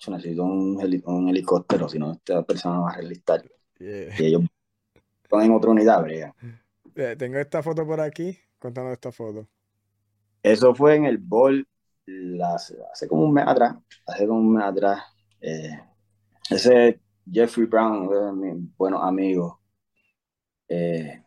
yo 0.00 0.12
necesito 0.12 0.44
un, 0.44 1.02
un 1.04 1.28
helicóptero, 1.28 1.88
si 1.88 1.98
no, 1.98 2.12
esta 2.12 2.42
persona 2.42 2.80
va 2.80 2.90
a 2.90 2.96
relistar. 2.96 3.42
Y 3.78 4.24
ellos 4.24 4.42
ponen 5.28 5.52
otra 5.52 5.70
unidad, 5.70 6.02
brega. 6.02 6.34
Eh, 6.98 7.14
tengo 7.14 7.36
esta 7.36 7.62
foto 7.62 7.86
por 7.86 8.00
aquí. 8.00 8.38
Contando 8.58 8.90
esta 8.90 9.12
foto. 9.12 9.46
Eso 10.42 10.74
fue 10.74 10.96
en 10.96 11.04
el 11.04 11.18
bol 11.18 11.68
hace 12.42 13.06
como 13.06 13.24
un 13.24 13.34
mes 13.34 13.44
atrás. 13.46 13.76
Hace 14.06 14.26
como 14.26 14.40
un 14.40 14.54
mes 14.54 14.64
atrás. 14.64 15.02
Eh, 15.42 15.78
ese 16.48 17.00
Jeffrey 17.31 17.66
Brown, 17.66 18.09
uno 18.09 18.27
de 18.27 18.32
mis 18.32 18.77
buenos 18.77 19.03
amigos. 19.03 19.59
Eh, 20.69 21.23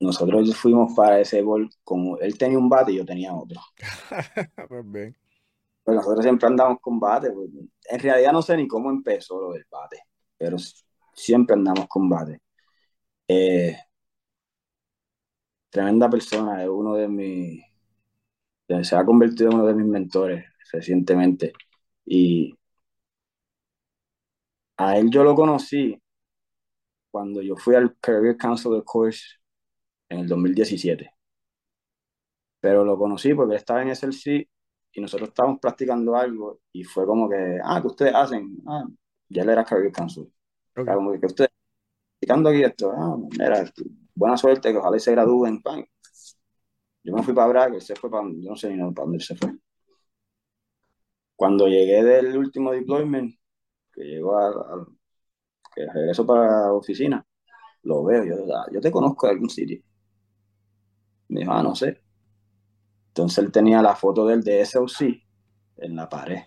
nosotros 0.00 0.56
fuimos 0.56 0.92
para 0.94 1.20
ese 1.20 1.42
bol, 1.42 1.70
como 1.84 2.18
él 2.18 2.36
tenía 2.36 2.58
un 2.58 2.68
bate 2.68 2.92
y 2.92 2.96
yo 2.96 3.04
tenía 3.04 3.34
otro. 3.34 3.60
pues 4.68 4.90
bien. 4.90 5.16
Pues 5.84 5.96
nosotros 5.96 6.24
siempre 6.24 6.46
andamos 6.48 6.78
con 6.80 6.98
bate. 7.00 7.30
Pues, 7.30 7.50
en 7.90 8.00
realidad 8.00 8.32
no 8.32 8.42
sé 8.42 8.56
ni 8.56 8.68
cómo 8.68 8.90
empezó 8.90 9.40
lo 9.40 9.52
del 9.52 9.66
bate, 9.70 10.00
pero 10.36 10.56
siempre 11.14 11.54
andamos 11.54 11.86
con 11.88 12.08
bate. 12.08 12.40
Eh, 13.28 13.76
tremenda 15.70 16.10
persona, 16.10 16.62
es 16.62 16.68
uno 16.68 16.94
de 16.94 17.08
mis, 17.08 17.64
se 18.82 18.96
ha 18.96 19.04
convertido 19.04 19.50
en 19.50 19.56
uno 19.56 19.66
de 19.66 19.74
mis 19.74 19.86
mentores 19.86 20.44
recientemente. 20.72 21.52
Y 22.04 22.54
a 24.76 24.96
él 24.98 25.10
yo 25.10 25.24
lo 25.24 25.34
conocí 25.34 26.00
cuando 27.10 27.42
yo 27.42 27.56
fui 27.56 27.74
al 27.74 27.96
Career 28.00 28.36
Council 28.36 28.82
Course 28.84 29.22
en 30.08 30.20
el 30.20 30.28
2017. 30.28 31.10
Pero 32.60 32.84
lo 32.84 32.96
conocí 32.96 33.34
porque 33.34 33.56
estaba 33.56 33.82
en 33.82 33.90
SLC 33.90 34.48
y 34.92 35.00
nosotros 35.00 35.30
estábamos 35.30 35.60
practicando 35.60 36.16
algo 36.16 36.60
y 36.72 36.84
fue 36.84 37.06
como 37.06 37.28
que, 37.28 37.58
ah, 37.62 37.80
¿qué 37.80 37.86
ustedes 37.86 38.14
hacen? 38.14 38.56
Ah, 38.66 38.84
ya 39.28 39.42
él 39.42 39.48
era 39.50 39.64
Career 39.64 39.92
Council. 39.92 40.32
Como 40.74 41.12
que, 41.18 41.26
ustedes 41.26 41.50
practicando 42.20 42.50
aquí 42.50 42.62
esto, 42.62 42.92
ah, 42.92 43.16
mira, 43.38 43.64
buena 44.14 44.36
suerte, 44.36 44.72
que 44.72 44.78
ojalá 44.78 44.98
se 44.98 45.12
gradúen, 45.12 45.60
pan. 45.62 45.84
Yo 47.04 47.14
me 47.14 47.22
fui 47.22 47.34
para 47.34 47.48
Braga, 47.48 47.74
él 47.74 47.82
se 47.82 47.96
fue 47.96 48.10
para, 48.10 48.24
yo 48.28 48.50
no 48.50 48.56
sé 48.56 48.70
ni 48.70 48.78
para 48.92 49.06
dónde 49.06 49.20
se 49.20 49.34
fue. 49.36 49.52
Cuando 51.36 51.66
llegué 51.66 52.04
del 52.04 52.36
último 52.38 52.72
deployment, 52.72 53.34
que 53.92 54.02
llegó 54.02 54.38
a, 54.38 54.86
que 55.74 55.86
regreso 55.86 56.26
para 56.26 56.62
la 56.62 56.72
oficina, 56.72 57.24
lo 57.82 58.04
veo, 58.04 58.24
yo, 58.24 58.54
ah, 58.54 58.66
yo 58.72 58.80
te 58.80 58.90
conozco 58.90 59.26
de 59.26 59.32
algún 59.32 59.50
sitio. 59.50 59.82
Me 61.28 61.40
dijo, 61.40 61.52
ah, 61.52 61.62
no 61.62 61.74
sé. 61.74 62.02
Entonces 63.08 63.44
él 63.44 63.52
tenía 63.52 63.82
la 63.82 63.94
foto 63.94 64.26
del 64.26 64.42
de 64.42 64.64
SOC 64.64 65.22
en 65.78 65.96
la 65.96 66.08
pared. 66.08 66.42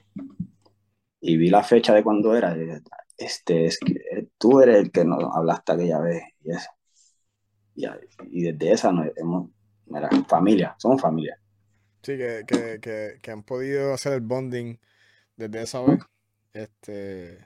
Y 1.19 1.37
vi 1.37 1.49
la 1.49 1.63
fecha 1.63 1.93
de 1.93 2.03
cuando 2.03 2.35
era. 2.35 2.55
Este 3.17 3.65
es 3.65 3.79
que 3.79 4.29
tú 4.37 4.61
eres 4.61 4.77
el 4.77 4.91
que 4.91 5.05
nos 5.05 5.23
hablaste 5.35 5.73
aquella 5.73 5.99
vez. 5.99 6.23
Y 6.43 6.51
eso. 6.51 6.69
Y, 7.75 8.43
desde 8.51 8.71
esa 8.71 8.91
nos 8.91 9.07
hemos, 9.17 9.49
familia, 10.27 10.75
somos 10.77 11.01
familia. 11.01 11.39
Sí, 12.01 12.17
que, 12.17 12.43
que, 12.47 13.19
que, 13.21 13.31
han 13.31 13.43
podido 13.43 13.93
hacer 13.93 14.13
el 14.13 14.21
bonding 14.21 14.77
desde 15.35 15.63
esa 15.63 15.81
vez. 15.81 15.99
Este, 16.55 17.37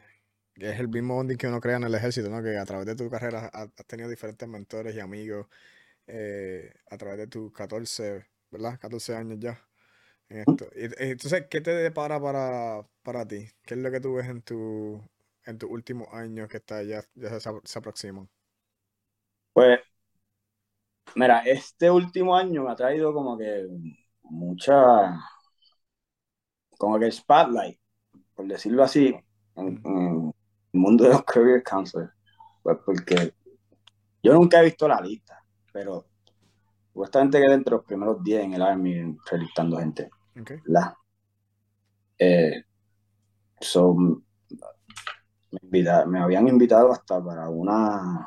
es 0.56 0.80
el 0.80 0.88
mismo 0.88 1.16
bonding 1.16 1.38
que 1.38 1.48
uno 1.48 1.60
crea 1.60 1.78
en 1.78 1.84
el 1.84 1.96
ejército, 1.96 2.30
¿no? 2.30 2.44
Que 2.44 2.58
a 2.58 2.66
través 2.66 2.86
de 2.86 2.96
tu 2.96 3.10
carrera 3.10 3.48
has, 3.48 3.74
tenido 3.88 4.10
diferentes 4.10 4.48
mentores 4.48 4.96
y 4.96 5.00
amigos 5.00 5.48
eh, 6.08 6.74
a 6.90 6.98
través 6.98 7.18
de 7.18 7.28
tus 7.28 7.52
14, 7.52 8.26
¿verdad? 8.52 8.80
14 8.80 9.16
años 9.16 9.40
ya. 9.40 9.60
esto. 10.30 10.68
entonces, 10.74 11.48
¿qué 11.50 11.62
te 11.62 11.72
depara 11.72 12.20
para, 12.22 12.86
para 13.04 13.28
ti? 13.28 13.50
¿Qué 13.64 13.74
es 13.74 13.80
lo 13.80 13.92
que 13.92 14.00
tú 14.00 14.16
ves 14.16 14.28
en 14.28 14.42
tu 14.42 15.02
en 15.46 15.58
tus 15.58 15.70
últimos 15.72 16.08
años 16.14 16.48
que 16.48 16.58
está, 16.58 16.84
ya, 16.84 17.04
ya 17.16 17.40
se, 17.40 17.50
se 17.64 17.80
aproximan? 17.80 18.30
Pues 19.54 19.80
Mira, 21.16 21.40
este 21.46 21.90
último 21.90 22.36
año 22.36 22.64
me 22.64 22.72
ha 22.72 22.76
traído 22.76 23.14
como 23.14 23.38
que 23.38 23.68
mucha, 24.24 25.20
como 26.78 27.00
que 27.00 27.06
el 27.06 27.12
spotlight, 27.12 27.80
por 28.40 28.48
decirlo 28.48 28.86
así, 28.86 29.14
en, 29.58 29.82
el 29.84 30.32
mundo 30.72 31.04
de 31.04 31.10
los 31.10 31.26
career 31.26 31.62
counselors. 31.62 32.14
Pues 32.64 32.78
porque 32.86 33.34
yo 34.24 34.34
nunca 34.34 34.62
he 34.62 34.64
visto 34.64 34.88
la 34.88 35.02
lista, 35.02 35.44
pero 35.74 36.06
supuestamente 36.88 37.42
que 37.42 37.50
dentro 37.50 37.76
de 37.76 37.78
los 37.80 37.86
primeros 37.86 38.24
10 38.24 38.46
en 38.46 38.54
el 38.54 38.62
Army 38.62 38.94
entrevistando 38.94 39.78
gente. 39.80 40.10
La, 40.68 40.98
eh, 42.18 42.64
me, 45.64 45.84
me 46.08 46.20
habían 46.22 46.48
invitado 46.48 46.94
hasta 46.94 47.22
para 47.22 47.50
una 47.50 48.26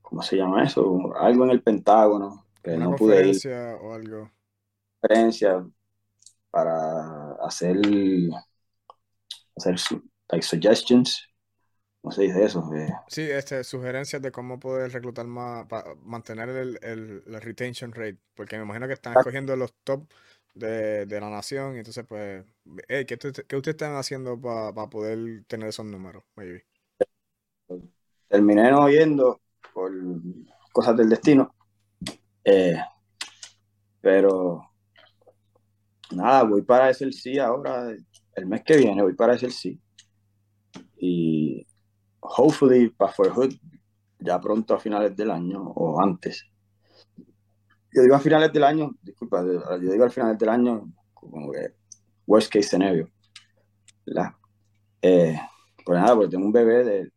¿cómo 0.00 0.20
se 0.20 0.36
llama 0.36 0.64
eso? 0.64 1.14
Algo 1.14 1.44
en 1.44 1.50
el 1.50 1.62
Pentágono, 1.62 2.44
que 2.60 2.76
no 2.76 2.96
pude 2.96 3.24
ir. 3.24 3.38
o 3.80 3.94
algo. 3.94 4.32
Conferencia 5.00 5.64
para 6.50 7.21
hacer, 7.42 7.76
hacer 9.56 9.76
like 10.30 10.44
suggestions. 10.44 11.28
¿Cómo 12.00 12.12
se 12.12 12.22
dice 12.22 12.44
eso? 12.44 12.68
Eh, 12.74 12.88
sí, 13.06 13.22
este, 13.22 13.62
sugerencias 13.62 14.20
de 14.20 14.32
cómo 14.32 14.58
poder 14.58 14.90
reclutar 14.92 15.26
más, 15.26 15.66
para 15.66 15.94
mantener 16.02 16.48
el, 16.48 16.78
el, 16.82 17.40
retention 17.40 17.92
rate, 17.92 18.18
porque 18.34 18.56
me 18.56 18.64
imagino 18.64 18.88
que 18.88 18.94
están 18.94 19.16
escogiendo 19.16 19.54
los 19.54 19.72
top 19.84 20.10
de, 20.54 21.06
de 21.06 21.20
la 21.20 21.30
nación, 21.30 21.76
y 21.76 21.78
entonces 21.78 22.04
pues, 22.08 22.44
¿qué, 22.88 23.06
¿qué, 23.06 23.14
ustedes 23.56 23.68
están 23.68 23.94
haciendo 23.94 24.40
para 24.40 24.90
poder 24.90 25.44
tener 25.46 25.68
esos 25.68 25.86
números? 25.86 26.24
Maybe? 26.34 26.66
Terminé 28.28 28.70
no 28.72 28.84
oyendo 28.84 29.40
por 29.72 29.92
cosas 30.72 30.96
del 30.96 31.08
destino. 31.08 31.54
Eh, 32.44 32.76
pero 34.00 34.71
nada, 36.14 36.44
voy 36.44 36.62
para 36.62 36.90
ese 36.90 37.10
sí 37.12 37.38
ahora, 37.38 37.94
el 38.34 38.46
mes 38.46 38.62
que 38.64 38.76
viene 38.76 39.02
voy 39.02 39.14
para 39.14 39.34
ese 39.34 39.50
sí. 39.50 39.80
Y 40.96 41.66
hopefully 42.20 42.88
para 42.90 43.12
Hood 43.12 43.54
ya 44.18 44.40
pronto 44.40 44.74
a 44.74 44.78
finales 44.78 45.16
del 45.16 45.30
año 45.30 45.62
o 45.62 46.00
antes. 46.00 46.44
Yo 47.94 48.02
digo 48.02 48.14
a 48.14 48.20
finales 48.20 48.52
del 48.52 48.64
año, 48.64 48.92
disculpa, 49.02 49.44
yo 49.44 49.90
digo 49.90 50.04
al 50.04 50.10
finales 50.10 50.38
del 50.38 50.48
año 50.48 50.92
como 51.12 51.50
que 51.50 51.74
worst 52.26 52.52
case 52.52 52.68
scenario. 52.68 53.10
Eh, 55.02 55.36
pues 55.84 56.00
nada, 56.00 56.14
porque 56.14 56.30
tengo 56.30 56.46
un 56.46 56.52
bebé 56.52 56.84
de, 56.84 57.12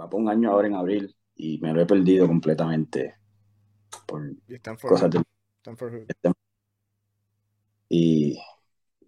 va 0.00 0.08
por 0.08 0.20
un 0.20 0.28
año 0.28 0.50
ahora 0.50 0.68
en 0.68 0.74
abril 0.74 1.16
y 1.34 1.58
me 1.58 1.72
lo 1.72 1.80
he 1.80 1.86
perdido 1.86 2.26
completamente 2.26 3.16
por 4.06 4.22
cosas 4.80 5.10
de... 5.10 5.22
Y, 7.88 8.38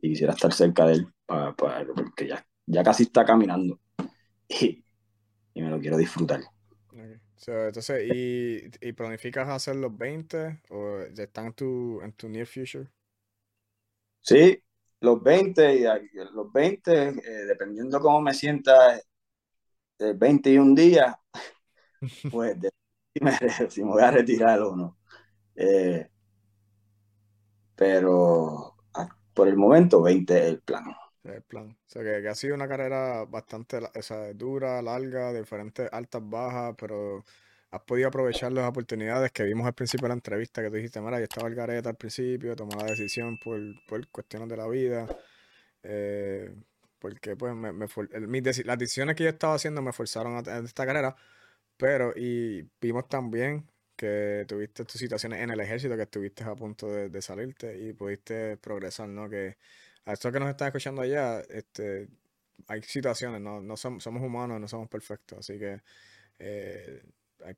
y, 0.00 0.10
quisiera 0.10 0.32
estar 0.32 0.52
cerca 0.52 0.86
de 0.86 0.94
él 0.94 1.08
para, 1.26 1.54
porque 1.54 2.28
ya, 2.28 2.46
ya 2.66 2.82
casi 2.82 3.04
está 3.04 3.24
caminando 3.24 3.80
y, 4.48 4.84
y 5.54 5.62
me 5.62 5.70
lo 5.70 5.80
quiero 5.80 5.96
disfrutar. 5.96 6.40
entonces, 7.46 8.04
¿y, 8.12 8.70
¿y, 8.80 8.92
planificas 8.92 9.48
hacer 9.48 9.76
los 9.76 9.96
20 9.96 10.62
o 10.70 11.00
ya 11.12 11.24
están 11.24 11.46
en 11.46 11.52
tu, 11.54 12.00
en 12.02 12.12
tu 12.12 12.28
near 12.28 12.46
future? 12.46 12.88
Sí, 14.20 14.62
los 15.00 15.22
20, 15.22 15.76
y 15.76 15.84
los 16.34 16.52
20, 16.52 17.08
eh, 17.08 17.14
dependiendo 17.46 18.00
cómo 18.00 18.20
me 18.20 18.34
sienta, 18.34 19.00
el 19.98 20.14
21 20.14 20.74
días, 20.74 21.14
pues 22.30 22.56
si, 23.14 23.24
me, 23.24 23.70
si, 23.70 23.82
me, 23.82 23.90
voy 23.90 24.02
a 24.02 24.10
retirar 24.10 24.60
o 24.60 24.76
no. 24.76 24.98
Eh, 25.54 26.08
pero 27.78 28.74
por 29.32 29.46
el 29.46 29.56
momento 29.56 30.02
20 30.02 30.36
es 30.36 30.44
el 30.46 30.60
plan. 30.60 30.84
El 31.22 31.42
plan. 31.42 31.70
O 31.70 31.76
sea, 31.86 32.02
que, 32.02 32.28
ha 32.28 32.34
sido 32.34 32.56
una 32.56 32.66
carrera 32.66 33.24
bastante 33.24 33.78
dura, 34.34 34.82
larga, 34.82 35.32
de 35.32 35.40
diferentes 35.40 35.88
altas, 35.92 36.20
bajas, 36.24 36.74
pero 36.76 37.24
has 37.70 37.80
podido 37.82 38.08
aprovechar 38.08 38.50
las 38.50 38.68
oportunidades 38.68 39.30
que 39.30 39.44
vimos 39.44 39.64
al 39.66 39.74
principio 39.74 40.06
de 40.06 40.08
la 40.08 40.14
entrevista, 40.14 40.60
que 40.60 40.70
tú 40.70 40.74
dijiste, 40.74 41.00
mira, 41.00 41.18
yo 41.18 41.24
estaba 41.24 41.48
el 41.48 41.54
gareta 41.54 41.90
al 41.90 41.96
principio, 41.96 42.56
tomé 42.56 42.74
la 42.74 42.84
decisión 42.84 43.38
por, 43.38 43.60
por 43.86 44.08
cuestiones 44.08 44.48
de 44.48 44.56
la 44.56 44.66
vida. 44.66 45.06
Eh, 45.84 46.52
porque 46.98 47.36
pues 47.36 47.54
me, 47.54 47.72
me 47.72 47.86
las 48.64 48.78
decisiones 48.78 49.14
que 49.14 49.22
yo 49.22 49.30
estaba 49.30 49.54
haciendo 49.54 49.82
me 49.82 49.92
forzaron 49.92 50.36
a, 50.36 50.58
esta 50.58 50.84
carrera, 50.84 51.14
pero, 51.76 52.12
y 52.16 52.68
vimos 52.80 53.08
también 53.08 53.68
que 53.98 54.44
tuviste 54.48 54.84
tus 54.84 54.98
situaciones 55.00 55.40
en 55.42 55.50
el 55.50 55.60
ejército, 55.60 55.96
que 55.96 56.04
estuviste 56.04 56.44
a 56.44 56.54
punto 56.54 56.88
de, 56.88 57.22
salirte 57.22 57.76
y 57.76 57.92
pudiste 57.94 58.56
progresar, 58.56 59.08
¿no? 59.08 59.28
Que 59.28 59.58
a 60.06 60.12
estos 60.12 60.32
que 60.32 60.40
nos 60.40 60.50
están 60.50 60.68
escuchando 60.68 61.02
allá, 61.02 61.40
este, 61.50 62.08
hay 62.68 62.82
situaciones, 62.82 63.40
¿no? 63.40 63.60
no 63.60 63.76
somos, 63.76 64.04
somos 64.04 64.22
humanos, 64.22 64.60
no 64.60 64.68
somos 64.68 64.88
perfectos, 64.88 65.40
así 65.40 65.58
que 65.58 65.82
eh, 66.38 67.02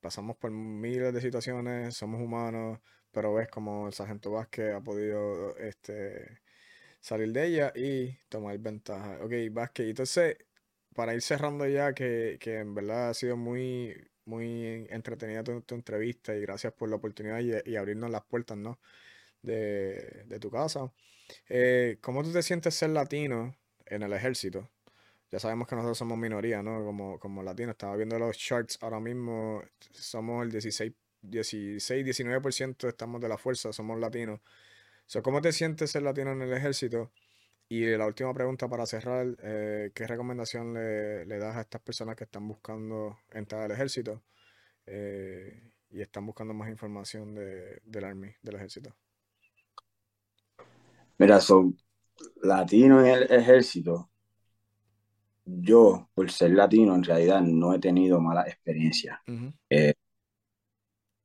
pasamos 0.00 0.36
por 0.36 0.50
miles 0.50 1.12
de 1.14 1.20
situaciones, 1.20 1.94
somos 1.96 2.20
humanos, 2.22 2.80
pero 3.12 3.34
ves 3.34 3.48
como 3.48 3.86
el 3.86 3.92
sargento 3.92 4.30
Vázquez 4.32 4.74
ha 4.74 4.80
podido 4.80 5.56
este, 5.58 6.40
salir 7.00 7.32
de 7.32 7.46
ella 7.46 7.72
y 7.76 8.12
tomar 8.30 8.58
ventaja. 8.58 9.18
Ok, 9.22 9.32
Vázquez, 9.52 9.88
entonces, 9.90 10.38
para 10.94 11.14
ir 11.14 11.22
cerrando 11.22 11.66
ya, 11.68 11.92
que, 11.94 12.38
que 12.40 12.60
en 12.60 12.74
verdad 12.74 13.10
ha 13.10 13.14
sido 13.14 13.36
muy 13.36 14.09
muy 14.30 14.86
entretenida 14.90 15.42
tu, 15.42 15.74
entrevista 15.74 16.34
y 16.34 16.40
gracias 16.40 16.72
por 16.72 16.88
la 16.88 16.96
oportunidad 16.96 17.40
y, 17.40 17.76
abrirnos 17.76 18.10
las 18.10 18.22
puertas, 18.22 18.56
¿no? 18.56 18.78
De, 19.42 20.38
tu 20.40 20.50
casa. 20.50 20.92
Eh, 21.48 21.98
¿Cómo 22.00 22.22
tú 22.22 22.32
te 22.32 22.42
sientes 22.42 22.74
ser 22.74 22.90
latino 22.90 23.56
en 23.86 24.02
el 24.02 24.12
ejército? 24.12 24.70
Ya 25.30 25.38
sabemos 25.40 25.68
que 25.68 25.76
nosotros 25.76 25.98
somos 25.98 26.18
minoría, 26.18 26.62
¿no? 26.62 26.84
Como, 26.84 27.18
como 27.18 27.42
latinos. 27.42 27.74
Estaba 27.74 27.96
viendo 27.96 28.18
los 28.18 28.36
charts 28.38 28.78
ahora 28.82 29.00
mismo. 29.00 29.62
Somos 29.92 30.44
el 30.44 30.52
16, 30.52 30.92
16 31.22 32.06
19% 32.06 32.88
estamos 32.88 33.20
de 33.20 33.28
la 33.28 33.38
fuerza, 33.38 33.72
somos 33.72 33.98
latinos. 33.98 34.40
¿Cómo 35.22 35.40
te 35.40 35.52
sientes 35.52 35.90
ser 35.90 36.02
latino 36.02 36.32
en 36.32 36.42
el 36.42 36.52
ejército? 36.52 37.10
Y 37.72 37.86
la 37.96 38.04
última 38.04 38.34
pregunta 38.34 38.68
para 38.68 38.84
cerrar, 38.84 39.28
eh, 39.44 39.92
¿qué 39.94 40.04
recomendación 40.04 40.74
le, 40.74 41.38
das 41.38 41.56
a 41.56 41.60
estas 41.60 41.80
personas 41.80 42.16
que 42.16 42.24
están 42.24 42.48
buscando 42.48 43.18
entrar 43.30 43.62
al 43.62 43.70
ejército 43.70 44.24
eh, 44.86 45.70
y 45.88 46.00
están 46.00 46.26
buscando 46.26 46.52
más 46.52 46.68
información 46.68 47.32
de, 47.32 47.80
del 47.84 48.04
Army, 48.04 48.28
del 48.42 48.56
ejército? 48.56 48.96
Mira, 51.16 51.40
son 51.40 51.78
latino 52.42 53.06
en 53.06 53.06
el 53.06 53.22
ejército. 53.32 54.10
Yo, 55.44 56.10
por 56.12 56.28
ser 56.28 56.50
latino, 56.50 56.96
en 56.96 57.04
realidad 57.04 57.40
no 57.40 57.72
he 57.72 57.78
tenido 57.78 58.20
mala 58.20 58.48
experiencia. 58.48 59.22
Eh, 59.68 59.94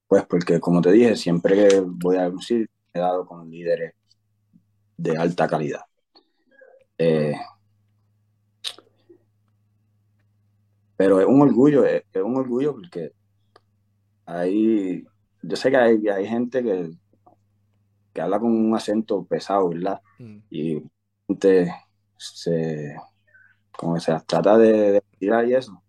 pues 0.06 0.24
porque, 0.28 0.60
como 0.60 0.80
te 0.80 0.92
dije, 0.92 1.16
siempre 1.16 1.56
que 1.56 1.82
voy 1.84 2.18
a 2.18 2.30
un 2.30 2.40
sitio, 2.40 2.68
he 2.94 3.00
dado 3.00 3.26
con 3.26 3.50
líderes 3.50 3.96
de 4.96 5.18
alta 5.18 5.48
calidad. 5.48 5.82
Eh, 6.98 7.36
pero 10.98 11.20
es 11.20 11.28
un 11.28 11.42
orgullo, 11.42 11.86
es, 11.86 12.04
un 12.16 12.38
orgullo 12.38 12.74
porque 12.74 13.12
hay, 14.26 15.04
yo 15.42 15.56
sé 15.56 15.70
que 15.70 15.78
hay, 15.78 16.08
hay 16.08 16.28
gente 16.28 16.64
que, 16.64 16.92
que 18.14 18.22
habla 18.22 18.40
con 18.40 18.52
un 18.52 18.76
acento 18.76 19.26
pesado, 19.26 19.70
¿verdad? 19.70 20.02
Mm. 20.20 20.38
Y 20.50 20.82
gente 21.28 21.74
se, 22.18 22.96
como 23.78 24.00
se 24.00 24.18
trata 24.26 24.58
de, 24.58 25.04
tirar 25.20 25.48
y 25.48 25.56
eso. 25.56 25.82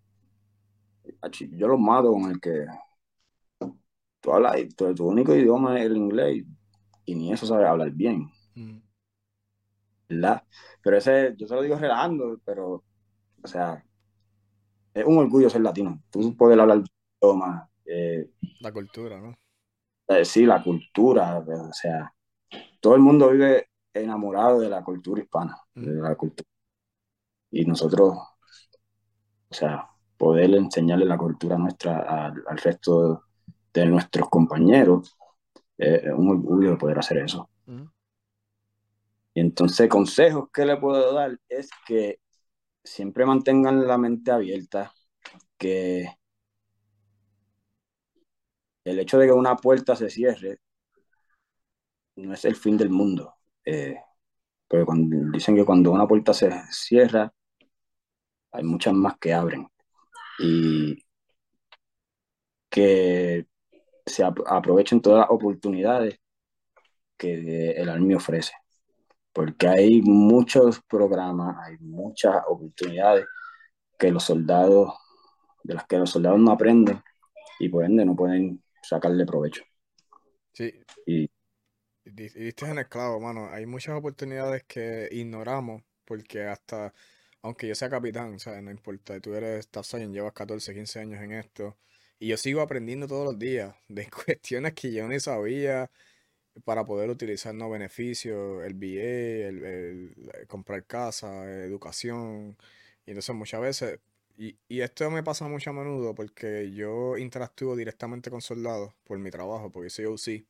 Yo 1.53 1.69
los 1.69 1.78
mato 1.78 2.12
con 2.12 2.31
el 2.31 2.41
que 2.41 2.66
tú 4.20 4.33
hablas, 4.33 4.57
tu, 4.77 4.95
tu 4.95 5.07
único 5.07 5.35
idioma 5.35 5.78
es 5.78 5.87
el 5.87 5.97
inglés 5.97 6.45
y 7.05 7.15
ni 7.15 7.33
eso 7.33 7.47
sabes 7.47 7.66
hablar 7.66 7.91
bien. 7.93 8.28
Mm. 8.55 8.78
¿Verdad? 10.09 10.43
Pero 10.83 10.97
ese, 10.97 11.35
yo 11.37 11.47
se 11.47 11.55
lo 11.55 11.62
digo 11.62 11.77
relajando, 11.77 12.41
pero, 12.45 12.85
o 13.43 13.47
sea, 13.49 13.85
es 14.95 15.05
un 15.05 15.19
orgullo 15.19 15.51
ser 15.51 15.61
latino. 15.61 16.03
Tú 16.11 16.37
poder 16.37 16.59
hablar 16.61 16.83
idioma. 17.20 17.69
Eh, 17.85 18.31
la 18.61 18.73
cultura, 18.73 19.20
¿no? 19.20 19.37
Eh, 20.09 20.24
sí, 20.24 20.47
la 20.47 20.62
cultura, 20.62 21.39
o 21.39 21.73
sea, 21.73 22.12
todo 22.81 22.95
el 22.95 23.01
mundo 23.01 23.31
vive 23.31 23.69
enamorado 23.93 24.61
de 24.61 24.69
la 24.69 24.83
cultura 24.85 25.23
hispana, 25.23 25.59
de 25.74 25.93
la 25.93 26.15
cultura. 26.15 26.49
Y 27.51 27.65
nosotros, 27.65 28.16
o 29.49 29.55
sea, 29.55 29.89
poder 30.16 30.55
enseñarle 30.55 31.05
la 31.05 31.19
cultura 31.19 31.59
nuestra 31.59 32.27
al, 32.27 32.59
resto 32.59 33.24
de 33.73 33.87
nuestros 33.87 34.28
compañeros, 34.28 35.16
eh, 35.78 36.03
es 36.05 36.12
un 36.12 36.31
orgullo 36.31 36.78
poder 36.78 36.99
hacer 36.99 37.19
eso. 37.19 37.51
Y 39.37 39.41
entonces, 39.41 39.89
consejos 39.91 40.49
que 40.51 40.65
le 40.65 40.79
puedo 40.79 41.13
dar 41.13 41.39
es 41.51 41.69
que 41.87 42.21
siempre 42.83 43.27
mantengan 43.27 43.87
la 43.87 43.99
mente 43.99 44.31
abierta, 44.33 44.95
que 45.59 46.09
el 48.85 48.99
hecho 48.99 49.19
de 49.19 49.27
que 49.27 49.33
una 49.33 49.57
puerta 49.57 49.95
se 49.95 50.09
cierre 50.09 50.61
no 52.17 52.33
es 52.33 52.47
el 52.47 52.57
fin 52.57 52.79
del 52.79 52.89
mundo. 52.89 53.35
Eh, 53.65 53.99
pero 54.69 54.87
cuando, 54.87 55.17
dicen 55.33 55.57
que 55.57 55.67
cuando 55.67 55.93
una 55.93 56.09
puerta 56.09 56.33
se 56.33 56.51
cierra, 56.71 57.31
hay 58.53 58.65
muchas 58.65 58.95
más 58.95 59.19
que 59.19 59.35
abren. 59.35 59.69
Y 60.39 60.97
que 62.71 63.47
se 64.07 64.25
aprovechen 64.25 65.03
todas 65.03 65.21
las 65.21 65.31
oportunidades 65.31 66.19
que 67.19 67.73
el 67.73 67.89
Army 67.91 68.15
ofrece 68.15 68.55
porque 69.37 69.69
hay 69.69 70.01
muchos 70.01 70.81
programas, 70.89 71.59
hay 71.63 71.77
muchas 71.81 72.37
oportunidades 72.49 73.27
que 73.99 74.11
los 74.11 74.25
soldados, 74.25 74.95
de 75.63 75.75
las 75.75 75.85
que 75.87 75.99
los 75.99 76.09
soldados 76.09 76.41
no 76.41 76.53
aprenden 76.53 77.03
y 77.61 77.69
por 77.69 77.85
ende 77.85 78.07
no 78.07 78.17
pueden 78.17 78.65
sacarle 78.83 79.27
provecho. 79.27 79.63
Sí. 80.55 80.73
Y, 81.05 81.29
diste 82.03 82.65
en 82.65 82.79
el 82.79 82.89
clavo, 82.89 83.21
mano. 83.21 83.51
Hay 83.53 83.67
muchas 83.67 83.95
oportunidades 83.99 84.65
que 84.65 85.07
ignoramos 85.13 85.83
porque 86.07 86.45
hasta, 86.45 86.95
aunque 87.43 87.69
yo 87.69 87.75
sea 87.75 87.91
capitán, 87.91 88.39
sea, 88.41 88.63
no 88.63 88.71
importa, 88.71 89.21
tú 89.21 89.35
eres 89.35 89.67
staff 89.67 89.85
sergeant, 89.85 90.15
llevas 90.15 90.33
14, 90.33 90.73
15 90.73 90.99
años 90.99 91.21
en 91.21 91.33
esto 91.33 91.77
y 92.19 92.29
yo 92.29 92.39
sigo 92.39 92.63
aprendiendo 92.63 93.07
todos 93.07 93.27
los 93.27 93.39
días 93.39 93.77
de 93.89 94.09
cuestiones 94.27 94.73
que 94.73 94.95
yo 94.95 95.07
ni 95.07 95.21
sabía 95.21 95.91
para 96.65 96.85
poder 96.85 97.11
utilizar 97.11 97.55
no 97.55 97.70
beneficios, 97.70 98.65
el 98.65 98.74
BA, 98.74 99.49
el, 99.49 100.47
comprar 100.49 100.85
casa, 100.87 101.45
educación. 101.65 102.57
Y 103.07 103.11
entonces 103.11 103.35
muchas 103.35 103.61
veces, 103.61 104.01
y, 104.37 104.59
y, 104.69 104.81
esto 104.81 105.11
me 105.11 105.23
pasa 105.23 105.49
mucho 105.49 105.70
a 105.70 105.73
menudo 105.73 106.15
porque 106.15 106.70
yo 106.73 107.16
interactúo 107.16 107.77
directamente 107.77 108.31
con 108.31 108.43
soldados 108.43 108.95
por 109.05 109.19
mi 109.19 109.31
trabajo, 109.31 109.70
porque 109.70 109.91
soy 109.91 110.07
OC. 110.07 110.45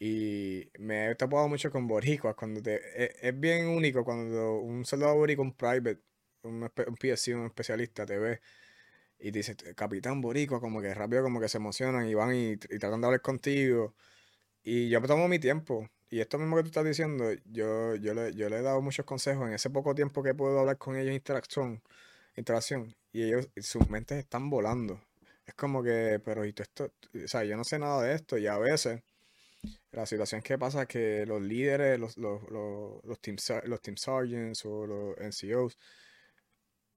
Y 0.00 0.70
me 0.78 1.10
he 1.10 1.14
topado 1.14 1.48
mucho 1.48 1.70
con 1.70 1.86
boricuas. 1.86 2.34
Cuando 2.34 2.62
te, 2.62 2.76
e, 3.04 3.16
es, 3.22 3.40
bien 3.40 3.66
único 3.68 4.04
cuando 4.04 4.58
un 4.58 4.84
soldado 4.84 5.14
boricua, 5.16 5.44
un 5.44 5.52
private, 5.54 6.00
un, 6.42 6.62
un 6.64 6.96
PSC, 6.96 7.34
un 7.34 7.46
especialista, 7.46 8.06
te 8.06 8.18
ve 8.18 8.40
y 9.18 9.30
dice, 9.30 9.56
capitán 9.74 10.20
boricua, 10.20 10.60
como 10.60 10.82
que 10.82 10.92
rápido 10.94 11.22
como 11.22 11.40
que 11.40 11.48
se 11.48 11.58
emocionan 11.58 12.08
y 12.08 12.14
van 12.14 12.34
y, 12.34 12.52
y 12.52 12.56
tratan 12.78 13.00
de 13.00 13.06
hablar 13.06 13.22
contigo. 13.22 13.94
Y 14.64 14.88
yo 14.88 15.00
me 15.00 15.06
tomo 15.08 15.28
mi 15.28 15.38
tiempo. 15.38 15.88
Y 16.10 16.20
esto 16.20 16.38
mismo 16.38 16.56
que 16.56 16.62
tú 16.62 16.68
estás 16.68 16.84
diciendo, 16.84 17.32
yo, 17.44 17.96
yo, 17.96 18.14
le, 18.14 18.34
yo 18.34 18.48
le 18.48 18.58
he 18.58 18.62
dado 18.62 18.80
muchos 18.80 19.04
consejos 19.04 19.46
en 19.46 19.54
ese 19.54 19.70
poco 19.70 19.94
tiempo 19.94 20.22
que 20.22 20.34
puedo 20.34 20.58
hablar 20.60 20.78
con 20.78 20.96
ellos 20.96 21.08
en 21.08 21.14
interacción, 21.14 21.82
interacción 22.36 22.94
y 23.12 23.24
ellos, 23.24 23.48
sus 23.56 23.88
mentes 23.90 24.18
están 24.18 24.50
volando. 24.50 25.00
Es 25.46 25.54
como 25.54 25.82
que, 25.82 26.20
pero 26.24 26.44
y 26.44 26.52
tú 26.52 26.62
esto, 26.62 26.92
o 27.24 27.28
sea, 27.28 27.44
yo 27.44 27.56
no 27.56 27.64
sé 27.64 27.78
nada 27.78 28.02
de 28.02 28.14
esto 28.14 28.38
y 28.38 28.46
a 28.46 28.58
veces 28.58 29.02
la 29.92 30.06
situación 30.06 30.42
que 30.42 30.58
pasa 30.58 30.82
es 30.82 30.88
que 30.88 31.26
los 31.26 31.42
líderes, 31.42 31.98
los, 31.98 32.16
los, 32.16 32.42
los, 32.50 33.04
los, 33.04 33.20
team, 33.20 33.36
los 33.64 33.80
team 33.82 33.96
sergeants 33.96 34.64
o 34.64 34.86
los 34.86 35.16
NCOs, 35.18 35.78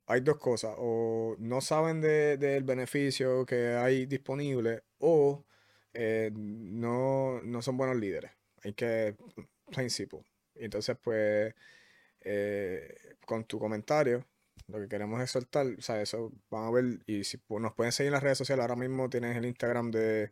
hay 0.07 0.21
dos 0.21 0.37
cosas, 0.37 0.73
o 0.77 1.35
no 1.39 1.59
saben 1.61 1.99
del 2.01 2.63
beneficio 2.63 3.45
que 3.45 3.73
hay 3.73 4.05
disponible 4.05 4.83
o 4.99 5.45
eh, 5.97 6.31
no, 6.33 7.41
no 7.43 7.61
son 7.63 7.77
buenos 7.77 7.97
líderes. 7.97 8.31
Hay 8.63 8.73
que, 8.73 9.15
plain 9.71 9.89
simple. 9.89 10.23
Entonces, 10.55 10.97
pues, 11.01 11.53
eh, 12.21 12.95
con 13.25 13.45
tu 13.45 13.59
comentario, 13.59 14.25
lo 14.67 14.79
que 14.79 14.87
queremos 14.87 15.21
es 15.21 15.31
soltar, 15.31 15.65
o 15.67 15.81
sea, 15.81 16.01
eso 16.01 16.31
vamos 16.49 16.69
a 16.69 16.71
ver, 16.81 16.99
y 17.07 17.23
si 17.23 17.39
nos 17.49 17.73
pueden 17.73 17.91
seguir 17.91 18.09
en 18.09 18.13
las 18.13 18.23
redes 18.23 18.37
sociales, 18.37 18.61
ahora 18.63 18.75
mismo 18.75 19.09
tienes 19.09 19.35
el 19.37 19.45
Instagram 19.45 19.91
de, 19.91 20.31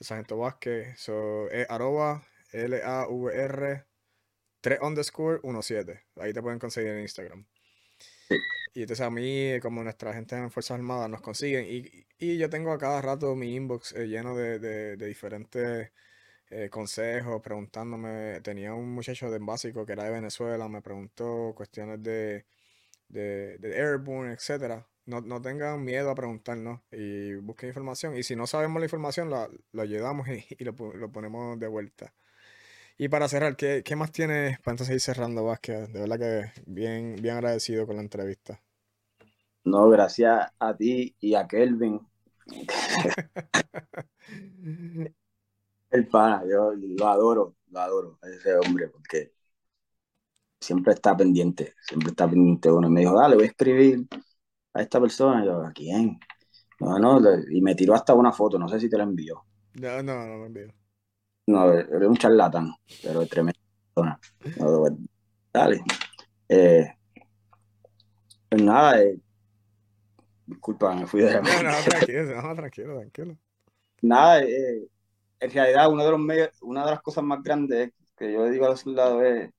Sargento 0.00 0.38
Vázquez, 0.38 0.98
so, 0.98 1.50
es 1.50 1.68
arroba 1.68 2.26
L-A-V-R 2.52 3.84
3 4.62 4.78
underscore 4.82 5.40
17. 5.42 6.00
Ahí 6.16 6.32
te 6.32 6.42
pueden 6.42 6.58
conseguir 6.58 6.90
en 6.92 7.00
Instagram. 7.00 7.46
Y 8.72 8.82
entonces 8.82 9.04
a 9.04 9.10
mí, 9.10 9.58
como 9.60 9.82
nuestra 9.82 10.12
gente 10.14 10.36
en 10.36 10.50
Fuerzas 10.50 10.76
Armadas 10.76 11.10
nos 11.10 11.20
consiguen, 11.20 11.66
y, 11.68 12.06
y 12.18 12.38
yo 12.38 12.48
tengo 12.50 12.72
a 12.72 12.78
cada 12.78 13.02
rato 13.02 13.34
mi 13.34 13.54
inbox 13.54 13.92
eh, 13.92 14.06
lleno 14.08 14.36
de, 14.36 14.58
de, 14.60 14.96
diferentes 15.06 15.92
eh, 16.50 16.70
consejos, 16.70 17.42
preguntándome. 17.42 18.40
Tenía 18.42 18.74
un 18.74 18.90
muchacho 18.92 19.30
de 19.30 19.38
básico 19.38 19.86
que 19.86 19.92
era 19.94 20.04
de 20.04 20.10
Venezuela, 20.10 20.68
me 20.68 20.82
preguntó 20.82 21.52
cuestiones 21.56 22.02
de, 22.02 22.46
de, 23.08 23.58
de 23.58 23.76
Airborne, 23.78 24.32
etc. 24.34 24.84
No, 25.06 25.20
no, 25.20 25.42
tengan 25.42 25.84
miedo 25.84 26.10
a 26.10 26.14
preguntarnos 26.14 26.80
y 26.92 27.34
busquen 27.36 27.70
información. 27.70 28.16
Y 28.16 28.22
si 28.22 28.36
no 28.36 28.46
sabemos 28.46 28.80
la 28.80 28.86
información, 28.86 29.30
la, 29.30 29.48
lo 29.72 29.82
ayudamos 29.82 30.28
y, 30.28 30.46
y 30.58 30.64
lo, 30.64 30.72
lo, 30.94 31.10
ponemos 31.12 31.58
de 31.58 31.68
vuelta. 31.68 32.14
Y 33.02 33.08
para 33.08 33.28
cerrar, 33.28 33.56
¿qué, 33.56 33.82
qué 33.82 33.96
más 33.96 34.12
tienes 34.12 34.58
para 34.60 34.74
entonces 34.74 34.94
ir 34.94 35.00
cerrando, 35.00 35.42
Vázquez? 35.42 35.90
De 35.90 36.00
verdad 36.00 36.18
que 36.18 36.52
bien, 36.66 37.16
bien 37.16 37.36
agradecido 37.36 37.86
con 37.86 37.96
la 37.96 38.02
entrevista. 38.02 38.60
No, 39.64 39.88
gracias 39.88 40.52
a 40.58 40.76
ti 40.76 41.16
y 41.20 41.34
a 41.34 41.46
Kelvin. 41.48 41.98
El 45.90 46.08
pana, 46.08 46.42
yo 46.50 46.72
lo 46.74 47.06
adoro, 47.06 47.54
lo 47.70 47.80
adoro 47.80 48.18
a 48.22 48.28
ese 48.28 48.54
hombre, 48.56 48.88
porque 48.88 49.32
siempre 50.60 50.94
está 50.94 51.16
pendiente, 51.16 51.74
siempre 51.86 52.10
está 52.10 52.28
pendiente 52.28 52.70
uno. 52.70 52.88
Me 52.90 53.00
dijo, 53.00 53.18
dale, 53.18 53.34
voy 53.36 53.44
a 53.44 53.48
escribir 53.48 54.06
a 54.74 54.82
esta 54.82 55.00
persona. 55.00 55.42
Y 55.42 55.46
yo, 55.46 55.62
¿a 55.64 55.72
quién? 55.72 56.18
No, 56.80 56.98
no, 56.98 57.20
y 57.50 57.60
me 57.62 57.74
tiró 57.74 57.94
hasta 57.94 58.14
una 58.14 58.32
foto, 58.32 58.58
no 58.58 58.68
sé 58.68 58.80
si 58.80 58.88
te 58.90 58.96
la 58.98 59.04
envió. 59.04 59.44
No, 59.74 60.02
no, 60.02 60.26
no 60.26 60.38
me 60.38 60.46
envió. 60.46 60.74
No, 61.50 61.72
es 61.72 61.88
un 61.90 62.16
charlatán, 62.16 62.72
pero 63.02 63.22
es 63.22 63.28
tremenda 63.28 63.58
persona. 63.92 64.20
dale. 65.52 65.82
Eh, 66.48 66.86
pues 68.48 68.62
nada, 68.62 69.02
eh, 69.02 69.18
disculpa, 70.46 70.94
me 70.94 71.06
fui 71.06 71.22
de 71.22 71.32
la 71.32 71.40
No, 71.40 71.62
no, 71.62 71.76
tranquilo, 71.84 72.42
no, 72.42 72.54
tranquilo, 72.54 72.98
tranquilo. 72.98 73.36
Nada, 74.02 74.42
eh, 74.42 74.88
en 75.40 75.50
realidad 75.50 75.90
uno 75.90 76.04
de 76.04 76.10
los 76.12 76.20
medios, 76.20 76.50
una 76.62 76.84
de 76.84 76.92
las 76.92 77.02
cosas 77.02 77.24
más 77.24 77.42
grandes 77.42 77.92
que 78.16 78.32
yo 78.32 78.44
le 78.44 78.50
digo 78.52 78.66
a 78.66 78.70
los 78.70 78.80
soldados 78.80 79.22
es 79.24 79.50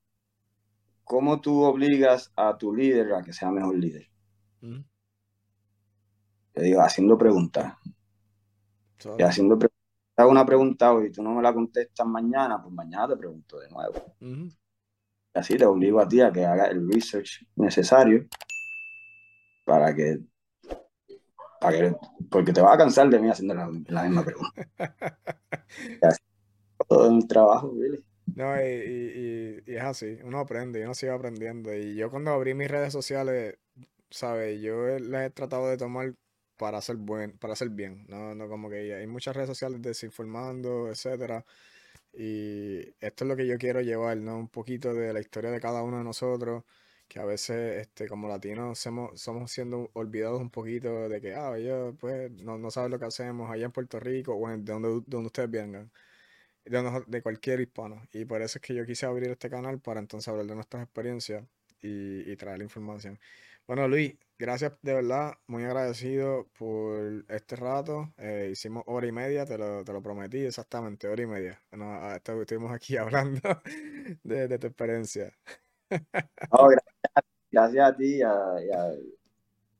cómo 1.03 1.41
tú 1.41 1.63
obligas 1.63 2.31
a 2.37 2.57
tu 2.57 2.73
líder 2.73 3.13
a 3.13 3.21
que 3.21 3.33
sea 3.33 3.51
mejor 3.51 3.75
líder. 3.75 4.07
Te 6.53 6.61
digo, 6.61 6.81
haciendo 6.81 7.17
preguntas. 7.17 7.73
Y 9.17 9.23
haciendo 9.23 9.57
hago 10.17 10.31
una 10.31 10.45
pregunta 10.45 10.93
hoy 10.93 11.07
y 11.07 11.11
tú 11.11 11.23
no 11.23 11.33
me 11.33 11.41
la 11.41 11.53
contestas 11.53 12.05
mañana, 12.07 12.61
pues 12.61 12.73
mañana 12.73 13.09
te 13.09 13.17
pregunto 13.17 13.59
de 13.59 13.69
nuevo. 13.69 13.93
Así 15.33 15.57
te 15.57 15.65
obligo 15.65 15.99
a 15.99 16.07
ti 16.07 16.21
a 16.21 16.31
que 16.31 16.45
hagas 16.45 16.69
el 16.71 16.87
research 16.91 17.45
necesario 17.55 18.27
para 19.65 19.95
que, 19.95 20.19
para 21.59 21.77
que 21.77 21.95
porque 22.29 22.53
te 22.53 22.61
vas 22.61 22.75
a 22.75 22.77
cansar 22.77 23.09
de 23.09 23.19
mí 23.19 23.29
haciendo 23.29 23.53
la, 23.53 23.67
misma 23.67 24.23
pregunta. 24.23 24.67
todo 26.87 27.09
un 27.09 27.27
trabajo, 27.27 27.73
really. 27.77 28.03
No, 28.35 28.55
y, 28.61 29.61
y, 29.65 29.75
es 29.75 29.83
así, 29.83 30.17
uno 30.23 30.39
aprende, 30.39 30.83
uno 30.83 30.93
sigue 30.93 31.11
aprendiendo. 31.11 31.73
Y 31.73 31.95
yo 31.95 32.09
cuando 32.09 32.31
abrí 32.31 32.53
mis 32.53 32.69
redes 32.69 32.93
sociales, 32.93 33.57
¿sabes? 34.09 34.61
Yo 34.61 34.99
las 34.99 35.27
he 35.27 35.29
tratado 35.31 35.67
de 35.67 35.77
tomar 35.77 36.13
para 36.61 36.77
hacer 36.77 36.97
buen, 36.97 37.31
para 37.39 37.53
hacer 37.53 37.69
bien, 37.69 38.05
no, 38.07 38.35
no 38.35 38.47
como 38.47 38.69
que 38.69 38.93
hay 38.93 39.07
muchas 39.07 39.35
redes 39.35 39.49
sociales 39.49 39.81
desinformando, 39.81 40.89
etcétera. 40.89 41.43
Y 42.13 42.81
esto 43.01 43.25
es 43.25 43.29
lo 43.29 43.35
que 43.35 43.47
yo 43.47 43.57
quiero 43.57 43.81
llevar, 43.81 44.17
¿no? 44.17 44.37
Un 44.37 44.49
poquito 44.49 44.93
de 44.93 45.13
la 45.13 45.21
historia 45.21 45.51
de 45.51 45.59
cada 45.59 45.81
uno 45.83 45.97
de 45.97 46.03
nosotros, 46.03 46.63
que 47.07 47.19
a 47.19 47.25
veces 47.25 47.81
este, 47.81 48.07
como 48.07 48.27
latinos 48.29 48.77
somos, 48.79 49.19
somos 49.19 49.51
siendo 49.51 49.89
olvidados 49.93 50.41
un 50.41 50.51
poquito 50.51 51.09
de 51.09 51.21
que, 51.21 51.33
ah, 51.35 51.57
yo 51.57 51.95
pues 51.99 52.31
no, 52.31 52.57
no 52.59 52.69
sabes 52.71 52.91
lo 52.91 52.99
que 52.99 53.05
hacemos 53.05 53.49
allá 53.51 53.65
en 53.65 53.71
Puerto 53.71 53.99
Rico 53.99 54.33
o 54.35 54.49
en, 54.51 54.63
de 54.65 54.73
donde, 54.73 54.89
donde 55.07 55.27
ustedes 55.27 55.49
vengan 55.49 55.91
de, 56.65 57.21
cualquier 57.21 57.61
hispano. 57.61 58.03
Y 58.13 58.25
por 58.25 58.41
eso 58.41 58.59
es 58.59 58.61
que 58.61 58.75
yo 58.75 58.85
quise 58.85 59.05
abrir 59.07 59.29
este 59.29 59.49
canal 59.49 59.79
para 59.79 59.99
entonces 59.99 60.27
hablar 60.27 60.45
de 60.45 60.55
nuestras 60.55 60.83
experiencias 60.83 61.43
y, 61.81 62.35
traer 62.35 62.59
la 62.59 62.63
información. 62.65 63.19
Bueno, 63.67 63.87
Luis, 63.87 64.15
gracias 64.37 64.73
de 64.81 64.93
verdad, 64.93 65.33
muy 65.47 65.63
agradecido 65.63 66.47
por 66.57 67.25
este 67.29 67.55
rato. 67.55 68.13
Eh, 68.17 68.49
hicimos 68.51 68.83
hora 68.87 69.07
y 69.07 69.11
media, 69.11 69.45
te 69.45 69.57
lo, 69.57 69.83
te 69.83 69.93
lo, 69.93 70.01
prometí, 70.01 70.39
exactamente, 70.39 71.07
hora 71.07 71.21
y 71.21 71.27
media. 71.27 71.61
No, 71.71 72.15
estuvimos 72.15 72.71
aquí 72.71 72.97
hablando 72.97 73.39
de, 74.23 74.59
tu 74.59 74.67
experiencia. 74.67 75.31
gracias, 77.51 77.89
a 77.89 77.95
ti 77.95 78.19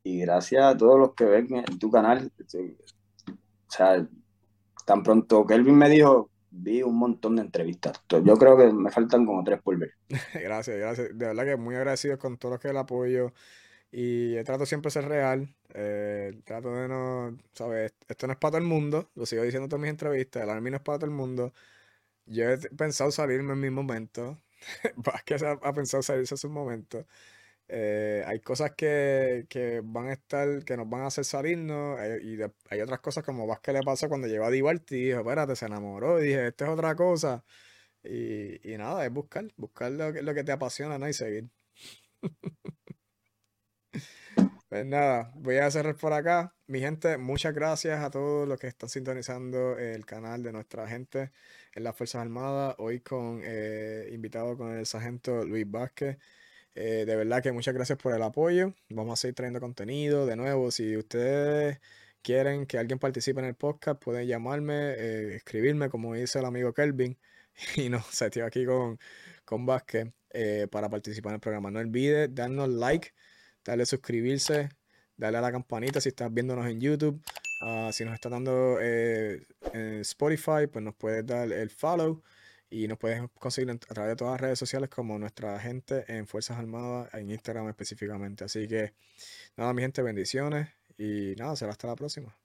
y 0.03 0.19
gracias 0.21 0.63
a 0.63 0.77
todos 0.77 0.99
los 0.99 1.13
que 1.15 1.25
ven 1.25 1.55
en 1.55 1.79
tu 1.79 1.89
canal. 1.91 2.31
O 2.39 3.71
sea, 3.71 4.07
tan 4.85 5.03
pronto 5.03 5.45
Kelvin 5.45 5.77
me 5.77 5.89
dijo, 5.89 6.29
vi 6.51 6.83
un 6.83 6.97
montón 6.97 7.37
de 7.37 7.43
entrevistas. 7.43 8.03
Yo 8.09 8.35
creo 8.35 8.57
que 8.57 8.71
me 8.71 8.91
faltan 8.91 9.25
como 9.25 9.43
tres 9.43 9.61
por 9.61 9.77
ver. 9.77 9.93
gracias, 10.33 10.77
gracias. 10.77 11.17
De 11.17 11.25
verdad 11.25 11.45
que 11.45 11.55
muy 11.55 11.75
agradecido 11.75 12.17
con 12.19 12.37
todo 12.37 12.53
lo 12.53 12.59
que 12.59 12.69
el 12.69 12.77
apoyo. 12.77 13.33
Y 13.91 14.41
trato 14.43 14.65
siempre 14.65 14.89
de 14.89 14.93
ser 14.93 15.05
real. 15.07 15.53
Eh, 15.73 16.41
trato 16.45 16.73
de 16.75 16.87
no, 16.87 17.37
¿sabes? 17.53 17.93
Esto 18.07 18.27
no 18.27 18.33
es 18.33 18.39
para 18.39 18.51
todo 18.51 18.59
el 18.59 18.67
mundo. 18.67 19.09
Lo 19.15 19.25
sigo 19.25 19.43
diciendo 19.43 19.65
en 19.65 19.69
todas 19.69 19.81
mis 19.81 19.91
entrevistas. 19.91 20.43
El 20.43 20.49
Army 20.49 20.71
no 20.71 20.77
es 20.77 20.83
para 20.83 20.99
todo 20.99 21.07
el 21.07 21.15
mundo. 21.15 21.53
Yo 22.25 22.49
he 22.49 22.57
pensado 22.57 23.11
salirme 23.11 23.53
en 23.53 23.59
mi 23.61 23.69
momento. 23.69 24.41
que 25.25 25.35
ha, 25.35 25.51
ha 25.53 25.73
pensado 25.73 26.03
salirse 26.03 26.35
en 26.35 26.39
su 26.39 26.49
momento. 26.49 27.05
Eh, 27.73 28.21
hay 28.27 28.41
cosas 28.41 28.73
que, 28.75 29.81
van 29.85 30.07
a 30.09 30.13
estar, 30.13 30.65
que 30.65 30.75
nos 30.75 30.89
van 30.89 31.03
a 31.03 31.07
hacer 31.07 31.23
salirnos, 31.23 31.99
eh, 32.01 32.19
y 32.21 32.37
hay 32.69 32.81
otras 32.81 32.99
cosas 32.99 33.23
como 33.23 33.47
vas 33.47 33.61
que 33.61 33.71
le 33.71 33.81
pasa 33.81 34.09
cuando 34.09 34.27
llegó 34.27 34.43
a 34.45 34.51
Diverti 34.51 34.95
y 34.97 35.05
dijo, 35.05 35.19
espérate, 35.21 35.55
se 35.55 35.67
enamoró, 35.67 36.19
y 36.21 36.27
dije, 36.27 36.47
esto 36.47 36.65
es 36.65 36.71
otra 36.71 36.95
cosa. 36.95 37.45
Y, 38.03 38.59
nada, 38.77 39.05
es 39.05 39.11
buscar, 39.13 39.47
buscar 39.57 39.91
lo 39.93 40.13
que, 40.13 40.21
lo 40.21 40.33
que 40.33 40.43
te 40.43 40.51
apasiona, 40.51 40.97
¿no? 40.99 41.07
Y 41.09 41.13
seguir. 41.13 41.49
Pues 44.71 44.85
nada, 44.85 45.33
voy 45.35 45.57
a 45.57 45.69
cerrar 45.69 45.97
por 45.97 46.13
acá. 46.13 46.55
Mi 46.67 46.79
gente, 46.79 47.17
muchas 47.17 47.53
gracias 47.53 48.01
a 48.01 48.09
todos 48.09 48.47
los 48.47 48.57
que 48.57 48.67
están 48.67 48.87
sintonizando 48.87 49.77
el 49.77 50.05
canal 50.05 50.43
de 50.43 50.53
nuestra 50.53 50.87
gente 50.87 51.33
en 51.75 51.83
las 51.83 51.93
Fuerzas 51.93 52.21
Armadas. 52.21 52.75
Hoy 52.77 53.01
con 53.01 53.41
eh, 53.43 54.07
invitado 54.13 54.55
con 54.55 54.71
el 54.77 54.85
sargento 54.85 55.43
Luis 55.43 55.69
Vázquez. 55.69 56.19
Eh, 56.73 57.03
de 57.05 57.15
verdad 57.17 57.43
que 57.43 57.51
muchas 57.51 57.73
gracias 57.73 57.97
por 57.99 58.13
el 58.15 58.23
apoyo. 58.23 58.73
Vamos 58.89 59.19
a 59.19 59.21
seguir 59.21 59.35
trayendo 59.35 59.59
contenido. 59.59 60.25
De 60.25 60.37
nuevo, 60.37 60.71
si 60.71 60.95
ustedes 60.95 61.81
quieren 62.21 62.65
que 62.65 62.77
alguien 62.77 62.97
participe 62.97 63.41
en 63.41 63.47
el 63.47 63.55
podcast, 63.55 64.01
pueden 64.01 64.25
llamarme, 64.25 64.93
eh, 64.93 65.35
escribirme, 65.35 65.89
como 65.89 66.13
dice 66.13 66.39
el 66.39 66.45
amigo 66.45 66.73
Kelvin. 66.73 67.19
Y 67.75 67.89
no, 67.89 68.01
se 68.09 68.27
estoy 68.27 68.43
aquí 68.43 68.65
con, 68.65 68.97
con 69.43 69.65
Vázquez 69.65 70.13
eh, 70.29 70.67
para 70.71 70.89
participar 70.89 71.31
en 71.31 71.35
el 71.35 71.41
programa. 71.41 71.71
No 71.71 71.79
olvides 71.79 72.33
darnos 72.33 72.69
like, 72.69 73.13
darle 73.63 73.85
suscribirse, 73.85 74.69
darle 75.17 75.37
a 75.39 75.41
la 75.41 75.51
campanita 75.51 76.01
si 76.01 76.09
estás 76.09 76.33
viéndonos 76.33 76.67
en 76.67 76.79
YouTube. 76.81 77.21
Ah, 77.61 77.91
si 77.93 78.03
nos 78.05 78.13
está 78.13 78.29
dando 78.29 78.79
en 78.81 79.45
Spotify, 80.01 80.67
pues 80.71 80.83
nos 80.83 80.95
puedes 80.95 81.25
dar 81.25 81.51
el 81.51 81.69
follow. 81.69 82.23
Y 82.71 82.87
nos 82.87 82.97
puedes 82.97 83.21
conseguir 83.37 83.69
a 83.69 83.77
través 83.77 84.11
de 84.11 84.15
todas 84.15 84.31
las 84.33 84.41
redes 84.41 84.59
sociales 84.59 84.89
como 84.89 85.19
nuestra 85.19 85.59
gente 85.59 86.05
en 86.07 86.25
Fuerzas 86.25 86.57
Armadas, 86.57 87.13
en 87.13 87.29
Instagram 87.29 87.67
específicamente. 87.67 88.45
Así 88.45 88.65
que 88.65 88.93
nada, 89.57 89.73
mi 89.73 89.81
gente, 89.81 90.01
bendiciones 90.01 90.69
y 90.97 91.35
nada, 91.37 91.55
será 91.57 91.71
hasta 91.71 91.87
la 91.87 91.95
próxima. 91.97 92.40